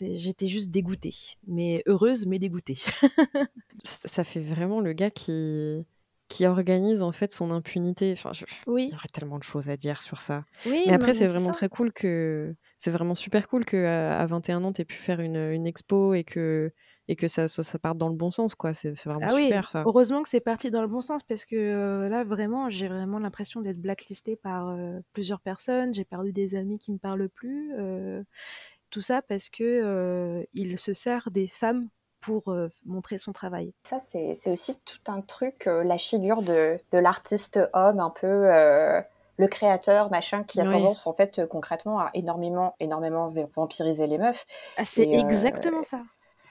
j'étais 0.00 0.48
juste 0.48 0.70
dégoûtée, 0.70 1.16
mais 1.46 1.82
heureuse, 1.86 2.26
mais 2.26 2.38
dégoûtée. 2.38 2.78
ça 3.84 4.24
fait 4.24 4.40
vraiment 4.40 4.80
le 4.80 4.92
gars 4.92 5.10
qui 5.10 5.86
qui 6.28 6.46
organise 6.46 7.02
en 7.02 7.12
fait 7.12 7.30
son 7.30 7.50
impunité. 7.50 8.12
Enfin, 8.12 8.32
il 8.66 8.90
y 8.90 8.94
aurait 8.94 9.08
tellement 9.12 9.38
de 9.38 9.44
choses 9.44 9.68
à 9.68 9.76
dire 9.76 10.02
sur 10.02 10.20
ça. 10.20 10.44
mais 10.66 10.92
après, 10.92 11.14
c'est 11.14 11.26
vraiment 11.26 11.50
très 11.50 11.68
cool 11.68 11.92
que 11.92 12.54
c'est 12.78 12.90
vraiment 12.90 13.14
super 13.14 13.48
cool 13.48 13.64
que 13.64 13.84
à, 13.84 14.26
21 14.26 14.64
ans, 14.64 14.72
tu 14.72 14.82
aies 14.82 14.84
pu 14.84 14.96
faire 14.96 15.20
une, 15.20 15.36
une, 15.36 15.66
expo 15.66 16.14
et 16.14 16.24
que 16.24 16.72
et 17.08 17.16
que 17.16 17.28
ça, 17.28 17.48
ça, 17.48 17.78
parte 17.78 17.98
dans 17.98 18.08
le 18.08 18.14
bon 18.14 18.30
sens, 18.30 18.54
quoi. 18.54 18.72
C'est 18.72 18.94
vraiment 19.04 19.26
ah 19.28 19.36
super, 19.36 19.70
ça. 19.70 19.82
Heureusement 19.86 20.22
que 20.22 20.28
c'est 20.28 20.40
parti 20.40 20.70
dans 20.70 20.82
le 20.82 20.88
bon 20.88 21.00
sens 21.00 21.22
parce 21.22 21.44
que 21.44 22.08
là, 22.08 22.24
vraiment, 22.24 22.70
j'ai 22.70 22.88
vraiment 22.88 23.18
l'impression 23.18 23.60
d'être 23.60 23.80
blacklistée 23.80 24.36
par 24.36 24.74
plusieurs 25.12 25.40
personnes. 25.40 25.94
J'ai 25.94 26.04
perdu 26.04 26.32
des 26.32 26.54
amis 26.54 26.78
qui 26.78 26.92
me 26.92 26.98
parlent 26.98 27.28
plus. 27.28 27.72
tout 28.90 29.02
ça 29.02 29.22
parce 29.22 29.48
que 29.48 30.46
il 30.54 30.78
se 30.78 30.92
sert 30.92 31.28
des 31.30 31.48
femmes 31.48 31.88
pour 32.20 32.44
montrer 32.86 33.18
son 33.18 33.32
travail. 33.32 33.74
Ça, 33.82 33.98
c'est 33.98 34.50
aussi 34.50 34.78
tout 34.80 35.12
un 35.12 35.20
truc, 35.20 35.66
la 35.66 35.98
figure 35.98 36.42
de, 36.42 36.78
de 36.92 36.98
l'artiste 36.98 37.60
homme, 37.74 38.00
un 38.00 38.10
peu 38.10 38.48
le 39.36 39.48
créateur, 39.48 40.10
machin, 40.10 40.44
qui 40.44 40.60
a 40.60 40.66
tendance, 40.66 41.06
en 41.06 41.12
fait, 41.12 41.46
concrètement, 41.48 41.98
à 41.98 42.10
énormément, 42.14 42.76
énormément 42.80 43.32
vampiriser 43.54 44.06
les 44.06 44.18
meufs. 44.18 44.46
Ah, 44.76 44.84
c'est 44.84 45.08
exactement 45.08 45.82
ça. 45.82 46.00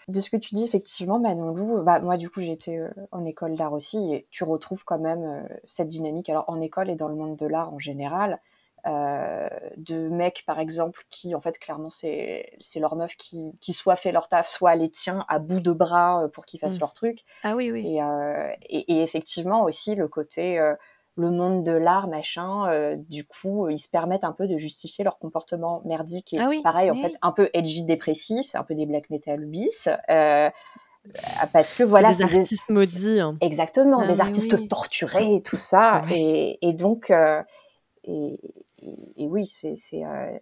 De 0.07 0.19
ce 0.19 0.29
que 0.29 0.37
tu 0.37 0.53
dis, 0.53 0.63
effectivement, 0.63 1.19
Manon 1.19 1.53
Lou, 1.53 1.81
bah, 1.83 1.99
moi, 1.99 2.17
du 2.17 2.29
coup, 2.29 2.41
j'étais 2.41 2.79
en 3.11 3.25
école 3.25 3.55
d'art 3.55 3.73
aussi, 3.73 4.13
et 4.13 4.27
tu 4.31 4.43
retrouves 4.43 4.83
quand 4.85 4.99
même 4.99 5.47
cette 5.65 5.89
dynamique, 5.89 6.29
alors 6.29 6.45
en 6.47 6.61
école 6.61 6.89
et 6.89 6.95
dans 6.95 7.07
le 7.07 7.15
monde 7.15 7.37
de 7.37 7.45
l'art 7.45 7.73
en 7.73 7.79
général, 7.79 8.39
euh, 8.85 9.47
de 9.77 10.09
mecs 10.09 10.43
par 10.45 10.59
exemple 10.59 11.05
qui 11.09 11.35
en 11.35 11.39
fait 11.39 11.57
clairement 11.57 11.89
c'est 11.89 12.51
c'est 12.59 12.81
leur 12.81 12.97
meuf 12.97 13.15
qui, 13.15 13.53
qui 13.61 13.71
soit 13.71 13.95
fait 13.95 14.11
leur 14.11 14.27
taf 14.27 14.45
soit 14.45 14.75
les 14.75 14.89
tient 14.89 15.23
à 15.29 15.39
bout 15.39 15.61
de 15.61 15.71
bras 15.71 16.25
euh, 16.25 16.27
pour 16.27 16.45
qu'ils 16.45 16.59
fassent 16.59 16.75
mmh. 16.75 16.81
leur 16.81 16.93
truc. 16.93 17.23
Ah 17.43 17.55
oui 17.55 17.71
oui. 17.71 18.01
Euh, 18.01 18.51
et, 18.63 18.93
et, 18.93 19.01
effectivement 19.01 19.63
aussi 19.63 19.95
le 19.95 20.09
côté 20.09 20.59
le 21.15 21.29
monde 21.29 21.63
de 21.63 21.71
l'art 21.71 22.07
machin 22.07 22.95
du 22.97 23.23
coup 23.23 23.69
ils 23.69 23.77
se 23.77 23.87
permettent 23.87 24.23
un 24.23 24.31
peu 24.31 24.47
de 24.47 24.57
justifier 24.57 25.03
leur 25.03 25.19
comportement 25.19 25.81
merdique 25.85 26.33
et 26.33 26.39
ah 26.39 26.49
pareil 26.63 26.89
en 26.89 26.95
fait 26.95 27.13
un 27.21 27.31
peu 27.31 27.51
edgy 27.53 27.83
dépressif 27.83 28.47
c'est 28.47 28.57
un 28.57 28.63
peu 28.63 28.73
des 28.73 28.87
black 28.87 29.11
metal 29.11 29.45
bis 29.45 29.89
parce 30.07 31.73
que 31.75 31.83
voilà 31.83 32.13
c'est 32.13 32.25
des 32.25 32.35
artistes 32.35 32.69
maudits 32.69 33.19
hein. 33.19 33.37
exactement 33.41 34.01
ah 34.01 34.07
des 34.07 34.21
artistes 34.21 34.67
torturés 34.67 35.35
et 35.35 35.41
tout 35.43 35.55
ça 35.55 36.03
et, 36.09 36.57
et, 36.67 36.73
donc 36.73 37.11
et, 38.03 38.39
et, 39.17 39.27
oui, 39.27 39.47
c'est 39.47 39.75
euh, 39.93 40.37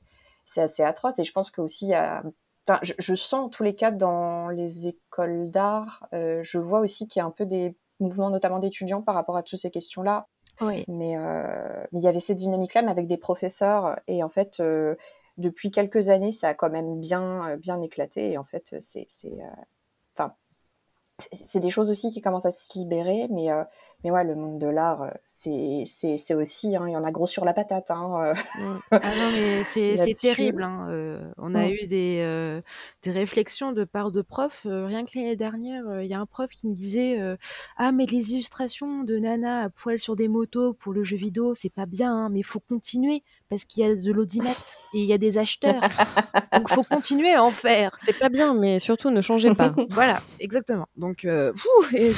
assez 0.57 0.83
atroce. 0.83 1.19
Et 1.19 1.23
je 1.23 1.31
pense 1.31 1.51
qu'aussi, 1.51 1.85
il 1.85 1.89
y 1.89 1.95
a 1.95 2.23
je, 2.83 3.15
sens 3.15 3.33
en 3.33 3.49
tous 3.49 3.63
les 3.63 3.75
cas 3.75 3.91
dans 3.91 4.47
les 4.47 4.87
écoles 4.87 5.49
d'art, 5.49 6.07
euh, 6.13 6.41
je 6.43 6.57
vois 6.57 6.79
aussi 6.79 7.07
qu'il 7.07 7.19
y 7.19 7.23
a 7.23 7.25
un 7.25 7.31
peu 7.31 7.45
des 7.45 7.75
mouvements, 7.99 8.29
notamment 8.29 8.59
d'étudiants, 8.59 9.01
par 9.01 9.15
rapport 9.15 9.35
à 9.35 9.43
toutes 9.43 9.59
ces 9.59 9.71
questions-là. 9.71 10.27
Oui. 10.59 10.83
Mais, 10.87 11.15
mais, 11.17 11.99
il 11.99 12.01
y 12.01 12.07
avait 12.07 12.19
cette 12.19 12.37
dynamique-là, 12.37 12.81
mais 12.81 12.91
avec 12.91 13.07
des 13.07 13.17
professeurs. 13.17 13.99
Et 14.07 14.23
en 14.23 14.29
fait, 14.29 14.61
depuis 15.37 15.71
quelques 15.71 16.09
années, 16.09 16.31
ça 16.31 16.49
a 16.49 16.53
quand 16.53 16.69
même 16.69 16.99
bien, 16.99 17.57
bien 17.57 17.81
éclaté. 17.81 18.31
Et 18.31 18.37
en 18.37 18.43
fait, 18.43 18.75
c'est, 18.79 19.07
c'est 21.31 21.59
des 21.59 21.69
choses 21.69 21.89
aussi 21.89 22.11
qui 22.11 22.21
commencent 22.21 22.45
à 22.45 22.51
se 22.51 22.77
libérer, 22.77 23.27
mais 23.29 23.49
mais 24.03 24.09
ouais, 24.09 24.23
le 24.23 24.35
monde 24.35 24.57
de 24.57 24.67
l'art, 24.67 25.03
euh, 25.03 25.09
c'est, 25.25 26.33
aussi, 26.33 26.75
hein, 26.75 26.85
il 26.87 26.93
y 26.93 26.97
en 26.97 27.03
a 27.03 27.11
gros 27.11 27.27
sur 27.27 27.45
la 27.45 27.53
patate. 27.53 27.91
Hein, 27.91 28.33
euh. 28.59 28.75
Ah 28.91 29.15
non, 29.15 29.31
mais 29.31 29.63
c'est, 29.65 29.95
terrible. 30.19 30.63
Hein, 30.63 30.87
euh, 30.89 31.31
on 31.37 31.53
a 31.53 31.67
mmh. 31.67 31.71
eu 31.71 31.87
des, 31.87 32.61
des 33.03 33.11
réflexions 33.11 33.73
de 33.73 33.83
part 33.83 34.11
de 34.11 34.21
profs. 34.21 34.61
rien 34.63 35.05
que 35.05 35.11
l'année 35.15 35.35
dernière, 35.35 36.01
il 36.01 36.07
y 36.07 36.13
a 36.13 36.19
un 36.19 36.25
prof 36.25 36.49
qui 36.49 36.67
me 36.67 36.73
disait 36.73 37.19
Ah, 37.77 37.91
mais 37.91 38.05
les 38.05 38.33
illustrations 38.33 39.03
de 39.03 39.17
Nana 39.17 39.65
à 39.65 39.69
poil 39.69 39.99
sur 39.99 40.15
des 40.15 40.27
motos 40.27 40.73
pour 40.73 40.93
le 40.93 41.03
jeu 41.03 41.17
vidéo, 41.17 41.53
c'est 41.53 41.69
pas 41.69 41.85
bien, 41.85 42.29
mais 42.29 42.39
il 42.39 42.45
faut 42.45 42.59
continuer 42.59 43.23
parce 43.51 43.65
qu'il 43.65 43.83
y 43.83 43.85
a 43.85 43.93
de 43.93 44.11
l'audimat 44.11 44.49
et 44.93 44.99
il 44.99 45.05
y 45.05 45.13
a 45.13 45.19
des 45.19 45.37
acheteurs. 45.37 45.81
Donc 46.53 46.67
il 46.69 46.73
faut 46.73 46.83
continuer 46.83 47.33
à 47.33 47.43
en 47.43 47.51
faire. 47.51 47.91
C'est 47.97 48.17
pas 48.17 48.29
bien, 48.29 48.55
mais 48.55 48.79
surtout 48.79 49.11
ne 49.11 49.21
changez 49.21 49.53
pas. 49.53 49.75
voilà, 49.89 50.19
exactement. 50.39 50.87
Donc, 50.95 51.27
et 51.93 52.11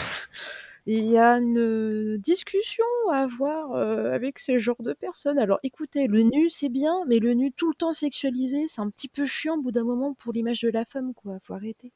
il 0.86 1.06
y 1.06 1.18
a 1.18 1.38
une 1.38 2.18
discussion 2.18 2.86
à 3.12 3.24
avoir 3.24 3.74
euh, 3.74 4.12
avec 4.12 4.38
ce 4.40 4.60
genre 4.60 4.82
de 4.82 4.94
personnes. 4.94 5.40
Alors 5.40 5.60
écoutez, 5.64 6.08
le 6.08 6.22
nu 6.22 6.50
c'est 6.50 6.70
bien, 6.70 6.94
mais 7.08 7.20
le 7.20 7.34
nu 7.34 7.52
tout 7.52 7.70
le 7.70 7.76
temps 7.76 7.94
sexualisé, 7.94 8.68
c'est 8.70 8.82
un 8.82 8.90
petit 8.90 9.08
peu 9.08 9.26
chiant 9.26 9.56
au 9.56 9.62
bout 9.62 9.72
d'un 9.72 9.86
moment 9.86 10.14
pour 10.14 10.34
l'image 10.34 10.60
de 10.62 10.70
la 10.70 10.86
femme, 10.86 11.14
quoi. 11.14 11.38
Faut 11.44 11.54
arrêter. 11.54 11.92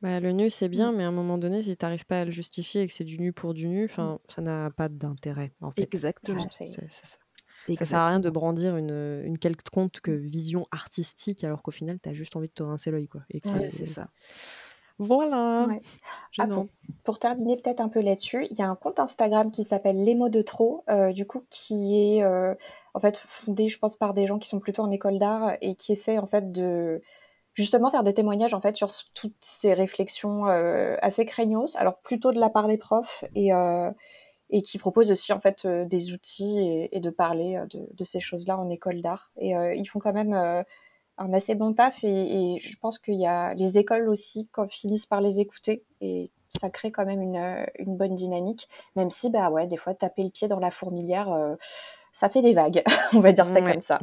Bah, 0.00 0.18
le 0.18 0.32
nu 0.32 0.48
c'est 0.48 0.70
bien, 0.70 0.92
mm. 0.92 0.96
mais 0.96 1.04
à 1.04 1.08
un 1.08 1.12
moment 1.12 1.36
donné, 1.36 1.62
si 1.62 1.76
tu 1.76 1.84
n'arrives 1.84 2.06
pas 2.06 2.22
à 2.22 2.24
le 2.24 2.30
justifier 2.30 2.82
et 2.82 2.86
que 2.86 2.92
c'est 2.92 3.04
du 3.04 3.20
nu 3.20 3.32
pour 3.32 3.52
du 3.52 3.68
nu, 3.68 3.84
enfin, 3.84 4.18
ça 4.28 4.40
n'a 4.40 4.70
pas 4.70 4.88
d'intérêt 4.88 5.52
en 5.60 5.70
fait. 5.70 5.82
Exactement. 5.82 6.48
ça. 6.48 6.64
Ça 7.76 7.84
sert 7.84 7.98
à 7.98 8.08
rien 8.08 8.20
de 8.20 8.30
brandir 8.30 8.76
une, 8.76 9.22
une 9.24 9.38
quelconque 9.38 10.08
vision 10.08 10.66
artistique 10.70 11.44
alors 11.44 11.62
qu'au 11.62 11.70
final, 11.70 11.98
tu 12.02 12.08
as 12.08 12.12
juste 12.12 12.36
envie 12.36 12.48
de 12.48 12.52
te 12.52 12.62
rincer 12.62 12.90
l'œil. 12.90 13.08
Quoi, 13.08 13.22
c'est 13.42 13.86
ça. 13.86 14.08
Voilà. 15.00 15.66
Ah, 16.38 16.46
pour, 17.04 17.18
terminer 17.18 17.56
peut-être 17.56 17.80
un 17.80 17.88
peu 17.88 18.02
là-dessus, 18.02 18.46
il 18.50 18.58
y 18.58 18.60
a 18.60 18.68
un 18.68 18.76
compte 18.76 19.00
Instagram 19.00 19.50
qui 19.50 19.64
s'appelle 19.64 20.04
Les 20.04 20.14
mots 20.14 20.28
de 20.28 20.42
trop, 20.42 20.84
euh, 20.90 21.10
du 21.12 21.26
coup 21.26 21.42
qui 21.48 21.98
est 21.98 22.22
euh, 22.22 22.54
en 22.92 23.00
fait 23.00 23.16
fondé, 23.16 23.68
je 23.68 23.78
pense, 23.78 23.96
par 23.96 24.12
des 24.12 24.26
gens 24.26 24.38
qui 24.38 24.46
sont 24.46 24.60
plutôt 24.60 24.82
en 24.82 24.90
école 24.90 25.18
d'art 25.18 25.56
et 25.62 25.74
qui 25.74 25.92
essaient 25.92 26.18
en 26.18 26.26
fait 26.26 26.52
de 26.52 27.00
justement 27.54 27.90
faire 27.90 28.04
des 28.04 28.12
témoignages 28.12 28.52
en 28.52 28.60
fait 28.60 28.76
sur 28.76 28.90
toutes 29.14 29.36
ces 29.40 29.72
réflexions 29.72 30.46
euh, 30.48 30.96
assez 31.00 31.24
craignos, 31.24 31.76
alors 31.76 31.96
plutôt 32.00 32.30
de 32.30 32.38
la 32.38 32.50
part 32.50 32.68
des 32.68 32.76
profs 32.76 33.24
et 33.34 33.52
et 34.50 34.62
qui 34.62 34.78
proposent 34.78 35.10
aussi 35.10 35.32
en 35.32 35.40
fait 35.40 35.66
des 35.66 36.12
outils 36.12 36.88
et, 36.92 37.00
de 37.00 37.10
parler 37.10 37.62
de, 37.70 37.88
de 37.92 38.04
ces 38.04 38.20
choses-là 38.20 38.58
en 38.58 38.68
école 38.68 39.00
d'art. 39.00 39.30
Et 39.38 39.50
ils 39.50 39.86
font 39.86 39.98
quand 39.98 40.12
même 40.12 40.64
un 41.20 41.34
assez 41.34 41.54
bon 41.54 41.74
taf 41.74 42.02
et, 42.02 42.58
je 42.58 42.76
pense 42.78 42.98
qu'il 42.98 43.20
y 43.20 43.26
a 43.26 43.54
les 43.54 43.78
écoles 43.78 44.08
aussi 44.08 44.48
quand 44.52 44.68
finissent 44.68 45.06
par 45.06 45.20
les 45.20 45.38
écouter 45.38 45.84
et 46.00 46.30
ça 46.48 46.70
crée 46.70 46.90
quand 46.90 47.04
même 47.04 47.20
une, 47.20 47.66
une, 47.78 47.96
bonne 47.96 48.14
dynamique 48.14 48.68
même 48.96 49.10
si 49.10 49.30
bah 49.30 49.50
ouais 49.50 49.66
des 49.66 49.76
fois 49.76 49.94
taper 49.94 50.22
le 50.22 50.30
pied 50.30 50.48
dans 50.48 50.58
la 50.58 50.70
fourmilière 50.70 51.30
euh, 51.30 51.54
ça 52.12 52.28
fait 52.28 52.42
des 52.42 52.54
vagues 52.54 52.82
on 53.12 53.20
va 53.20 53.32
dire 53.32 53.48
ça 53.48 53.60
comme 53.60 53.82
ça 53.82 54.00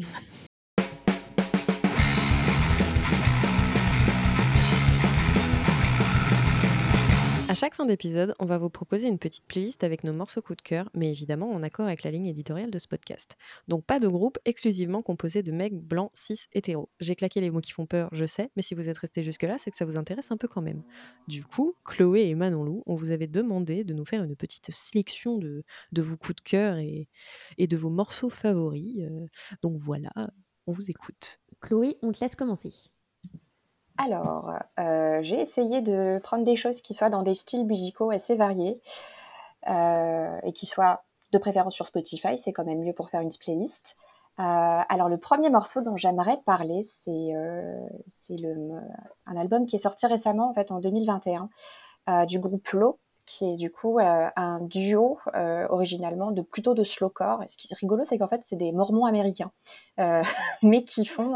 À 7.49 7.55
chaque 7.55 7.75
fin 7.75 7.85
d'épisode, 7.85 8.35
on 8.39 8.45
va 8.45 8.57
vous 8.57 8.69
proposer 8.69 9.07
une 9.07 9.17
petite 9.17 9.45
playlist 9.45 9.85
avec 9.85 10.03
nos 10.03 10.11
morceaux 10.11 10.41
coup 10.41 10.53
de 10.53 10.61
cœur, 10.61 10.89
mais 10.93 11.09
évidemment 11.09 11.49
en 11.49 11.63
accord 11.63 11.85
avec 11.85 12.03
la 12.03 12.11
ligne 12.11 12.27
éditoriale 12.27 12.69
de 12.69 12.77
ce 12.77 12.89
podcast. 12.89 13.37
Donc 13.69 13.85
pas 13.85 14.01
de 14.01 14.07
groupe 14.09 14.37
exclusivement 14.43 15.01
composé 15.01 15.43
de 15.43 15.53
mecs 15.53 15.73
blancs, 15.73 16.11
cis, 16.13 16.47
hétéros. 16.51 16.89
J'ai 16.99 17.15
claqué 17.15 17.39
les 17.39 17.49
mots 17.49 17.61
qui 17.61 17.71
font 17.71 17.85
peur, 17.85 18.09
je 18.11 18.25
sais, 18.25 18.51
mais 18.57 18.63
si 18.63 18.75
vous 18.75 18.89
êtes 18.89 18.97
restés 18.97 19.23
jusque-là, 19.23 19.55
c'est 19.59 19.71
que 19.71 19.77
ça 19.77 19.85
vous 19.85 19.95
intéresse 19.95 20.29
un 20.29 20.35
peu 20.35 20.49
quand 20.49 20.61
même. 20.61 20.83
Du 21.29 21.45
coup, 21.45 21.73
Chloé 21.85 22.27
et 22.27 22.35
Manon 22.35 22.65
Lou, 22.65 22.83
on 22.85 22.95
vous 22.95 23.11
avait 23.11 23.27
demandé 23.27 23.85
de 23.85 23.93
nous 23.93 24.05
faire 24.05 24.23
une 24.23 24.35
petite 24.35 24.69
sélection 24.71 25.37
de, 25.37 25.63
de 25.93 26.01
vos 26.01 26.17
coups 26.17 26.35
de 26.35 26.41
cœur 26.41 26.77
et, 26.79 27.07
et 27.57 27.67
de 27.67 27.77
vos 27.77 27.89
morceaux 27.89 28.29
favoris. 28.29 28.99
Euh, 28.99 29.25
donc 29.61 29.77
voilà, 29.79 30.11
on 30.65 30.73
vous 30.73 30.91
écoute. 30.91 31.39
Chloé, 31.61 31.97
on 32.01 32.11
te 32.11 32.19
laisse 32.19 32.35
commencer. 32.35 32.73
Alors, 33.97 34.51
euh, 34.79 35.19
j'ai 35.21 35.39
essayé 35.39 35.81
de 35.81 36.19
prendre 36.23 36.43
des 36.43 36.55
choses 36.55 36.81
qui 36.81 36.93
soient 36.93 37.09
dans 37.09 37.23
des 37.23 37.33
styles 37.33 37.65
musicaux 37.65 38.11
assez 38.11 38.35
variés 38.35 38.79
euh, 39.67 40.39
et 40.43 40.53
qui 40.53 40.67
soient 40.67 41.03
de 41.33 41.37
préférence 41.39 41.73
sur 41.73 41.87
Spotify, 41.87 42.37
c'est 42.37 42.53
quand 42.53 42.63
même 42.63 42.79
mieux 42.79 42.93
pour 42.93 43.09
faire 43.09 43.21
une 43.21 43.31
playlist. 43.37 43.97
Euh, 44.39 44.43
alors, 44.43 45.09
le 45.09 45.17
premier 45.17 45.49
morceau 45.49 45.81
dont 45.81 45.97
j'aimerais 45.97 46.37
parler, 46.45 46.83
c'est 46.83 47.33
un 49.25 49.35
album 49.35 49.65
qui 49.65 49.75
est 49.75 49.79
sorti 49.79 50.05
récemment, 50.05 50.49
en 50.49 50.53
fait, 50.53 50.71
en 50.71 50.79
2021, 50.79 51.49
du 52.27 52.39
groupe 52.39 52.69
Low, 52.69 52.99
qui 53.25 53.51
est 53.51 53.55
du 53.57 53.71
coup 53.71 53.99
un 53.99 54.59
duo 54.61 55.17
originalement 55.69 56.31
de 56.31 56.41
plutôt 56.43 56.75
de 56.75 56.83
slowcore. 56.83 57.43
Et 57.43 57.47
ce 57.49 57.57
qui 57.57 57.67
est 57.73 57.75
rigolo, 57.75 58.05
c'est 58.05 58.19
qu'en 58.19 58.29
fait, 58.29 58.43
c'est 58.43 58.55
des 58.55 58.71
Mormons 58.71 59.05
américains, 59.05 59.51
mais 60.61 60.83
qui 60.83 61.03
font 61.05 61.35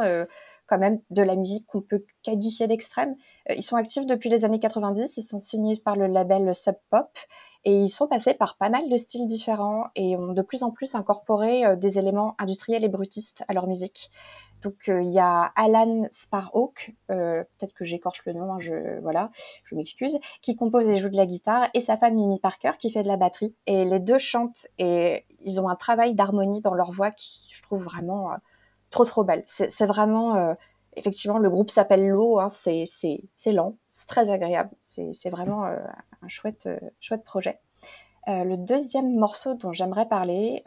quand 0.71 0.79
même 0.79 1.01
de 1.09 1.21
la 1.21 1.35
musique 1.35 1.67
qu'on 1.67 1.81
peut 1.81 2.05
qualifier 2.23 2.65
d'extrême. 2.65 3.15
Euh, 3.49 3.55
ils 3.55 3.61
sont 3.61 3.75
actifs 3.75 4.05
depuis 4.05 4.29
les 4.29 4.45
années 4.45 4.59
90, 4.59 5.17
ils 5.17 5.21
sont 5.21 5.37
signés 5.37 5.75
par 5.75 5.97
le 5.97 6.07
label 6.07 6.55
Sub 6.55 6.75
Pop 6.89 7.09
et 7.65 7.75
ils 7.75 7.89
sont 7.89 8.07
passés 8.07 8.33
par 8.33 8.55
pas 8.55 8.69
mal 8.69 8.87
de 8.87 8.95
styles 8.95 9.27
différents 9.27 9.87
et 9.95 10.15
ont 10.15 10.31
de 10.31 10.41
plus 10.41 10.63
en 10.63 10.71
plus 10.71 10.95
incorporé 10.95 11.65
euh, 11.65 11.75
des 11.75 11.99
éléments 11.99 12.35
industriels 12.39 12.85
et 12.85 12.89
brutistes 12.89 13.43
à 13.49 13.53
leur 13.53 13.67
musique. 13.67 14.11
Donc 14.63 14.87
euh, 14.87 15.01
il 15.01 15.09
y 15.09 15.19
a 15.19 15.51
Alan 15.57 16.07
Sparhawk, 16.09 16.95
peut-être 17.07 17.73
que 17.73 17.83
j'écorche 17.83 18.25
le 18.25 18.31
nom, 18.33 18.53
hein, 18.53 18.59
je 18.59 19.01
voilà, 19.01 19.29
je 19.65 19.75
m'excuse, 19.75 20.19
qui 20.41 20.55
compose 20.55 20.87
et 20.87 20.95
joue 20.97 21.09
de 21.09 21.17
la 21.17 21.25
guitare, 21.25 21.67
et 21.73 21.81
sa 21.81 21.97
femme 21.97 22.15
Mimi 22.15 22.39
Parker 22.39 22.71
qui 22.79 22.91
fait 22.91 23.03
de 23.03 23.09
la 23.09 23.17
batterie. 23.17 23.53
Et 23.65 23.83
les 23.83 23.99
deux 23.99 24.19
chantent 24.19 24.67
et 24.77 25.25
ils 25.43 25.59
ont 25.59 25.67
un 25.67 25.75
travail 25.75 26.15
d'harmonie 26.15 26.61
dans 26.61 26.75
leur 26.75 26.91
voix 26.91 27.11
qui, 27.11 27.49
je 27.53 27.61
trouve 27.61 27.83
vraiment 27.83 28.31
trop 28.91 29.05
trop 29.05 29.23
belle. 29.23 29.43
C'est 29.47 29.85
vraiment, 29.85 30.35
euh, 30.35 30.53
effectivement, 30.95 31.39
le 31.39 31.49
groupe 31.49 31.71
s'appelle 31.71 32.07
L'eau, 32.07 32.39
hein, 32.39 32.49
c'est 32.49 32.83
lent, 33.47 33.77
c'est 33.89 34.07
très 34.07 34.29
agréable, 34.29 34.69
c'est 34.81 35.29
vraiment 35.29 35.65
euh, 35.65 35.77
un 36.21 36.27
chouette, 36.27 36.67
euh, 36.67 36.79
chouette 36.99 37.23
projet. 37.23 37.59
le 38.27 38.55
deuxième 38.55 39.15
morceau 39.15 39.55
dont 39.55 39.73
j'aimerais 39.73 40.07
parler, 40.07 40.61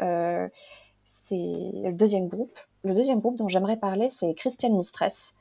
c'est 1.05 1.35
le 1.37 1.93
deuxième 1.93 2.29
groupe. 2.29 2.59
Le 2.83 2.95
deuxième 2.95 3.18
groupe 3.18 3.37
dont 3.37 3.49
j'aimerais 3.49 3.77
parler, 3.77 4.09
c'est 4.09 4.35
Christian 4.35 4.70
Mistress, 4.70 5.35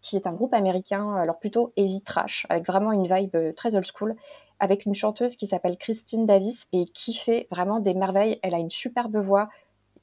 qui 0.00 0.16
est 0.16 0.26
un 0.26 0.32
groupe 0.32 0.54
américain, 0.54 1.14
alors 1.14 1.38
plutôt 1.38 1.72
heavy 1.76 2.00
trash, 2.02 2.46
avec 2.48 2.66
vraiment 2.66 2.92
une 2.92 3.06
vibe 3.06 3.54
très 3.54 3.74
old 3.74 3.84
school, 3.84 4.16
avec 4.58 4.86
une 4.86 4.94
chanteuse 4.94 5.36
qui 5.36 5.46
s'appelle 5.46 5.76
Christine 5.76 6.26
Davis 6.26 6.66
et 6.72 6.86
qui 6.86 7.12
fait 7.12 7.46
vraiment 7.50 7.80
des 7.80 7.94
merveilles. 7.94 8.38
Elle 8.42 8.54
a 8.54 8.58
une 8.58 8.70
superbe 8.70 9.16
voix, 9.16 9.48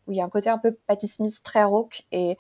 où 0.08 0.12
il 0.12 0.18
y 0.18 0.22
a 0.22 0.26
un 0.26 0.30
côté 0.30 0.50
un 0.50 0.58
peu 0.58 0.72
Patti 0.88 1.08
Smith 1.08 1.42
très 1.44 1.64
rock. 1.64 2.06
Et 2.12 2.38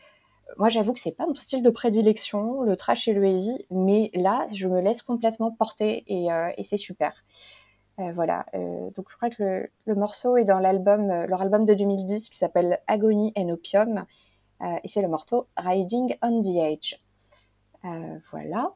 moi, 0.58 0.70
j'avoue 0.70 0.94
que 0.94 1.00
c'est 1.00 1.12
pas 1.12 1.26
mon 1.26 1.34
style 1.34 1.64
de 1.64 1.70
prédilection, 1.70 2.62
le 2.62 2.76
trash 2.76 3.08
et 3.08 3.14
le 3.14 3.26
heavy, 3.26 3.66
mais 3.72 4.12
là, 4.14 4.46
je 4.54 4.68
me 4.68 4.82
laisse 4.82 5.02
complètement 5.02 5.52
porter 5.52 6.04
et, 6.08 6.32
euh, 6.32 6.52
c'est 6.64 6.78
super. 6.78 7.24
Euh, 8.00 8.12
voilà, 8.14 8.46
euh, 8.56 8.90
donc 8.92 9.08
je 9.10 9.16
crois 9.16 9.30
que 9.30 9.70
le, 9.86 9.96
morceau 9.96 10.38
est 10.38 10.46
dans 10.46 10.60
l'album, 10.60 11.08
leur 11.08 11.42
album 11.42 11.66
de 11.66 11.74
2010 11.74 12.30
qui 12.30 12.38
s'appelle 12.38 12.80
Agony 12.88 13.34
and 13.38 13.50
Opium, 13.50 14.06
et 14.62 14.88
c'est 14.88 15.02
le 15.02 15.10
morceau 15.10 15.48
Riding 15.58 16.16
on 16.22 16.40
the 16.40 16.56
Edge. 16.56 16.96
voilà. 18.32 18.74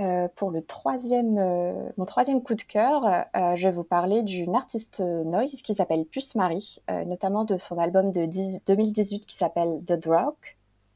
Euh, 0.00 0.26
pour 0.34 0.50
le 0.50 0.64
troisième, 0.64 1.38
euh, 1.38 1.72
mon 1.96 2.04
troisième 2.04 2.42
coup 2.42 2.56
de 2.56 2.62
cœur, 2.62 3.04
euh, 3.04 3.54
je 3.54 3.68
vais 3.68 3.72
vous 3.72 3.84
parler 3.84 4.24
d'une 4.24 4.56
artiste 4.56 4.98
noise 5.00 5.62
qui 5.62 5.74
s'appelle 5.74 6.04
Puce 6.04 6.34
Marie, 6.34 6.78
notamment 7.06 7.44
de 7.44 7.58
son 7.58 7.78
album 7.78 8.10
de 8.10 8.26
2018 8.66 9.26
qui 9.26 9.36
s'appelle 9.36 9.80
The 9.86 9.92
Drop, 9.92 10.36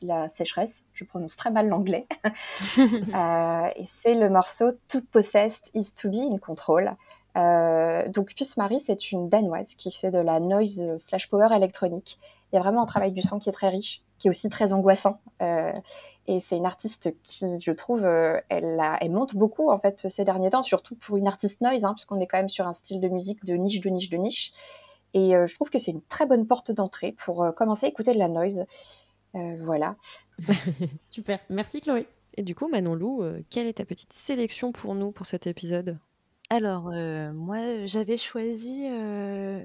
la 0.03 0.29
sécheresse. 0.29 0.85
Je 0.95 1.05
prononce 1.05 1.37
très 1.37 1.51
mal 1.51 1.69
l'anglais. 1.69 2.07
et 2.77 3.85
c'est 3.85 4.15
le 4.15 4.29
morceau 4.31 4.73
Tout 4.89 5.05
Possessed 5.13 5.71
is 5.75 5.93
to 5.93 6.11
be 6.11 6.33
in 6.33 6.39
control. 6.39 6.97
donc 8.13 8.35
Puce 8.35 8.57
Marie, 8.57 8.81
c'est 8.81 9.13
une 9.13 9.29
danoise 9.29 9.75
qui 9.75 9.93
fait 9.93 10.11
de 10.11 10.19
la 10.19 10.41
noise 10.41 10.97
slash 10.99 11.31
power 11.31 11.55
électronique. 11.55 12.19
Il 12.53 12.57
y 12.57 12.59
a 12.59 12.63
vraiment 12.63 12.83
un 12.83 12.87
travail 12.87 13.13
du 13.13 13.23
son 13.23 13.39
qui 13.39 13.49
est 13.49 13.53
très 13.53 13.69
riche, 13.69 14.03
qui 14.19 14.27
est 14.27 14.31
aussi 14.31 14.49
très 14.49 14.73
angoissant. 14.73 15.21
Et 16.31 16.41
c'est 16.41 16.59
une 16.59 16.67
artiste 16.67 17.15
qui, 17.23 17.59
je 17.59 17.73
trouve, 17.73 18.05
euh, 18.05 18.39
elle, 18.51 18.79
elle 19.01 19.11
monte 19.11 19.35
beaucoup 19.35 19.71
en 19.71 19.79
fait 19.79 20.07
ces 20.11 20.27
derniers 20.27 20.51
temps, 20.51 20.63
surtout 20.63 20.95
pour 20.95 21.17
une 21.17 21.27
artiste 21.27 21.63
noise, 21.63 21.87
hein, 21.87 21.95
puisqu'on 21.95 22.21
est 22.21 22.27
quand 22.27 22.37
même 22.37 22.51
sur 22.51 22.69
un 22.69 22.75
style 22.75 23.01
de 23.01 23.09
musique 23.09 23.47
de 23.47 23.55
niche, 23.55 23.81
de 23.81 23.89
niche, 23.89 24.11
de 24.11 24.19
niche. 24.19 24.53
Et 25.15 25.35
euh, 25.35 25.47
je 25.47 25.55
trouve 25.55 25.71
que 25.71 25.79
c'est 25.79 25.91
une 25.91 26.03
très 26.03 26.27
bonne 26.27 26.47
porte 26.47 26.71
d'entrée 26.71 27.13
pour 27.13 27.43
euh, 27.43 27.51
commencer 27.51 27.87
à 27.87 27.89
écouter 27.89 28.13
de 28.13 28.19
la 28.19 28.29
noise. 28.29 28.67
voilà. 29.33 29.97
Super, 31.11 31.39
merci 31.49 31.81
Chloé. 31.81 32.07
Et 32.37 32.43
du 32.43 32.55
coup, 32.55 32.69
Manon 32.69 32.95
Lou, 32.95 33.25
quelle 33.49 33.67
est 33.67 33.79
ta 33.79 33.87
petite 33.87 34.13
sélection 34.13 34.71
pour 34.71 34.95
nous 34.95 35.11
pour 35.13 35.25
cet 35.25 35.47
épisode? 35.47 35.99
Alors, 36.51 36.93
moi, 37.33 37.87
j'avais 37.87 38.19
choisi, 38.19 38.87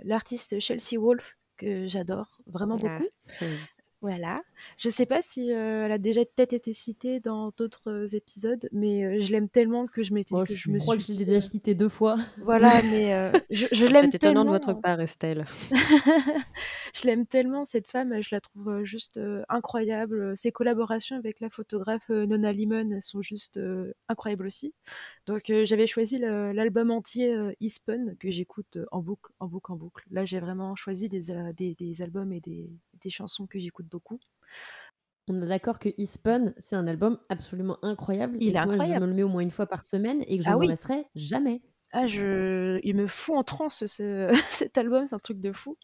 l'artiste 0.06 0.60
Chelsea 0.60 0.98
Wolfe 0.98 1.38
que 1.58 1.88
j'adore 1.88 2.40
vraiment 2.48 2.78
Ah, 2.86 3.00
beaucoup. 3.00 3.10
oui. 3.42 3.58
Voilà. 4.04 4.44
Je 4.78 4.90
sais 4.90 5.06
pas 5.06 5.22
si, 5.22 5.50
heu, 5.54 5.84
elle 5.86 5.92
a 5.94 5.98
déjà 5.98 6.26
peut-être 6.26 6.52
été 6.52 6.74
citée 6.74 7.22
dans 7.22 7.52
d'autres 7.56 8.14
épisodes, 8.16 8.68
mais, 8.74 9.04
heu, 9.06 9.22
je 9.22 9.32
l'aime 9.32 9.48
tellement 9.50 9.88
que 9.88 10.04
je 10.04 10.14
m'étais 10.14 10.36
Oh, 10.36 10.44
que 10.46 10.54
je 10.56 10.70
je 10.70 10.70
me 10.70 10.78
crois 10.78 10.98
suis 10.98 10.98
que 10.98 11.04
je 11.04 11.12
l'ai 11.12 11.18
déjà 11.18 11.40
heu 11.40 11.42
citée 11.42 11.76
2 11.76 11.90
fois. 11.90 12.16
voilà, 12.42 12.82
mais, 12.84 13.12
je 13.52 13.68
je 13.72 13.86
l'aime 13.86 14.10
C'est 14.10 14.16
étonnant 14.16 14.46
de 14.46 14.50
votre 14.52 14.74
tellement 14.74 14.84
part, 14.84 15.00
Estelle. 15.02 15.46
je 16.96 17.06
l'aime 17.08 17.28
tellement 17.28 17.66
cette 17.66 17.88
femme, 17.88 18.22
je 18.22 18.30
la 18.32 18.42
trouve, 18.42 18.84
juste, 18.84 19.20
incroyable, 19.50 20.38
ses 20.38 20.52
collaborations 20.52 21.18
avec 21.18 21.40
la 21.42 21.50
photographe, 21.50 22.10
Nona 22.10 22.54
Limon, 22.54 22.92
elles 22.92 23.04
sont 23.04 23.22
juste, 23.24 23.60
incroyables 24.10 24.48
aussi. 24.48 24.74
Donc, 25.28 25.52
j'avais 25.66 25.88
choisi 25.88 26.20
l'album 26.20 26.92
entier, 26.92 27.36
Eastpun 27.62 28.16
que 28.20 28.32
j'écoute, 28.32 28.78
en 28.92 29.02
boucle, 29.02 29.32
en 29.40 29.48
boucle, 29.48 29.72
en 29.74 29.78
boucle. 29.78 30.06
Là, 30.12 30.26
j'ai 30.26 30.40
vraiment 30.40 30.76
choisi 30.76 31.10
des 31.10 31.32
des 31.76 32.02
albums 32.02 32.34
et 32.34 32.42
des 32.42 32.70
des 33.04 33.10
chansons 33.10 33.48
que 33.48 33.60
j'écoute 33.60 33.88
beaucoup. 33.88 34.20
On 35.30 35.42
est 35.42 35.48
d'accord 35.48 35.80
que 35.80 35.90
Eastpun, 35.98 36.54
c'est 36.58 36.76
un 36.76 36.88
album 36.88 37.18
absolument 37.30 37.78
incroyable 37.84 38.40
Il 38.40 38.50
et 38.50 38.54
est 38.56 38.56
que 38.56 38.64
moi 38.64 38.78
je 38.78 38.94
me 38.94 39.06
incroyable. 39.06 39.06
le 39.06 39.14
mets 39.14 39.24
au 39.24 39.30
moins 39.30 39.42
une 39.42 39.52
fois 39.52 39.66
par 39.68 39.84
semaine 39.84 40.24
et 40.28 40.38
que 40.38 40.44
je 40.44 40.50
Ah 40.50 40.58
m'en 40.58 40.60
oui. 40.60 40.68
jamais. 41.16 41.62
Ah 41.96 42.08
je 42.08 42.80
il 42.84 42.96
me 42.96 43.08
fout 43.08 43.36
en 43.38 43.44
transe 43.44 43.86
ce 43.86 44.32
cet 44.50 44.78
album, 44.80 45.08
c'est 45.08 45.16
un 45.16 45.20
truc 45.20 45.40
de 45.40 45.52
fou 45.54 45.78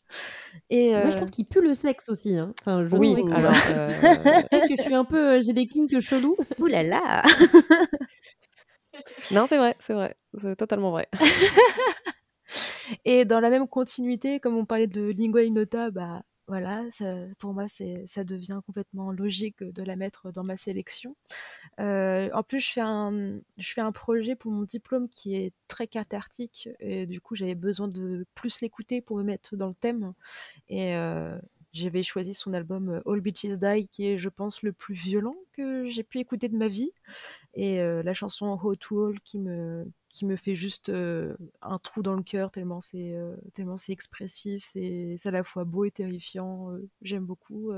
et 0.70 0.96
Moi 0.96 1.10
je 1.12 1.16
trouve 1.18 1.30
qu'il 1.30 1.46
pue 1.46 1.62
le 1.62 1.74
sexe 1.74 2.10
aussi, 2.10 2.36
hein. 2.38 2.54
Enfin, 2.62 2.86
je 2.86 2.96
Oui, 2.96 3.16
que 3.16 3.32
alors, 3.36 3.54
peut-être 4.50 4.66
heu 4.66 4.68
que 4.68 4.76
je 4.76 4.82
suis 4.82 4.94
un 4.96 5.06
peu, 5.06 5.38
heu, 5.38 5.42
j'ai 5.42 5.54
des 5.54 5.68
kinks 5.68 6.00
chelous. 6.00 6.36
Ouh 6.60 6.66
là 6.68 6.84
là! 6.84 7.24
Non, 9.32 9.46
c'est 9.46 9.58
vrai, 9.58 9.76
c'est 9.80 9.94
vrai, 9.94 10.16
c'est 10.38 10.56
totalement 10.56 10.92
vrai. 10.92 11.08
Et 13.06 13.26
dans 13.26 13.40
la 13.40 13.50
même 13.50 13.68
continuité, 13.68 14.40
comme 14.40 14.56
on 14.58 14.66
parlait 14.66 14.88
de 14.88 15.02
Lingua 15.12 15.44
Ignota, 15.44 15.92
bah, 15.92 16.24
voilà, 16.50 16.84
pour 17.38 17.54
moi, 17.54 17.70
c'est 17.70 18.06
ça 18.08 18.24
devient 18.24 18.60
complètement 18.66 19.12
logique 19.12 19.64
de 19.64 19.84
la 19.84 19.96
mettre 19.96 20.32
dans 20.32 20.44
ma 20.44 20.58
sélection. 20.58 21.16
Heu, 21.80 22.32
en 22.34 22.44
plus, 22.44 22.60
je 22.62 22.72
fais 22.74 23.82
un, 23.82 23.92
projet 23.92 24.36
pour 24.36 24.52
mon 24.52 24.64
diplôme 24.64 25.10
qui 25.10 25.36
est 25.36 25.54
très 25.68 25.88
cathartique 25.88 26.68
et 26.80 27.06
du 27.06 27.22
coup, 27.22 27.36
j'avais 27.36 27.56
besoin 27.56 27.88
de 27.88 28.26
plus 28.36 28.62
l'écouter 28.62 29.02
pour 29.02 29.18
me 29.18 29.24
mettre 29.24 29.56
dans 29.58 29.68
le 29.68 29.76
thème 29.76 30.14
heu, 30.96 31.40
j'avais 31.74 32.04
choisi 32.04 32.34
son 32.34 32.54
album, 32.54 33.02
All 33.06 33.22
Bitches 33.22 33.58
Die 33.60 33.88
qui 33.92 34.06
est, 34.08 34.18
je 34.20 34.30
pense, 34.30 34.64
le 34.64 34.74
plus 34.74 34.96
violent 34.96 35.36
que 35.54 35.90
j'ai 35.90 36.04
pu 36.04 36.20
écouter 36.20 36.50
de 36.50 36.58
ma 36.58 36.68
vie. 36.68 36.92
Et 37.56 37.80
heu, 37.82 38.02
la 38.04 38.14
chanson 38.14 38.48
How 38.62 38.76
to 38.76 39.14
qui 39.26 39.40
me 39.40 39.86
qui 40.10 40.26
me 40.26 40.36
fait 40.38 40.56
juste, 40.56 40.90
heu, 40.90 41.38
un 41.62 41.80
trou 41.80 42.02
dans 42.04 42.16
le 42.16 42.24
cœur 42.24 42.52
tellement 42.52 42.82
c'est, 42.82 43.16
tellement 43.56 43.78
c'est 43.78 43.92
expressif, 43.94 44.64
c'est 44.74 45.18
c'est 45.22 45.30
à 45.30 45.32
la 45.32 45.44
fois 45.44 45.66
beau 45.66 45.86
et 45.86 45.92
terrifiant, 45.92 46.70
j'aime 47.04 47.26
beaucoup, 47.26 47.72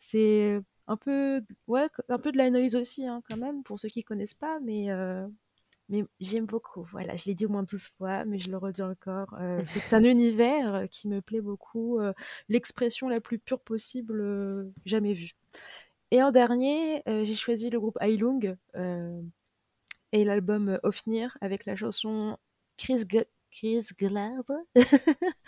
c'est 0.00 0.60
un 0.86 0.96
peu 0.96 1.42
ouais, 1.68 1.88
un 2.08 2.18
peu 2.18 2.32
de 2.32 2.38
la 2.38 2.50
noise 2.50 2.76
aussi, 2.76 3.06
hein, 3.06 3.22
quand 3.28 3.36
même, 3.38 3.62
pour 3.64 3.78
ceux 3.80 3.88
qui 3.88 4.04
connaissent 4.04 4.34
pas, 4.34 4.60
mais 4.60 4.88
mais 5.88 6.04
j'aime 6.20 6.46
beaucoup. 6.46 6.84
Voilà, 6.92 7.16
je 7.16 7.24
l'ai 7.26 7.34
dit 7.34 7.46
au 7.46 7.48
moins 7.50 7.62
12 7.62 7.88
fois, 7.98 8.24
mais 8.24 8.38
je 8.38 8.50
le 8.50 8.56
redis 8.58 8.82
encore, 8.82 9.34
heu, 9.40 9.62
c'est 9.66 9.92
un 9.94 10.04
univers 10.04 10.86
qui 10.90 11.08
me 11.08 11.20
plaît 11.20 11.40
beaucoup, 11.40 12.00
heu, 12.00 12.14
l'expression 12.48 13.08
la 13.08 13.20
plus 13.20 13.38
pure 13.38 13.60
possible, 13.60 14.20
heu, 14.20 14.72
jamais 14.86 15.14
vue. 15.14 15.32
Et 16.10 16.22
en 16.22 16.30
dernier, 16.30 17.02
heu, 17.08 17.24
j'ai 17.24 17.34
choisi 17.34 17.70
le 17.70 17.80
groupe 17.80 17.98
Heilung, 18.00 18.56
heu 18.76 19.22
et 20.12 20.24
l'album 20.24 20.78
Ofnir 20.84 21.36
avec 21.40 21.66
la 21.66 21.76
chanson 21.76 22.38
Chris 22.78 23.04
Chris 23.50 23.86
Glade. 23.98 24.44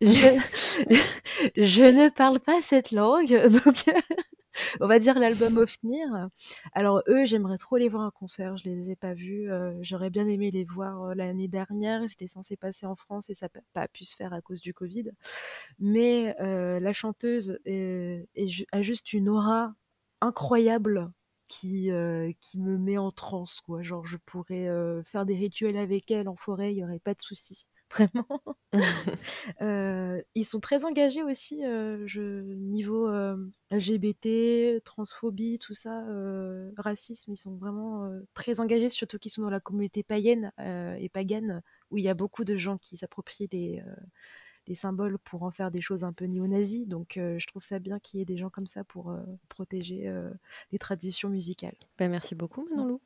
Je 0.00 1.90
ne 1.90 2.08
parle 2.10 2.40
pas 2.40 2.60
cette 2.62 2.90
langue, 2.90 3.34
donc 3.64 3.84
on 4.80 4.86
va 4.86 4.98
dire 4.98 5.18
l'album 5.18 5.58
Ofnir. 5.58 6.28
Alors 6.72 7.02
eux, 7.08 7.24
j'aimerais 7.26 7.58
trop 7.58 7.76
les 7.76 7.88
voir 7.88 8.04
en 8.04 8.10
concert, 8.10 8.56
je 8.56 8.64
les 8.68 8.90
ai 8.90 8.96
pas 8.96 9.14
vus, 9.14 9.50
heu, 9.50 9.76
j'aurais 9.82 10.10
bien 10.10 10.28
aimé 10.28 10.50
les 10.50 10.64
voir, 10.64 11.14
l'année 11.14 11.48
dernière. 11.48 12.02
C'était 12.08 12.28
censé 12.28 12.56
passer 12.56 12.86
en 12.86 12.96
France 12.96 13.30
et 13.30 13.34
ça 13.34 13.46
a 13.46 13.60
pas 13.72 13.88
pu 13.88 14.04
se 14.04 14.16
faire 14.16 14.32
à 14.32 14.40
cause 14.40 14.60
du 14.60 14.74
covid. 14.74 15.10
Mais 15.78 16.36
heu, 16.40 16.78
la 16.78 16.92
chanteuse 16.92 17.58
est 17.64 18.26
a 18.72 18.82
juste 18.82 19.12
une 19.12 19.28
aura 19.28 19.74
incroyable 20.20 21.10
qui, 21.48 21.90
me 21.90 22.78
met 22.78 22.98
en 22.98 23.12
transe, 23.12 23.60
quoi. 23.60 23.82
Genre 23.82 24.06
je 24.06 24.16
pourrais, 24.26 24.68
faire 25.04 25.26
des 25.26 25.36
rituels 25.36 25.76
avec 25.76 26.10
elle 26.10 26.28
en 26.28 26.36
forêt, 26.36 26.72
il 26.72 26.78
y 26.78 26.84
aurait 26.84 26.98
pas 27.00 27.14
de 27.14 27.22
souci, 27.22 27.68
vraiment. 27.94 28.26
Heu, 28.74 28.74
ils 30.34 30.44
sont 30.44 30.60
très 30.60 30.84
engagés 30.84 31.22
aussi, 31.22 31.64
heu, 31.64 32.06
je 32.06 32.42
niveau, 32.56 33.12
hem, 33.12 33.52
LGBT, 33.70 34.82
transphobie, 34.84 35.58
tout 35.58 35.74
ça, 35.74 36.04
racisme, 36.76 37.32
ils 37.32 37.38
sont 37.38 37.54
vraiment, 37.56 38.10
très 38.34 38.60
engagés, 38.60 38.90
surtout 38.90 39.18
qu'ils 39.18 39.32
sont 39.32 39.42
dans 39.42 39.50
la 39.50 39.60
communauté 39.60 40.02
païenne, 40.02 40.52
et 40.58 41.08
pagane, 41.08 41.62
où 41.90 41.98
il 41.98 42.04
y 42.04 42.08
a 42.08 42.14
beaucoup 42.14 42.44
de 42.44 42.56
gens 42.56 42.78
qui 42.78 42.96
s'approprient 42.96 43.48
les 44.66 44.74
symboles 44.74 45.18
pour 45.18 45.42
en 45.42 45.50
faire 45.50 45.70
des 45.70 45.80
choses 45.80 46.04
un 46.04 46.12
peu 46.12 46.24
néo-nazis. 46.24 46.86
Donc 46.86 47.12
je 47.16 47.46
trouve 47.46 47.62
ça 47.62 47.78
bien 47.78 47.98
qu'il 47.98 48.18
y 48.18 48.22
ait 48.22 48.26
des 48.26 48.38
gens 48.38 48.50
comme 48.50 48.66
ça 48.66 48.84
pour, 48.84 49.16
protéger, 49.48 50.12
les 50.72 50.78
traditions 50.78 51.28
musicales. 51.28 51.76
Bah, 51.98 52.08
merci 52.08 52.34
beaucoup 52.34 52.64
Manon 52.70 52.86
Lou. 52.86 53.00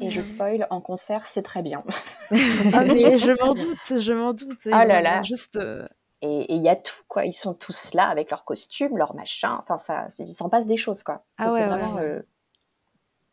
Et 0.00 0.10
je 0.10 0.20
spoil, 0.20 0.66
en 0.70 0.80
concert, 0.80 1.26
c'est 1.26 1.42
très 1.42 1.62
bien. 1.62 1.84
Ah 2.74 2.84
mais 2.84 3.18
je 3.18 3.30
m'en 3.44 3.54
doute, 3.54 4.00
je 4.00 4.12
m'en 4.12 4.32
doute, 4.32 4.58
ils 4.66 4.72
Ah 4.72 4.84
là 4.84 5.00
là! 5.00 5.22
juste, 5.22 5.56
heu 5.56 5.88
Et 6.22 6.52
il 6.54 6.62
y 6.62 6.68
a 6.68 6.76
tout, 6.76 7.02
quoi. 7.08 7.24
Ils 7.24 7.32
sont 7.32 7.54
tous 7.54 7.94
là 7.94 8.08
avec 8.08 8.30
leurs 8.30 8.44
costumes, 8.44 8.96
leurs 8.98 9.14
machins, 9.14 9.56
enfin 9.60 9.78
ça 9.78 10.08
il 10.18 10.26
s'en 10.28 10.48
passe 10.48 10.66
des 10.66 10.76
choses, 10.76 11.02
quoi. 11.02 11.24
Ah 11.38 11.50
c'est 11.50 11.50
ouais, 11.52 11.60
ouais, 11.60 11.68
vraiment, 11.68 11.94
ouais. 11.96 12.02
heu 12.02 12.26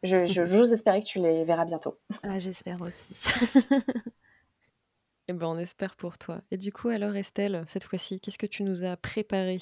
je 0.03 0.27
je 0.27 0.45
j'ose 0.45 0.71
espérer 0.73 1.01
que 1.01 1.07
tu 1.07 1.19
les 1.19 1.43
verras 1.43 1.65
bientôt. 1.65 1.97
Ah 2.23 2.39
j'espère 2.39 2.81
aussi. 2.81 3.15
Et 5.27 5.33
ben, 5.33 5.47
on 5.47 5.57
espère 5.57 5.95
pour 5.97 6.17
toi. 6.17 6.41
Et 6.51 6.55
du 6.57 6.71
coup 6.71 6.87
alors 6.87 7.15
Estelle, 7.15 7.63
cette 7.67 7.83
fois-ci, 7.83 8.19
qu'est-ce 8.21 8.37
que 8.37 8.45
tu 8.45 8.63
nous 8.63 8.83
as 8.85 8.95
préparé? 8.95 9.59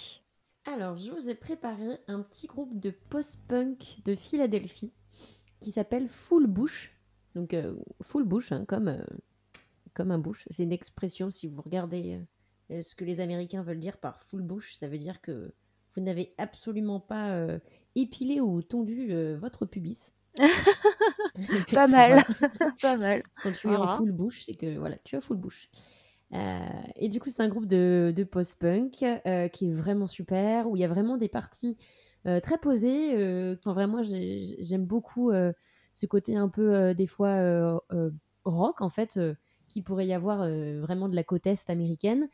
Alors, 0.66 0.98
je 0.98 1.12
vous 1.12 1.30
ai 1.30 1.36
préparé 1.36 2.00
un 2.08 2.22
petit 2.22 2.48
groupe 2.48 2.80
de 2.80 2.92
post-punk 2.92 3.98
de 4.06 4.16
Philadelphie 4.16 4.94
qui 5.62 5.72
s'appelle 5.74 6.10
Full 6.10 6.48
Bush. 6.48 6.94
Donc, 7.36 7.54
heu, 7.56 7.80
full 8.04 8.26
bush, 8.26 8.52
hein, 8.54 8.66
comme, 8.68 8.90
heu, 8.90 9.06
comme 9.94 10.12
un 10.12 10.20
bush. 10.20 10.46
C'est 10.52 10.64
une 10.64 10.74
expression 10.74 11.30
si 11.32 11.48
vous 11.48 11.62
regardez, 11.62 12.20
heu, 12.72 12.84
ce 12.84 12.96
que 12.96 13.06
les 13.06 13.22
Américains 13.22 13.64
veulent 13.64 13.80
dire 13.80 13.98
par 13.98 14.22
full 14.22 14.42
bush, 14.44 14.76
ça 14.76 14.88
veut 14.90 14.98
dire 15.00 15.22
que 15.22 15.54
vous 15.96 16.02
n'avez 16.04 16.34
absolument 16.38 17.00
pas, 17.02 17.48
épilé 17.96 18.42
ou 18.42 18.62
tondu, 18.64 19.14
votre 19.36 19.66
pubis. 19.66 20.14
Pas 21.74 21.88
mal, 21.88 22.24
pas 22.82 22.98
mal. 22.98 23.24
Quand 23.42 23.52
tu 23.52 23.72
es 23.72 23.78
en 23.78 23.88
Ah. 23.88 23.88
full 23.88 24.12
bush, 24.12 24.44
c'est 24.46 24.54
que 24.54 24.78
voilà, 24.78 24.98
tu 25.04 25.16
as 25.16 25.22
full. 25.22 25.40
Heu 26.34 26.38
et 26.96 27.10
du 27.10 27.20
coup, 27.20 27.30
c'est 27.30 27.44
un 27.44 27.50
groupe 27.50 27.66
de 27.68 28.14
de 28.16 28.24
post-punk, 28.24 28.92
qui 28.92 29.06
est 29.06 29.74
vraiment 29.74 30.08
super, 30.08 30.70
où 30.70 30.76
il 30.78 30.80
y 30.82 30.86
a 30.86 30.88
vraiment 30.88 31.18
des 31.18 31.30
parties, 31.30 31.78
très 32.42 32.58
posées, 32.58 33.16
heu, 33.18 33.58
enfin 33.60 33.74
vraiment 33.74 34.04
j'ai 34.04 34.40
j'ai 34.40 34.64
j'aime 34.64 34.86
beaucoup, 34.86 35.32
heu, 35.32 35.54
ce 35.94 36.06
côté 36.06 36.36
un 36.36 36.50
peu, 36.50 36.94
des 36.94 37.08
fois, 37.08 37.82
rock 38.46 38.82
en 38.82 38.90
fait, 38.90 39.20
qu'il 39.68 39.84
pourrait 39.84 40.08
y 40.08 40.14
avoir, 40.14 40.40
vraiment 40.82 41.10
de 41.10 41.16
la 41.16 41.24
côte 41.24 41.48
est 41.48 41.70
américaine 41.70 42.28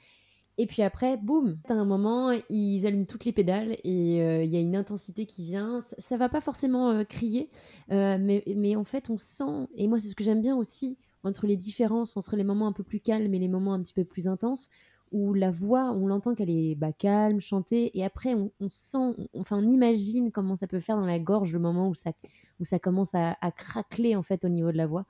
et 0.59 0.65
puis 0.67 0.81
après, 0.83 1.17
boum! 1.17 1.59
À 1.69 1.73
un 1.73 1.85
moment, 1.85 2.31
ils 2.49 2.87
allument 2.87 3.05
toutes 3.05 3.25
les 3.25 3.31
pédales 3.33 3.73
et 3.83 4.17
il 4.43 4.49
y 4.53 4.57
a 4.57 4.59
une 4.59 4.75
intensité 4.75 5.25
qui 5.27 5.43
vient. 5.43 5.81
Ça 5.99 6.17
va 6.17 6.29
pas 6.29 6.41
forcément, 6.41 7.05
crier, 7.05 7.49
mais 7.89 8.43
mais 8.55 8.75
en 8.75 8.83
fait, 8.83 9.09
on 9.11 9.17
sent 9.19 9.67
et 9.75 9.87
moi, 9.87 9.99
c'est 9.99 10.09
ce 10.09 10.15
que 10.15 10.23
j'aime 10.23 10.41
bien 10.41 10.55
aussi 10.57 10.97
entre 11.23 11.47
les 11.47 11.57
différences, 11.57 12.17
entre 12.17 12.35
les 12.37 12.43
moments 12.43 12.67
un 12.67 12.73
peu 12.73 12.83
plus 12.83 12.99
calmes 12.99 13.33
et 13.33 13.39
les 13.39 13.47
moments 13.49 13.73
un 13.73 13.81
petit 13.81 13.93
peu 13.93 14.05
plus 14.05 14.27
intenses, 14.27 14.69
où 15.11 15.33
la 15.33 15.51
voix, 15.51 15.91
on 15.93 16.07
l'entend 16.07 16.35
qu'elle 16.35 16.49
est, 16.49 16.75
bah, 16.75 16.91
calme, 16.93 17.39
chantée 17.39 17.97
et 17.97 18.03
après 18.05 18.35
on 18.35 18.51
sent, 18.69 19.15
enfin, 19.33 19.57
on 19.63 19.67
imagine 19.69 20.31
comment 20.31 20.55
ça 20.55 20.67
peut 20.67 20.79
faire 20.79 20.97
dans 20.97 21.05
la 21.05 21.19
gorge 21.19 21.53
le 21.53 21.59
moment 21.59 21.89
où 21.89 21.95
ça 21.95 22.79
commence 22.79 23.13
à 23.15 23.35
craqueler, 23.55 24.15
en 24.15 24.23
fait, 24.23 24.45
au 24.45 24.49
niveau 24.49 24.71
de 24.71 24.77
la 24.77 24.87
voix 24.87 25.05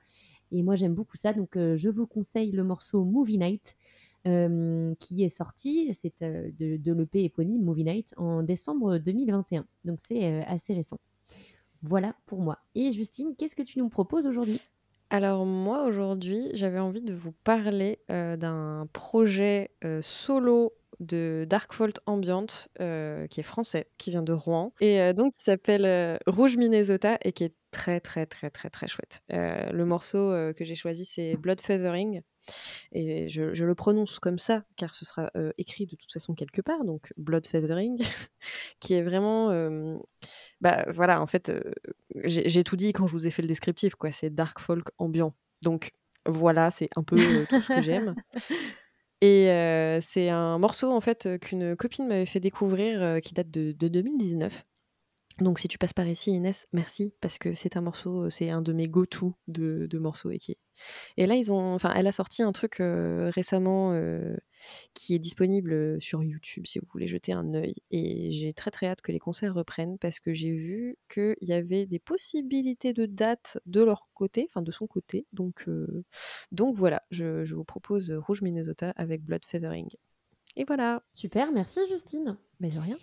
et 0.52 0.62
moi, 0.62 0.76
j'aime 0.76 0.94
beaucoup 0.94 1.16
ça 1.16 1.32
donc 1.34 1.56
heu, 1.56 1.76
je 1.76 1.90
vous 1.90 2.06
conseille 2.06 2.52
le 2.52 2.64
morceau 2.64 3.04
Movie 3.04 3.38
Night, 3.38 3.76
hem, 4.24 4.94
qui 4.98 5.24
est 5.24 5.28
sorti, 5.30 5.90
c'est, 5.94 6.22
heu, 6.22 6.52
de 6.58 6.76
de 6.78 6.92
l'EP 6.92 7.24
éponyme 7.24 7.62
Movie 7.64 7.84
Night 7.84 8.14
en 8.18 8.42
décembre 8.42 8.98
2021 8.98 9.66
donc 9.84 10.00
c'est, 10.00 10.42
assez 10.46 10.74
récent. 10.74 10.98
Voilà 11.82 12.16
pour 12.26 12.40
moi 12.40 12.58
et 12.74 12.92
Justine, 12.92 13.34
qu'est-ce 13.38 13.56
que 13.56 13.62
tu 13.62 13.78
nous 13.80 13.88
proposes 13.90 14.26
aujourd'hui? 14.26 14.60
Alors 15.10 15.46
moi, 15.46 15.84
aujourd'hui, 15.84 16.50
j'avais 16.52 16.78
envie 16.78 17.00
de 17.00 17.14
vous 17.14 17.32
parler, 17.32 17.98
heu, 18.10 18.36
d'un 18.36 18.86
projet, 18.92 19.70
heu, 19.84 20.02
solo, 20.02 20.74
de 21.00 21.46
Dark 21.48 21.72
Fault 21.72 21.94
Ambient, 22.06 22.46
euh, 22.80 23.26
qui 23.28 23.40
est 23.40 23.44
français, 23.44 23.86
qui 23.98 24.10
vient 24.10 24.22
de 24.22 24.32
Rouen, 24.32 24.72
et 24.80 25.00
euh, 25.00 25.12
donc 25.12 25.34
qui 25.34 25.44
s'appelle 25.44 25.86
euh, 25.86 26.16
Rouge 26.26 26.56
Minnesota 26.56 27.18
et 27.22 27.32
qui 27.32 27.44
est 27.44 27.54
très 27.70 28.00
très 28.00 28.26
très 28.26 28.50
très 28.50 28.68
très 28.68 28.88
chouette. 28.88 29.20
Euh, 29.32 29.70
le 29.70 29.84
morceau 29.84 30.18
euh, 30.18 30.52
que 30.52 30.64
j'ai 30.64 30.74
choisi 30.74 31.04
c'est 31.04 31.36
Blood 31.36 31.60
Feathering. 31.60 32.22
Et 32.92 33.28
je, 33.28 33.54
je 33.54 33.64
le 33.64 33.74
prononce 33.74 34.18
comme 34.18 34.38
ça, 34.38 34.64
car 34.76 34.94
ce 34.94 35.04
sera 35.04 35.30
euh, 35.36 35.52
écrit 35.58 35.86
de 35.86 35.96
toute 35.96 36.10
façon 36.12 36.34
quelque 36.34 36.60
part, 36.60 36.84
donc 36.84 37.12
Blood 37.16 37.46
Feathering, 37.46 37.98
qui 38.80 38.94
est 38.94 39.02
vraiment. 39.02 39.50
euh, 39.50 39.96
bah 40.60 40.84
voilà, 40.88 41.20
en 41.22 41.26
fait, 41.26 41.50
euh, 41.50 41.60
j'ai 42.24 42.64
tout 42.64 42.76
dit 42.76 42.92
quand 42.92 43.06
je 43.06 43.12
vous 43.12 43.26
ai 43.26 43.30
fait 43.30 43.42
le 43.42 43.48
descriptif, 43.48 43.94
quoi. 43.94 44.12
C'est 44.12 44.30
dark 44.30 44.58
folk 44.58 44.88
ambiant. 44.98 45.34
Donc 45.62 45.92
voilà, 46.26 46.70
c'est 46.70 46.88
un 46.96 47.02
peu 47.02 47.16
tout 47.48 47.60
ce 47.60 47.68
que 47.68 47.80
j'aime. 47.80 48.14
Et 49.20 49.46
c'est 50.00 50.28
un 50.28 50.58
morceau, 50.58 50.92
en 50.92 51.00
fait, 51.00 51.40
qu'une 51.40 51.74
copine 51.74 52.06
m'avait 52.06 52.26
fait 52.26 52.38
découvrir, 52.38 53.20
qui 53.20 53.34
date 53.34 53.50
de, 53.50 53.72
de 53.72 53.88
2019. 53.88 54.64
Donc 55.40 55.60
si 55.60 55.68
tu 55.68 55.78
passes 55.78 55.92
par 55.92 56.06
ici, 56.06 56.32
Inès, 56.32 56.66
merci, 56.72 57.14
parce 57.20 57.38
que 57.38 57.54
c'est 57.54 57.76
un 57.76 57.80
morceau, 57.80 58.24
euh, 58.24 58.30
c'est 58.30 58.50
un 58.50 58.60
de 58.60 58.72
mes 58.72 58.88
go-to 58.88 59.34
de, 59.46 59.98
morceaux. 59.98 60.30
Et, 60.30 60.38
qui 60.38 60.56
et 61.16 61.26
là, 61.26 61.34
ils 61.34 61.52
ont, 61.52 61.74
enfin, 61.74 61.92
elle 61.94 62.06
a 62.06 62.12
sorti 62.12 62.42
un 62.42 62.52
truc 62.52 62.80
euh, 62.80 63.30
récemment 63.34 63.92
euh, 63.92 64.36
qui 64.94 65.14
est 65.14 65.18
disponible 65.18 66.00
sur 66.00 66.22
YouTube 66.22 66.66
si 66.66 66.78
vous 66.78 66.86
voulez 66.92 67.06
jeter 67.06 67.32
un 67.32 67.54
œil. 67.54 67.74
Et 67.90 68.30
j'ai 68.32 68.52
très 68.52 68.70
très 68.70 68.86
hâte 68.86 69.00
que 69.00 69.12
les 69.12 69.18
concerts 69.20 69.54
reprennent 69.54 69.98
parce 69.98 70.18
que 70.20 70.34
j'ai 70.34 70.52
vu 70.52 70.96
qu'il 71.12 71.36
y 71.42 71.52
avait 71.52 71.86
des 71.86 71.98
possibilités 72.00 72.92
de 72.92 73.06
date 73.06 73.58
de 73.66 73.82
leur 73.82 74.02
côté, 74.14 74.46
enfin 74.48 74.62
de 74.62 74.72
son 74.72 74.86
côté. 74.86 75.26
Donc, 75.32 75.66
donc 76.52 76.76
voilà, 76.76 77.02
je 77.10 77.54
vous 77.54 77.64
propose 77.64 78.12
Rouge 78.12 78.42
Minnesota 78.42 78.92
avec 78.96 79.22
Blood 79.24 79.44
Feathering. 79.44 79.88
Et 80.58 80.64
voilà, 80.64 81.04
Super, 81.12 81.52
merci 81.52 81.78
Justine. 81.88 82.36
mais 82.58 82.70
de 82.70 82.80
rien. 82.80 82.98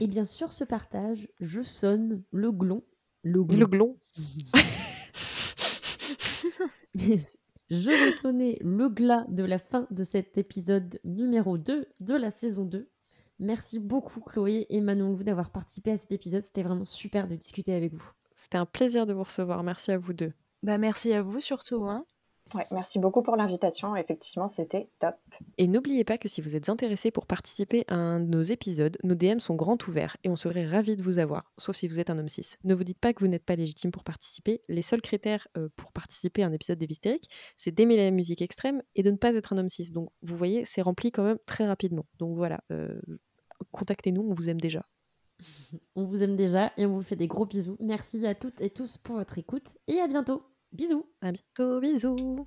Et 0.00 0.06
bien 0.06 0.24
sûr, 0.24 0.52
ce 0.52 0.62
partage, 0.62 1.28
je 1.40 1.60
sonne 1.60 2.22
le 2.30 2.52
glon. 2.52 2.84
Le 3.24 3.40
Le 3.40 3.66
glon. 3.66 3.98
glon. 6.94 7.18
je 7.68 7.90
vais 7.90 8.12
sonner 8.12 8.58
le 8.62 8.88
glas 8.88 9.26
de 9.28 9.42
la 9.42 9.58
fin 9.58 9.88
de 9.90 10.04
cet 10.04 10.38
épisode 10.38 11.00
numéro 11.02 11.58
2 11.58 11.84
de 11.98 12.14
la 12.14 12.30
saison 12.30 12.64
2. 12.64 12.88
Merci 13.40 13.80
beaucoup 13.80 14.20
Chloé 14.20 14.66
et 14.68 14.80
Manon 14.80 15.10
Lou 15.10 15.24
d'avoir 15.24 15.50
participé 15.50 15.90
à 15.90 15.96
cet 15.96 16.12
épisode. 16.12 16.42
C'était 16.42 16.62
vraiment 16.62 16.84
super 16.84 17.26
de 17.26 17.34
discuter 17.34 17.74
avec 17.74 17.92
vous. 17.92 18.08
C'était 18.36 18.58
un 18.58 18.66
plaisir 18.66 19.04
de 19.04 19.12
vous 19.14 19.24
recevoir. 19.24 19.64
Merci 19.64 19.90
à 19.90 19.98
vous 19.98 20.12
deux. 20.12 20.32
Bah, 20.62 20.78
merci 20.78 21.12
à 21.12 21.22
vous 21.22 21.40
surtout. 21.40 21.86
Hein. 21.86 22.06
Ouais, 22.54 22.66
merci 22.70 22.98
beaucoup 22.98 23.22
pour 23.22 23.36
l'invitation. 23.36 23.94
Effectivement, 23.96 24.48
c'était 24.48 24.88
top. 24.98 25.14
Et 25.58 25.66
n'oubliez 25.66 26.04
pas 26.04 26.18
que 26.18 26.28
si 26.28 26.40
vous 26.40 26.56
êtes 26.56 26.68
intéressé 26.68 27.10
pour 27.10 27.26
participer 27.26 27.84
à 27.88 27.94
un 27.94 28.20
de 28.20 28.26
nos 28.26 28.42
épisodes, 28.42 28.96
nos 29.04 29.14
DM 29.14 29.38
sont 29.38 29.54
grands 29.54 29.78
ouverts 29.86 30.16
et 30.24 30.28
on 30.28 30.36
serait 30.36 30.66
ravis 30.66 30.96
de 30.96 31.02
vous 31.02 31.18
avoir, 31.18 31.52
sauf 31.58 31.76
si 31.76 31.86
vous 31.86 32.00
êtes 32.00 32.10
un 32.10 32.18
homme 32.18 32.28
cis. 32.28 32.54
Ne 32.64 32.74
vous 32.74 32.84
dites 32.84 32.98
pas 32.98 33.12
que 33.12 33.20
vous 33.20 33.28
n'êtes 33.28 33.44
pas 33.44 33.56
légitime 33.56 33.90
pour 33.90 34.04
participer. 34.04 34.62
Les 34.68 34.82
seuls 34.82 35.00
critères 35.00 35.46
euh, 35.56 35.68
pour 35.76 35.92
participer 35.92 36.42
à 36.42 36.46
un 36.46 36.52
épisode 36.52 36.78
des 36.78 36.86
Hystériques, 36.90 37.30
c'est 37.56 37.70
d'aimer 37.70 37.96
la 37.96 38.10
musique 38.10 38.42
extrême 38.42 38.82
et 38.96 39.02
de 39.02 39.10
ne 39.10 39.16
pas 39.16 39.34
être 39.34 39.52
un 39.52 39.58
homme 39.58 39.68
cis. 39.68 39.92
Donc 39.92 40.08
vous 40.22 40.36
voyez, 40.36 40.64
c'est 40.64 40.82
rempli 40.82 41.12
quand 41.12 41.24
même 41.24 41.38
très 41.46 41.66
rapidement. 41.66 42.06
Donc 42.18 42.36
voilà, 42.36 42.60
euh, 42.72 43.00
contactez-nous, 43.70 44.22
on 44.22 44.32
vous 44.32 44.48
aime 44.48 44.60
déjà. 44.60 44.84
On 45.96 46.04
vous 46.04 46.22
aime 46.22 46.36
déjà 46.36 46.70
et 46.76 46.84
on 46.84 46.92
vous 46.92 47.02
fait 47.02 47.16
des 47.16 47.26
gros 47.26 47.46
bisous. 47.46 47.78
Merci 47.80 48.26
à 48.26 48.34
toutes 48.34 48.60
et 48.60 48.68
tous 48.68 48.98
pour 48.98 49.16
votre 49.16 49.38
écoute 49.38 49.74
et 49.86 49.98
à 49.98 50.06
bientôt. 50.06 50.42
Bisous. 50.72 51.06
À 51.20 51.32
bientôt, 51.32 51.80
bisous 51.80 52.46